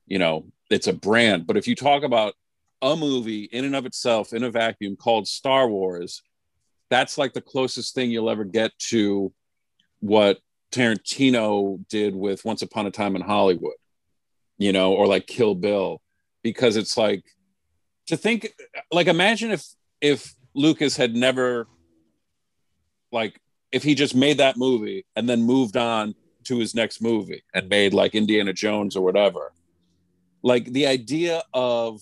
you 0.08 0.20
know, 0.20 0.46
it's 0.70 0.88
a 0.88 0.94
brand. 0.94 1.48
But 1.48 1.58
if 1.58 1.68
you 1.68 1.76
talk 1.76 2.04
about 2.04 2.36
a 2.82 2.96
movie 2.96 3.46
in 3.46 3.66
and 3.66 3.76
of 3.76 3.86
itself 3.88 4.34
in 4.34 4.44
a 4.44 4.52
vacuum 4.52 4.96
called 4.96 5.28
Star 5.28 5.68
Wars, 5.68 6.22
that's 6.92 7.18
like 7.18 7.34
the 7.34 7.42
closest 7.42 7.96
thing 7.96 8.12
you'll 8.12 8.30
ever 8.30 8.44
get 8.44 8.72
to 8.92 9.34
what 10.02 10.38
Tarantino 10.72 11.80
did 11.90 12.16
with 12.16 12.46
Once 12.46 12.62
Upon 12.62 12.86
a 12.86 12.92
Time 12.92 13.16
in 13.16 13.22
Hollywood, 13.24 13.74
you 14.60 14.72
know, 14.72 14.94
or 14.94 15.08
like 15.08 15.26
Kill 15.26 15.56
Bill, 15.56 16.02
because 16.44 16.76
it's 16.76 16.96
like 16.98 17.24
to 18.08 18.18
think, 18.18 18.54
like, 18.92 19.08
imagine 19.08 19.52
if 19.52 19.66
if 20.02 20.34
Lucas 20.54 20.96
had 20.98 21.16
never, 21.16 21.68
like, 23.12 23.40
if 23.72 23.84
he 23.84 23.96
just 23.96 24.16
made 24.16 24.38
that 24.38 24.58
movie 24.58 25.06
and 25.16 25.28
then 25.28 25.42
moved 25.44 25.76
on 25.78 26.16
to 26.46 26.58
his 26.60 26.76
next 26.76 27.02
movie 27.02 27.44
and 27.54 27.68
made 27.70 27.94
like 27.94 28.14
Indiana 28.16 28.54
Jones 28.54 28.96
or 28.96 29.04
whatever, 29.04 29.52
like 30.44 30.66
the 30.66 30.86
idea 30.86 31.44
of 31.54 32.02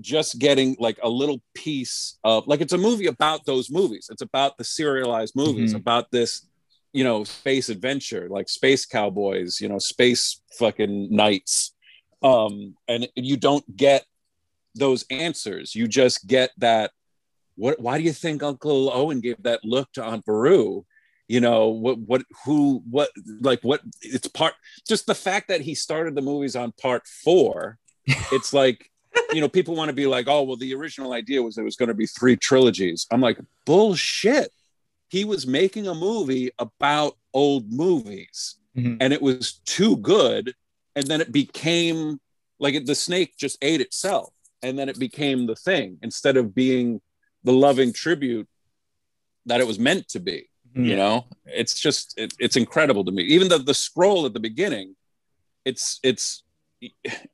just 0.00 0.38
getting 0.38 0.74
like 0.80 0.98
a 1.02 1.08
little 1.08 1.42
piece 1.54 2.18
of 2.24 2.46
like 2.46 2.60
it's 2.62 2.72
a 2.72 2.78
movie 2.78 3.06
about 3.06 3.44
those 3.44 3.70
movies. 3.70 4.08
It's 4.10 4.22
about 4.22 4.56
the 4.56 4.64
serialized 4.64 5.36
movies 5.36 5.74
Mhm. 5.74 5.76
about 5.80 6.10
this 6.10 6.48
you 6.94 7.04
know 7.04 7.24
space 7.24 7.68
adventure 7.68 8.28
like 8.28 8.48
space 8.50 8.84
cowboys 8.86 9.60
you 9.60 9.68
know 9.68 9.78
space 9.78 10.40
fucking 10.58 11.14
knights. 11.14 11.74
Um 12.22 12.74
and 12.88 13.06
you 13.16 13.36
don't 13.36 13.76
get 13.76 14.06
those 14.74 15.04
answers. 15.10 15.74
You 15.74 15.86
just 15.88 16.26
get 16.26 16.50
that 16.58 16.90
what 17.56 17.78
why 17.80 17.98
do 17.98 18.04
you 18.04 18.12
think 18.12 18.42
uncle 18.42 18.90
owen 18.92 19.20
gave 19.20 19.42
that 19.42 19.60
look 19.64 19.92
to 19.92 20.04
aunt 20.04 20.24
beru? 20.24 20.84
You 21.28 21.40
know 21.40 21.68
what 21.68 21.98
what 21.98 22.22
who 22.44 22.82
what 22.90 23.10
like 23.40 23.60
what 23.62 23.80
it's 24.00 24.28
part 24.28 24.54
just 24.88 25.06
the 25.06 25.14
fact 25.14 25.48
that 25.48 25.60
he 25.62 25.74
started 25.74 26.14
the 26.14 26.20
movies 26.22 26.56
on 26.56 26.72
part 26.72 27.06
four 27.24 27.78
it's 28.32 28.52
like 28.60 28.90
you 29.32 29.40
know 29.40 29.48
people 29.48 29.74
want 29.76 29.88
to 29.88 29.94
be 29.94 30.06
like 30.06 30.26
oh 30.28 30.42
well 30.42 30.56
the 30.56 30.74
original 30.74 31.12
idea 31.12 31.42
was 31.42 31.56
it 31.58 31.62
was 31.62 31.76
going 31.76 31.88
to 31.88 31.94
be 31.94 32.06
three 32.06 32.36
trilogies. 32.36 33.06
I'm 33.10 33.20
like 33.20 33.38
bullshit. 33.66 34.50
He 35.08 35.24
was 35.24 35.46
making 35.46 35.86
a 35.88 35.94
movie 35.94 36.50
about 36.58 37.16
old 37.34 37.70
movies 37.72 38.56
Mhm. 38.76 38.96
and 39.02 39.12
it 39.12 39.20
was 39.20 39.60
too 39.66 39.98
good 39.98 40.54
and 40.96 41.06
then 41.06 41.20
it 41.20 41.30
became 41.30 42.18
like 42.58 42.86
the 42.86 42.94
snake 42.94 43.34
just 43.38 43.58
ate 43.60 43.82
itself 43.82 44.32
and 44.62 44.78
then 44.78 44.88
it 44.88 44.98
became 44.98 45.46
the 45.46 45.56
thing 45.56 45.98
instead 46.02 46.36
of 46.36 46.54
being 46.54 47.00
the 47.44 47.52
loving 47.52 47.92
tribute 47.92 48.48
that 49.46 49.60
it 49.60 49.66
was 49.66 49.78
meant 49.78 50.08
to 50.08 50.20
be 50.20 50.48
you 50.74 50.96
know 50.96 51.26
it's 51.44 51.78
just 51.78 52.14
it, 52.18 52.32
it's 52.38 52.56
incredible 52.56 53.04
to 53.04 53.12
me 53.12 53.22
even 53.24 53.48
the 53.48 53.58
the 53.58 53.74
scroll 53.74 54.24
at 54.24 54.32
the 54.32 54.40
beginning 54.40 54.94
it's 55.64 56.00
it's 56.02 56.44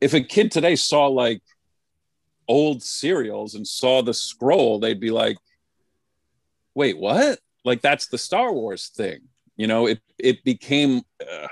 if 0.01 0.13
a 0.15 0.21
kid 0.21 0.51
today 0.51 0.77
saw 0.77 1.07
like 1.07 1.41
old 2.49 2.83
serials 2.83 3.55
and 3.55 3.67
saw 3.67 4.03
the 4.03 4.15
scroll, 4.15 4.79
they'd 4.79 5.01
be 5.01 5.11
like, 5.11 5.37
"Wait, 6.75 6.99
what?" 6.99 7.39
Like 7.65 7.81
that's 7.83 8.09
the 8.09 8.19
Star 8.19 8.53
Wars 8.53 8.89
thing. 8.89 9.21
You 9.57 9.67
know, 9.67 9.87
it 9.87 10.01
it 10.19 10.45
became 10.45 11.03
uh, 11.21 11.49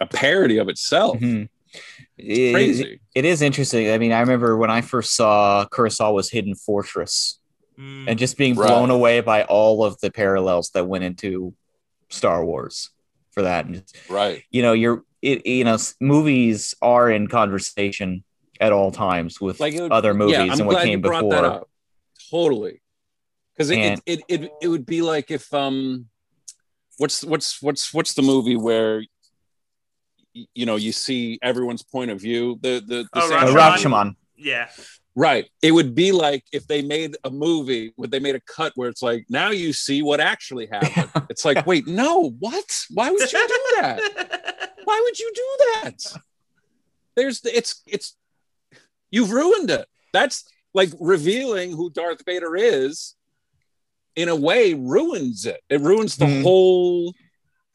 a 0.00 0.06
parody 0.06 0.58
of 0.58 0.68
itself. 0.68 1.18
Mhm. 1.18 1.48
It- 2.18 2.52
Crazy. 2.52 3.00
it 3.14 3.24
is 3.24 3.42
interesting. 3.42 3.90
I 3.90 3.98
mean, 3.98 4.12
I 4.12 4.20
remember 4.20 4.56
when 4.56 4.70
I 4.70 4.80
first 4.80 5.14
saw 5.14 5.66
Kurosawa's 5.70 6.30
Hidden 6.30 6.54
Fortress 6.54 7.38
Mm. 7.78 8.08
and 8.08 8.18
just 8.18 8.38
being 8.38 8.54
Right. 8.54 8.68
blown 8.68 8.90
away 8.90 9.20
by 9.20 9.44
all 9.44 9.84
of 9.84 10.00
the 10.00 10.10
parallels 10.10 10.70
that 10.70 10.86
went 10.88 11.04
into 11.04 11.52
Star 12.08 12.42
Wars 12.44 12.88
for 13.32 13.42
that. 13.42 13.66
And 13.66 13.74
just, 13.82 13.96
Right. 14.08 14.42
you 14.50 14.62
know, 14.62 14.72
you're 14.72 15.04
it, 15.22 15.44
you 15.46 15.64
know, 15.64 15.76
movies 16.00 16.74
are 16.80 17.10
in 17.10 17.26
conversation 17.26 18.22
at 18.60 18.70
all 18.72 18.92
times 18.92 19.40
with 19.40 19.58
Like 19.60 19.74
would- 19.74 19.90
other 19.92 20.14
movies 20.14 20.34
yeah, 20.36 20.52
and 20.52 20.66
what 20.66 20.82
came 20.84 21.00
before. 21.02 21.66
Totally. 22.30 22.80
Because 23.52 23.70
it, 23.70 23.78
And- 23.78 24.02
it, 24.06 24.20
it, 24.28 24.42
it 24.42 24.50
it 24.62 24.68
would 24.68 24.86
be 24.86 25.02
like 25.02 25.30
if 25.30 25.52
um 25.52 26.06
what's 26.98 27.22
what's 27.24 27.60
what's 27.60 27.92
what's 27.92 28.14
the 28.14 28.22
movie 28.22 28.56
where 28.56 29.04
you 30.54 30.66
know 30.66 30.76
you 30.76 30.92
see 30.92 31.38
everyone's 31.42 31.82
point 31.82 32.10
of 32.10 32.20
view 32.20 32.58
the 32.62 32.74
the, 32.86 32.98
the 33.04 33.08
Oh, 33.14 33.28
same- 33.28 33.38
Rashomon? 33.54 33.76
Rashomon. 33.76 34.16
yeah. 34.36 34.68
right 35.14 35.46
it 35.62 35.72
would 35.72 35.94
be 35.94 36.12
like 36.12 36.44
if 36.52 36.66
they 36.66 36.82
made 36.82 37.16
a 37.24 37.30
movie 37.30 37.92
would 37.96 38.10
they 38.10 38.18
made 38.20 38.34
a 38.34 38.40
cut 38.40 38.72
where 38.76 38.88
it's 38.88 39.02
like 39.02 39.24
now 39.30 39.50
you 39.50 39.72
see 39.72 40.02
what 40.02 40.20
actually 40.20 40.66
happened 40.66 41.10
it's 41.30 41.44
like 41.44 41.64
wait 41.66 41.86
no 41.86 42.30
what 42.38 42.68
why 42.92 43.10
would 43.10 43.32
you 43.32 43.46
do 43.48 43.60
that 43.80 44.72
why 44.84 45.00
would 45.04 45.18
you 45.18 45.30
do 45.34 45.48
that 45.82 45.96
there's 47.16 47.40
the, 47.40 47.56
it's 47.56 47.82
it's 47.86 48.16
you've 49.10 49.30
ruined 49.30 49.70
it 49.70 49.86
that's 50.12 50.44
like 50.74 50.90
revealing 51.00 51.70
who 51.72 51.88
darth 51.90 52.22
vader 52.26 52.54
is 52.56 53.14
in 54.16 54.28
a 54.28 54.36
way 54.36 54.74
ruins 54.74 55.46
it 55.46 55.60
it 55.70 55.80
ruins 55.80 56.16
the 56.16 56.26
Mhm. 56.26 56.42
whole 56.42 57.14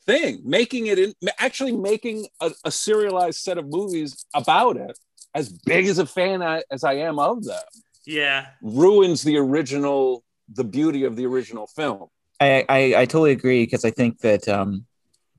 thing 0.06 0.41
making 0.44 0.88
it 0.88 0.98
in 0.99 1.14
actually 1.40 1.76
making 1.76 2.28
a, 2.41 2.52
a 2.65 2.72
serialized 2.72 3.40
set 3.40 3.57
of 3.57 3.68
movies 3.68 4.26
about 4.34 4.78
it 4.78 4.98
as 5.36 5.49
big 5.49 5.86
as 5.88 5.99
a 5.99 6.06
fan 6.06 6.41
I, 6.41 6.64
as 6.72 6.84
i 6.84 6.94
am 6.94 7.19
of 7.19 7.44
them 7.44 7.61
yeah. 8.06 8.48
ruins 8.61 9.22
the 9.22 9.38
original 9.38 10.23
the 10.52 10.64
beauty 10.64 11.03
of 11.03 11.15
the 11.15 11.26
original 11.26 11.68
film 11.68 12.07
I, 12.40 12.65
I, 12.68 12.80
I 13.02 13.06
totally 13.06 13.32
agree 13.34 13.64
because 13.64 13.86
I 13.86 13.91
think 13.91 14.22
that 14.22 14.48
um, 14.49 14.88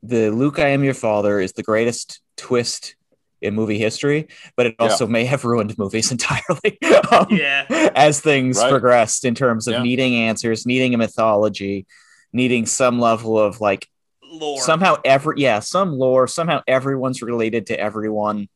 the 0.05 0.31
Luke, 0.31 0.61
I 0.61 0.69
am 0.69 0.85
your 0.85 0.95
father 0.95 1.41
is 1.41 1.53
the 1.53 1.65
greatest 1.65 2.21
twist 2.37 2.95
in 3.41 3.57
movie 3.57 3.77
history, 3.79 4.29
but 4.57 4.67
it 4.67 4.77
Yeah. 4.79 4.87
also 4.87 5.09
may 5.09 5.25
have 5.25 5.45
ruined 5.45 5.77
movies 5.77 6.13
entirely 6.17 6.79
um, 7.11 7.27
Yeah. 7.31 7.67
as 7.97 8.21
things 8.21 8.59
Right. 8.59 8.71
progressed 8.71 9.25
in 9.25 9.35
terms 9.35 9.67
of 9.67 9.73
Yeah. 9.75 9.83
needing 9.83 10.15
answers, 10.15 10.65
needing 10.65 10.95
a 10.95 10.99
mythology, 10.99 11.87
needing 12.33 12.67
some 12.67 13.01
level 13.01 13.37
of 13.37 13.61
like 13.61 13.89
Lore. 14.33 14.61
somehow 14.61 14.97
every 15.05 15.35
yeah 15.39 15.61
some 15.61 15.93
lore 15.93 16.27
somehow 16.27 16.63
everyone's 16.67 17.23
related 17.23 17.67
to 17.67 17.79
everyone, 17.79 18.49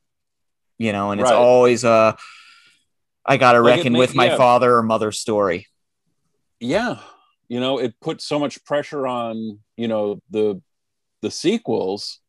you 0.78 0.92
know, 0.92 1.10
and 1.10 1.20
it's 1.20 1.30
Right. 1.30 1.36
always 1.38 1.84
uh 1.84 2.12
I 3.24 3.36
gotta 3.36 3.60
Like 3.60 3.76
reckon 3.78 3.92
may- 3.94 3.98
with 3.98 4.14
my 4.14 4.26
yeah. 4.26 4.36
father 4.36 4.76
or 4.76 4.82
mother 4.82 5.12
story. 5.12 5.66
yeah 6.60 6.98
you 7.48 7.60
know 7.60 7.78
it 7.78 7.94
put 8.00 8.20
so 8.20 8.38
much 8.38 8.64
pressure 8.64 9.06
on 9.06 9.60
you 9.76 9.86
know 9.88 10.20
the 10.30 10.60
the 11.22 11.30
sequels 11.30 12.20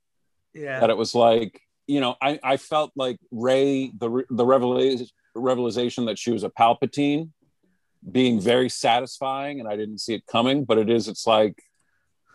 yeah. 0.54 0.80
that 0.80 0.90
it 0.90 0.98
was 0.98 1.16
like 1.16 1.60
you 1.88 2.00
know 2.02 2.16
i 2.22 2.40
i 2.44 2.58
felt 2.58 2.92
like 2.96 3.18
Rey 3.32 3.92
the 3.98 4.24
the 4.30 4.46
revelation 4.46 5.08
revelation 5.34 6.06
that 6.06 6.20
she 6.20 6.32
was 6.32 6.44
a 6.44 6.50
palpatine 6.50 7.30
being 8.12 8.40
very 8.40 8.70
satisfying 8.70 9.60
and 9.60 9.68
i 9.70 9.76
didn't 9.76 10.00
see 10.00 10.14
it 10.14 10.26
coming 10.28 10.66
but 10.66 10.78
it 10.78 10.90
is 10.90 11.08
it's 11.08 11.26
like 11.26 11.56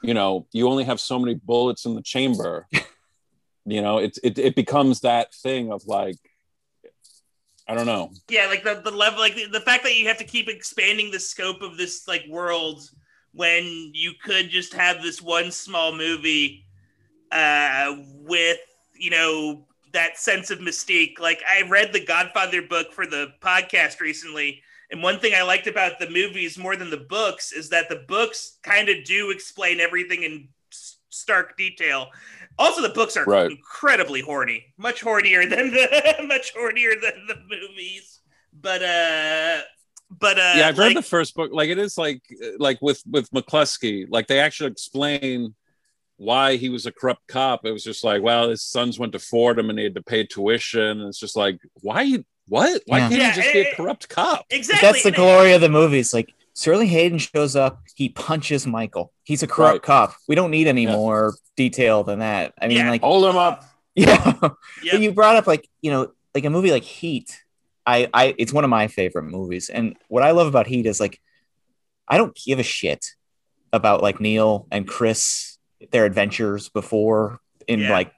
you 0.02 0.14
know 0.14 0.46
you 0.52 0.68
only 0.68 0.84
have 0.84 1.00
so 1.00 1.18
many 1.18 1.34
bullets 1.34 1.84
in 1.84 1.94
the 1.94 2.02
chamber 2.02 2.66
you 3.64 3.80
know 3.80 3.98
it, 3.98 4.18
it 4.22 4.38
it 4.38 4.56
becomes 4.56 5.00
that 5.00 5.32
thing 5.32 5.72
of 5.72 5.86
like 5.86 6.16
i 7.68 7.74
don't 7.74 7.86
know. 7.86 8.10
Yeah 8.28 8.46
like 8.46 8.64
the, 8.64 8.80
the 8.84 8.90
level 8.90 9.20
like 9.20 9.36
the, 9.36 9.46
the 9.46 9.60
fact 9.60 9.84
that 9.84 9.96
you 9.96 10.08
have 10.08 10.18
to 10.18 10.24
keep 10.24 10.48
expanding 10.48 11.10
the 11.10 11.20
scope 11.20 11.62
of 11.62 11.76
this 11.76 12.06
like 12.08 12.24
world 12.28 12.82
when 13.32 13.64
you 13.94 14.12
could 14.22 14.50
just 14.50 14.74
have 14.74 15.00
this 15.00 15.22
one 15.22 15.50
small 15.50 15.94
movie 15.94 16.66
uh 17.30 17.96
with 18.14 18.58
you 18.94 19.10
know 19.10 19.66
that 19.92 20.16
sense 20.16 20.50
of 20.50 20.58
mystique. 20.58 21.18
Like 21.20 21.42
i 21.48 21.62
read 21.68 21.92
the 21.92 22.04
godfather 22.04 22.62
book 22.62 22.92
for 22.92 23.06
the 23.06 23.28
podcast 23.40 24.00
recently 24.00 24.62
and 24.92 25.02
one 25.02 25.18
thing 25.18 25.32
i 25.34 25.42
liked 25.42 25.66
about 25.66 25.98
the 25.98 26.08
movies 26.08 26.56
more 26.56 26.76
than 26.76 26.90
the 26.90 26.96
books 26.96 27.50
is 27.52 27.70
that 27.70 27.88
the 27.88 28.04
books 28.06 28.58
kind 28.62 28.88
of 28.88 29.02
do 29.04 29.30
explain 29.30 29.80
everything 29.80 30.22
in 30.22 30.48
stark 31.12 31.56
detail. 31.56 32.08
Also 32.58 32.82
the 32.82 32.88
books 32.88 33.16
are 33.16 33.24
Right. 33.24 33.50
incredibly 33.50 34.20
horny 34.20 34.74
much 34.76 35.02
hornier 35.02 35.42
than 35.48 35.70
the 35.70 36.16
much 36.26 36.54
hornier 36.54 36.94
than 37.00 37.26
the 37.26 37.36
movies. 37.48 38.20
But 38.52 38.82
uh 38.82 39.60
but 40.10 40.38
uh 40.38 40.54
yeah 40.56 40.68
i've 40.68 40.78
like, 40.78 40.88
read 40.88 40.96
the 40.96 41.02
first 41.02 41.34
book. 41.34 41.50
Like 41.52 41.70
it 41.70 41.78
is 41.78 41.96
like 41.96 42.22
like 42.58 42.80
with 42.82 43.02
with 43.10 43.30
mccluskey 43.30 44.06
like 44.10 44.26
they 44.26 44.40
actually 44.40 44.70
explain 44.70 45.54
why 46.16 46.56
he 46.56 46.68
was 46.68 46.86
a 46.86 46.92
corrupt 46.92 47.26
cop. 47.28 47.64
It 47.64 47.72
was 47.72 47.84
just 47.84 48.04
like 48.04 48.22
well 48.22 48.48
his 48.50 48.62
sons 48.62 48.98
went 48.98 49.12
to 49.12 49.18
fordham 49.18 49.70
and 49.70 49.78
he 49.78 49.84
had 49.84 49.94
to 49.94 50.02
pay 50.02 50.24
tuition. 50.24 51.00
And 51.00 51.08
it's 51.08 51.18
just 51.18 51.36
like 51.36 51.58
why 51.80 52.02
you 52.02 52.24
what 52.48 52.82
why 52.86 52.98
Yeah. 52.98 53.08
can't 53.08 53.20
Yeah, 53.20 53.28
you 53.28 53.34
just 53.34 53.52
be 53.52 53.58
a 53.60 53.62
eh, 53.62 53.68
eh, 53.70 53.74
corrupt 53.76 54.08
cop 54.08 54.44
exactly 54.50 54.86
That's 54.88 55.02
the 55.02 55.08
and- 55.08 55.16
glory 55.16 55.52
of 55.52 55.60
the 55.60 55.68
movies. 55.68 56.12
Like 56.12 56.32
Sterling 56.54 56.88
Hayden 56.88 57.18
shows 57.18 57.56
up, 57.56 57.80
he 57.94 58.08
punches 58.10 58.66
Michael. 58.66 59.12
He's 59.24 59.42
a 59.42 59.46
corrupt 59.46 59.74
Right. 59.74 59.82
cop. 59.82 60.14
We 60.28 60.34
don't 60.34 60.50
need 60.50 60.66
any 60.66 60.84
Yeah. 60.84 60.92
more 60.92 61.34
detail 61.56 62.04
than 62.04 62.18
that. 62.18 62.52
I 62.60 62.68
mean, 62.68 62.78
Yeah. 62.78 62.90
like, 62.90 63.00
hold 63.02 63.24
him 63.24 63.36
up 63.36 63.64
yeah. 63.94 64.34
Yep. 64.42 64.52
But 64.92 65.00
you 65.00 65.12
brought 65.12 65.36
up 65.36 65.46
like 65.46 65.68
you 65.80 65.90
know, 65.90 66.12
like 66.34 66.44
a 66.44 66.50
movie 66.50 66.70
like 66.72 66.82
Heat. 66.84 67.38
I, 67.84 68.08
I, 68.14 68.34
it's 68.38 68.52
one 68.52 68.62
of 68.64 68.70
my 68.70 68.86
favorite 68.86 69.24
movies, 69.24 69.68
and 69.68 69.96
what 70.08 70.22
I 70.22 70.30
love 70.30 70.46
about 70.46 70.68
Heat 70.68 70.86
is 70.86 71.00
like, 71.00 71.20
I 72.06 72.16
don't 72.16 72.32
give 72.46 72.58
a 72.60 72.62
shit 72.62 73.04
about 73.72 74.02
like 74.02 74.20
Neil 74.20 74.66
and 74.70 74.86
Chris, 74.86 75.58
their 75.90 76.04
adventures 76.04 76.68
before 76.68 77.40
in 77.66 77.80
Yeah. 77.80 77.90
like, 77.90 78.12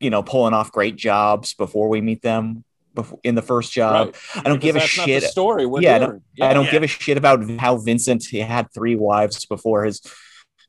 you 0.00 0.08
know, 0.10 0.22
pulling 0.22 0.54
off 0.54 0.72
great 0.72 0.96
jobs 0.96 1.52
before 1.54 1.88
we 1.90 2.00
meet 2.00 2.22
them 2.22 2.64
before 2.94 3.18
in 3.24 3.34
the 3.34 3.42
first 3.42 3.72
job. 3.72 4.06
Right. 4.06 4.16
I 4.36 4.48
don't 4.48 4.54
Because 4.54 4.62
give 4.62 4.76
a 4.76 4.78
that's 4.80 4.96
not 4.98 5.06
shit. 5.06 5.22
the 5.22 5.28
story 5.28 5.66
we're 5.66 5.82
Yeah, 5.82 5.96
I 5.96 5.98
don't- 5.98 6.22
hearing. 6.34 6.50
I 6.50 6.54
don't 6.54 6.64
Yeah. 6.66 6.70
give 6.70 6.82
a 6.82 6.86
shit 6.86 7.16
about 7.18 7.50
how 7.58 7.76
Vincent 7.76 8.24
he 8.24 8.38
had 8.40 8.72
three 8.72 8.96
wives 8.96 9.44
before 9.46 9.84
his 9.84 10.00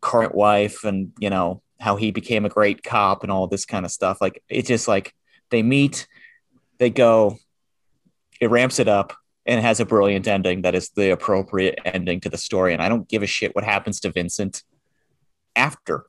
current 0.01 0.35
wife, 0.35 0.83
and 0.83 1.11
you 1.19 1.29
know 1.29 1.61
how 1.79 1.95
he 1.97 2.11
became 2.11 2.45
a 2.45 2.49
great 2.49 2.83
cop 2.83 3.23
and 3.23 3.31
all 3.31 3.47
this 3.47 3.65
kind 3.65 3.85
of 3.85 3.91
stuff. 3.91 4.19
Like 4.21 4.41
it's 4.49 4.67
just 4.67 4.87
like 4.87 5.13
they 5.51 5.61
meet, 5.63 6.07
they 6.79 6.89
go, 6.89 7.37
it 8.41 8.49
ramps 8.49 8.79
it 8.79 8.87
up, 8.87 9.13
and 9.45 9.59
it 9.59 9.61
has 9.63 9.79
a 9.79 9.85
brilliant 9.85 10.27
ending 10.27 10.61
that 10.63 10.73
is 10.75 10.89
the 10.89 11.11
appropriate 11.11 11.79
ending 11.85 12.19
to 12.21 12.29
the 12.29 12.37
story. 12.37 12.73
And 12.73 12.81
I 12.81 12.89
don't 12.89 13.07
give 13.07 13.23
a 13.23 13.27
shit 13.27 13.53
what 13.55 13.63
happens 13.63 13.99
to 14.01 14.11
Vincent 14.11 14.63
after 15.55 16.05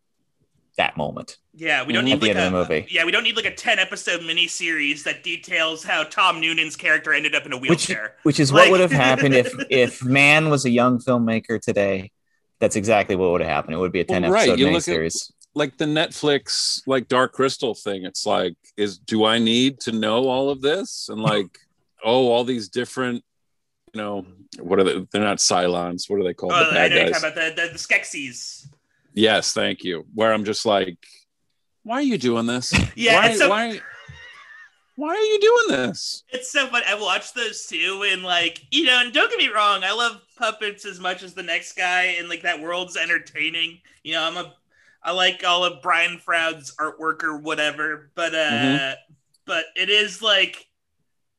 that 0.78 0.96
moment. 0.96 1.36
Yeah, 1.58 1.84
we 1.84 1.94
don't 1.94 2.04
need 2.04 2.12
At 2.12 2.20
the 2.20 2.26
like 2.28 2.36
end 2.36 2.54
a 2.54 2.58
of 2.58 2.68
the 2.68 2.74
movie. 2.74 2.86
yeah, 2.90 3.04
we 3.06 3.10
don't 3.12 3.22
need 3.22 3.34
like 3.36 3.46
a 3.46 3.54
ten 3.54 3.78
episode 3.78 4.20
miniseries 4.20 5.04
that 5.04 5.22
details 5.24 5.82
how 5.82 6.04
Tom 6.04 6.38
Noonan's 6.40 6.76
character 6.76 7.14
ended 7.14 7.34
up 7.34 7.46
in 7.46 7.52
a 7.52 7.56
wheelchair. 7.56 8.14
which 8.24 8.38
is 8.38 8.52
Like- 8.52 8.64
what 8.70 8.72
would 8.72 8.80
have 8.80 8.92
happened 9.08 9.34
if 9.34 9.52
if 9.70 10.04
Mann 10.04 10.50
was 10.50 10.64
a 10.66 10.70
young 10.70 10.98
filmmaker 10.98 11.60
today. 11.60 12.12
That's 12.60 12.76
exactly 12.76 13.16
what 13.16 13.30
would 13.32 13.40
have 13.40 13.50
happened. 13.50 13.74
It 13.74 13.78
would 13.78 13.92
be 13.92 14.00
a 14.00 14.04
Well, 14.08 14.20
ten 14.20 14.30
right, 14.30 14.42
episode 14.48 14.58
you 14.58 14.66
look 14.70 14.86
at- 14.88 14.94
miniseries. 14.94 15.32
like 15.54 15.78
the 15.78 15.86
netflix 15.86 16.82
like 16.86 17.08
dark 17.08 17.32
crystal 17.32 17.74
thing 17.74 18.04
it's 18.04 18.26
like 18.26 18.54
is 18.76 18.98
do 18.98 19.24
i 19.24 19.38
need 19.38 19.80
to 19.80 19.90
know 19.92 20.28
all 20.28 20.50
of 20.50 20.60
this 20.60 21.08
and 21.08 21.18
like 21.18 21.46
oh 22.04 22.28
all 22.28 22.44
these 22.44 22.68
different 22.68 23.24
you 23.94 23.98
know 24.02 24.26
what 24.60 24.78
are 24.78 24.84
they 24.84 25.06
they're 25.10 25.22
not 25.22 25.38
cylons 25.38 26.10
what 26.10 26.20
are 26.20 26.24
they 26.24 26.34
called 26.34 26.52
Oh, 26.52 26.64
the 26.64 26.70
I 26.72 26.74
bad 26.74 26.90
know 26.90 26.96
you're 26.96 27.04
guys 27.10 27.22
talking 27.22 27.38
about 27.38 27.56
the, 27.56 27.62
the, 27.62 27.68
the 27.72 27.78
Skeksis. 27.78 28.66
Yes, 29.14 29.54
thank 29.54 29.82
you. 29.82 30.04
Where 30.14 30.30
I'm 30.34 30.44
just 30.44 30.66
like, 30.66 30.98
why 31.86 31.96
are 31.96 32.02
you 32.02 32.18
doing 32.18 32.46
this? 32.46 32.72
Yeah, 32.96 33.20
why, 33.20 33.34
so- 33.34 33.48
why, 33.48 33.80
why 34.96 35.08
are 35.10 35.16
you 35.20 35.38
doing 35.40 35.78
this? 35.82 36.24
It's 36.30 36.50
so 36.50 36.66
fun. 36.68 36.82
I 36.86 36.94
watched 37.00 37.34
those 37.34 37.66
too, 37.66 38.04
and 38.10 38.22
like 38.22 38.60
you 38.70 38.84
know, 38.84 39.00
and 39.00 39.12
don't 39.12 39.30
get 39.30 39.38
me 39.38 39.48
wrong, 39.48 39.84
I 39.84 39.92
love 39.92 40.20
puppets 40.38 40.84
as 40.86 40.98
much 40.98 41.22
as 41.22 41.34
the 41.34 41.42
next 41.42 41.74
guy, 41.76 42.16
and 42.18 42.28
like 42.28 42.42
that 42.42 42.60
world's 42.60 42.96
entertaining. 42.96 43.80
You 44.02 44.14
know, 44.14 44.22
I'm 44.24 44.36
a, 44.38 44.54
I 45.02 45.12
like 45.12 45.44
all 45.46 45.64
of 45.64 45.82
Brian 45.82 46.18
Froud's 46.18 46.74
artwork 46.76 47.22
or 47.22 47.36
whatever, 47.38 48.10
but 48.14 48.34
uh, 48.34 48.38
Mhm. 48.50 48.94
but 49.44 49.66
it 49.76 49.90
is 49.90 50.22
like, 50.22 50.66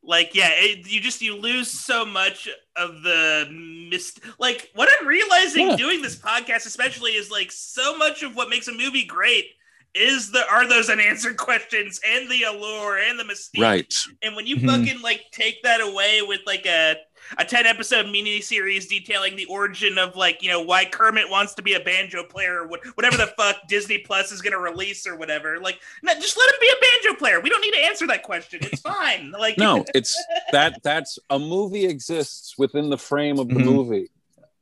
like 0.04 0.36
yeah, 0.36 0.50
it, 0.52 0.88
you 0.90 1.00
just 1.00 1.20
you 1.20 1.34
lose 1.36 1.68
so 1.68 2.04
much 2.06 2.48
of 2.76 3.02
the 3.02 3.48
mist. 3.90 4.20
Like 4.38 4.70
what 4.76 4.88
I'm 5.00 5.06
realizing 5.08 5.70
Yeah. 5.70 5.76
doing 5.76 6.00
this 6.00 6.16
podcast, 6.16 6.64
especially, 6.66 7.12
is 7.12 7.30
like 7.30 7.50
so 7.50 7.98
much 7.98 8.22
of 8.22 8.36
what 8.36 8.48
makes 8.48 8.68
a 8.68 8.72
movie 8.72 9.04
great 9.04 9.46
is 9.94 10.30
the 10.30 10.44
are 10.50 10.66
those 10.68 10.90
unanswered 10.90 11.36
questions 11.36 12.00
and 12.06 12.30
the 12.30 12.42
allure 12.44 12.98
and 12.98 13.18
the 13.18 13.24
mystique. 13.24 13.60
Right. 13.62 13.94
And 14.22 14.36
when 14.36 14.46
you 14.46 14.56
Mhm. 14.56 14.66
fucking 14.66 15.02
like 15.02 15.24
take 15.32 15.62
that 15.62 15.80
away 15.80 16.20
with 16.22 16.40
like 16.46 16.66
a 16.66 16.96
a 17.36 17.44
10 17.44 17.66
episode 17.66 18.06
mini 18.06 18.40
series 18.40 18.86
detailing 18.86 19.34
the 19.34 19.44
origin 19.46 19.98
of 19.98 20.14
like, 20.14 20.40
you 20.42 20.48
know, 20.48 20.60
why 20.60 20.84
Kermit 20.84 21.28
wants 21.28 21.52
to 21.54 21.62
be 21.62 21.74
a 21.74 21.80
banjo 21.80 22.22
player 22.22 22.60
or 22.62 22.68
whatever 22.94 23.16
the 23.16 23.26
fuck 23.36 23.56
Disney 23.68 23.98
Plus 23.98 24.30
is 24.30 24.40
going 24.40 24.52
to 24.52 24.58
release 24.60 25.04
or 25.06 25.16
whatever. 25.16 25.58
Like, 25.58 25.80
no, 26.02 26.14
just 26.14 26.38
let 26.38 26.48
him 26.48 26.60
be 26.60 26.68
a 26.68 26.80
banjo 26.80 27.18
player. 27.18 27.40
We 27.40 27.50
don't 27.50 27.60
need 27.60 27.72
to 27.74 27.84
answer 27.84 28.06
that 28.06 28.22
question. 28.22 28.60
It's 28.62 28.80
fine. 28.82 29.32
Like, 29.32 29.58
No, 29.58 29.84
it's 29.94 30.16
that 30.52 30.80
that's 30.84 31.18
a 31.28 31.38
movie 31.38 31.86
exists 31.86 32.54
within 32.56 32.88
the 32.88 32.98
frame 32.98 33.38
of 33.38 33.48
the 33.48 33.54
Mhm. 33.54 33.64
movie. 33.64 34.10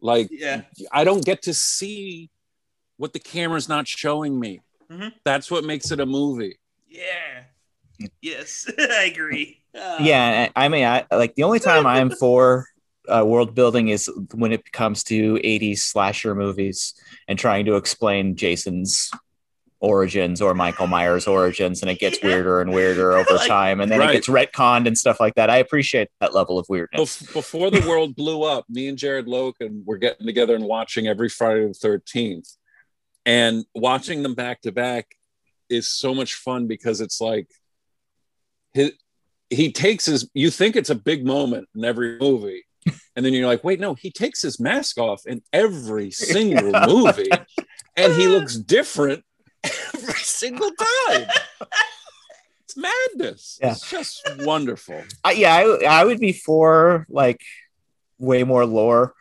Like 0.00 0.28
yeah. 0.30 0.62
I 0.92 1.04
don't 1.04 1.24
get 1.24 1.42
to 1.42 1.54
see 1.54 2.30
what 2.96 3.12
the 3.12 3.18
camera's 3.20 3.68
not 3.68 3.86
showing 3.86 4.40
me. 4.40 4.60
Mhm. 4.90 5.12
That's 5.24 5.50
what 5.50 5.64
makes 5.64 5.90
it 5.90 6.00
a 6.00 6.06
movie. 6.06 6.58
Yeah. 6.88 7.44
Yes, 8.20 8.70
I 8.78 9.04
agree. 9.04 9.62
Uh, 9.74 9.98
yeah 10.00 10.48
i 10.56 10.64
I 10.64 10.68
mean 10.70 10.86
i 10.86 11.04
like 11.14 11.34
the 11.34 11.42
only 11.42 11.60
time 11.60 11.86
i'm 11.86 12.08
for 12.22 12.66
uh, 13.08 13.22
world 13.26 13.54
building 13.54 13.88
is 13.88 14.10
when 14.32 14.50
it 14.50 14.72
comes 14.72 15.04
to 15.04 15.34
80s 15.34 15.80
slasher 15.80 16.34
movies 16.34 16.94
and 17.28 17.38
trying 17.38 17.66
to 17.66 17.76
explain 17.76 18.36
jason's 18.36 19.10
origins 19.80 20.40
or 20.40 20.54
michael 20.54 20.86
myers 20.86 21.26
origins 21.26 21.82
and 21.82 21.90
it 21.90 21.98
gets 21.98 22.18
Yeah. 22.22 22.28
weirder 22.28 22.62
and 22.62 22.72
weirder 22.72 23.12
over 23.12 23.34
Like- 23.34 23.46
time 23.48 23.80
and 23.82 23.92
then 23.92 23.98
Right. 24.00 24.10
it 24.10 24.12
gets 24.14 24.28
retconned 24.28 24.86
and 24.86 24.96
stuff 24.96 25.20
like 25.20 25.34
that 25.34 25.50
i 25.50 25.58
appreciate 25.58 26.08
that 26.20 26.34
level 26.34 26.58
of 26.58 26.64
weirdness 26.70 27.20
Bef- 27.22 27.32
Before 27.34 27.70
the 27.70 27.86
world 27.86 28.16
blew 28.16 28.44
up, 28.44 28.64
me 28.70 28.88
and 28.88 28.96
Jared 28.96 29.28
Logan 29.28 29.82
were 29.84 29.98
getting 29.98 30.26
together 30.26 30.54
and 30.54 30.64
watching 30.64 31.06
every 31.06 31.28
Friday 31.28 31.66
the 31.66 31.74
13th. 31.74 32.56
And 33.26 33.64
watching 33.74 34.22
them 34.22 34.34
back 34.34 34.62
to 34.62 34.72
back 34.72 35.06
is 35.68 35.90
so 35.92 36.14
much 36.14 36.34
fun 36.34 36.66
because 36.68 37.00
it's 37.00 37.20
like 37.20 37.48
his, 38.72 38.92
he 39.50 39.72
takes 39.72 40.06
his, 40.06 40.30
you 40.32 40.50
think 40.50 40.76
it's 40.76 40.90
a 40.90 40.94
big 40.94 41.26
moment 41.26 41.68
in 41.74 41.84
every 41.84 42.18
movie. 42.18 42.62
And 43.16 43.26
then 43.26 43.32
you're 43.32 43.46
like, 43.48 43.64
wait, 43.64 43.80
no, 43.80 43.94
he 43.94 44.10
takes 44.12 44.40
his 44.42 44.60
mask 44.60 44.98
off 44.98 45.26
in 45.26 45.42
every 45.52 46.10
single 46.12 46.70
Yeah. 46.70 46.86
movie 46.86 47.30
and 47.96 48.12
he 48.12 48.28
looks 48.28 48.54
different 48.76 49.24
every 49.64 50.14
single 50.14 50.70
time. 50.70 51.26
It's 52.64 52.76
madness. 52.76 53.58
Yeah. 53.60 53.72
It's 53.72 53.90
just 53.90 54.22
wonderful. 54.40 55.02
I, 55.24 55.32
yeah 55.32 55.54
I, 55.54 55.84
I 56.02 56.04
would 56.04 56.20
be 56.20 56.32
for 56.32 57.06
like 57.08 57.40
way 58.18 58.44
more 58.44 58.64
lore 58.66 59.14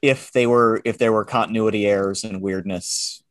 if 0.00 0.32
they 0.32 0.46
were 0.46 0.80
if 0.84 0.96
there 0.98 1.12
were 1.12 1.24
continuity 1.24 1.86
errors 1.86 2.24
and 2.24 2.40
weirdness 2.40 3.22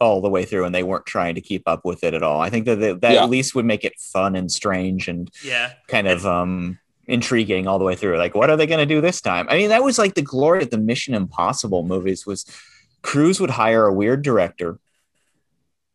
all 0.00 0.20
the 0.20 0.28
way 0.30 0.44
through 0.44 0.64
and 0.64 0.74
they 0.74 0.82
weren't 0.84 1.06
trying 1.06 1.34
to 1.34 1.40
keep 1.40 1.62
up 1.66 1.84
with 1.84 2.04
it 2.04 2.14
at 2.14 2.22
all 2.22 2.40
i 2.40 2.48
think 2.50 2.66
that 2.66 2.76
that, 2.80 3.00
that 3.00 3.12
Yeah. 3.14 3.24
at 3.24 3.30
least 3.30 3.54
would 3.54 3.64
make 3.64 3.84
it 3.84 3.98
fun 3.98 4.36
and 4.36 4.50
strange 4.50 5.08
and 5.08 5.30
Yeah. 5.44 5.72
kind 5.88 6.06
of 6.08 6.24
um 6.26 6.78
intriguing 7.06 7.66
all 7.66 7.78
the 7.78 7.84
way 7.84 7.96
through 7.96 8.18
like 8.18 8.34
what 8.34 8.50
are 8.50 8.56
they 8.56 8.66
going 8.66 8.78
to 8.86 8.94
do 8.94 9.00
this 9.00 9.20
time 9.20 9.46
i 9.48 9.56
mean 9.56 9.70
that 9.70 9.82
was 9.82 9.98
like 9.98 10.14
the 10.14 10.22
glory 10.22 10.62
of 10.62 10.70
the 10.70 10.78
mission 10.78 11.14
impossible 11.14 11.82
movies 11.82 12.26
was 12.26 12.44
cruise 13.02 13.40
would 13.40 13.50
hire 13.50 13.86
a 13.86 13.92
weird 13.92 14.22
director 14.22 14.78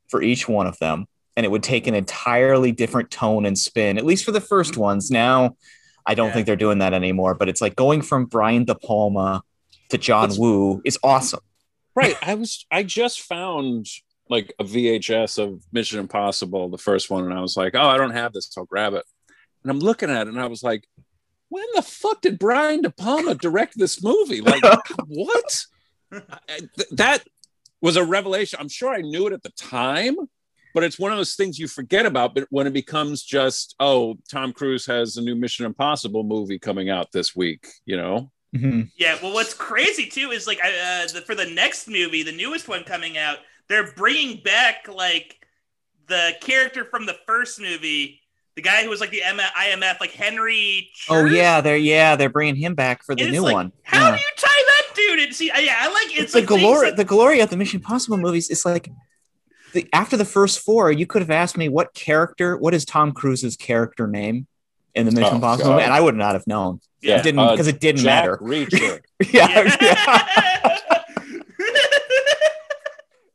for 0.07 0.21
each 0.21 0.47
one 0.47 0.67
of 0.67 0.77
them 0.79 1.05
and 1.35 1.45
it 1.45 1.49
would 1.49 1.63
take 1.63 1.87
an 1.87 1.95
entirely 1.95 2.71
different 2.71 3.09
tone 3.11 3.45
and 3.45 3.57
spin 3.57 3.97
at 3.97 4.05
least 4.05 4.25
for 4.25 4.31
the 4.31 4.41
first 4.41 4.75
ones 4.77 5.09
now 5.11 5.55
i 6.05 6.13
don't 6.15 6.27
Yeah. 6.27 6.33
think 6.33 6.45
they're 6.47 6.55
doing 6.55 6.79
that 6.79 6.93
anymore 6.93 7.35
but 7.35 7.47
it's 7.47 7.61
like 7.61 7.75
going 7.75 8.01
from 8.01 8.25
brian 8.25 8.65
de 8.65 8.75
palma 8.75 9.43
to 9.89 9.97
john 9.97 10.31
woo 10.37 10.81
is 10.83 10.97
awesome 11.03 11.39
Right. 11.95 12.15
I 12.21 12.35
was 12.35 12.65
I 12.71 12.83
just 12.83 13.21
found 13.21 13.87
like 14.29 14.53
a 14.59 14.63
VHS 14.63 15.37
of 15.37 15.63
Mission 15.71 15.99
Impossible, 15.99 16.69
the 16.69 16.77
first 16.77 17.09
one, 17.09 17.25
and 17.25 17.33
I 17.33 17.41
was 17.41 17.57
like, 17.57 17.75
oh, 17.75 17.87
I 17.87 17.97
don't 17.97 18.11
have 18.11 18.33
this, 18.33 18.47
so 18.49 18.61
I'll 18.61 18.65
grab 18.65 18.93
it. 18.93 19.05
And 19.63 19.71
I'm 19.71 19.79
looking 19.79 20.09
at 20.09 20.27
it 20.27 20.33
and 20.33 20.39
I 20.39 20.47
was 20.47 20.63
like, 20.63 20.87
when 21.49 21.65
the 21.75 21.83
fuck 21.83 22.21
did 22.21 22.39
Brian 22.39 22.81
De 22.81 22.89
Palma 22.89 23.35
direct 23.35 23.77
this 23.77 24.03
movie? 24.03 24.41
Like, 24.41 24.63
what? 25.07 25.65
Th- 26.11 26.89
that 26.91 27.23
was 27.79 27.95
a 27.95 28.03
revelation. 28.03 28.57
I'm 28.59 28.69
sure 28.69 28.89
I 28.93 29.01
knew 29.01 29.27
it 29.27 29.33
at 29.33 29.43
the 29.43 29.51
time, 29.51 30.15
but 30.73 30.83
it's 30.83 30.97
one 30.97 31.11
of 31.11 31.17
those 31.17 31.35
things 31.35 31.59
you 31.59 31.67
forget 31.67 32.05
about 32.05 32.33
but 32.33 32.47
when 32.49 32.65
it 32.65 32.73
becomes 32.73 33.23
just, 33.23 33.75
oh, 33.79 34.15
Tom 34.31 34.51
Cruise 34.51 34.85
has 34.87 35.17
a 35.17 35.21
new 35.21 35.35
Mission 35.35 35.65
Impossible 35.65 36.23
movie 36.23 36.57
coming 36.57 36.89
out 36.89 37.11
this 37.11 37.35
week, 37.35 37.67
you 37.85 37.97
know? 37.97 38.31
Mhm. 38.53 38.91
Yeah, 38.97 39.17
well, 39.21 39.33
what's 39.33 39.53
crazy 39.53 40.05
too 40.07 40.31
is 40.31 40.45
like 40.47 40.59
uh, 40.63 41.07
the, 41.07 41.23
for 41.25 41.35
the 41.35 41.45
next 41.45 41.87
movie, 41.87 42.23
the 42.23 42.31
newest 42.31 42.67
one 42.67 42.83
coming 42.83 43.17
out, 43.17 43.37
they're 43.67 43.91
bringing 43.93 44.43
back 44.43 44.87
like 44.87 45.45
the 46.07 46.33
character 46.41 46.85
from 46.85 47.05
the 47.05 47.15
first 47.25 47.59
movie, 47.59 48.21
the 48.55 48.61
guy 48.61 48.83
who 48.83 48.89
was 48.89 48.99
like 49.01 49.09
the 49.09 49.23
M- 49.23 49.37
IMF, 49.39 49.99
like 49.99 50.11
Henry. 50.11 50.91
oh 51.09 51.25
yeah 51.25 51.61
they're 51.61 51.77
yeah 51.77 52.15
they're 52.15 52.29
bringing 52.29 52.55
him 52.55 52.75
back 52.75 53.03
for 53.03 53.15
the 53.15 53.29
new 53.31 53.41
like, 53.41 53.53
one 53.53 53.71
How 53.83 54.09
Yeah. 54.09 54.15
do 54.17 54.21
you 54.21 54.27
tie 54.37 54.63
that 54.67 54.95
dude? 54.95 55.19
And 55.19 55.33
see, 55.35 55.47
yeah, 55.47 55.75
I 55.79 55.87
like 55.87 56.11
it's, 56.11 56.21
it's, 56.23 56.35
like 56.35 56.47
the 56.47 56.57
glory 56.57 56.87
things 56.87 56.97
the 56.97 57.05
glory 57.05 57.39
of 57.39 57.49
the 57.49 57.57
mission 57.57 57.79
impossible 57.79 58.17
movies 58.17 58.49
It's 58.51 58.65
like 58.65 58.89
the, 59.73 59.87
after 59.93 60.15
the 60.17 60.25
first 60.25 60.59
four 60.59 60.91
you 60.91 61.07
could 61.07 61.23
have 61.23 61.31
asked 61.31 61.57
me 61.57 61.69
what 61.69 61.95
character 61.95 62.55
what 62.57 62.75
is 62.75 62.85
tom 62.85 63.11
cruise's 63.13 63.57
character 63.57 64.05
name 64.05 64.45
in 64.95 65.05
the 65.05 65.11
mission 65.11 65.33
Oh, 65.33 65.35
impossible 65.35 65.69
God. 65.69 65.75
movie, 65.75 65.83
and 65.85 65.93
i 65.93 65.99
would 66.01 66.15
not 66.15 66.33
have 66.33 66.45
known 66.47 66.79
Yeah. 67.01 67.17
it 67.19 67.23
didn't 67.23 67.39
Uh, 67.39 67.51
because 67.51 67.67
it 67.67 67.79
didn't 67.79 68.01
Jack 68.01 68.25
matter 68.25 68.37
Reacher. 68.41 68.99
yeah, 69.33 69.47
yeah. 69.49 69.75
that. 69.77 71.05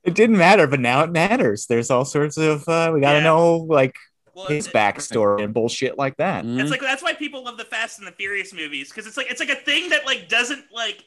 it 0.04 0.14
didn't 0.14 0.36
matter 0.38 0.66
but 0.66 0.80
now 0.80 1.02
it 1.02 1.10
matters 1.10 1.66
there's 1.66 1.90
all 1.90 2.04
sorts 2.04 2.36
of 2.36 2.66
uh, 2.68 2.90
we 2.94 3.00
gotta 3.00 3.18
Yeah. 3.18 3.24
know 3.24 3.56
like 3.56 3.96
well, 4.34 4.46
his 4.46 4.68
backstory 4.68 5.42
and 5.42 5.52
bullshit 5.52 5.98
like 5.98 6.16
that 6.18 6.44
Mhm. 6.44 6.60
It's 6.60 6.70
like 6.70 6.80
that's 6.80 7.02
why 7.02 7.12
people 7.14 7.42
love 7.44 7.56
the 7.56 7.64
Fast 7.64 7.98
and 7.98 8.06
the 8.06 8.12
Furious 8.12 8.52
movies 8.52 8.88
because 8.88 9.06
it's 9.06 9.16
like 9.16 9.30
it's 9.30 9.40
like 9.40 9.48
a 9.50 9.56
thing 9.56 9.88
that 9.90 10.06
like 10.06 10.28
doesn't 10.28 10.64
like 10.72 11.04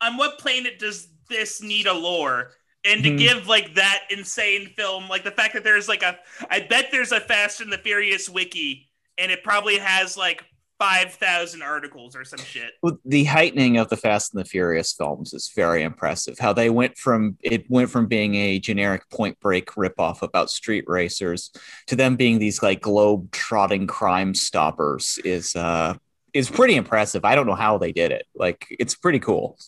on 0.00 0.16
what 0.16 0.38
planet 0.38 0.78
does 0.78 1.08
this 1.28 1.62
need 1.62 1.86
a 1.86 1.92
lore? 1.92 2.52
And 2.86 3.02
to 3.04 3.10
Mhm. 3.10 3.18
give 3.18 3.46
like 3.48 3.74
that 3.76 4.00
insane 4.10 4.72
film, 4.76 5.08
like 5.08 5.24
the 5.24 5.30
fact 5.30 5.54
that 5.54 5.64
there's 5.64 5.88
like 5.88 6.02
a, 6.02 6.18
I 6.50 6.60
bet 6.60 6.88
there's 6.90 7.12
a 7.12 7.20
Fast 7.20 7.60
and 7.62 7.72
the 7.72 7.78
Furious 7.78 8.28
wiki, 8.28 8.88
and 9.18 9.30
it 9.30 9.42
probably 9.42 9.78
has 9.78 10.16
like 10.16 10.44
five 10.78 11.12
thousand 11.14 11.62
articles 11.62 12.16
or 12.16 12.24
some 12.24 12.40
shit. 12.40 12.72
Well, 12.82 12.98
the 13.04 13.24
heightening 13.24 13.76
of 13.78 13.88
the 13.88 13.96
Fast 13.96 14.34
and 14.34 14.44
the 14.44 14.48
Furious 14.48 14.92
films 14.92 15.32
is 15.32 15.50
very 15.54 15.82
impressive. 15.82 16.38
How 16.38 16.52
they 16.52 16.70
went 16.70 16.96
from 16.98 17.36
it 17.42 17.68
went 17.70 17.90
from 17.90 18.06
being 18.06 18.34
a 18.34 18.58
generic 18.58 19.08
Point 19.10 19.38
Break 19.40 19.70
ripoff 19.72 20.22
about 20.22 20.50
street 20.50 20.84
racers 20.86 21.50
to 21.86 21.96
them 21.96 22.16
being 22.16 22.38
these 22.38 22.62
like 22.62 22.80
globe 22.80 23.30
trotting 23.30 23.86
crime 23.86 24.34
stoppers 24.34 25.18
is 25.24 25.54
uh 25.56 25.94
is 26.32 26.50
pretty 26.50 26.74
impressive. 26.74 27.24
I 27.24 27.34
don't 27.34 27.46
know 27.46 27.54
how 27.54 27.78
they 27.78 27.92
did 27.92 28.10
it. 28.10 28.26
Like 28.34 28.66
it's 28.70 28.94
pretty 28.94 29.20
cool. 29.20 29.58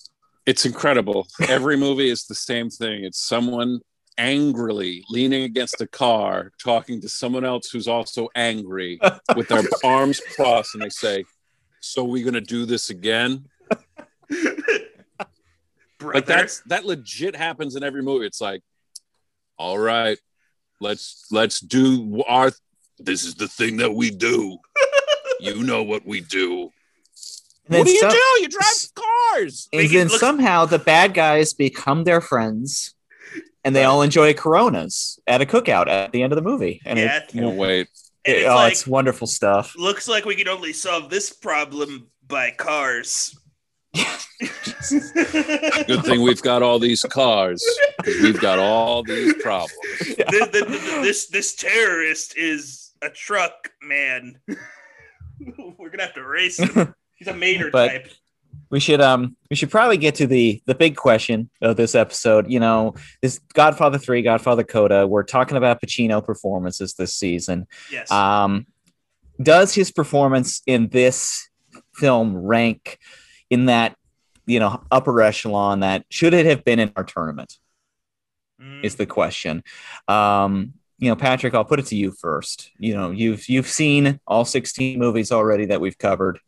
It's 0.47 0.66
incredible. 0.66 1.27
Every 1.48 1.77
movie 1.77 2.10
is 2.10 2.27
the 2.27 2.35
same 2.35 2.70
thing. 2.70 3.05
It's 3.05 3.20
someone 3.20 3.81
angrily 4.18 5.05
leaning 5.10 5.43
against 5.44 5.80
a 5.80 5.86
car, 5.86 6.52
talking 6.62 7.01
to 7.02 7.09
someone 7.09 7.44
else 7.44 7.70
who's 7.70 7.88
also 7.88 8.28
angry 8.34 8.98
with 9.34 9.48
their 9.48 9.62
arms 9.84 10.20
crossed, 10.34 10.74
and 10.74 10.82
they 10.82 10.88
say, 10.88 11.24
So 11.80 12.05
we 12.05 12.22
gonna 12.22 12.40
do 12.40 12.64
this 12.66 12.90
again? 12.90 13.47
Brother. 15.98 16.14
Like 16.14 16.26
that's 16.26 16.60
that 16.66 16.84
legit 16.84 17.34
happens 17.34 17.74
in 17.76 17.82
every 17.82 18.02
movie. 18.02 18.26
It's 18.26 18.40
like, 18.40 18.62
all 19.59 19.78
right, 19.78 20.18
let's 20.80 21.26
let's 21.30 21.59
do 21.60 22.22
our 22.28 22.52
this 22.98 23.24
is 23.24 23.34
the 23.34 23.48
thing 23.48 23.78
that 23.78 23.94
we 23.94 24.10
do. 24.10 24.59
you 25.40 25.62
know 25.62 25.82
what 25.82 26.05
we 26.06 26.20
do. 26.20 26.70
What 27.68 27.84
do 27.84 27.90
you 27.90 28.01
some- 28.01 28.10
do? 28.10 28.16
You 28.40 28.48
drive 28.48 28.94
cars. 28.94 29.68
And 29.72 29.88
then 29.90 30.09
look- 30.09 30.20
somehow 30.20 30.66
the 30.66 30.78
bad 30.78 31.14
guys 31.14 31.55
become 31.55 32.05
their 32.05 32.20
friends 32.20 32.94
and 33.66 33.74
they 33.74 33.82
all 33.82 34.02
enjoy 34.02 34.32
coronas 34.32 35.18
at 35.26 35.43
a 35.43 35.44
cookout 35.44 35.88
at 35.88 36.12
the 36.12 36.22
end 36.22 36.32
of 36.32 36.36
the 36.36 36.43
movie. 36.43 36.80
And 36.86 37.01
yeah, 37.01 37.16
it, 37.16 37.28
Can't 37.28 37.56
wait. 37.56 37.88
and 38.24 38.36
it's 38.36 38.47
oh, 38.48 38.55
like 38.55 38.72
it's 38.72 38.86
wonderful 38.86 39.26
stuff. 39.26 39.74
looks 39.76 40.06
like 40.06 40.24
we 40.24 40.36
can 40.36 40.47
only 40.47 40.72
solve 40.72 41.10
this 41.10 41.32
problem 41.32 42.06
by 42.28 42.52
cars. 42.52 43.36
Good 43.97 44.06
thing 46.05 46.22
we've 46.22 46.43
got 46.43 46.62
all 46.62 46.78
these 46.78 47.02
cars. 47.02 47.64
We've 48.06 48.40
got 48.40 48.60
all 48.60 49.02
these 49.02 49.34
problems. 49.43 49.72
Th- 50.01 50.16
th- 50.28 50.52
th- 50.52 50.68
this 51.02 51.26
this 51.28 51.56
terrorist 51.56 52.36
is 52.36 52.93
a 53.02 53.10
truck 53.10 53.72
man. 53.82 54.38
We're 55.78 55.90
gonna 55.90 56.05
have 56.05 56.14
to 56.14 56.24
race 56.24 56.59
him. 56.59 56.94
He's 57.16 57.26
a 57.28 57.34
mater 57.34 57.70
But- 57.72 57.88
type. 57.88 58.09
We 58.70 58.81
should 58.81 59.01
um 59.01 59.37
we 59.51 59.57
should 59.57 59.70
probably 59.70 59.97
get 59.97 60.15
to 60.16 60.27
the 60.27 60.62
the 60.66 60.74
big 60.74 60.97
question 60.97 61.49
of 61.62 61.77
this 61.77 61.95
episode 61.95 62.51
you 62.51 62.61
know 62.61 62.95
this 63.23 63.39
godfather 63.55 63.99
3 63.99 64.23
godfather 64.23 64.65
coda 64.65 65.07
we're 65.07 65.23
talking 65.23 65.57
about 65.57 65.81
pacino 65.81 66.24
performances 66.24 66.95
this 66.95 67.15
season 67.15 67.66
Yes. 67.91 68.11
um 68.11 68.66
does 69.43 69.74
his 69.74 69.91
performance 69.93 70.62
in 70.66 70.89
this 70.89 71.49
film 71.95 72.37
rank 72.37 72.99
in 73.51 73.66
that 73.66 73.97
you 74.47 74.59
know 74.61 74.83
upper 74.91 75.20
echelon 75.23 75.81
that 75.81 76.05
should 76.11 76.35
it 76.35 76.47
have 76.47 76.65
been 76.65 76.78
in 76.78 76.93
our 76.97 77.05
tournament 77.05 77.59
Mm. 78.59 78.83
is 78.83 78.95
the 78.95 79.05
question. 79.05 79.62
Um, 80.09 80.73
you 80.99 81.11
know, 81.11 81.16
Patrick, 81.16 81.53
I'll 81.53 81.66
put 81.66 81.78
it 81.78 81.85
to 81.89 81.95
you 81.95 82.11
first. 82.11 82.70
You 82.78 82.95
know, 82.95 83.11
you've 83.11 83.51
you've 83.51 83.69
seen 83.69 84.19
all 84.27 84.47
16 84.47 84.99
movies 84.99 85.31
already 85.31 85.66
that 85.66 85.83
we've 85.83 85.99
covered. 85.99 86.39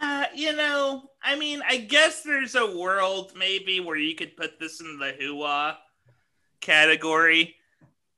Uh, 0.00 0.24
you 0.34 0.54
know, 0.54 1.10
I 1.22 1.36
mean, 1.36 1.62
I 1.66 1.78
guess 1.78 2.22
there's 2.22 2.54
a 2.54 2.76
world 2.76 3.32
maybe 3.36 3.80
where 3.80 3.96
you 3.96 4.14
could 4.14 4.36
put 4.36 4.58
this 4.58 4.80
in 4.80 4.98
the 4.98 5.12
hoo-ah 5.18 5.78
category. 6.60 7.56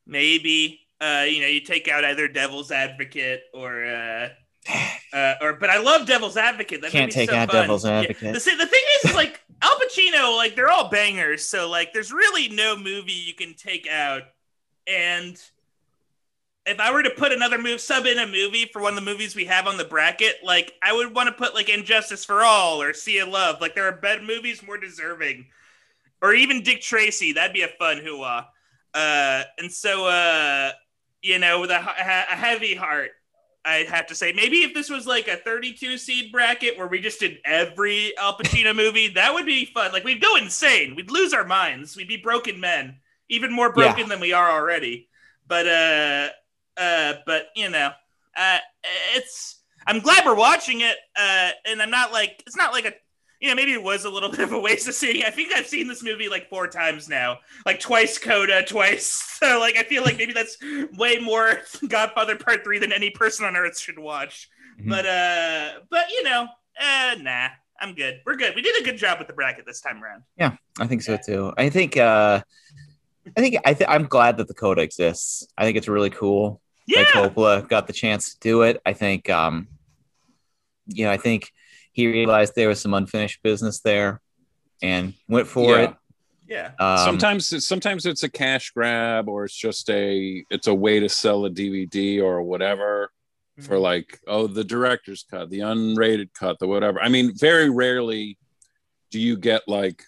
Maybe. 0.06 0.80
Uh, 1.00 1.24
you 1.28 1.40
know, 1.40 1.46
you 1.46 1.60
take 1.60 1.86
out 1.86 2.04
either 2.04 2.26
Devil's 2.26 2.72
Advocate 2.72 3.42
or 3.54 3.84
uh 3.84 4.28
uh, 5.12 5.34
or 5.40 5.54
but 5.54 5.70
I 5.70 5.78
love 5.78 6.06
Devil's 6.06 6.36
Advocate. 6.36 6.82
That 6.82 6.90
Can't 6.90 7.10
take 7.10 7.30
so 7.30 7.36
out 7.36 7.50
fun. 7.50 7.62
Devil's 7.62 7.84
Yeah. 7.84 8.00
Advocate. 8.00 8.34
The, 8.34 8.56
the 8.58 8.66
thing 8.66 8.82
is, 8.96 9.10
is, 9.10 9.16
like 9.16 9.40
Al 9.62 9.78
Pacino, 9.78 10.36
like 10.36 10.56
they're 10.56 10.70
all 10.70 10.90
bangers. 10.90 11.46
So 11.46 11.70
like, 11.70 11.92
there's 11.92 12.12
really 12.12 12.48
no 12.48 12.76
movie 12.76 13.12
you 13.12 13.34
can 13.34 13.54
take 13.54 13.88
out. 13.88 14.22
And 14.86 15.40
if 16.68 16.80
I 16.80 16.92
were 16.92 17.02
to 17.02 17.10
put 17.10 17.32
another 17.32 17.58
move 17.58 17.80
sub 17.80 18.06
in 18.06 18.18
a 18.18 18.26
movie 18.26 18.66
for 18.66 18.82
one 18.82 18.92
of 18.92 19.04
the 19.04 19.10
movies 19.10 19.34
we 19.34 19.46
have 19.46 19.66
on 19.66 19.76
the 19.76 19.84
bracket, 19.84 20.36
like 20.44 20.72
I 20.82 20.92
would 20.92 21.14
want 21.14 21.28
to 21.28 21.32
put 21.32 21.54
like 21.54 21.68
And 21.68 21.84
Justice 21.84 22.24
for 22.24 22.42
All 22.42 22.82
or 22.82 22.92
Sea 22.92 23.18
of 23.18 23.28
Love. 23.28 23.60
Like 23.60 23.74
there 23.74 23.88
are 23.88 23.92
better 23.92 24.22
movies 24.22 24.62
more 24.62 24.78
deserving, 24.78 25.46
or 26.20 26.34
even 26.34 26.62
Dick 26.62 26.80
Tracy. 26.80 27.32
That'd 27.32 27.54
be 27.54 27.62
a 27.62 27.68
fun 27.68 27.98
hoo-ah. 27.98 28.48
Uh, 28.94 29.42
and 29.58 29.70
so, 29.70 30.06
uh, 30.06 30.72
you 31.22 31.38
know, 31.38 31.60
with 31.60 31.70
a, 31.70 31.78
a 31.78 32.36
heavy 32.36 32.74
heart, 32.74 33.10
I'd 33.64 33.88
have 33.88 34.06
to 34.06 34.14
say 34.14 34.32
maybe 34.32 34.62
if 34.62 34.74
this 34.74 34.88
was 34.88 35.06
like 35.06 35.28
a 35.28 35.36
32 35.36 35.98
seed 35.98 36.32
bracket 36.32 36.78
where 36.78 36.86
we 36.86 37.00
just 37.00 37.20
did 37.20 37.38
every 37.44 38.16
Al 38.18 38.36
Pacino 38.36 38.74
movie, 38.76 39.08
that 39.08 39.34
would 39.34 39.46
be 39.46 39.66
fun. 39.66 39.92
Like 39.92 40.04
we'd 40.04 40.22
go 40.22 40.36
insane. 40.36 40.94
We'd 40.94 41.10
lose 41.10 41.32
our 41.32 41.44
minds. 41.44 41.96
We'd 41.96 42.08
be 42.08 42.16
broken 42.16 42.60
men, 42.60 42.96
even 43.28 43.52
more 43.52 43.72
broken 43.72 44.08
than 44.08 44.20
we 44.20 44.32
are 44.32 44.50
already. 44.50 45.08
But 45.46 45.66
uh, 45.66 46.28
uh, 46.78 47.14
but 47.26 47.48
you 47.56 47.70
know, 47.70 47.90
uh, 48.36 48.58
it's. 49.14 49.56
I'm 49.86 50.00
glad 50.00 50.26
we're 50.26 50.34
watching 50.34 50.82
it. 50.82 50.96
Uh, 51.18 51.50
and 51.64 51.80
I'm 51.80 51.90
not 51.90 52.12
like 52.12 52.42
it's 52.46 52.56
not 52.56 52.72
like 52.72 52.84
a. 52.84 52.92
You 53.40 53.48
know, 53.48 53.54
maybe 53.54 53.72
it 53.72 53.82
was 53.82 54.04
a 54.04 54.10
little 54.10 54.30
bit 54.32 54.40
of 54.40 54.52
a 54.52 54.58
waste 54.58 54.88
of 54.88 54.94
seeing. 54.94 55.24
I 55.24 55.30
think 55.30 55.52
I've 55.54 55.66
seen 55.66 55.86
this 55.88 56.02
movie 56.02 56.28
like 56.28 56.48
four 56.50 56.66
times 56.66 57.08
now, 57.08 57.38
like 57.64 57.80
twice 57.80 58.18
Coda, 58.18 58.64
twice. 58.64 59.24
So 59.38 59.60
like 59.60 59.76
I 59.76 59.84
feel 59.84 60.02
like 60.02 60.18
maybe 60.18 60.32
that's 60.32 60.56
way 60.96 61.18
more 61.20 61.60
Godfather 61.88 62.34
Part 62.34 62.64
Three 62.64 62.80
than 62.80 62.92
any 62.92 63.10
person 63.10 63.46
on 63.46 63.54
earth 63.54 63.78
should 63.78 63.96
watch. 63.98 64.48
Mhm. 64.80 64.88
But 64.88 65.06
uh, 65.06 65.80
but 65.90 66.10
you 66.10 66.24
know, 66.24 66.48
uh, 66.80 67.14
nah, 67.20 67.48
I'm 67.80 67.94
good. 67.94 68.20
We're 68.26 68.34
good. 68.34 68.56
We 68.56 68.62
did 68.62 68.80
a 68.80 68.84
good 68.84 68.96
job 68.98 69.20
with 69.20 69.28
the 69.28 69.34
bracket 69.34 69.64
this 69.64 69.80
time 69.80 70.02
around. 70.02 70.24
Yeah, 70.36 70.56
I 70.80 70.88
think 70.88 71.02
so 71.02 71.16
too. 71.24 71.52
I 71.56 71.68
think 71.70 71.96
uh 71.96 72.42
I 73.36 73.40
think 73.40 73.56
I 73.64 73.74
th- 73.74 73.88
I'm 73.88 74.06
glad 74.06 74.38
that 74.38 74.48
the 74.48 74.54
coda 74.54 74.82
exists. 74.82 75.46
I 75.56 75.64
think 75.64 75.76
it's 75.76 75.86
really 75.86 76.10
cool 76.10 76.60
Yeah, 76.88 77.04
Coppola 77.04 77.68
got 77.68 77.86
the 77.86 77.92
chance 77.92 78.32
to 78.34 78.40
do 78.40 78.62
it. 78.62 78.80
I 78.86 78.92
think 78.94 79.28
um 79.30 79.68
you 80.86 81.04
know, 81.04 81.10
I 81.10 81.18
think 81.18 81.52
he 81.92 82.06
realized 82.06 82.54
there 82.54 82.68
was 82.68 82.80
some 82.80 82.94
unfinished 82.94 83.42
business 83.42 83.80
there 83.80 84.20
and 84.82 85.12
went 85.28 85.46
for 85.46 85.76
Yeah. 85.76 85.82
it. 85.82 85.94
yeah. 86.48 86.70
Um, 86.80 86.98
sometimes 87.04 87.66
sometimes 87.66 88.06
it's 88.06 88.22
a 88.22 88.28
cash 88.28 88.70
grab 88.70 89.28
or 89.28 89.44
it's 89.44 89.54
just 89.56 89.90
a 89.90 90.44
it's 90.50 90.66
a 90.66 90.74
way 90.74 90.98
to 91.00 91.08
sell 91.08 91.44
a 91.44 91.50
dvd 91.50 92.22
or 92.22 92.42
whatever 92.42 93.10
for 93.60 93.76
like 93.76 94.20
oh 94.28 94.46
the 94.46 94.62
director's 94.62 95.24
cut 95.28 95.50
the 95.50 95.58
unrated 95.58 96.32
cut 96.32 96.60
the 96.60 96.66
whatever 96.68 97.02
i 97.02 97.08
mean 97.08 97.32
very 97.36 97.68
rarely 97.68 98.38
do 99.10 99.18
you 99.18 99.36
get 99.36 99.62
like 99.66 100.04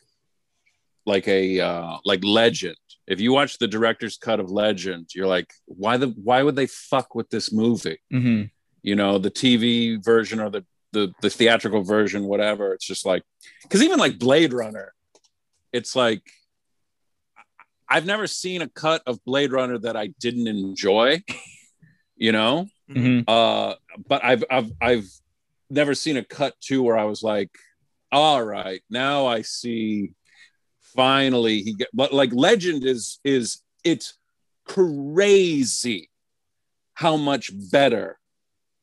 like 1.05 1.27
a 1.27 1.59
uh 1.59 1.97
like 2.05 2.23
legend 2.23 2.77
if 3.11 3.21
you 3.21 3.33
watch 3.33 3.59
the 3.59 3.67
director's 3.69 4.17
cut 4.17 4.41
of 4.41 4.51
legend 4.51 5.09
you're 5.15 5.27
like 5.27 5.53
why 5.67 5.97
the 5.97 6.09
why 6.09 6.43
would 6.43 6.57
they 6.57 6.67
fuck 6.67 7.15
with 7.15 7.29
this 7.31 7.53
movie 7.53 7.99
mhm. 8.13 8.49
you 8.83 8.95
know 8.95 9.19
the 9.19 9.31
tv 9.31 10.03
version 10.03 10.41
or 10.41 10.49
the 10.49 10.65
the, 10.93 11.13
the 11.23 11.31
theatrical 11.31 11.83
version 11.83 12.25
whatever 12.25 12.73
it's 12.73 12.87
just 12.87 13.05
like 13.07 13.23
because 13.63 13.83
even 13.83 13.99
like 13.99 14.19
blade 14.19 14.53
runner 14.53 14.93
it's 15.73 15.95
like 15.95 16.23
i've 17.89 18.07
never 18.07 18.27
seen 18.27 18.63
a 18.63 18.69
cut 18.69 19.03
of 19.07 19.23
blade 19.25 19.53
runner 19.53 19.79
that 19.79 19.97
i 19.97 20.09
didn't 20.19 20.49
enjoy 20.49 21.23
you 22.17 22.33
know 22.33 22.67
Mhm. 22.91 23.23
uh 23.29 23.77
but 24.09 24.25
i've 24.25 24.43
i've 24.51 24.73
i've 24.81 25.09
never 25.69 25.95
seen 25.95 26.17
a 26.17 26.25
cut 26.25 26.55
too 26.61 26.83
where 26.83 26.99
i 26.99 27.05
was 27.05 27.23
like 27.23 27.51
all 28.11 28.43
right 28.43 28.83
now 28.91 29.27
i 29.27 29.43
see 29.43 30.13
finally 30.95 31.63
he 31.63 31.73
get 31.75 31.89
but 31.93 32.13
like 32.13 32.31
legend 32.33 32.85
is 32.85 33.19
is 33.25 33.63
it's 33.85 34.15
crazy 34.65 36.11
how 36.95 37.17
much 37.17 37.51
better 37.71 38.19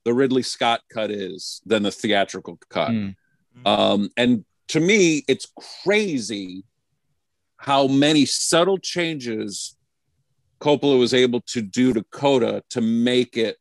the 0.06 0.14
ridley 0.14 0.42
scott 0.44 0.82
cut 0.92 1.12
is 1.12 1.62
than 1.66 1.84
the 1.84 1.92
theatrical 1.92 2.58
cut 2.70 2.92
Mm. 2.92 3.16
um 3.66 4.10
and 4.18 4.46
to 4.68 4.80
me 4.80 5.24
it's 5.28 5.48
crazy 5.84 6.64
how 7.58 7.88
many 7.88 8.26
subtle 8.26 8.78
changes 8.78 9.76
Coppola 10.60 10.98
was 11.00 11.14
able 11.14 11.42
to 11.42 11.62
do 11.62 11.94
to 11.94 12.04
Coda 12.12 12.64
to 12.72 12.82
make 12.82 13.38
it 13.38 13.58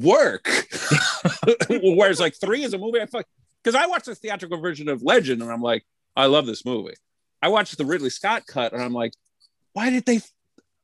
work. 0.00 0.48
Whereas 1.68 2.20
like 2.20 2.34
three 2.40 2.62
is 2.62 2.72
a 2.72 2.78
movie 2.78 3.00
I 3.00 3.06
fuck 3.06 3.26
because 3.62 3.74
I 3.74 3.86
watched 3.86 4.06
the 4.06 4.14
theatrical 4.14 4.58
version 4.60 4.88
of 4.88 5.02
Legend 5.02 5.42
and 5.42 5.50
I'm 5.50 5.60
like, 5.62 5.84
I 6.16 6.26
love 6.26 6.46
this 6.46 6.64
movie. 6.64 6.94
I 7.42 7.48
watched 7.48 7.76
the 7.78 7.84
Ridley 7.84 8.10
Scott 8.10 8.46
cut 8.46 8.72
and 8.72 8.82
I'm 8.82 8.92
like, 8.92 9.12
why 9.72 9.90
did 9.90 10.04
they 10.06 10.20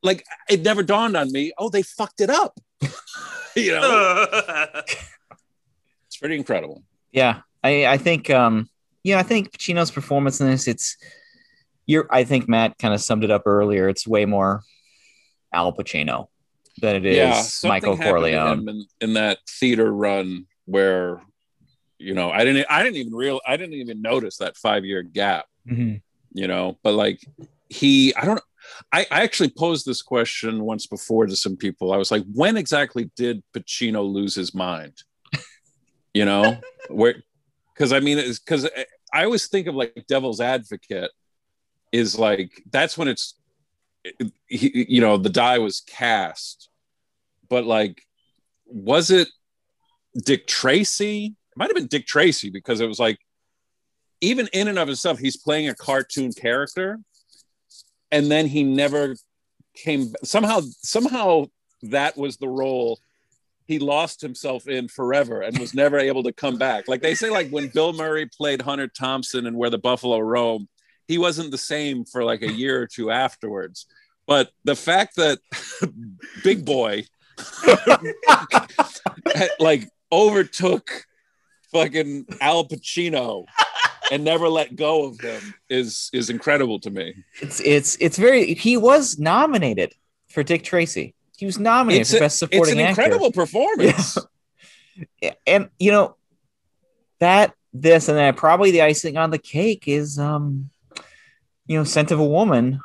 like 0.02 0.24
it 0.48 0.62
never 0.62 0.82
dawned 0.82 1.16
on 1.16 1.32
me, 1.32 1.52
oh, 1.58 1.68
they 1.70 1.82
fucked 1.82 2.20
it 2.20 2.30
up. 2.30 2.58
you 3.56 3.72
know, 3.72 4.26
it's 6.06 6.16
pretty 6.18 6.36
incredible. 6.36 6.82
Yeah, 7.12 7.40
I 7.62 7.86
I 7.86 7.98
think 7.98 8.30
um 8.30 8.68
yeah, 9.02 9.18
I 9.18 9.22
think 9.22 9.52
Pacino's 9.52 9.90
performance 9.90 10.40
in 10.40 10.48
this 10.48 10.68
it's 10.68 10.96
you're 11.86 12.06
I 12.10 12.24
think 12.24 12.48
Matt 12.48 12.78
kind 12.78 12.94
of 12.94 13.00
summed 13.00 13.24
it 13.24 13.30
up 13.30 13.42
earlier. 13.46 13.88
It's 13.88 14.06
way 14.06 14.24
more 14.24 14.62
Al 15.52 15.72
Pacino 15.72 16.28
than 16.80 16.96
it 16.96 17.06
is 17.06 17.52
something 17.52 17.68
Michael 17.68 17.96
Corleone. 17.96 18.68
In, 18.68 18.84
in 19.00 19.12
that 19.14 19.38
theater 19.48 19.92
run 19.92 20.46
where 20.66 21.22
you 21.98 22.14
know 22.14 22.30
I 22.30 22.44
didn't 22.44 22.66
I 22.68 22.82
didn't 22.82 22.96
even 22.96 23.14
real 23.14 23.40
I 23.46 23.56
didn't 23.56 23.74
even 23.74 24.02
notice 24.02 24.38
that 24.38 24.56
five 24.56 24.84
year 24.84 25.02
gap 25.02 25.46
Mhm. 25.68 26.02
You 26.34 26.46
know 26.46 26.76
but 26.82 26.92
like 26.94 27.20
he 27.68 28.14
I 28.14 28.24
don't 28.26 28.40
I, 28.92 29.06
I 29.10 29.22
actually 29.22 29.50
posed 29.50 29.86
this 29.86 30.02
question 30.02 30.64
once 30.64 30.86
before 30.86 31.26
to 31.26 31.36
some 31.36 31.56
people. 31.56 31.92
I 31.92 31.96
was 31.96 32.10
like 32.10 32.24
when 32.32 32.56
exactly 32.56 33.10
did 33.16 33.42
Pacino 33.54 34.06
lose 34.06 34.34
his 34.34 34.54
mind? 34.54 35.02
You 36.12 36.24
know 36.24 36.58
where 36.88 37.16
because 37.72 37.92
I 37.92 38.00
mean 38.00 38.18
it's 38.18 38.38
because 38.38 38.64
eh, 38.64 38.84
I 39.12 39.24
always 39.24 39.48
think 39.48 39.66
of 39.66 39.74
like 39.74 40.04
Devil's 40.08 40.40
Advocate 40.40 41.10
is 41.92 42.18
like 42.18 42.62
that's 42.70 42.96
when 42.96 43.08
it's 43.08 43.34
eh, 44.04 44.26
he, 44.46 44.86
you 44.88 45.00
know 45.00 45.16
the 45.16 45.30
die 45.30 45.58
was 45.58 45.80
cast. 45.80 46.68
But 47.48 47.64
like 47.64 48.02
was 48.66 49.10
it 49.10 49.28
dick 50.24 50.46
tracy? 50.46 51.26
It 51.26 51.56
might 51.56 51.68
have 51.68 51.76
been 51.76 51.86
dick 51.86 52.06
tracy 52.06 52.50
because 52.50 52.80
it 52.80 52.86
was 52.86 52.98
like 52.98 53.18
even 54.24 54.48
in 54.52 54.68
and 54.68 54.78
of 54.78 54.88
itself 54.88 55.18
he's 55.18 55.36
playing 55.36 55.68
a 55.68 55.74
cartoon 55.74 56.32
character 56.32 56.98
and 58.10 58.30
then 58.30 58.46
he 58.46 58.62
never 58.62 59.16
came 59.74 60.12
somehow 60.22 60.60
somehow 60.82 61.44
that 61.82 62.16
was 62.16 62.36
the 62.36 62.48
role 62.48 62.98
he 63.66 63.78
lost 63.78 64.20
himself 64.20 64.68
in 64.68 64.88
forever 64.88 65.40
and 65.40 65.58
was 65.58 65.74
never 65.74 65.98
able 65.98 66.22
to 66.22 66.32
come 66.32 66.56
back 66.56 66.86
like 66.88 67.02
they 67.02 67.14
say 67.14 67.30
like 67.30 67.48
when 67.50 67.68
bill 67.68 67.92
murray 67.92 68.26
played 68.26 68.62
hunter 68.62 68.88
thompson 68.88 69.46
and 69.46 69.56
where 69.56 69.70
the 69.70 69.78
buffalo 69.78 70.18
roam 70.18 70.68
he 71.06 71.18
wasn't 71.18 71.50
the 71.50 71.58
same 71.58 72.04
for 72.04 72.24
like 72.24 72.42
a 72.42 72.52
year 72.52 72.80
or 72.80 72.86
two 72.86 73.10
afterwards. 73.10 73.86
But 74.26 74.50
the 74.64 74.76
fact 74.76 75.16
that 75.16 75.38
Big 76.44 76.64
Boy 76.64 77.04
like 79.58 79.88
overtook 80.10 81.04
fucking 81.72 82.26
Al 82.40 82.66
Pacino 82.66 83.44
and 84.12 84.24
never 84.24 84.48
let 84.48 84.76
go 84.76 85.04
of 85.06 85.18
them 85.18 85.54
is 85.68 86.10
is 86.12 86.30
incredible 86.30 86.78
to 86.80 86.90
me. 86.90 87.14
It's 87.40 87.60
it's 87.60 87.96
it's 88.00 88.18
very 88.18 88.54
he 88.54 88.76
was 88.76 89.18
nominated 89.18 89.94
for 90.28 90.42
Dick 90.42 90.62
Tracy. 90.62 91.14
He 91.36 91.46
was 91.46 91.58
nominated 91.58 92.02
It's 92.02 92.10
for 92.12 92.16
a- 92.16 92.20
best 92.20 92.42
It's 92.42 92.52
supporting 92.52 92.80
an 92.80 92.86
actor. 92.86 93.02
incredible 93.02 93.32
performance. 93.32 94.18
and 95.46 95.68
you 95.78 95.90
know 95.90 96.16
that 97.18 97.54
this 97.72 98.08
and 98.08 98.16
then 98.16 98.34
probably 98.34 98.70
the 98.70 98.82
icing 98.82 99.16
on 99.16 99.30
the 99.30 99.38
cake 99.38 99.84
is 99.88 100.18
um 100.18 100.70
you 101.66 101.76
know 101.76 101.84
scent 101.84 102.10
of 102.12 102.20
a 102.20 102.24
woman 102.24 102.78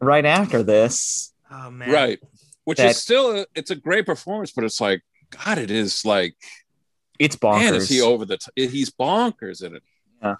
right 0.00 0.24
after 0.24 0.62
this 0.62 1.32
oh 1.50 1.70
man, 1.70 1.90
Right. 1.90 2.20
Which 2.64 2.78
That- 2.78 2.90
is 2.90 2.98
still 2.98 3.40
a, 3.40 3.46
it's 3.54 3.70
a 3.70 3.74
great 3.76 4.04
performance, 4.06 4.52
but 4.52 4.62
it's 4.64 4.80
like 4.80 5.02
God, 5.44 5.58
it 5.58 5.70
is 5.70 6.04
like 6.04 6.34
it's 7.18 7.34
bonkers 7.36 7.58
man, 7.60 7.74
is 7.74 7.88
he 7.88 8.00
over 8.00 8.24
the 8.26 8.36
t- 8.38 8.68
he's 8.68 8.90
bonkers 8.90 9.62
in 9.64 9.74
it. 9.74 9.82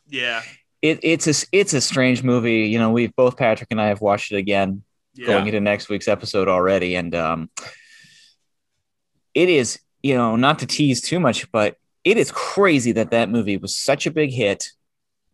Yeah, 0.08 0.42
it, 0.82 1.00
it's 1.02 1.26
a 1.26 1.46
it's 1.52 1.74
a 1.74 1.80
strange 1.80 2.22
movie. 2.22 2.66
You 2.66 2.78
know, 2.78 2.90
we've 2.90 3.14
both 3.16 3.36
Patrick 3.36 3.68
and 3.70 3.80
I 3.80 3.86
have 3.86 4.00
watched 4.00 4.32
it 4.32 4.36
again 4.36 4.82
going 5.26 5.46
into 5.46 5.60
next 5.60 5.88
week's 5.88 6.08
episode 6.08 6.48
already, 6.48 6.94
and 6.94 7.14
um, 7.14 7.50
it 9.34 9.48
is 9.48 9.78
you 10.02 10.14
know 10.14 10.36
not 10.36 10.60
to 10.60 10.66
tease 10.66 11.00
too 11.00 11.20
much, 11.20 11.50
but 11.52 11.76
it 12.04 12.16
is 12.16 12.30
crazy 12.30 12.92
that 12.92 13.10
that 13.10 13.28
movie 13.28 13.56
was 13.56 13.74
such 13.74 14.06
a 14.06 14.10
big 14.10 14.30
hit. 14.30 14.70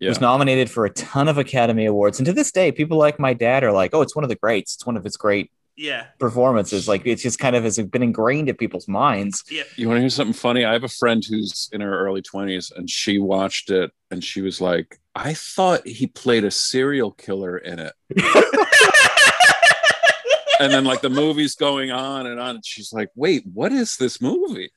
Yeah. 0.00 0.08
Was 0.08 0.20
nominated 0.20 0.70
for 0.70 0.84
a 0.84 0.90
ton 0.90 1.28
of 1.28 1.38
Academy 1.38 1.86
Awards, 1.86 2.18
and 2.18 2.26
to 2.26 2.32
this 2.32 2.50
day, 2.50 2.72
people 2.72 2.98
like 2.98 3.18
my 3.18 3.32
dad 3.32 3.62
are 3.62 3.72
like, 3.72 3.94
"Oh, 3.94 4.02
it's 4.02 4.16
one 4.16 4.24
of 4.24 4.28
the 4.28 4.36
greats. 4.36 4.74
It's 4.74 4.84
one 4.84 4.96
of 4.96 5.06
its 5.06 5.16
great 5.16 5.50
Yeah. 5.76 6.06
performances." 6.18 6.86
Like 6.88 7.02
it's 7.06 7.22
just 7.22 7.38
kind 7.38 7.56
of 7.56 7.64
has 7.64 7.78
been 7.78 8.02
ingrained 8.02 8.48
in 8.48 8.56
people's 8.56 8.88
minds. 8.88 9.42
Yeah. 9.50 9.62
You 9.76 9.88
want 9.88 9.96
to 9.98 10.00
hear 10.02 10.10
something 10.10 10.32
funny? 10.34 10.64
I 10.64 10.72
have 10.72 10.84
a 10.84 10.88
friend 10.88 11.24
who's 11.28 11.68
in 11.72 11.80
her 11.80 11.98
early 12.00 12.22
20s 12.22 12.72
and 12.76 12.88
she 12.90 13.18
watched 13.18 13.70
it 13.70 13.90
and 14.10 14.22
she 14.24 14.40
was 14.40 14.60
like, 14.60 15.00
I 15.14 15.34
thought 15.34 15.86
he 15.86 16.06
played 16.08 16.44
a 16.44 16.50
serial 16.50 17.12
killer 17.12 17.56
in 17.58 17.78
it. 17.78 17.92
and 20.60 20.72
then, 20.72 20.84
like, 20.84 21.00
the 21.00 21.10
movie's 21.10 21.54
going 21.56 21.90
on 21.90 22.26
and 22.26 22.38
on. 22.40 22.56
And 22.56 22.64
she's 22.66 22.92
like, 22.92 23.10
wait, 23.16 23.44
what 23.52 23.72
is 23.72 23.96
this 23.96 24.20
movie? 24.20 24.70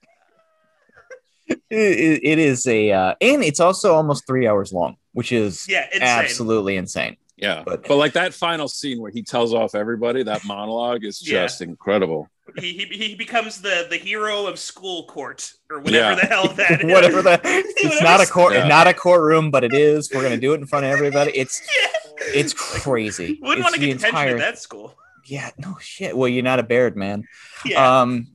It, 1.48 1.60
it- 1.70 2.22
it 2.24 2.40
is 2.40 2.68
a, 2.68 2.92
uh, 2.92 3.16
and 3.22 3.44
it's 3.44 3.60
also 3.60 3.94
almost 3.96 4.28
three 4.28 4.48
hours 4.48 4.74
long, 4.74 4.98
which 5.14 5.32
is 5.32 5.66
Yeah. 5.70 5.86
Insane. 5.94 6.02
absolutely 6.04 6.76
insane. 6.78 7.18
Yeah. 7.38 7.64
But- 7.66 7.88
But, 7.88 7.98
like, 7.98 8.14
that 8.14 8.34
final 8.34 8.68
scene 8.68 9.00
where 9.00 9.12
he 9.12 9.22
tells 9.24 9.54
off 9.54 9.76
everybody, 9.76 10.24
that 10.24 10.44
monologue 10.46 11.06
is 11.06 11.22
Yeah. 11.22 11.44
just 11.44 11.62
incredible. 11.62 12.28
He, 12.58 12.74
he, 12.74 12.86
he 12.86 13.16
becomes 13.16 13.62
the, 13.62 13.88
the 13.90 13.98
hero 13.98 14.48
of 14.48 14.58
school 14.58 15.06
court 15.06 15.52
or 15.70 15.80
whatever 15.80 15.98
Yeah. 16.12 16.16
the 16.16 16.26
hell 16.26 16.48
that 16.48 16.82
is. 16.86 16.92
Whatever 16.92 17.22
the, 17.22 17.40
it's 17.44 18.02
not 18.02 18.22
a 18.22 18.26
court, 18.26 18.54
Yeah. 18.54 18.68
not 18.68 18.88
a 18.88 18.94
courtroom, 18.94 19.52
but 19.52 19.64
it 19.64 19.74
is. 19.74 20.10
We're 20.14 20.24
gonna 20.24 20.38
do 20.38 20.54
it 20.54 20.62
in 20.62 20.66
front 20.66 20.86
of 20.86 20.92
everybody. 20.92 21.32
It's 21.38 21.62
Yeah. 21.62 22.32
it's 22.34 22.54
crazy. 22.54 23.38
Wouldn't 23.42 23.64
want 23.64 23.76
to 23.76 23.82
the 23.82 23.88
get 23.88 23.94
detention 23.98 24.18
entire- 24.20 24.36
at 24.36 24.40
that 24.40 24.60
school. 24.60 24.96
Yeah, 25.26 25.52
no 25.58 25.78
shit. 25.82 26.16
Well, 26.18 26.30
you're 26.30 26.42
not 26.42 26.60
a 26.60 26.64
Baird 26.64 26.96
man. 26.96 27.26
Yeah. 27.66 28.02
Um, 28.02 28.28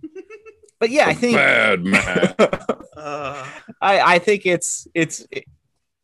but 0.78 0.90
yeah, 0.90 1.08
I 1.08 1.14
think 1.14 1.36
Bad 1.36 1.82
man. 1.82 2.34
Uh, 2.38 3.46
I, 3.80 4.00
I 4.14 4.18
think 4.18 4.44
it's 4.44 4.86
it's 4.94 5.26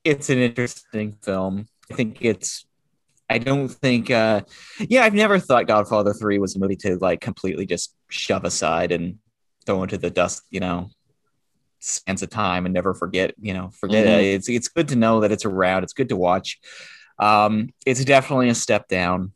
it's 0.03 0.31
an 0.31 0.39
interesting 0.39 1.13
film. 1.23 1.67
I 1.91 1.95
think 1.95 2.19
it's 2.23 2.65
I 3.31 3.39
don't 3.39 3.69
think 3.69 4.11
uh 4.11 4.43
yeah, 4.81 5.03
I've 5.05 5.15
never 5.15 5.39
thought 5.39 5.67
Godfather 5.67 6.15
3 6.15 6.39
was 6.39 6.57
a 6.57 6.59
movie 6.59 6.77
to 6.77 6.97
like 6.97 7.21
completely 7.21 7.67
just 7.67 7.95
shove 8.09 8.45
aside 8.45 8.93
and 8.93 9.19
throw 9.67 9.83
into 9.83 9.99
the 9.99 10.11
dust, 10.11 10.43
you 10.51 10.61
know, 10.61 10.91
sands 11.81 12.23
of 12.23 12.31
time 12.31 12.65
and 12.65 12.73
never 12.73 12.95
forget, 12.95 13.35
you 13.41 13.53
know, 13.55 13.71
forget 13.71 14.07
it. 14.07 14.09
Mhm. 14.09 14.35
It's 14.35 14.49
it's 14.49 14.69
good 14.69 14.89
to 14.89 14.97
know 14.97 15.21
that 15.21 15.33
it's 15.33 15.45
around. 15.45 15.85
It's 15.85 15.93
good 15.93 16.09
to 16.09 16.17
watch. 16.17 16.59
Um 17.19 17.71
it's 17.85 18.05
definitely 18.05 18.49
a 18.49 18.55
step 18.55 18.89
down 18.89 19.33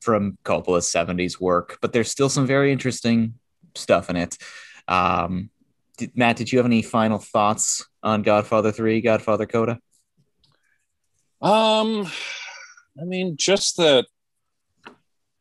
from 0.00 0.38
Coppola's 0.44 0.90
70s 0.90 1.40
work, 1.40 1.78
but 1.80 1.92
there's 1.92 2.10
still 2.10 2.28
some 2.28 2.46
very 2.46 2.72
interesting 2.72 3.34
stuff 3.74 4.08
in 4.10 4.16
it. 4.16 4.38
Um 4.88 5.50
did, 5.98 6.16
Matt, 6.16 6.36
did 6.36 6.50
you 6.50 6.58
have 6.58 6.66
any 6.66 6.80
final 6.80 7.18
thoughts 7.18 7.86
on 8.02 8.22
Godfather 8.22 8.72
3, 8.72 9.02
Godfather 9.02 9.44
Coda? 9.46 9.78
Um, 11.42 12.08
I 13.00 13.04
mean, 13.04 13.36
just 13.36 13.76
that 13.78 14.06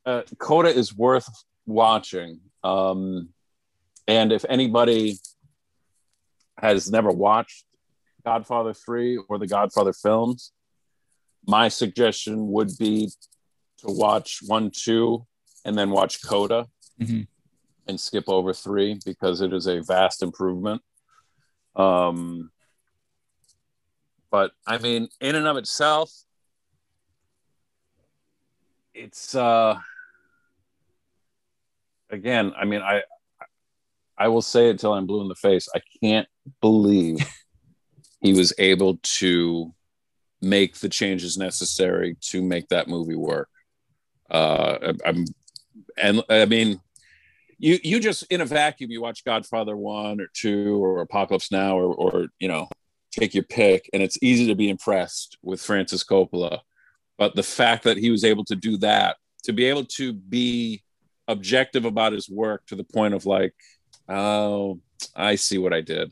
uh, 0.05 0.21
Coda 0.39 0.69
is 0.69 0.95
worth 0.95 1.27
watching. 1.65 2.39
Um, 2.63 3.29
and 4.07 4.31
if 4.31 4.45
anybody 4.47 5.19
has 6.57 6.89
never 6.89 7.11
watched 7.11 7.65
Godfather 8.25 8.73
3 8.73 9.17
or 9.29 9.37
the 9.37 9.47
Godfather 9.47 9.93
films, 9.93 10.51
my 11.45 11.67
suggestion 11.69 12.47
would 12.51 12.77
be 12.77 13.09
to 13.79 13.87
watch 13.87 14.39
1, 14.45 14.71
2, 14.71 15.25
and 15.65 15.77
then 15.77 15.89
watch 15.89 16.23
Coda 16.23 16.67
Mhm. 16.99 17.27
and 17.87 17.99
skip 17.99 18.25
over 18.27 18.53
3 18.53 18.99
because 19.05 19.41
it 19.41 19.53
is 19.53 19.67
a 19.67 19.81
vast 19.81 20.21
improvement. 20.23 20.81
Um, 21.75 22.51
but 24.29 24.51
I 24.67 24.77
mean, 24.77 25.09
in 25.19 25.35
and 25.35 25.47
of 25.47 25.57
itself, 25.57 26.11
it's 28.93 29.35
uh 29.35 29.77
again, 32.09 32.53
I 32.57 32.65
mean, 32.65 32.81
I 32.81 33.03
I 34.17 34.27
will 34.27 34.41
say 34.41 34.69
it 34.69 34.79
till 34.79 34.93
I'm 34.93 35.07
blue 35.07 35.21
in 35.21 35.27
the 35.27 35.35
face. 35.35 35.67
I 35.73 35.81
can't 36.03 36.27
believe 36.61 37.17
he 38.21 38.33
was 38.33 38.53
able 38.59 38.99
to 39.17 39.73
make 40.41 40.79
the 40.79 40.89
changes 40.89 41.37
necessary 41.37 42.17
to 42.21 42.41
make 42.41 42.67
that 42.69 42.87
movie 42.87 43.15
work. 43.15 43.49
Uh, 44.29 44.93
I'm, 45.05 45.25
and 45.97 46.23
I 46.29 46.45
mean, 46.45 46.81
you 47.57 47.79
you 47.83 47.99
just 47.99 48.23
in 48.31 48.41
a 48.41 48.45
vacuum, 48.45 48.91
you 48.91 49.01
watch 49.01 49.23
Godfather 49.23 49.75
one 49.75 50.19
or 50.19 50.27
two 50.33 50.83
or 50.83 51.01
Apocalypse 51.01 51.51
Now 51.51 51.77
or 51.77 51.93
or 51.93 52.27
you 52.39 52.47
know, 52.47 52.67
take 53.11 53.33
your 53.33 53.43
pick, 53.43 53.89
and 53.93 54.01
it's 54.01 54.17
easy 54.21 54.47
to 54.47 54.55
be 54.55 54.69
impressed 54.69 55.37
with 55.41 55.61
Francis 55.61 56.03
Coppola. 56.03 56.59
But 57.21 57.35
the 57.35 57.43
fact 57.43 57.83
that 57.83 57.97
he 57.97 58.09
was 58.09 58.23
able 58.23 58.43
to 58.45 58.55
do 58.55 58.77
that, 58.77 59.17
to 59.43 59.53
be 59.53 59.65
able 59.65 59.85
to 59.85 60.11
be 60.11 60.81
objective 61.27 61.85
about 61.85 62.13
his 62.13 62.27
work 62.27 62.65
to 62.65 62.75
the 62.75 62.83
point 62.83 63.13
of 63.13 63.27
like, 63.27 63.53
oh, 64.09 64.79
I 65.15 65.35
see 65.35 65.59
what 65.59 65.71
I 65.71 65.81
did. 65.81 66.11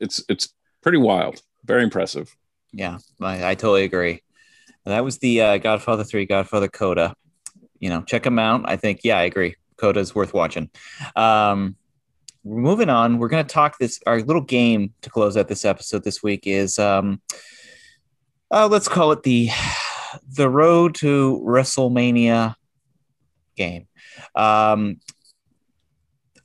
It's 0.00 0.20
it's 0.28 0.52
pretty 0.82 0.98
wild, 0.98 1.40
very 1.64 1.84
impressive. 1.84 2.36
Yeah, 2.72 2.98
I, 3.20 3.50
I 3.50 3.54
totally 3.54 3.84
agree. 3.84 4.24
That 4.84 5.04
was 5.04 5.18
the 5.18 5.42
uh, 5.42 5.58
Godfather 5.58 6.02
3, 6.02 6.26
Godfather 6.26 6.66
Coda. 6.66 7.14
You 7.78 7.90
know, 7.90 8.02
check 8.02 8.24
them 8.24 8.40
out. 8.40 8.62
I 8.64 8.74
think, 8.74 9.02
yeah, 9.04 9.16
I 9.16 9.22
agree. 9.22 9.54
Coda 9.76 10.00
is 10.00 10.12
worth 10.12 10.34
watching. 10.34 10.70
Um, 11.14 11.76
we're 12.42 12.60
moving 12.60 12.90
on. 12.90 13.18
We're 13.18 13.28
going 13.28 13.46
to 13.46 13.54
talk 13.54 13.78
this. 13.78 14.00
Our 14.08 14.22
little 14.22 14.42
game 14.42 14.92
to 15.02 15.10
close 15.10 15.36
out 15.36 15.46
this 15.46 15.64
episode 15.64 16.02
this 16.02 16.20
week 16.20 16.48
is, 16.48 16.80
um, 16.80 17.22
uh, 18.50 18.66
let's 18.66 18.88
call 18.88 19.12
it 19.12 19.22
the 19.22 19.48
the 20.28 20.48
road 20.48 20.94
to 20.96 21.42
WrestleMania 21.44 22.54
game. 23.56 23.86
Um, 24.34 25.00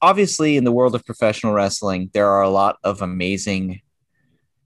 obviously, 0.02 0.58
in 0.58 0.64
the 0.64 0.72
world 0.72 0.96
of 0.96 1.06
professional 1.06 1.54
wrestling, 1.54 2.10
there 2.14 2.28
are 2.28 2.42
a 2.42 2.50
lot 2.50 2.78
of 2.84 3.02
amazing 3.02 3.82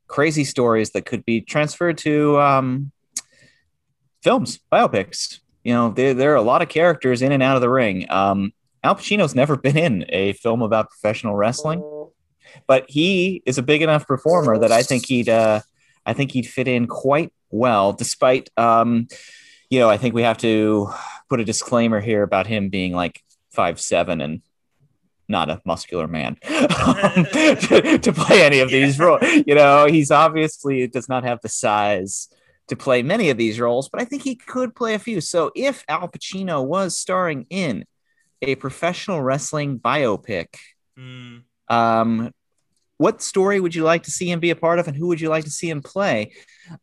crazy 0.07 0.43
stories 0.43 0.89
that 0.91 1.05
could 1.05 1.23
be 1.23 1.39
transferred 1.39 1.97
to 1.99 2.39
um, 2.39 2.91
films, 4.21 4.59
biopics. 4.71 5.39
You 5.63 5.73
know, 5.73 5.89
there, 5.91 6.13
there 6.13 6.33
are 6.33 6.37
a 6.37 6.41
lot 6.41 6.61
of 6.61 6.69
characters 6.69 7.21
in 7.21 7.31
and 7.31 7.43
out 7.43 7.55
of 7.55 7.61
the 7.61 7.69
ring. 7.69 8.09
Um, 8.09 8.51
Al 8.83 8.95
Pacino's 8.95 9.35
never 9.35 9.55
been 9.57 9.77
in 9.77 10.05
a 10.09 10.33
film 10.33 10.61
about 10.61 10.89
professional 10.89 11.35
wrestling, 11.35 11.83
but 12.67 12.85
he 12.89 13.43
is 13.45 13.57
a 13.57 13.63
big 13.63 13.81
enough 13.81 14.07
performer 14.07 14.57
that 14.57 14.71
I 14.71 14.83
think 14.83 15.05
he'd, 15.05 15.29
uh, 15.29 15.61
I 16.05 16.13
think 16.13 16.31
he'd 16.31 16.47
fit 16.47 16.67
in 16.67 16.87
quite 16.87 17.31
well. 17.49 17.93
Despite, 17.93 18.49
um, 18.57 19.07
you 19.69 19.79
know, 19.79 19.89
I 19.89 19.97
think 19.97 20.13
we 20.13 20.23
have 20.23 20.37
to 20.39 20.91
put 21.29 21.39
a 21.39 21.45
disclaimer 21.45 21.99
here 21.99 22.23
about 22.23 22.47
him 22.47 22.69
being 22.69 22.93
like 22.93 23.21
five 23.51 23.79
seven 23.79 24.21
and 24.21 24.41
not 25.27 25.49
a 25.49 25.61
muscular 25.63 26.07
man 26.07 26.37
um, 26.43 27.25
to, 27.33 27.99
to 28.01 28.11
play 28.11 28.41
any 28.41 28.59
of 28.59 28.69
these 28.69 28.99
roles. 28.99 29.21
You 29.45 29.55
know, 29.55 29.85
he's 29.85 30.11
obviously 30.11 30.87
does 30.87 31.07
not 31.07 31.23
have 31.23 31.39
the 31.41 31.49
size 31.49 32.29
to 32.67 32.75
play 32.75 33.03
many 33.03 33.29
of 33.29 33.37
these 33.37 33.59
roles, 33.59 33.89
but 33.89 34.01
I 34.01 34.05
think 34.05 34.23
he 34.23 34.35
could 34.35 34.75
play 34.75 34.95
a 34.95 34.99
few. 34.99 35.21
So 35.21 35.51
if 35.55 35.83
Al 35.87 36.07
Pacino 36.07 36.65
was 36.65 36.97
starring 36.97 37.45
in 37.49 37.85
a 38.41 38.55
professional 38.55 39.21
wrestling 39.21 39.79
biopic, 39.79 40.47
hmm. 40.97 41.37
um, 41.67 42.31
what 42.99 43.21
story 43.21 43.61
would 43.61 43.73
you 43.73 43.83
like 43.83 44.03
to 44.03 44.11
see 44.11 44.29
him 44.29 44.41
be 44.41 44.49
a 44.49 44.55
part 44.57 44.77
of, 44.77 44.87
and 44.89 44.95
who 44.95 45.07
would 45.07 45.21
you 45.21 45.29
like 45.29 45.45
to 45.45 45.49
see 45.49 45.69
him 45.69 45.81
play? 45.81 46.33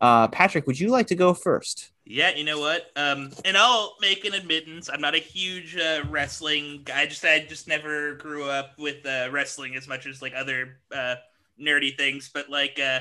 Uh, 0.01 0.26
Patrick, 0.28 0.66
would 0.66 0.80
you 0.80 0.88
like 0.88 1.09
to 1.09 1.14
go 1.14 1.34
first? 1.34 1.93
Yeah, 2.06 2.30
you 2.30 2.43
know 2.43 2.59
what? 2.59 2.90
Um, 2.97 3.32
and 3.44 3.55
I'll 3.55 3.97
make 4.01 4.24
an 4.24 4.32
admittance. 4.32 4.88
I'm 4.90 5.02
not 5.02 5.14
a 5.14 5.18
huge 5.18 5.76
uh, 5.76 6.05
wrestling 6.09 6.80
guy. 6.86 7.02
I 7.02 7.06
just 7.06 7.22
I 7.22 7.40
just 7.40 7.68
never 7.68 8.14
grew 8.14 8.48
up 8.48 8.78
with 8.78 9.05
uh, 9.05 9.28
wrestling 9.30 9.76
as 9.76 9.86
much 9.86 10.06
as 10.06 10.22
like 10.22 10.32
other 10.34 10.78
uh, 10.90 11.16
nerdy 11.60 11.94
things. 11.94 12.30
But 12.32 12.48
like, 12.48 12.80
uh, 12.80 13.01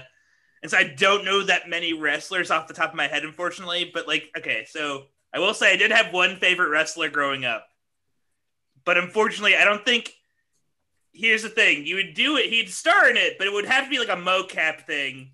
and 0.61 0.69
so 0.69 0.77
I 0.77 0.83
don't 0.83 1.23
know 1.23 1.41
that 1.43 1.69
many 1.69 1.93
wrestlers 1.93 2.51
off 2.51 2.67
the 2.67 2.73
top 2.73 2.89
of 2.89 2.95
my 2.97 3.07
head, 3.07 3.23
unfortunately. 3.23 3.91
But 3.93 4.09
like, 4.09 4.25
okay, 4.37 4.65
so 4.67 5.03
I 5.33 5.39
will 5.39 5.53
say 5.53 5.71
I 5.71 5.77
did 5.77 5.91
have 5.91 6.11
one 6.11 6.35
favorite 6.35 6.69
wrestler 6.69 7.09
growing 7.09 7.45
up, 7.45 7.65
but 8.83 8.97
unfortunately, 8.97 9.55
I 9.55 9.63
don't 9.63 9.85
think. 9.85 10.14
Here's 11.15 11.43
the 11.43 11.49
thing: 11.49 11.85
you 11.85 11.95
would 11.95 12.13
do 12.13 12.37
it, 12.37 12.49
he'd 12.49 12.69
star 12.69 13.09
in 13.09 13.17
it, 13.17 13.37
but 13.37 13.47
it 13.47 13.53
would 13.53 13.65
have 13.65 13.85
to 13.85 13.89
be 13.89 13.99
like 13.99 14.09
a 14.09 14.21
mocap 14.21 14.81
thing 14.81 15.31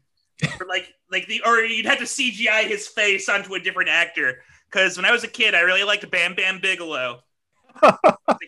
or 0.60 0.68
like 0.68 0.94
like 1.12 1.28
the 1.28 1.42
or 1.46 1.60
you'd 1.60 1.86
have 1.86 2.00
to 2.00 2.06
CGI 2.06 2.64
his 2.64 2.88
face 2.88 3.30
onto 3.30 3.54
a 3.54 3.60
different 3.60 3.90
actor. 3.90 4.42
Because 4.70 4.96
when 4.96 5.06
I 5.06 5.12
was 5.12 5.24
a 5.24 5.28
kid, 5.28 5.54
I 5.54 5.62
really 5.62 5.84
liked 5.84 6.10
Bam 6.10 6.34
Bam 6.34 6.60
Bigelow, 6.62 7.22
a 7.82 7.98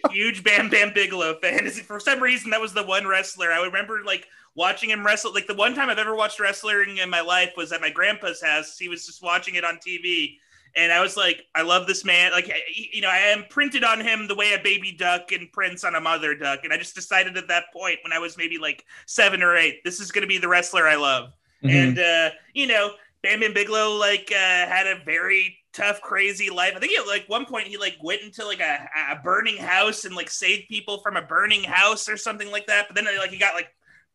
huge 0.09 0.43
Bam 0.43 0.69
Bam 0.69 0.93
Bigelow 0.93 1.39
fan. 1.41 1.69
For 1.69 1.99
some 1.99 2.21
reason, 2.21 2.51
that 2.51 2.61
was 2.61 2.73
the 2.73 2.83
one 2.83 3.05
wrestler 3.05 3.51
I 3.51 3.63
remember 3.63 4.03
like 4.05 4.27
watching 4.55 4.89
him 4.89 5.05
wrestle. 5.05 5.33
Like 5.33 5.47
the 5.47 5.53
one 5.53 5.75
time 5.75 5.89
I've 5.89 5.99
ever 5.99 6.15
watched 6.15 6.39
wrestling 6.39 6.97
in 6.97 7.09
my 7.09 7.21
life 7.21 7.51
was 7.57 7.71
at 7.71 7.81
my 7.81 7.89
grandpa's 7.89 8.41
house. 8.41 8.77
He 8.77 8.87
was 8.87 9.05
just 9.05 9.21
watching 9.21 9.55
it 9.55 9.65
on 9.65 9.77
TV. 9.77 10.37
And 10.75 10.91
I 10.91 11.01
was 11.01 11.15
like, 11.15 11.45
I 11.53 11.61
love 11.61 11.85
this 11.85 12.03
man. 12.03 12.31
Like, 12.31 12.51
you 12.75 13.01
know, 13.01 13.09
I 13.09 13.17
am 13.17 13.45
printed 13.49 13.83
on 13.83 14.01
him 14.01 14.27
the 14.27 14.35
way 14.35 14.53
a 14.53 14.63
baby 14.63 14.91
duck 14.91 15.31
imprints 15.31 15.83
on 15.83 15.95
a 15.95 16.01
mother 16.01 16.35
duck. 16.35 16.61
And 16.63 16.73
I 16.73 16.77
just 16.77 16.95
decided 16.95 17.37
at 17.37 17.47
that 17.47 17.65
point, 17.71 17.99
when 18.03 18.11
I 18.11 18.19
was 18.19 18.37
maybe 18.37 18.57
like 18.57 18.85
seven 19.05 19.43
or 19.43 19.55
eight, 19.55 19.83
this 19.83 19.99
is 19.99 20.11
going 20.11 20.23
to 20.23 20.27
be 20.27 20.39
the 20.39 20.47
wrestler 20.47 20.87
I 20.87 20.95
love. 20.95 21.33
Mhm. 21.63 21.69
And 21.71 21.99
uh, 21.99 22.29
you 22.53 22.67
know, 22.67 22.91
Bam 23.21 23.39
Bam 23.39 23.53
Bigelow 23.53 23.91
like 23.91 24.31
uh, 24.31 24.35
had 24.67 24.87
a 24.87 25.03
very 25.05 25.57
tough, 25.73 26.01
crazy 26.01 26.49
life. 26.49 26.73
I 26.75 26.79
think 26.79 26.97
at 26.97 27.07
like 27.07 27.25
one 27.27 27.45
point 27.45 27.67
he 27.67 27.77
like 27.77 27.97
went 28.01 28.21
into 28.21 28.45
like 28.45 28.59
a, 28.59 28.89
a 29.11 29.15
burning 29.23 29.57
house 29.57 30.05
and 30.05 30.15
like 30.15 30.29
saved 30.29 30.69
people 30.69 30.99
from 30.99 31.17
a 31.17 31.21
burning 31.21 31.63
house 31.63 32.09
or 32.09 32.17
something 32.17 32.51
like 32.51 32.67
that. 32.67 32.87
But 32.87 32.95
then 32.95 33.05
like 33.17 33.31
he 33.31 33.37
got 33.37 33.55
like 33.55 33.69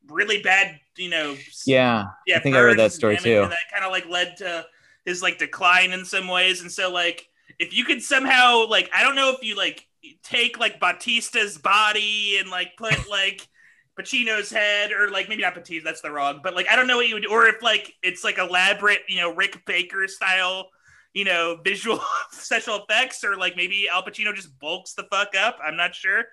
really 0.08 0.42
bad, 0.42 0.78
you 0.96 1.10
know. 1.10 1.36
yeah, 1.66 2.06
yeah. 2.26 2.36
I 2.36 2.40
think 2.40 2.56
I 2.56 2.60
read 2.60 2.78
that 2.78 2.92
story 2.92 3.16
too. 3.16 3.42
And 3.42 3.52
that 3.52 3.58
kind 3.72 3.84
of 3.84 3.92
like 3.92 4.08
led 4.08 4.36
to 4.38 4.66
his 5.08 5.22
like 5.22 5.38
decline 5.38 5.92
in 5.92 6.04
some 6.04 6.28
ways. 6.28 6.60
And 6.60 6.70
so 6.70 6.92
like 6.92 7.26
if 7.58 7.74
you 7.74 7.84
could 7.84 8.02
somehow 8.02 8.66
like 8.68 8.90
I 8.94 9.02
don't 9.02 9.16
know 9.16 9.32
if 9.32 9.42
you 9.42 9.56
like 9.56 9.86
take 10.22 10.58
like 10.58 10.78
Batista's 10.78 11.56
body 11.58 12.36
and 12.38 12.50
like 12.50 12.76
put 12.76 13.08
like 13.10 13.48
Pacino's 13.98 14.50
head 14.50 14.92
or 14.92 15.10
like 15.10 15.28
maybe 15.28 15.42
not 15.42 15.54
Batista, 15.54 15.88
that's 15.88 16.02
the 16.02 16.10
wrong, 16.10 16.40
but 16.42 16.54
like 16.54 16.68
I 16.68 16.76
don't 16.76 16.86
know 16.86 16.98
what 16.98 17.08
you 17.08 17.14
would 17.14 17.26
or 17.26 17.46
if 17.46 17.62
like 17.62 17.94
it's 18.02 18.22
like 18.22 18.38
elaborate, 18.38 19.00
you 19.08 19.16
know, 19.16 19.34
Rick 19.34 19.64
Baker 19.66 20.06
style, 20.06 20.68
you 21.14 21.24
know, 21.24 21.58
visual 21.64 22.00
special 22.30 22.84
effects, 22.86 23.24
or 23.24 23.36
like 23.36 23.56
maybe 23.56 23.88
Al 23.92 24.02
Pacino 24.02 24.34
just 24.34 24.58
bulks 24.58 24.92
the 24.92 25.04
fuck 25.10 25.34
up. 25.36 25.58
I'm 25.64 25.76
not 25.76 25.94
sure. 25.94 26.24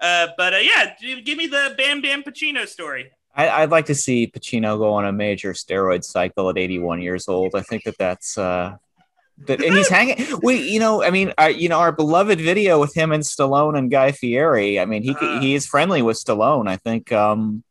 Uh, 0.00 0.28
but 0.36 0.54
uh, 0.54 0.56
yeah, 0.56 0.94
give 1.00 1.36
me 1.36 1.46
the 1.46 1.74
Bam 1.76 2.00
Bam 2.00 2.24
Pacino 2.24 2.66
story. 2.66 3.12
I, 3.34 3.48
I'd 3.62 3.70
like 3.70 3.86
to 3.86 3.94
see 3.94 4.26
Pacino 4.26 4.78
go 4.78 4.92
on 4.94 5.04
a 5.06 5.12
major 5.12 5.52
steroid 5.54 6.04
cycle 6.04 6.50
at 6.50 6.58
81 6.58 7.00
years 7.00 7.28
old. 7.28 7.54
I 7.54 7.62
think 7.62 7.84
that 7.84 7.96
that's 7.98 8.36
uh, 8.36 8.76
that, 9.46 9.62
and 9.62 9.74
he's 9.74 9.88
hanging. 9.88 10.24
We, 10.42 10.70
you 10.70 10.78
know, 10.78 11.02
I 11.02 11.10
mean, 11.10 11.32
our, 11.38 11.50
you 11.50 11.68
know, 11.68 11.78
our 11.78 11.92
beloved 11.92 12.40
video 12.40 12.78
with 12.78 12.94
him 12.94 13.10
and 13.12 13.22
Stallone 13.22 13.76
and 13.76 13.90
Guy 13.90 14.12
Fieri. 14.12 14.78
I 14.78 14.84
mean, 14.84 15.02
he 15.02 15.10
Uh-huh. 15.12 15.40
he 15.40 15.54
is 15.54 15.66
friendly 15.66 16.02
with 16.02 16.16
Stallone. 16.18 16.68
I 16.68 16.76
think, 16.76 17.10
um, 17.10 17.64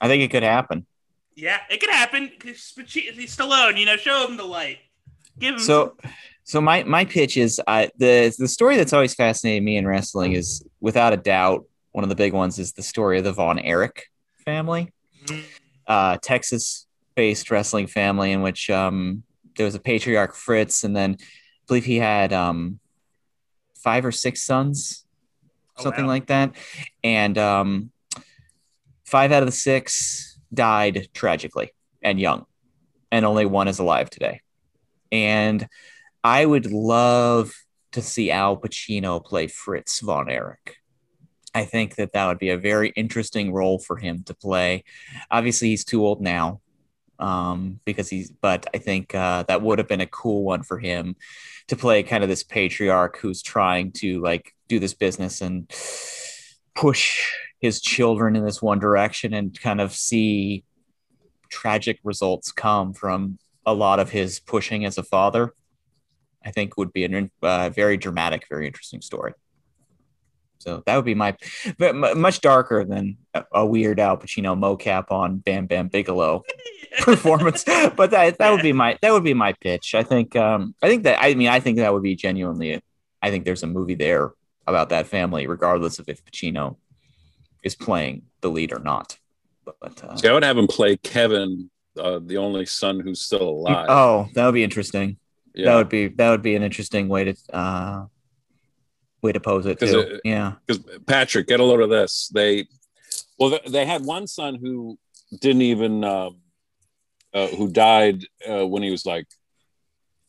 I 0.00 0.08
think 0.08 0.22
it 0.22 0.30
could 0.30 0.42
happen. 0.42 0.86
Yeah, 1.34 1.58
it 1.70 1.78
could 1.80 1.90
happen. 1.90 2.30
Stallone, 2.42 3.78
you 3.78 3.86
know, 3.86 3.96
show 3.96 4.26
him 4.26 4.36
the 4.36 4.44
light. 4.44 4.78
Give 5.38 5.54
him 5.54 5.60
So, 5.60 5.96
so 6.44 6.60
my 6.60 6.82
my 6.84 7.04
pitch 7.04 7.36
is 7.36 7.60
uh, 7.66 7.88
the 7.96 8.34
the 8.36 8.48
story 8.48 8.76
that's 8.76 8.92
always 8.92 9.14
fascinated 9.14 9.62
me 9.62 9.76
in 9.76 9.86
wrestling 9.86 10.32
is 10.32 10.64
without 10.80 11.12
a 11.12 11.16
doubt 11.16 11.66
one 11.92 12.04
of 12.04 12.08
the 12.10 12.16
big 12.16 12.32
ones 12.32 12.58
is 12.58 12.72
the 12.72 12.82
story 12.82 13.18
of 13.18 13.24
the 13.24 13.32
Von 13.32 13.58
Erich 13.58 14.10
family. 14.48 14.92
uh, 15.86 16.16
Texas 16.22 16.86
based 17.14 17.50
wrestling 17.50 17.86
family 17.86 18.32
in 18.32 18.40
which 18.42 18.70
um, 18.70 19.22
there 19.56 19.66
was 19.66 19.74
a 19.74 19.80
patriarch 19.80 20.34
Fritz, 20.34 20.84
and 20.84 20.96
then 20.96 21.16
I 21.20 21.24
believe 21.66 21.84
he 21.84 21.96
had 21.98 22.32
um, 22.32 22.78
five 23.76 24.04
or 24.04 24.12
six 24.12 24.42
sons, 24.42 25.04
Oh, 25.76 25.82
something 25.84 26.06
wow. 26.06 26.10
like 26.16 26.26
that. 26.26 26.56
And 27.04 27.38
um, 27.38 27.90
five 29.04 29.30
out 29.30 29.42
of 29.44 29.46
the 29.48 29.52
six 29.52 30.40
died 30.52 31.08
tragically 31.14 31.70
and 32.02 32.18
young, 32.18 32.46
and 33.12 33.24
only 33.24 33.46
one 33.46 33.68
is 33.68 33.78
alive 33.78 34.10
today. 34.10 34.40
And 35.12 35.68
I 36.24 36.44
would 36.44 36.66
love 36.72 37.52
to 37.92 38.02
see 38.02 38.30
Al 38.32 38.56
Pacino 38.56 39.24
play 39.24 39.46
Fritz 39.46 40.00
von 40.00 40.28
Erich. 40.28 40.77
I 41.54 41.64
think 41.64 41.96
that 41.96 42.12
that 42.12 42.26
would 42.26 42.38
be 42.38 42.50
a 42.50 42.58
very 42.58 42.90
interesting 42.90 43.52
role 43.52 43.78
for 43.78 43.96
him 43.96 44.22
to 44.24 44.34
play. 44.34 44.84
Obviously, 45.30 45.68
he's 45.68 45.84
too 45.84 46.04
old 46.04 46.20
now 46.20 46.60
um, 47.18 47.80
because 47.84 48.08
he's, 48.08 48.30
but 48.30 48.66
I 48.74 48.78
think 48.78 49.14
uh, 49.14 49.44
that 49.48 49.62
would 49.62 49.78
have 49.78 49.88
been 49.88 50.00
a 50.00 50.06
cool 50.06 50.44
one 50.44 50.62
for 50.62 50.78
him 50.78 51.16
to 51.68 51.76
play 51.76 52.02
kind 52.02 52.22
of 52.22 52.28
this 52.28 52.42
patriarch 52.42 53.18
who's 53.18 53.42
trying 53.42 53.92
to 53.92 54.20
like 54.20 54.54
do 54.68 54.78
this 54.78 54.94
business 54.94 55.40
and 55.40 55.70
push 56.74 57.32
his 57.60 57.80
children 57.80 58.36
in 58.36 58.44
this 58.44 58.62
one 58.62 58.78
direction 58.78 59.34
and 59.34 59.58
kind 59.60 59.80
of 59.80 59.92
see 59.92 60.64
tragic 61.50 61.98
results 62.04 62.52
come 62.52 62.92
from 62.92 63.38
a 63.66 63.74
lot 63.74 63.98
of 63.98 64.10
his 64.10 64.38
pushing 64.40 64.84
as 64.84 64.98
a 64.98 65.02
father. 65.02 65.54
I 66.44 66.52
think 66.52 66.76
would 66.76 66.92
be 66.92 67.04
a 67.04 67.30
uh, 67.42 67.70
very 67.70 67.96
dramatic, 67.96 68.46
very 68.48 68.66
interesting 68.66 69.02
story. 69.02 69.34
So 70.58 70.82
that 70.86 70.96
would 70.96 71.04
be 71.04 71.14
my, 71.14 71.36
but 71.78 71.94
much 72.16 72.40
darker 72.40 72.84
than 72.84 73.16
a, 73.34 73.44
a 73.52 73.66
weird 73.66 74.00
Al 74.00 74.16
Pacino 74.16 74.58
mocap 74.58 75.10
on 75.10 75.38
Bam 75.38 75.66
Bam 75.66 75.88
Bigelow 75.88 76.42
performance. 77.00 77.64
but 77.64 78.10
that 78.10 78.38
that 78.38 78.50
would 78.50 78.62
be 78.62 78.72
my 78.72 78.98
that 79.02 79.12
would 79.12 79.24
be 79.24 79.34
my 79.34 79.52
pitch. 79.54 79.94
I 79.94 80.02
think 80.02 80.34
um 80.36 80.74
I 80.82 80.88
think 80.88 81.04
that 81.04 81.18
I 81.22 81.34
mean 81.34 81.48
I 81.48 81.60
think 81.60 81.78
that 81.78 81.92
would 81.92 82.02
be 82.02 82.16
genuinely. 82.16 82.82
I 83.22 83.30
think 83.30 83.44
there's 83.44 83.62
a 83.62 83.66
movie 83.66 83.94
there 83.94 84.32
about 84.66 84.90
that 84.90 85.06
family, 85.06 85.46
regardless 85.46 85.98
of 85.98 86.08
if 86.08 86.24
Pacino 86.24 86.76
is 87.64 87.74
playing 87.74 88.22
the 88.42 88.48
lead 88.50 88.72
or 88.72 88.78
not. 88.78 89.18
But 89.64 90.02
uh, 90.04 90.16
See, 90.16 90.28
I 90.28 90.32
would 90.32 90.44
have 90.44 90.56
him 90.58 90.66
play 90.66 90.96
Kevin, 90.96 91.70
uh, 91.98 92.20
the 92.24 92.36
only 92.38 92.64
son 92.66 93.00
who's 93.00 93.20
still 93.20 93.42
alive. 93.48 93.86
oh, 93.88 94.28
that 94.34 94.44
would 94.46 94.54
be 94.54 94.62
interesting. 94.64 95.18
yeah. 95.54 95.66
That 95.66 95.76
would 95.76 95.88
be 95.88 96.08
that 96.08 96.30
would 96.30 96.42
be 96.42 96.54
an 96.56 96.62
interesting 96.62 97.08
way 97.08 97.24
to 97.24 97.34
uh 97.52 98.04
way 99.22 99.32
to 99.32 99.40
pose 99.40 99.66
it 99.66 99.78
'Cause 99.78 99.90
too. 99.90 100.00
it- 100.00 100.20
yeah. 100.24 100.54
because 100.66 100.82
Patrick, 101.06 101.46
get 101.48 101.60
a 101.60 101.64
load 101.64 101.80
of 101.80 101.90
this. 101.90 102.28
They, 102.32 102.66
well, 103.38 103.58
they 103.68 103.84
had 103.86 104.04
one 104.04 104.26
son 104.26 104.54
who 104.56 104.98
didn't 105.40 105.62
even, 105.62 106.04
um, 106.04 106.40
uh, 107.34 107.48
who 107.48 107.70
died 107.70 108.24
uh, 108.48 108.66
when 108.66 108.82
he 108.82 108.90
was 108.90 109.04
like 109.04 109.26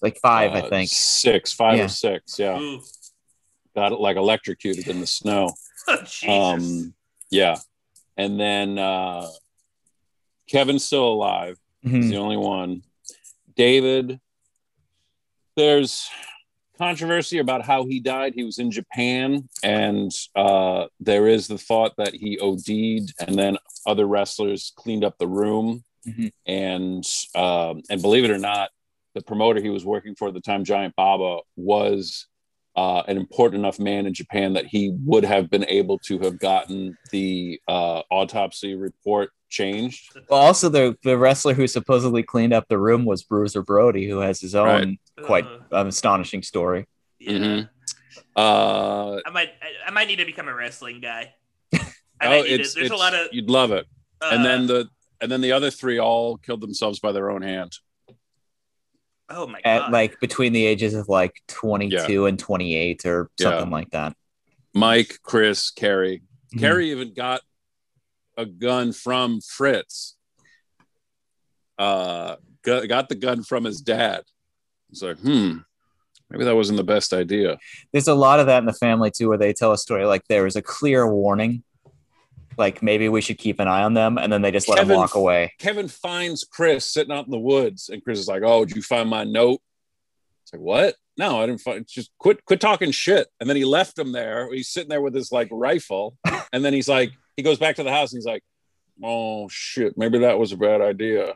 Like 0.02 0.18
five, 0.22 0.52
I 0.54 0.62
uh, 0.62 0.70
think. 0.70 0.90
six, 0.92 1.52
five 1.54 1.78
Yeah. 1.78 1.86
or 1.86 1.90
six. 1.90 2.38
Yeah, 2.40 2.60
Ooh. 2.60 2.82
got 3.76 4.00
like 4.00 4.18
electrocuted 4.18 4.88
in 4.88 5.00
the 5.00 5.08
snow. 5.08 5.54
Oh, 5.88 5.96
Jesus. 6.04 6.30
Um, 6.30 6.94
yeah, 7.32 7.58
and 8.18 8.40
then 8.40 8.78
uh, 8.78 9.28
Kevin's 10.48 10.84
still 10.86 11.08
alive. 11.08 11.58
He's 11.82 11.92
Mhm. 12.06 12.10
the 12.10 12.18
only 12.18 12.38
one. 12.38 12.84
David, 13.56 14.20
there's 15.56 16.10
controversy 16.80 17.38
about 17.40 17.66
how 17.66 17.86
he 17.86 18.00
died. 18.00 18.34
He 18.34 18.44
was 18.44 18.58
in 18.58 18.72
Japan, 18.72 19.48
and 19.62 20.12
uh, 20.36 20.86
there 21.00 21.28
is 21.28 21.48
the 21.48 21.58
thought 21.58 21.94
that 21.98 22.16
he 22.16 22.40
OD'd, 22.40 23.14
and 23.20 23.38
then 23.38 23.58
other 23.86 24.08
wrestlers 24.08 24.72
cleaned 24.76 25.04
up 25.04 25.18
the 25.20 25.28
room. 25.28 25.84
Mhm. 26.08 26.32
And 26.48 27.06
um, 27.36 27.84
and 27.90 28.02
believe 28.02 28.24
it 28.24 28.32
or 28.32 28.38
not, 28.40 28.70
the 29.14 29.22
promoter 29.22 29.62
he 29.62 29.70
was 29.70 29.86
working 29.86 30.16
for 30.16 30.30
at 30.30 30.34
the 30.34 30.42
time, 30.42 30.64
Giant 30.64 30.96
Baba, 30.96 31.40
was 31.58 32.28
uh, 32.76 33.04
an 33.08 33.18
important 33.18 33.60
enough 33.60 33.80
man 33.80 34.06
in 34.06 34.14
Japan 34.14 34.54
that 34.54 34.66
he 34.66 34.96
would 35.04 35.26
have 35.26 35.50
been 35.50 35.66
able 35.68 35.98
to 36.00 36.20
have 36.20 36.40
gotten 36.40 36.98
the 37.12 37.60
uh, 37.68 38.02
autopsy 38.10 38.76
report 38.76 39.32
changed. 39.50 40.12
Well, 40.30 40.40
also 40.40 40.70
the 40.70 40.96
the 41.04 41.18
wrestler 41.18 41.54
who 41.54 41.68
supposedly 41.68 42.24
cleaned 42.24 42.54
up 42.54 42.68
the 42.70 42.78
room 42.78 43.04
was 43.06 43.24
Bruiser 43.24 43.64
Brody, 43.64 44.08
who 44.08 44.20
has 44.20 44.40
his 44.40 44.56
own 44.56 44.66
Right. 44.68 45.00
quite 45.26 45.46
Ugh. 45.46 45.62
um, 45.72 45.88
astonishing 45.88 46.44
story. 46.44 46.86
Yeah. 47.20 47.32
Mhm. 47.34 47.70
Uh, 48.36 49.20
I 49.26 49.30
might 49.32 49.50
I, 49.62 49.88
I 49.88 49.92
might 49.92 50.08
need 50.08 50.18
to 50.18 50.26
become 50.26 50.48
a 50.48 50.54
wrestling 50.56 51.02
guy. 51.02 51.34
I 51.74 51.80
oh, 52.22 52.30
might 52.30 52.44
need 52.44 52.52
it. 52.54 52.62
it's, 52.62 52.74
There's 52.76 52.92
a 52.92 52.96
lot 52.96 53.14
of 53.14 53.28
you'd 53.32 53.50
love 53.50 53.72
it. 53.72 53.86
uh, 54.22 54.30
and 54.32 54.46
then 54.46 54.68
the 54.68 54.88
and 55.22 55.32
then 55.32 55.42
the 55.42 55.52
other 55.52 55.72
three 55.72 56.00
all 56.00 56.38
killed 56.38 56.62
themselves 56.62 57.00
by 57.00 57.12
their 57.12 57.30
own 57.32 57.42
hand. 57.42 57.78
Oh 59.30 59.46
my 59.48 59.60
At 59.64 59.80
god, 59.82 59.92
like 59.92 60.20
between 60.20 60.54
the 60.54 60.66
ages 60.66 60.94
of 60.96 61.08
like 61.08 61.42
22 61.48 62.26
and 62.26 62.40
28 62.40 63.06
or 63.06 63.30
Yeah. 63.38 63.44
something 63.52 63.70
like 63.72 63.92
that. 63.92 64.16
Mike, 64.74 65.20
Chris, 65.24 65.72
Kerry. 65.72 66.22
Mhm. 66.56 66.60
Kerry 66.60 66.92
even 66.92 67.14
got 67.14 67.42
a 68.38 68.46
gun 68.46 68.92
from 68.94 69.42
Fritz. 69.42 70.16
Uh, 71.78 72.36
got, 72.64 72.88
got 72.88 73.10
the 73.10 73.16
gun 73.16 73.44
from 73.44 73.64
his 73.64 73.82
dad. 73.82 74.24
It's 74.92 75.02
like, 75.02 75.20
hmm, 75.20 75.58
maybe 76.30 76.44
that 76.46 76.56
wasn't 76.56 76.78
the 76.78 76.84
best 76.84 77.14
idea. 77.14 77.58
There's 77.92 78.08
a 78.08 78.16
lot 78.16 78.40
of 78.40 78.48
that 78.48 78.60
in 78.60 78.66
the 78.66 78.74
family 78.74 79.12
too, 79.12 79.30
where 79.30 79.38
they 79.38 79.54
tell 79.54 79.72
a 79.72 79.78
story 79.78 80.06
like 80.06 80.24
there 80.28 80.44
was 80.44 80.56
a 80.56 80.62
clear 80.62 81.08
warning, 81.12 81.64
like 82.60 82.84
maybe 82.84 83.10
we 83.10 83.22
should 83.22 83.38
keep 83.38 83.60
an 83.60 83.68
eye 83.68 83.82
on 83.84 83.94
them, 83.96 84.18
and 84.18 84.32
then 84.32 84.42
they 84.42 84.52
just 84.52 84.68
let 84.68 84.78
Kevin- 84.78 84.90
them 84.90 84.98
walk 84.98 85.16
away. 85.16 85.54
Kevin 85.58 85.88
finds 85.88 86.44
Chris 86.44 86.86
sitting 86.86 87.12
out 87.12 87.26
in 87.26 87.32
the 87.32 87.40
woods, 87.40 87.90
and 87.90 88.04
Chris 88.04 88.20
is 88.20 88.28
like, 88.28 88.44
"Oh, 88.44 88.66
did 88.66 88.76
you 88.76 88.84
find 88.84 89.10
my 89.10 89.24
note?" 89.24 89.62
It's 90.44 90.54
like, 90.54 90.62
"What? 90.62 90.96
No, 91.18 91.42
I 91.42 91.48
didn't 91.48 91.62
find. 91.62 91.88
Just 91.88 92.12
quit, 92.20 92.44
quit 92.46 92.62
talking 92.62 92.92
shit." 92.92 93.28
And 93.40 93.50
then 93.50 93.58
he 93.58 93.66
left 93.66 93.98
him 93.98 94.12
there. 94.12 94.52
He's 94.54 94.70
sitting 94.70 94.90
there 94.90 95.02
with 95.02 95.16
his 95.16 95.32
like 95.32 95.48
rifle, 95.52 96.18
and 96.54 96.64
then 96.64 96.74
he's 96.74 96.90
like, 96.90 97.12
he 97.38 97.44
goes 97.44 97.58
back 97.58 97.78
to 97.78 97.84
the 97.84 97.92
house, 97.92 98.12
and 98.12 98.18
he's 98.20 98.26
like, 98.26 98.44
"Oh 99.02 99.48
shit, 99.50 99.98
maybe 99.98 100.20
that 100.20 100.38
was 100.38 100.52
a 100.52 100.58
bad 100.58 100.82
idea," 100.82 101.36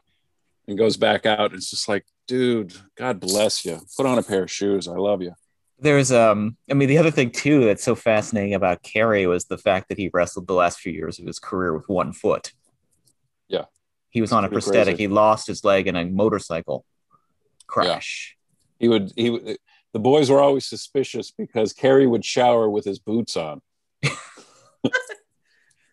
and 0.67 0.77
goes 0.77 0.97
back 0.97 1.25
out. 1.25 1.53
It's 1.53 1.69
just 1.69 1.87
like, 1.87 2.05
dude, 2.27 2.73
God 2.97 3.19
bless 3.19 3.63
you. 3.65 3.79
Put 3.95 4.05
on 4.05 4.17
a 4.19 4.23
pair 4.23 4.43
of 4.43 4.51
shoes. 4.51 4.87
I 4.87 4.95
love 4.97 5.21
you. 5.21 5.33
There's 5.79 6.11
um 6.11 6.57
I 6.69 6.73
mean 6.73 6.87
the 6.87 6.97
other 6.97 7.11
thing 7.11 7.31
too 7.31 7.65
that's 7.65 7.83
so 7.83 7.95
fascinating 7.95 8.53
about 8.53 8.83
Kerry 8.83 9.27
was 9.27 9.45
the 9.45 9.57
fact 9.57 9.89
that 9.89 9.97
he 9.97 10.09
wrestled 10.13 10.47
the 10.47 10.53
last 10.53 10.79
few 10.79 10.93
years 10.93 11.19
of 11.19 11.25
his 11.25 11.39
career 11.39 11.75
with 11.75 11.89
one 11.89 12.13
foot. 12.13 12.53
Yeah. 13.47 13.65
He 14.09 14.21
was 14.21 14.31
on 14.31 14.45
a 14.45 14.49
prosthetic. 14.49 14.95
crazy. 14.95 15.03
He 15.03 15.07
lost 15.07 15.47
his 15.47 15.63
leg 15.63 15.87
in 15.87 15.95
a 15.95 16.05
motorcycle 16.05 16.85
crash. 17.67 18.37
He 18.79 18.87
would 18.87 19.11
he 19.15 19.29
would 19.29 19.57
the 19.93 19.99
boys 19.99 20.29
were 20.29 20.41
always 20.41 20.65
suspicious 20.65 21.31
because 21.31 21.73
Kerry 21.73 22.07
would 22.07 22.25
shower 22.25 22.69
with 22.69 22.85
his 22.85 22.99
boots 22.99 23.35
on. 23.37 23.61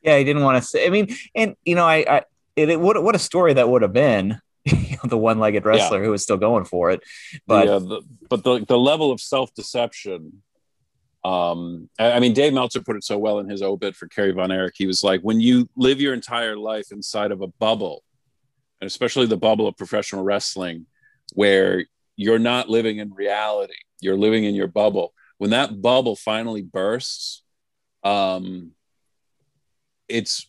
Yeah, 0.02 0.16
he 0.16 0.24
didn't 0.24 0.42
want 0.42 0.62
to 0.62 0.66
say 0.66 0.86
I 0.86 0.90
mean, 0.90 1.14
and 1.34 1.56
you 1.64 1.74
know, 1.74 1.86
I, 1.86 2.04
I 2.08 2.22
it, 2.56 2.70
it 2.70 2.80
what 2.80 3.02
what 3.02 3.14
a 3.14 3.18
story 3.18 3.54
that 3.54 3.68
would 3.68 3.82
have 3.82 3.92
been. 3.92 4.40
Know, 5.02 5.08
the 5.08 5.18
one-legged 5.18 5.64
wrestler 5.64 6.02
who 6.02 6.10
was 6.10 6.22
still 6.22 6.36
going 6.36 6.64
for 6.64 6.90
it. 6.90 7.02
But 7.46 7.66
the, 7.66 7.74
uh, 7.74 7.78
the, 7.78 8.02
but 8.28 8.44
the, 8.44 8.64
the 8.66 8.78
level 8.78 9.10
of 9.10 9.20
self-deception 9.20 10.42
um 11.22 11.90
I, 11.98 12.12
I 12.12 12.20
mean 12.20 12.32
dave 12.32 12.54
meltzer 12.54 12.80
put 12.80 12.96
it 12.96 13.04
so 13.04 13.18
well 13.18 13.40
in 13.40 13.48
his 13.48 13.60
obit 13.62 13.94
for 13.94 14.08
kerry 14.08 14.32
von 14.32 14.50
erich. 14.50 14.74
He 14.76 14.86
was 14.86 15.04
like 15.04 15.20
when 15.20 15.38
you 15.38 15.68
live 15.76 16.00
your 16.00 16.14
entire 16.14 16.56
life 16.56 16.92
inside 16.92 17.30
of 17.30 17.42
a 17.42 17.46
bubble 17.46 18.02
and 18.80 18.86
especially 18.86 19.26
the 19.26 19.36
bubble 19.36 19.66
of 19.66 19.76
professional 19.76 20.24
wrestling 20.24 20.86
where 21.34 21.84
you're 22.16 22.38
not 22.38 22.70
living 22.70 22.98
in 22.98 23.12
reality 23.12 23.74
you're 24.00 24.16
living 24.16 24.44
in 24.44 24.54
your 24.54 24.66
bubble. 24.66 25.12
When 25.36 25.50
that 25.50 25.82
bubble 25.82 26.16
finally 26.16 26.62
bursts 26.62 27.42
um 28.02 28.70
it's 30.08 30.48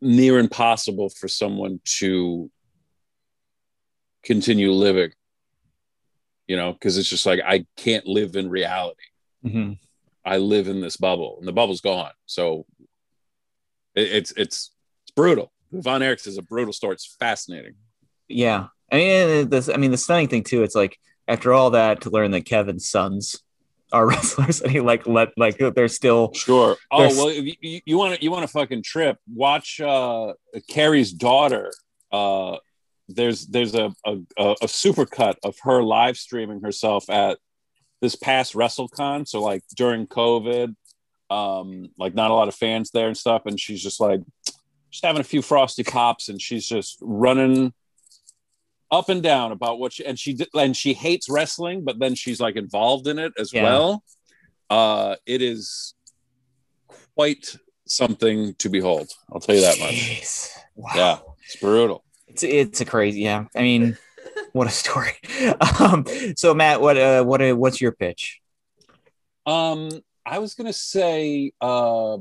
near 0.00 0.38
impossible 0.38 1.10
for 1.10 1.28
someone 1.28 1.80
to 1.84 2.50
continue 4.24 4.72
living 4.72 5.10
you 6.46 6.56
know 6.56 6.72
because 6.72 6.96
it's 6.98 7.08
just 7.08 7.26
like 7.26 7.40
i 7.46 7.64
can't 7.76 8.06
live 8.06 8.36
in 8.36 8.48
reality. 8.50 9.00
Mhm. 9.44 9.78
i 10.24 10.38
live 10.38 10.68
in 10.68 10.80
this 10.80 10.96
bubble 10.96 11.36
and 11.38 11.46
the 11.48 11.52
bubble's 11.52 11.80
gone. 11.82 12.12
So 12.26 12.66
it, 13.94 14.08
it's 14.12 14.30
it's 14.32 14.70
it's 15.04 15.12
brutal. 15.14 15.52
Von 15.72 16.00
erichs 16.00 16.26
is 16.26 16.38
a 16.38 16.42
brutal 16.42 16.72
story. 16.72 16.94
It's 16.94 17.16
fascinating. 17.18 17.74
Yeah. 18.28 18.68
I 18.92 18.96
mean 18.96 19.48
this 19.50 19.68
I 19.68 19.76
mean 19.76 19.90
the 19.90 19.96
stunning 19.98 20.28
thing 20.28 20.42
too, 20.44 20.62
it's 20.62 20.74
like 20.74 20.98
after 21.28 21.52
all 21.52 21.70
that 21.70 22.02
to 22.02 22.10
learn 22.10 22.30
that 22.32 22.46
Kevin's 22.46 22.88
sons 22.88 23.42
are 23.92 24.06
wrestlers 24.10 24.60
and 24.62 24.70
he 24.72 24.80
like 24.80 25.06
let 25.06 25.30
like 25.36 25.58
they're 25.58 25.88
still 25.88 26.32
sure. 26.34 26.76
Oh 26.90 27.08
well 27.16 27.28
if 27.28 27.44
you- 27.62 27.80
you 27.84 27.98
want 27.98 28.16
to 28.16 28.22
you 28.22 28.30
want 28.30 28.42
to 28.42 28.48
fucking 28.52 28.82
trip. 28.82 29.18
Watch 29.34 29.80
uh 29.80 30.32
Kerry's 30.68 31.12
daughter 31.12 31.70
uh 32.12 32.56
there's 33.08 33.46
there's 33.46 33.74
a 33.74 33.92
a, 34.04 34.16
a 34.38 34.54
a 34.62 34.68
super 34.68 35.06
of 35.42 35.56
her 35.62 35.82
live 35.82 36.16
streaming 36.16 36.60
herself 36.62 37.08
at 37.10 37.38
this 38.00 38.14
past 38.16 38.54
WrestleCon. 38.54 39.26
So 39.26 39.40
like 39.42 39.62
during 39.76 40.06
COVID, 40.06 40.74
um, 41.30 41.88
like 41.98 42.14
not 42.14 42.30
a 42.30 42.34
lot 42.34 42.48
of 42.48 42.54
fans 42.54 42.90
there 42.90 43.06
and 43.08 43.16
stuff, 43.16 43.42
and 43.46 43.58
she's 43.58 43.82
just 43.82 44.00
like 44.00 44.20
just 44.90 45.04
having 45.04 45.20
a 45.20 45.24
few 45.24 45.42
frosty 45.42 45.82
pops, 45.82 46.28
and 46.28 46.40
she's 46.40 46.66
just 46.66 46.98
running 47.00 47.72
up 48.90 49.08
and 49.08 49.22
down 49.22 49.50
about 49.50 49.78
what 49.78 49.92
she 49.92 50.04
and 50.04 50.18
she 50.18 50.34
did, 50.34 50.48
and 50.54 50.76
she 50.76 50.94
hates 50.94 51.28
wrestling, 51.28 51.82
but 51.84 51.98
then 51.98 52.14
she's 52.14 52.40
like 52.40 52.56
involved 52.56 53.06
in 53.08 53.18
it 53.18 53.32
as 53.38 53.52
Yeah. 53.52 53.62
well. 53.64 54.04
Uh, 54.70 55.16
it 55.26 55.42
is 55.42 55.94
quite 57.16 57.56
something 57.86 58.54
to 58.54 58.68
behold. 58.68 59.10
I'll 59.32 59.40
tell 59.40 59.54
you 59.54 59.60
that 59.62 59.78
much. 59.78 60.50
Wow. 60.76 60.92
Yeah, 60.94 61.18
it's 61.44 61.56
brutal. 61.56 62.03
It's 62.34 62.42
it's 62.42 62.80
a 62.80 62.84
crazy 62.84 63.20
yeah. 63.20 63.44
I 63.54 63.62
mean, 63.62 63.96
what 64.52 64.66
a 64.66 64.70
story. 64.70 65.12
Um, 65.80 66.04
so 66.36 66.52
Matt, 66.52 66.80
what 66.80 66.96
uh 66.96 67.22
what 67.22 67.40
uh, 67.40 67.54
what's 67.54 67.80
your 67.80 67.92
pitch? 67.92 68.40
Um, 69.46 69.90
I 70.26 70.38
was 70.38 70.54
gonna 70.54 70.72
say, 70.72 71.52
uh, 71.60 72.16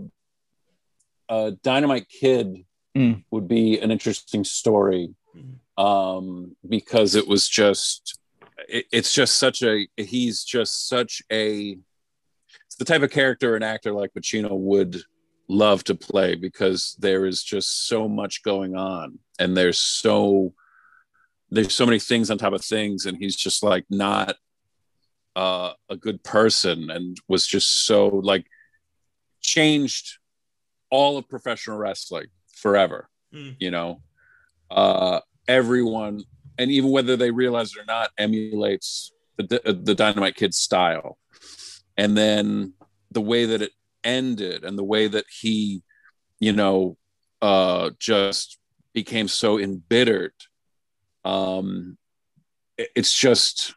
uh, 1.29 1.51
Dynamite 1.63 2.07
Kid 2.09 2.65
Mm. 2.95 3.23
would 3.31 3.47
be 3.47 3.79
an 3.79 3.89
interesting 3.89 4.43
story, 4.43 5.15
um, 5.79 6.55
because 6.69 7.15
it 7.15 7.27
was 7.27 7.49
just, 7.49 8.19
it, 8.69 8.85
it's 8.91 9.11
just 9.11 9.39
such 9.39 9.63
a, 9.63 9.87
he's 9.97 10.43
just 10.43 10.87
such 10.87 11.23
a, 11.31 11.75
it's 12.67 12.75
the 12.77 12.85
type 12.85 13.01
of 13.01 13.09
character 13.09 13.55
an 13.55 13.63
actor 13.63 13.91
like 13.91 14.13
Pacino 14.13 14.51
would 14.51 15.01
love 15.47 15.83
to 15.85 15.95
play 15.95 16.35
because 16.35 16.95
there 16.99 17.25
is 17.25 17.41
just 17.41 17.87
so 17.87 18.07
much 18.07 18.43
going 18.43 18.75
on, 18.75 19.17
and 19.39 19.55
there's 19.57 19.79
so, 19.79 20.53
there's 21.49 21.73
so 21.73 21.85
many 21.85 21.99
things 21.99 22.29
on 22.31 22.37
top 22.37 22.53
of 22.53 22.63
things, 22.63 23.05
and 23.05 23.17
he's 23.17 23.35
just 23.35 23.63
like 23.63 23.85
not 23.89 24.35
uh, 25.35 25.73
a 25.89 25.95
good 25.95 26.23
person 26.23 26.89
and 26.91 27.17
was 27.27 27.45
just 27.47 27.85
so 27.85 28.07
like 28.07 28.45
changed 29.41 30.17
all 30.89 31.17
of 31.17 31.27
professional 31.27 31.77
wrestling 31.77 32.27
forever 32.55 33.09
Mm. 33.33 33.55
you 33.59 33.71
know? 33.71 34.01
Uh 34.69 35.19
everyone 35.47 36.21
and 36.59 36.69
even 36.69 36.91
whether 36.91 37.17
they 37.17 37.31
realize 37.31 37.75
it 37.75 37.81
or 37.81 37.85
not 37.85 38.11
emulates 38.17 39.11
the, 39.37 39.81
the 39.83 39.95
dynamite 39.95 40.35
kid 40.35 40.53
style. 40.53 41.17
And 41.97 42.15
then 42.15 42.73
the 43.11 43.21
way 43.21 43.45
that 43.45 43.61
it 43.63 43.71
ended 44.03 44.63
and 44.63 44.77
the 44.77 44.83
way 44.83 45.07
that 45.07 45.25
he 45.41 45.81
you 46.39 46.53
know 46.53 46.97
uh 47.41 47.89
just 47.99 48.59
became 48.93 49.27
so 49.27 49.59
embittered. 49.59 50.33
Um 51.25 51.97
it's 52.77 53.13
just 53.13 53.73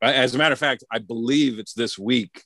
as 0.00 0.34
a 0.34 0.38
matter 0.38 0.52
of 0.52 0.58
fact 0.58 0.84
i 0.90 0.98
believe 0.98 1.58
it's 1.58 1.74
this 1.74 1.98
week. 1.98 2.44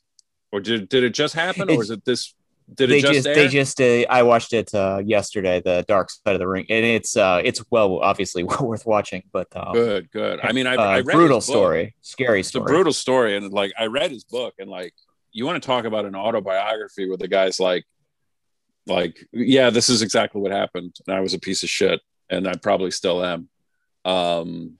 Or 0.51 0.59
did, 0.61 0.87
did 0.89 1.03
it 1.03 1.13
just 1.13 1.33
happen 1.33 1.69
or 1.69 1.83
is 1.83 1.89
it 1.89 2.05
this 2.05 2.33
did 2.73 2.89
they 2.89 2.97
it 2.97 3.01
just, 3.01 3.13
just 3.13 3.23
they 3.25 3.47
just 3.47 3.81
uh, 3.81 4.05
I 4.09 4.23
watched 4.23 4.53
it 4.53 4.73
uh 4.73 5.01
yesterday, 5.05 5.61
the 5.63 5.85
dark 5.87 6.09
side 6.09 6.33
of 6.33 6.39
the 6.39 6.47
ring, 6.47 6.65
and 6.69 6.83
it's 6.83 7.15
uh 7.15 7.41
it's 7.43 7.63
well 7.69 7.99
obviously 7.99 8.43
well 8.49 8.65
worth 8.65 8.85
watching, 8.85 9.23
but 9.31 9.47
uh, 9.55 9.71
good 9.71 10.09
good. 10.11 10.39
I 10.41 10.51
mean 10.51 10.65
i, 10.65 10.75
uh, 10.75 10.81
I 10.81 10.95
read 11.01 11.13
brutal 11.15 11.41
story, 11.41 11.95
scary 12.01 12.39
it's 12.39 12.55
a 12.55 12.61
brutal 12.61 12.93
story 12.93 13.37
and 13.37 13.51
like 13.51 13.71
i 13.77 13.85
read 13.85 14.11
his 14.11 14.23
book 14.23 14.55
and 14.57 14.69
like 14.69 14.93
you 15.31 15.45
want 15.45 15.61
to 15.61 15.65
talk 15.65 15.85
about 15.85 16.05
an 16.05 16.15
autobiography 16.15 17.07
where 17.07 17.17
the 17.17 17.27
guy's 17.27 17.59
like 17.59 17.85
like 18.87 19.17
yeah 19.31 19.69
this 19.69 19.89
is 19.89 20.01
exactly 20.01 20.39
what 20.41 20.51
happened 20.51 20.95
and 21.07 21.15
i 21.15 21.19
was 21.19 21.33
a 21.33 21.39
piece 21.39 21.63
of 21.63 21.69
shit 21.69 21.99
and 22.29 22.47
i 22.47 22.53
probably 22.55 22.91
still 22.91 23.23
am. 23.23 23.49
Um 24.03 24.77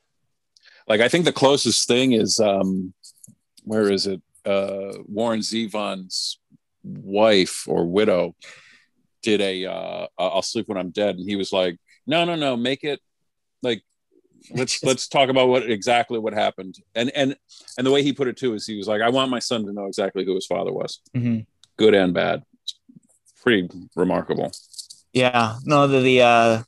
like 0.88 1.02
i 1.02 1.08
think 1.10 1.26
the 1.26 1.34
closest 1.34 1.88
thing 1.88 2.12
is 2.14 2.40
um 2.40 2.94
where 3.64 3.92
is 3.92 4.06
it? 4.08 4.22
Uh 4.46 4.94
warren 5.08 5.42
zevon's 5.42 6.40
wife 6.84 7.68
or 7.68 7.86
widow 7.86 8.36
did 9.24 9.42
a 9.42 9.66
uh 9.66 10.08
i'll 10.20 10.44
sleep 10.44 10.68
when 10.68 10.78
i'm 10.78 10.92
dead 10.92 11.16
and 11.16 11.28
he 11.28 11.36
was 11.36 11.52
like 11.52 11.78
no 12.06 12.26
no 12.26 12.36
no 12.36 12.56
make 12.56 12.84
it 12.84 13.00
like 13.64 13.82
let's 14.52 14.84
let's 14.90 15.08
talk 15.08 15.30
about 15.30 15.48
what 15.48 15.68
exactly 15.68 16.20
what 16.20 16.34
happened. 16.34 16.76
And 16.94 17.10
and 17.16 17.36
and 17.78 17.88
the 17.88 17.92
way 17.92 18.04
he 18.04 18.14
put 18.14 18.28
it 18.28 18.38
too 18.38 18.54
is 18.54 18.68
he 18.68 18.78
was 18.78 18.88
like 18.88 19.02
i 19.02 19.10
want 19.10 19.32
my 19.32 19.40
son 19.40 19.66
to 19.66 19.74
know 19.74 19.88
exactly 19.88 20.24
who 20.26 20.36
his 20.36 20.46
father 20.46 20.72
was 20.72 21.00
Mhm. 21.18 21.48
good 21.78 21.96
and 21.96 22.14
bad 22.14 22.44
pretty 23.46 23.70
remarkable 23.96 24.52
Yeah, 25.14 25.58
no, 25.66 25.88
the 25.88 26.02
the 26.02 26.22
uh 26.22 26.64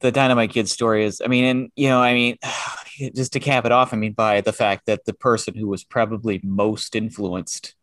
the 0.00 0.12
Dynamite 0.12 0.50
Kid 0.52 0.68
story 0.68 1.04
is, 1.04 1.20
I 1.24 1.28
mean, 1.28 1.44
and 1.44 1.72
you 1.76 1.88
know, 1.88 2.00
I 2.00 2.14
mean, 2.14 2.38
just 3.16 3.32
to 3.34 3.40
cap 3.40 3.66
it 3.66 3.72
off, 3.72 3.92
I 3.92 3.96
mean, 3.96 4.12
by 4.14 4.40
the 4.40 4.52
fact 4.52 4.86
that 4.86 5.04
the 5.04 5.14
person 5.14 5.54
who 5.54 5.68
was 5.68 5.84
probably 5.84 6.40
most 6.44 6.94
influenced 6.96 7.74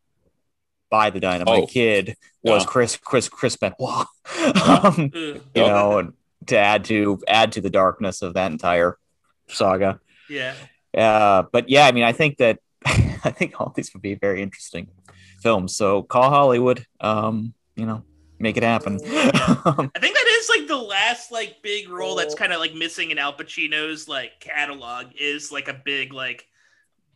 by 0.90 1.10
the 1.10 1.20
Dynamite 1.20 1.64
Oh, 1.64 1.66
Kid 1.66 2.16
was 2.42 2.62
yeah. 2.62 2.68
Chris 2.68 2.96
Chris 2.96 3.28
Chris 3.28 3.56
Benoit. 3.56 4.06
um, 4.66 5.10
you 5.14 5.40
Yep. 5.54 5.66
know, 5.66 5.98
and 5.98 6.12
to 6.46 6.58
add 6.58 6.84
to 6.86 7.20
add 7.28 7.52
to 7.52 7.60
the 7.60 7.70
darkness 7.70 8.22
of 8.22 8.34
that 8.34 8.52
entire 8.52 8.98
saga. 9.48 10.00
Yeah. 10.28 10.54
Uh, 10.96 11.44
but 11.52 11.68
yeah, 11.68 11.86
I 11.86 11.92
mean, 11.92 12.04
I 12.04 12.12
think 12.12 12.38
that 12.38 12.60
I 12.86 13.30
think 13.30 13.60
all 13.60 13.72
these 13.74 13.92
would 13.94 14.02
be 14.02 14.14
very 14.14 14.42
interesting 14.42 14.88
films. 15.42 15.76
So 15.76 16.02
call 16.02 16.30
Hollywood. 16.30 16.86
Um, 17.00 17.54
you 17.76 17.86
know, 17.86 18.04
make 18.38 18.56
it 18.56 18.62
happen. 18.62 19.00
I 19.04 19.88
think 20.00 20.14
that 20.14 20.26
is 20.28 20.50
like 20.58 20.68
the 20.68 20.76
last 20.76 21.32
like 21.32 21.62
big 21.62 21.88
role 21.88 22.14
that's 22.16 22.34
kind 22.34 22.52
of 22.52 22.60
like 22.60 22.74
missing 22.74 23.10
in 23.10 23.18
Al 23.18 23.32
Pacino's 23.32 24.08
like 24.08 24.40
catalog 24.40 25.06
is 25.18 25.50
like 25.50 25.68
a 25.68 25.80
big 25.84 26.12
like 26.12 26.46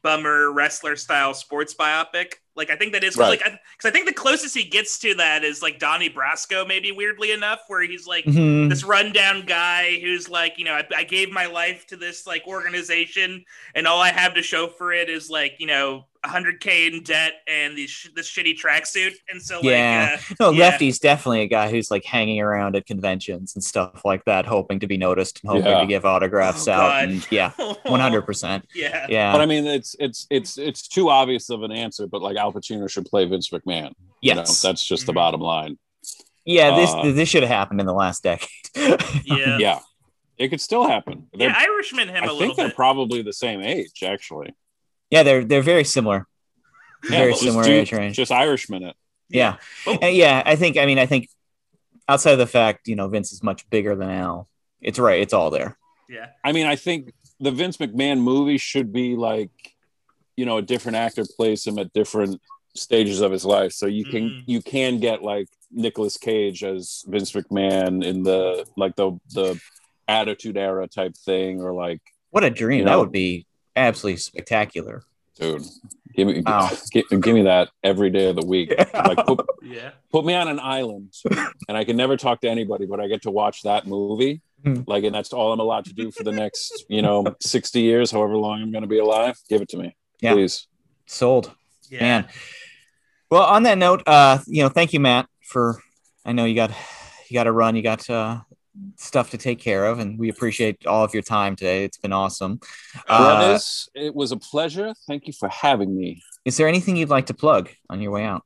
bummer 0.03 0.51
wrestler 0.51 0.97
style 0.97 1.35
sports 1.35 1.75
biopic. 1.75 2.35
Like 2.57 2.71
I 2.71 2.77
think 2.77 2.93
that 2.93 3.05
is 3.05 3.17
Right. 3.17 3.29
like 3.29 3.41
because 3.41 3.89
I 3.89 3.91
think 3.91 4.07
the 4.07 4.15
closest 4.15 4.57
he 4.57 4.65
gets 4.65 4.99
to 5.01 5.15
that 5.17 5.45
is 5.45 5.63
like 5.63 5.79
Donnie 5.79 6.11
Brasco, 6.11 6.67
maybe 6.67 6.93
weirdly 6.93 7.33
enough, 7.33 7.61
where 7.69 7.83
he's 7.83 8.07
like 8.07 8.25
mhm. 8.25 8.69
this 8.69 8.85
rundown 8.85 9.45
guy 9.47 9.99
who's 10.01 10.29
like, 10.29 10.59
you 10.59 10.65
know, 10.65 10.75
I, 10.75 10.85
I 10.97 11.05
gave 11.05 11.31
my 11.31 11.47
life 11.47 11.87
to 11.89 11.97
this 11.97 12.27
like 12.27 12.47
organization, 12.47 13.45
and 13.75 13.87
all 13.87 14.01
I 14.01 14.11
have 14.11 14.35
to 14.35 14.43
show 14.43 14.69
for 14.69 14.93
it 14.93 15.09
is 15.09 15.31
like, 15.31 15.57
you 15.59 15.67
know, 15.67 16.07
100k 16.25 16.93
in 16.93 17.03
debt 17.03 17.33
and 17.49 17.77
these 17.77 17.91
sh- 17.91 18.09
this 18.15 18.31
shitty 18.31 18.55
tracksuit, 18.61 19.13
and 19.31 19.41
so 19.41 19.61
Yeah. 19.63 20.11
like, 20.13 20.31
uh, 20.33 20.35
No, 20.41 20.51
Yeah. 20.51 20.65
Lefty's 20.69 20.99
definitely 20.99 21.41
a 21.43 21.47
guy 21.47 21.71
who's 21.71 21.91
like 21.91 22.05
hanging 22.05 22.41
around 22.41 22.77
at 22.77 22.85
conventions 22.87 23.55
and 23.55 23.65
stuff 23.65 24.05
like 24.05 24.25
that, 24.27 24.45
hoping 24.47 24.81
to 24.81 24.87
be 24.87 24.97
noticed 24.99 25.41
and 25.43 25.51
hoping 25.51 25.67
Yeah. 25.73 25.81
to 25.81 25.87
give 25.87 26.05
autographs 26.05 26.69
Oh, 26.69 26.73
out. 26.73 26.79
God. 26.91 27.09
And 27.09 27.27
yeah, 27.31 27.53
one 27.85 28.01
hundred 28.01 28.23
percent. 28.23 28.67
Yeah. 28.75 29.07
Yeah. 29.09 29.33
But 29.33 29.41
I 29.41 29.47
mean, 29.47 29.67
it's 29.67 29.97
it's 29.99 30.27
it's 30.31 30.59
it's 30.59 30.87
too 30.89 31.09
obvious 31.09 31.49
of 31.51 31.63
an 31.63 31.73
answer. 31.73 32.07
But 32.07 32.21
like 32.23 32.37
Al 32.37 32.53
Pacino 32.53 32.91
should 32.91 33.07
play 33.07 33.25
Vince 33.25 33.49
McMahon. 33.51 33.93
You 34.21 34.35
know, 34.35 34.41
yes. 34.43 34.61
that's 34.61 34.85
just 34.85 35.07
the 35.07 35.13
Mhm. 35.13 35.17
bottom 35.17 35.41
line. 35.41 35.79
yeah. 36.45 36.77
This 36.77 36.91
uh, 36.91 37.13
this 37.13 37.29
should 37.29 37.43
have 37.43 37.51
happened 37.51 37.81
in 37.81 37.87
the 37.87 37.95
last 37.95 38.23
decade. 38.23 38.49
Yeah. 39.25 39.59
Yeah, 39.59 39.79
it 40.39 40.49
could 40.49 40.61
still 40.61 40.87
happen. 40.87 41.27
They're, 41.35 41.49
Yeah, 41.51 41.57
Irishman 41.59 42.09
him 42.09 42.17
I 42.25 42.27
a 42.27 42.29
think 42.29 42.39
little 42.41 42.55
they're 42.57 42.67
bit. 42.69 42.77
probably 42.77 43.21
the 43.23 43.33
same 43.33 43.61
age, 43.63 44.03
actually. 44.03 44.55
Yeah. 45.11 45.23
They're 45.23 45.45
they're 45.45 45.63
very 45.63 45.85
similar. 45.85 46.27
Very 47.05 47.35
similar 47.35 47.65
do- 47.65 47.73
age 47.73 47.93
range. 47.93 48.17
Just 48.17 48.31
Irishman 48.33 48.83
it. 48.85 48.97
Yeah. 49.29 49.57
Oh, 49.87 49.97
And 50.03 50.15
yeah, 50.15 50.43
I 50.45 50.57
think. 50.57 50.77
I 50.77 50.87
mean, 50.87 50.99
I 50.99 51.07
think 51.07 51.29
outside 52.09 52.33
of 52.33 52.39
the 52.39 52.47
fact, 52.47 52.89
you 52.89 52.97
know, 52.97 53.09
Vince 53.09 53.33
is 53.33 53.43
much 53.43 53.69
bigger 53.71 53.95
than 53.97 54.11
Al. 54.11 54.49
It's 54.81 54.99
right. 54.99 55.21
It's 55.21 55.33
all 55.33 55.51
there. 55.51 55.77
yeah. 56.09 56.27
I 56.45 56.53
mean, 56.53 56.67
I 56.67 56.77
think 56.77 57.13
the 57.39 57.51
Vince 57.53 57.77
McMahon 57.79 58.21
movie 58.21 58.59
should 58.59 58.93
be 58.93 59.15
like, 59.17 59.51
you 60.37 60.45
know, 60.47 60.59
a 60.59 60.63
different 60.63 60.97
actor 60.97 61.25
plays 61.37 61.67
him 61.67 61.79
at 61.79 61.93
different 61.93 62.41
stages 62.75 63.21
of 63.21 63.31
his 63.33 63.45
life. 63.45 63.73
So 63.73 63.87
you 63.87 64.05
can 64.05 64.23
Mhm. 64.31 64.43
you 64.47 64.61
can 64.63 64.99
get 65.01 65.23
like 65.23 65.49
Nicolas 65.71 66.17
Cage 66.17 66.65
as 66.65 67.05
Vince 67.07 67.33
McMahon 67.33 68.05
in 68.05 68.23
the 68.25 68.67
like 68.77 68.97
the 68.97 69.13
the 69.33 69.61
Attitude 70.09 70.57
Era 70.57 70.89
type 70.89 71.15
thing, 71.17 71.61
or 71.63 71.73
like, 71.73 72.01
What 72.31 72.43
a 72.45 72.51
dream! 72.51 72.81
You 72.81 72.85
that 72.87 72.99
would 72.99 73.13
be 73.13 73.47
absolutely 73.89 74.19
spectacular. 74.19 75.03
dude, 75.39 75.63
give 76.15 76.27
me 76.27 76.43
Wow. 76.45 76.71
give, 76.93 77.05
give 77.09 77.35
me 77.35 77.43
that 77.43 77.69
every 77.83 78.11
day 78.11 78.29
of 78.31 78.37
the 78.37 78.45
week. 78.47 78.73
Like 78.95 79.25
put, 79.27 79.47
Yeah. 79.63 79.91
put 80.13 80.25
me 80.25 80.35
on 80.35 80.49
an 80.49 80.61
island 80.61 81.15
and 81.69 81.77
I 81.77 81.85
can 81.85 81.97
never 81.97 82.17
talk 82.17 82.41
to 82.43 82.49
anybody, 82.49 82.87
but 82.87 83.01
I 83.01 83.09
get 83.09 83.23
to 83.23 83.31
watch 83.31 83.63
that 83.63 83.87
movie. 83.87 84.43
Hmm. 84.65 84.83
Like, 84.87 85.05
and 85.05 85.15
that's 85.15 85.33
all 85.33 85.53
I'm 85.53 85.61
allowed 85.61 85.87
to 85.87 85.95
do 85.95 86.11
for 86.11 86.23
the 86.23 86.33
next, 86.33 86.85
you 86.91 87.01
know, 87.01 87.25
60 87.41 87.81
years, 87.81 88.11
however 88.11 88.37
long 88.37 88.61
I'm 88.61 88.71
going 88.71 88.83
to 88.83 88.89
be 88.89 88.99
alive. 88.99 89.37
Give 89.49 89.63
it 89.63 89.71
to 89.71 89.79
me, 89.79 89.97
Yeah. 90.21 90.35
please. 90.35 90.67
Sold. 91.07 91.51
Yeah. 91.89 92.01
Man. 92.01 92.29
Well, 93.31 93.45
on 93.45 93.63
that 93.63 93.79
note, 93.79 94.03
uh, 94.07 94.39
you 94.47 94.63
know, 94.63 94.69
thank 94.69 94.93
you, 94.93 95.01
Matt, 95.01 95.27
for 95.43 95.81
I 96.27 96.33
know 96.33 96.45
you 96.45 96.55
got 96.55 96.71
you 97.31 97.35
got 97.35 97.45
to 97.45 97.53
run, 97.53 97.75
you 97.77 97.83
got 97.83 98.09
uh, 98.11 98.41
stuff 98.97 99.31
to 99.31 99.39
take 99.39 99.59
care 99.59 99.87
of, 99.87 99.99
and 99.99 100.19
we 100.19 100.29
appreciate 100.29 100.87
all 100.87 101.05
of 101.05 101.13
your 101.15 101.23
time 101.23 101.57
today. 101.57 101.85
It's 101.85 101.99
been 101.99 102.13
awesome. 102.13 102.61
Uh, 103.09 103.59
it 103.95 104.15
was 104.15 104.33
a 104.33 104.37
pleasure. 104.37 104.95
Thank 105.07 105.27
you 105.27 105.33
for 105.33 105.49
having 105.49 105.97
me. 105.97 106.23
is 106.45 106.57
there 106.57 106.69
anything 106.69 106.97
you'd 106.97 107.11
like 107.11 107.27
to 107.27 107.35
plug 107.35 107.71
on 107.89 108.01
your 108.01 108.13
way 108.13 108.25
out? 108.25 108.45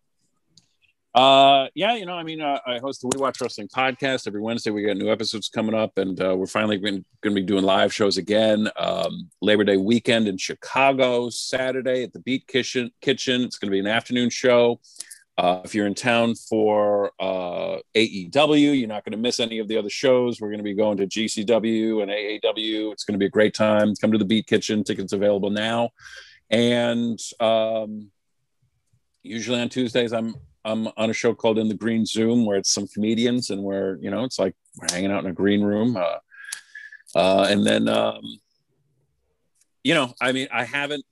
Uh, 1.14 1.68
yeah, 1.76 1.94
you 1.94 2.06
know, 2.06 2.14
I 2.14 2.24
mean, 2.24 2.40
uh, 2.40 2.59
I 2.66 2.78
host 2.78 3.01
the 3.01 3.09
We 3.14 3.20
Watch 3.20 3.40
Wrestling 3.40 3.68
podcast 3.68 4.26
every 4.26 4.40
Wednesday. 4.40 4.72
We 4.72 4.82
got 4.82 4.96
new 4.96 5.12
episodes 5.12 5.48
coming 5.48 5.74
up, 5.74 5.96
and 5.96 6.20
uh, 6.20 6.34
we're 6.36 6.46
finally 6.46 6.76
going 6.76 7.05
to 7.22 7.30
be 7.30 7.42
doing 7.42 7.62
live 7.62 7.94
shows 7.94 8.16
again. 8.16 8.68
Um, 8.76 9.30
Labor 9.40 9.62
Day 9.62 9.76
weekend 9.76 10.26
in 10.26 10.36
Chicago, 10.38 11.30
Saturday 11.30 12.02
at 12.02 12.12
the 12.12 12.18
Beat 12.18 12.48
Kitchen. 12.48 12.90
Kitchen. 13.01 13.42
It's 13.42 13.59
going 13.59 13.68
to 13.68 13.72
be 13.72 13.78
an 13.78 13.86
afternoon 13.86 14.28
show. 14.28 14.80
Uh, 15.36 15.61
if 15.65 15.74
you're 15.74 15.86
in 15.86 15.94
town 15.94 16.35
for 16.35 17.11
uh, 17.19 17.78
AEW, 17.97 18.78
you're 18.78 18.89
not 18.89 19.05
going 19.05 19.12
to 19.12 19.19
miss 19.19 19.40
any 19.40 19.59
of 19.59 19.66
the 19.66 19.77
other 19.77 19.90
shows. 19.90 20.40
We're 20.40 20.48
going 20.48 20.59
to 20.59 20.65
be 20.65 20.74
going 20.74 20.97
to 20.98 21.06
GCW 21.06 22.02
and 22.02 22.11
AAW. 22.11 22.93
It's 22.93 23.05
going 23.05 23.15
to 23.15 23.19
be 23.19 23.27
a 23.27 23.31
great 23.31 23.52
time. 23.52 23.94
Come 23.97 24.12
to 24.12 24.19
the 24.19 24.24
Beat 24.24 24.47
Kitchen. 24.47 24.85
Tickets 24.85 25.12
available 25.12 25.51
now. 25.51 25.90
And 26.51 27.19
um, 27.40 28.11
usually 29.23 29.61
on 29.61 29.69
Tuesdays, 29.69 30.12
I'm 30.12 30.36
I'm 30.65 30.89
on 30.97 31.11
a 31.11 31.12
show 31.12 31.35
called 31.35 31.59
In 31.59 31.69
the 31.69 31.74
Green 31.74 32.06
Zoom, 32.06 32.47
where 32.47 32.56
it's 32.56 32.73
some 32.73 32.86
comedians, 32.86 33.51
and 33.51 33.62
where 33.62 33.98
you 34.01 34.11
know 34.11 34.24
it's 34.24 34.39
like 34.39 34.55
we're 34.78 34.94
hanging 34.94 35.11
out 35.11 35.24
in 35.24 35.31
a 35.31 35.35
green 35.35 35.62
room. 35.62 35.97
Uh, 35.97 36.19
uh, 37.15 37.47
and 37.48 37.65
then, 37.65 37.89
um, 37.89 38.23
you 39.82 39.94
know, 39.94 40.15
I 40.20 40.32
mean, 40.32 40.48
I 40.52 40.65
haven't 40.65 41.05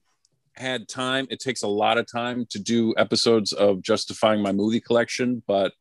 had 0.54 0.88
time. 0.88 1.26
It 1.30 1.40
takes 1.40 1.62
a 1.62 1.68
lot 1.68 1.98
of 1.98 2.10
time 2.10 2.46
to 2.50 2.58
do 2.58 2.94
episodes 2.96 3.52
of 3.52 3.82
justifying 3.82 4.42
my 4.42 4.52
movie 4.52 4.80
collection, 4.80 5.42
but 5.46 5.72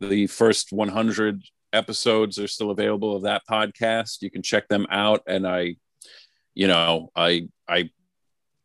the 0.00 0.26
first 0.26 0.72
100 0.72 1.42
episodes 1.72 2.38
are 2.38 2.48
still 2.48 2.70
available 2.70 3.14
of 3.14 3.22
that 3.22 3.42
podcast. 3.48 4.22
You 4.22 4.30
can 4.30 4.42
check 4.42 4.68
them 4.68 4.86
out. 4.90 5.22
And 5.26 5.46
I, 5.46 5.76
you 6.54 6.66
know, 6.66 7.10
I 7.14 7.48
I 7.68 7.90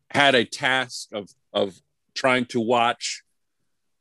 had 0.10 0.36
a 0.36 0.46
task 0.46 1.10
of 1.14 1.30
of 1.54 1.76
trying 2.14 2.46
to 2.46 2.60
watch 2.60 3.24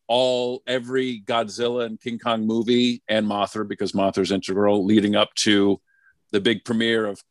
all 0.07 0.63
every 0.67 1.23
Godzilla 1.25 1.87
and 1.87 2.01
King 2.01 2.19
Kong 2.19 2.47
movie 2.47 3.03
and 3.09 3.27
Mothra 3.27 3.67
because 3.67 3.93
Mothra's 3.93 4.33
integral 4.33 4.85
leading 4.85 5.15
up 5.15 5.33
to 5.37 5.81
the 6.33 6.41
big 6.41 6.65
premiere 6.65 7.07
of 7.07 7.23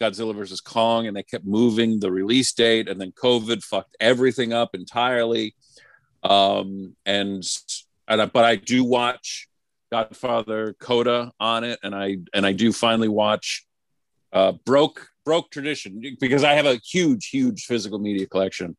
Godzilla 0.00 0.34
versus 0.34 0.60
Kong 0.60 1.06
and 1.06 1.16
they 1.16 1.22
kept 1.22 1.44
moving 1.44 2.00
the 2.00 2.10
release 2.10 2.52
date 2.52 2.88
and 2.88 3.00
then 3.00 3.12
COVID 3.12 3.62
fucked 3.62 3.96
everything 4.00 4.52
up 4.52 4.74
entirely. 4.74 5.54
Um, 6.22 6.96
and, 7.04 7.44
and 8.08 8.22
I, 8.22 8.26
but 8.26 8.44
I 8.44 8.56
do 8.56 8.84
watch 8.84 9.48
Godfather 9.92 10.74
Coda 10.80 11.32
on 11.38 11.64
it 11.64 11.78
and 11.82 11.94
I 11.94 12.16
and 12.32 12.44
I 12.44 12.52
do 12.52 12.72
finally 12.72 13.08
watch 13.08 13.64
uh, 14.32 14.52
broke 14.64 15.08
broke 15.24 15.50
tradition 15.50 16.02
because 16.20 16.42
I 16.42 16.54
have 16.54 16.66
a 16.66 16.80
huge 16.84 17.28
huge 17.28 17.64
physical 17.66 18.00
media 18.00 18.26
collection 18.26 18.76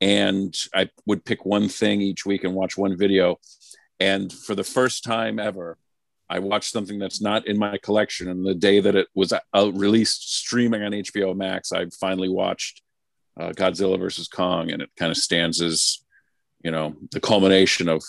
and 0.00 0.54
I 0.74 0.90
would 1.06 1.24
pick 1.24 1.44
one 1.44 1.68
thing 1.68 2.00
each 2.00 2.26
week 2.26 2.44
and 2.44 2.54
watch 2.54 2.76
one 2.76 2.96
video. 2.96 3.38
And 4.00 4.32
for 4.32 4.54
the 4.54 4.64
first 4.64 5.02
time 5.02 5.38
ever, 5.38 5.78
I 6.28 6.38
watched 6.38 6.72
something 6.72 6.98
that's 6.98 7.20
not 7.20 7.46
in 7.46 7.58
my 7.58 7.78
collection. 7.78 8.28
And 8.28 8.46
the 8.46 8.54
day 8.54 8.80
that 8.80 8.96
it 8.96 9.08
was 9.14 9.32
uh, 9.32 9.72
released 9.72 10.36
streaming 10.36 10.82
on 10.82 10.92
HBO 10.92 11.36
Max, 11.36 11.72
I 11.72 11.86
finally 12.00 12.28
watched 12.28 12.82
uh, 13.38 13.50
Godzilla 13.50 13.98
versus 13.98 14.28
Kong, 14.28 14.70
and 14.70 14.80
it 14.80 14.90
kind 14.96 15.10
of 15.10 15.16
stands 15.16 15.60
as, 15.60 16.04
you 16.62 16.70
know, 16.70 16.94
the 17.10 17.20
culmination 17.20 17.88
of 17.88 18.02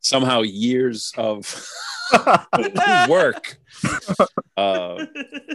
somehow 0.00 0.42
years 0.42 1.12
of 1.16 1.66
work. 3.08 3.58
Uh, 4.56 5.06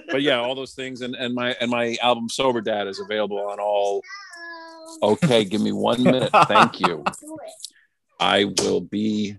but 0.09 0.21
yeah, 0.21 0.39
all 0.39 0.55
those 0.55 0.73
things, 0.73 1.01
and 1.01 1.15
and 1.15 1.33
my 1.33 1.55
and 1.61 1.69
my 1.69 1.97
album 2.01 2.27
Sober 2.29 2.61
Dad 2.61 2.87
is 2.87 2.99
available 2.99 3.39
on 3.39 3.59
all. 3.59 4.01
Okay, 5.03 5.45
give 5.45 5.61
me 5.61 5.71
one 5.71 6.01
minute. 6.01 6.31
Thank 6.47 6.79
you. 6.79 7.03
I 8.19 8.45
will 8.45 8.81
be 8.81 9.37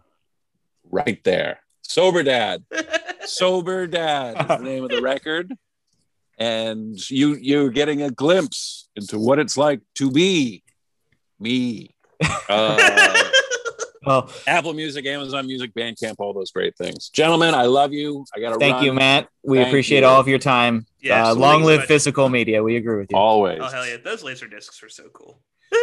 right 0.90 1.22
there. 1.24 1.60
Sober 1.82 2.22
Dad. 2.22 2.64
Sober 3.24 3.86
Dad 3.86 4.40
is 4.40 4.46
the 4.46 4.58
name 4.58 4.84
of 4.84 4.90
the 4.90 5.02
record. 5.02 5.52
And 6.38 6.98
you 7.10 7.34
you're 7.34 7.70
getting 7.70 8.02
a 8.02 8.10
glimpse 8.10 8.88
into 8.94 9.18
what 9.18 9.38
it's 9.38 9.56
like 9.56 9.80
to 9.96 10.10
be 10.10 10.62
me. 11.40 11.94
Uh, 12.48 13.24
Well, 14.08 14.30
Apple 14.46 14.72
Music, 14.72 15.04
Amazon 15.04 15.46
Music, 15.46 15.74
Bandcamp, 15.74 16.14
all 16.18 16.32
those 16.32 16.50
great 16.50 16.74
things. 16.78 17.10
Gentlemen, 17.10 17.52
I 17.54 17.64
love 17.64 17.92
you. 17.92 18.24
I 18.34 18.40
got 18.40 18.54
to 18.54 18.58
thank 18.58 18.76
run. 18.76 18.84
you, 18.84 18.92
Matt. 18.94 19.28
We 19.42 19.58
Thank 19.58 19.68
appreciate 19.68 20.00
you. 20.00 20.06
all 20.06 20.18
of 20.18 20.26
your 20.26 20.38
time. 20.38 20.86
Yeah, 21.00 21.28
uh, 21.28 21.34
long 21.34 21.56
thanks 21.56 21.66
live 21.66 21.78
much. 21.80 21.88
physical 21.88 22.28
media. 22.30 22.62
We 22.62 22.76
agree 22.76 22.96
with 22.96 23.08
you. 23.10 23.18
Always. 23.18 23.58
Oh 23.60 23.66
hell 23.68 23.86
yeah, 23.86 23.98
those 24.02 24.22
laser 24.22 24.48
discs 24.48 24.82
are 24.82 24.88
so 24.88 25.04
cool. 25.12 25.42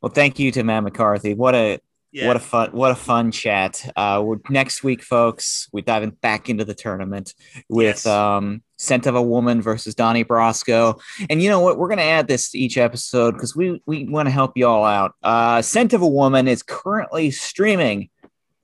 Well, 0.00 0.12
thank 0.12 0.38
you 0.38 0.52
to 0.52 0.62
Matt 0.62 0.84
McCarthy. 0.84 1.34
What 1.34 1.56
a 1.56 1.80
Yeah. 2.10 2.26
what 2.26 2.36
a 2.36 2.40
fun 2.40 2.70
what 2.72 2.90
a 2.90 2.94
fun 2.94 3.30
chat. 3.30 3.90
Uh, 3.94 4.22
we're, 4.24 4.38
next 4.48 4.82
week, 4.82 5.02
folks, 5.02 5.68
we're 5.72 5.84
diving 5.84 6.10
back 6.10 6.48
into 6.48 6.64
the 6.64 6.74
tournament 6.74 7.34
with 7.68 7.96
Yes. 8.04 8.06
um, 8.06 8.62
Scent 8.78 9.06
of 9.06 9.14
a 9.14 9.20
Woman 9.22 9.60
versus 9.60 9.94
Donnie 9.94 10.24
Brasco. 10.24 10.98
And 11.28 11.42
you 11.42 11.50
know 11.50 11.60
what? 11.60 11.76
We're 11.78 11.88
gonna 11.88 12.02
add 12.02 12.26
this 12.28 12.50
to 12.52 12.58
each 12.58 12.78
episode 12.78 13.32
because 13.32 13.54
we 13.54 13.82
we 13.86 14.04
want 14.04 14.26
to 14.26 14.30
help 14.30 14.52
you 14.56 14.66
all 14.66 14.84
out. 14.84 15.14
Uh, 15.22 15.60
Scent 15.60 15.92
of 15.92 16.00
a 16.02 16.08
Woman 16.08 16.48
is 16.48 16.62
currently 16.62 17.30
streaming 17.30 18.08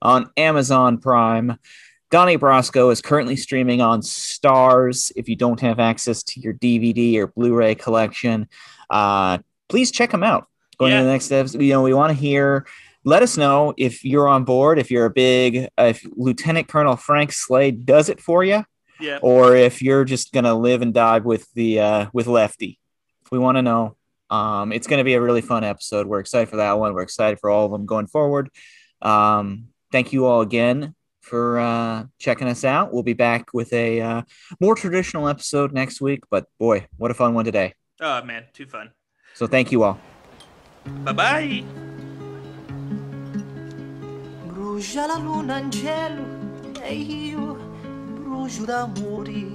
on 0.01 0.29
Amazon 0.37 0.97
Prime. 0.97 1.57
Donnie 2.11 2.37
Brasco 2.37 2.91
is 2.91 3.01
currently 3.01 3.35
streaming 3.35 3.81
on 3.81 4.01
Starz. 4.01 5.11
If 5.15 5.27
you 5.27 5.35
don't 5.35 5.59
have 5.61 5.79
access 5.79 6.23
to 6.23 6.39
your 6.39 6.53
DVD 6.53 7.17
or 7.17 7.27
Blu-ray 7.27 7.75
collection, 7.75 8.47
uh, 8.89 9.39
please 9.69 9.91
check 9.91 10.11
them 10.11 10.23
out. 10.23 10.47
Going 10.77 10.91
to 10.91 11.03
the 11.03 11.09
next 11.09 11.31
episode, 11.31 11.61
you 11.61 11.71
know, 11.73 11.81
we 11.81 11.93
want 11.93 12.11
to 12.11 12.19
hear. 12.19 12.65
Let 13.05 13.21
us 13.23 13.37
know 13.37 13.73
if 13.77 14.03
you're 14.03 14.27
on 14.27 14.43
board. 14.43 14.79
If 14.79 14.89
you're 14.91 15.05
a 15.05 15.09
big, 15.11 15.69
uh, 15.77 15.83
if 15.85 16.05
Lieutenant 16.15 16.67
Colonel 16.67 16.95
Frank 16.97 17.31
Slade 17.31 17.85
does 17.85 18.09
it 18.09 18.19
for 18.19 18.43
you, 18.43 18.65
Yeah. 18.99 19.19
or 19.21 19.55
if 19.55 19.81
you're 19.81 20.03
just 20.05 20.33
gonna 20.33 20.55
live 20.55 20.81
and 20.81 20.93
die 20.93 21.19
with 21.19 21.47
the 21.53 21.79
uh, 21.79 22.05
with 22.13 22.27
Lefty. 22.27 22.79
We 23.31 23.39
want 23.39 23.57
to 23.57 23.61
know. 23.61 23.95
Um, 24.29 24.71
it's 24.71 24.87
going 24.87 24.97
to 24.97 25.03
be 25.03 25.13
a 25.13 25.21
really 25.21 25.41
fun 25.41 25.63
episode. 25.63 26.07
We're 26.07 26.19
excited 26.19 26.49
for 26.49 26.55
that 26.57 26.73
one. 26.79 26.93
We're 26.93 27.03
excited 27.03 27.39
for 27.39 27.49
all 27.51 27.65
of 27.65 27.71
them 27.71 27.85
going 27.85 28.07
forward. 28.07 28.49
Um, 29.01 29.67
thank 29.91 30.13
you 30.13 30.25
all 30.25 30.41
again 30.41 30.95
for 31.21 31.59
uh, 31.59 32.05
checking 32.19 32.47
us 32.47 32.63
out. 32.63 32.91
We'll 32.91 33.03
be 33.03 33.13
back 33.13 33.53
with 33.53 33.71
a 33.73 34.01
uh, 34.01 34.21
more 34.59 34.75
traditional 34.75 35.27
episode 35.27 35.73
next 35.73 36.01
week. 36.01 36.21
But 36.31 36.45
boy, 36.59 36.87
what 36.97 37.11
a 37.11 37.13
fun 37.13 37.33
one 37.35 37.45
today! 37.45 37.73
Oh 38.01 38.23
man, 38.23 38.45
too 38.53 38.65
fun. 38.65 38.91
So 39.33 39.47
thank 39.47 39.71
you 39.71 39.83
all. 39.83 39.99
Bye 41.03 41.13
bye. 41.13 41.94
Brucia 44.75 45.07
la 45.07 45.17
luna 45.17 45.57
in 45.59 45.71
cielo 45.71 46.21
e 46.81 46.93
io 46.93 47.55
brucio 48.19 48.65
d'amore. 48.65 49.45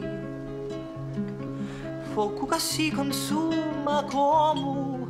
Fuoco 2.11 2.47
che 2.47 2.59
si 2.59 2.91
consuma 2.91 4.03
come 4.05 5.07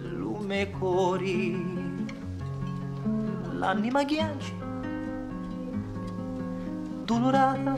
lume 0.00 0.68
cori. 0.72 1.86
L'anima 3.52 4.02
ghiaccia, 4.02 4.52
dolorata, 7.04 7.76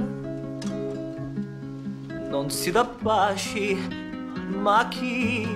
non 2.30 2.48
si 2.48 2.70
dà 2.70 2.86
pace, 2.86 3.76
ma 4.58 4.88
chi 4.88 5.46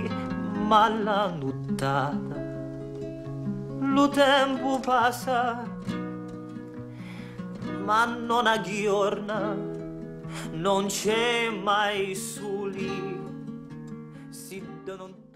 m'ha 0.67 0.89
nottata. 0.89 2.37
Lo 3.81 4.09
tempo 4.11 4.79
passa, 4.81 5.65
ma 7.89 8.05
non 8.05 8.47
aggiorna, 8.47 9.57
non 10.53 10.89
c'è 10.89 11.49
mai 11.49 12.15
soli, 12.15 13.19
si 14.29 14.63
non 14.85 15.28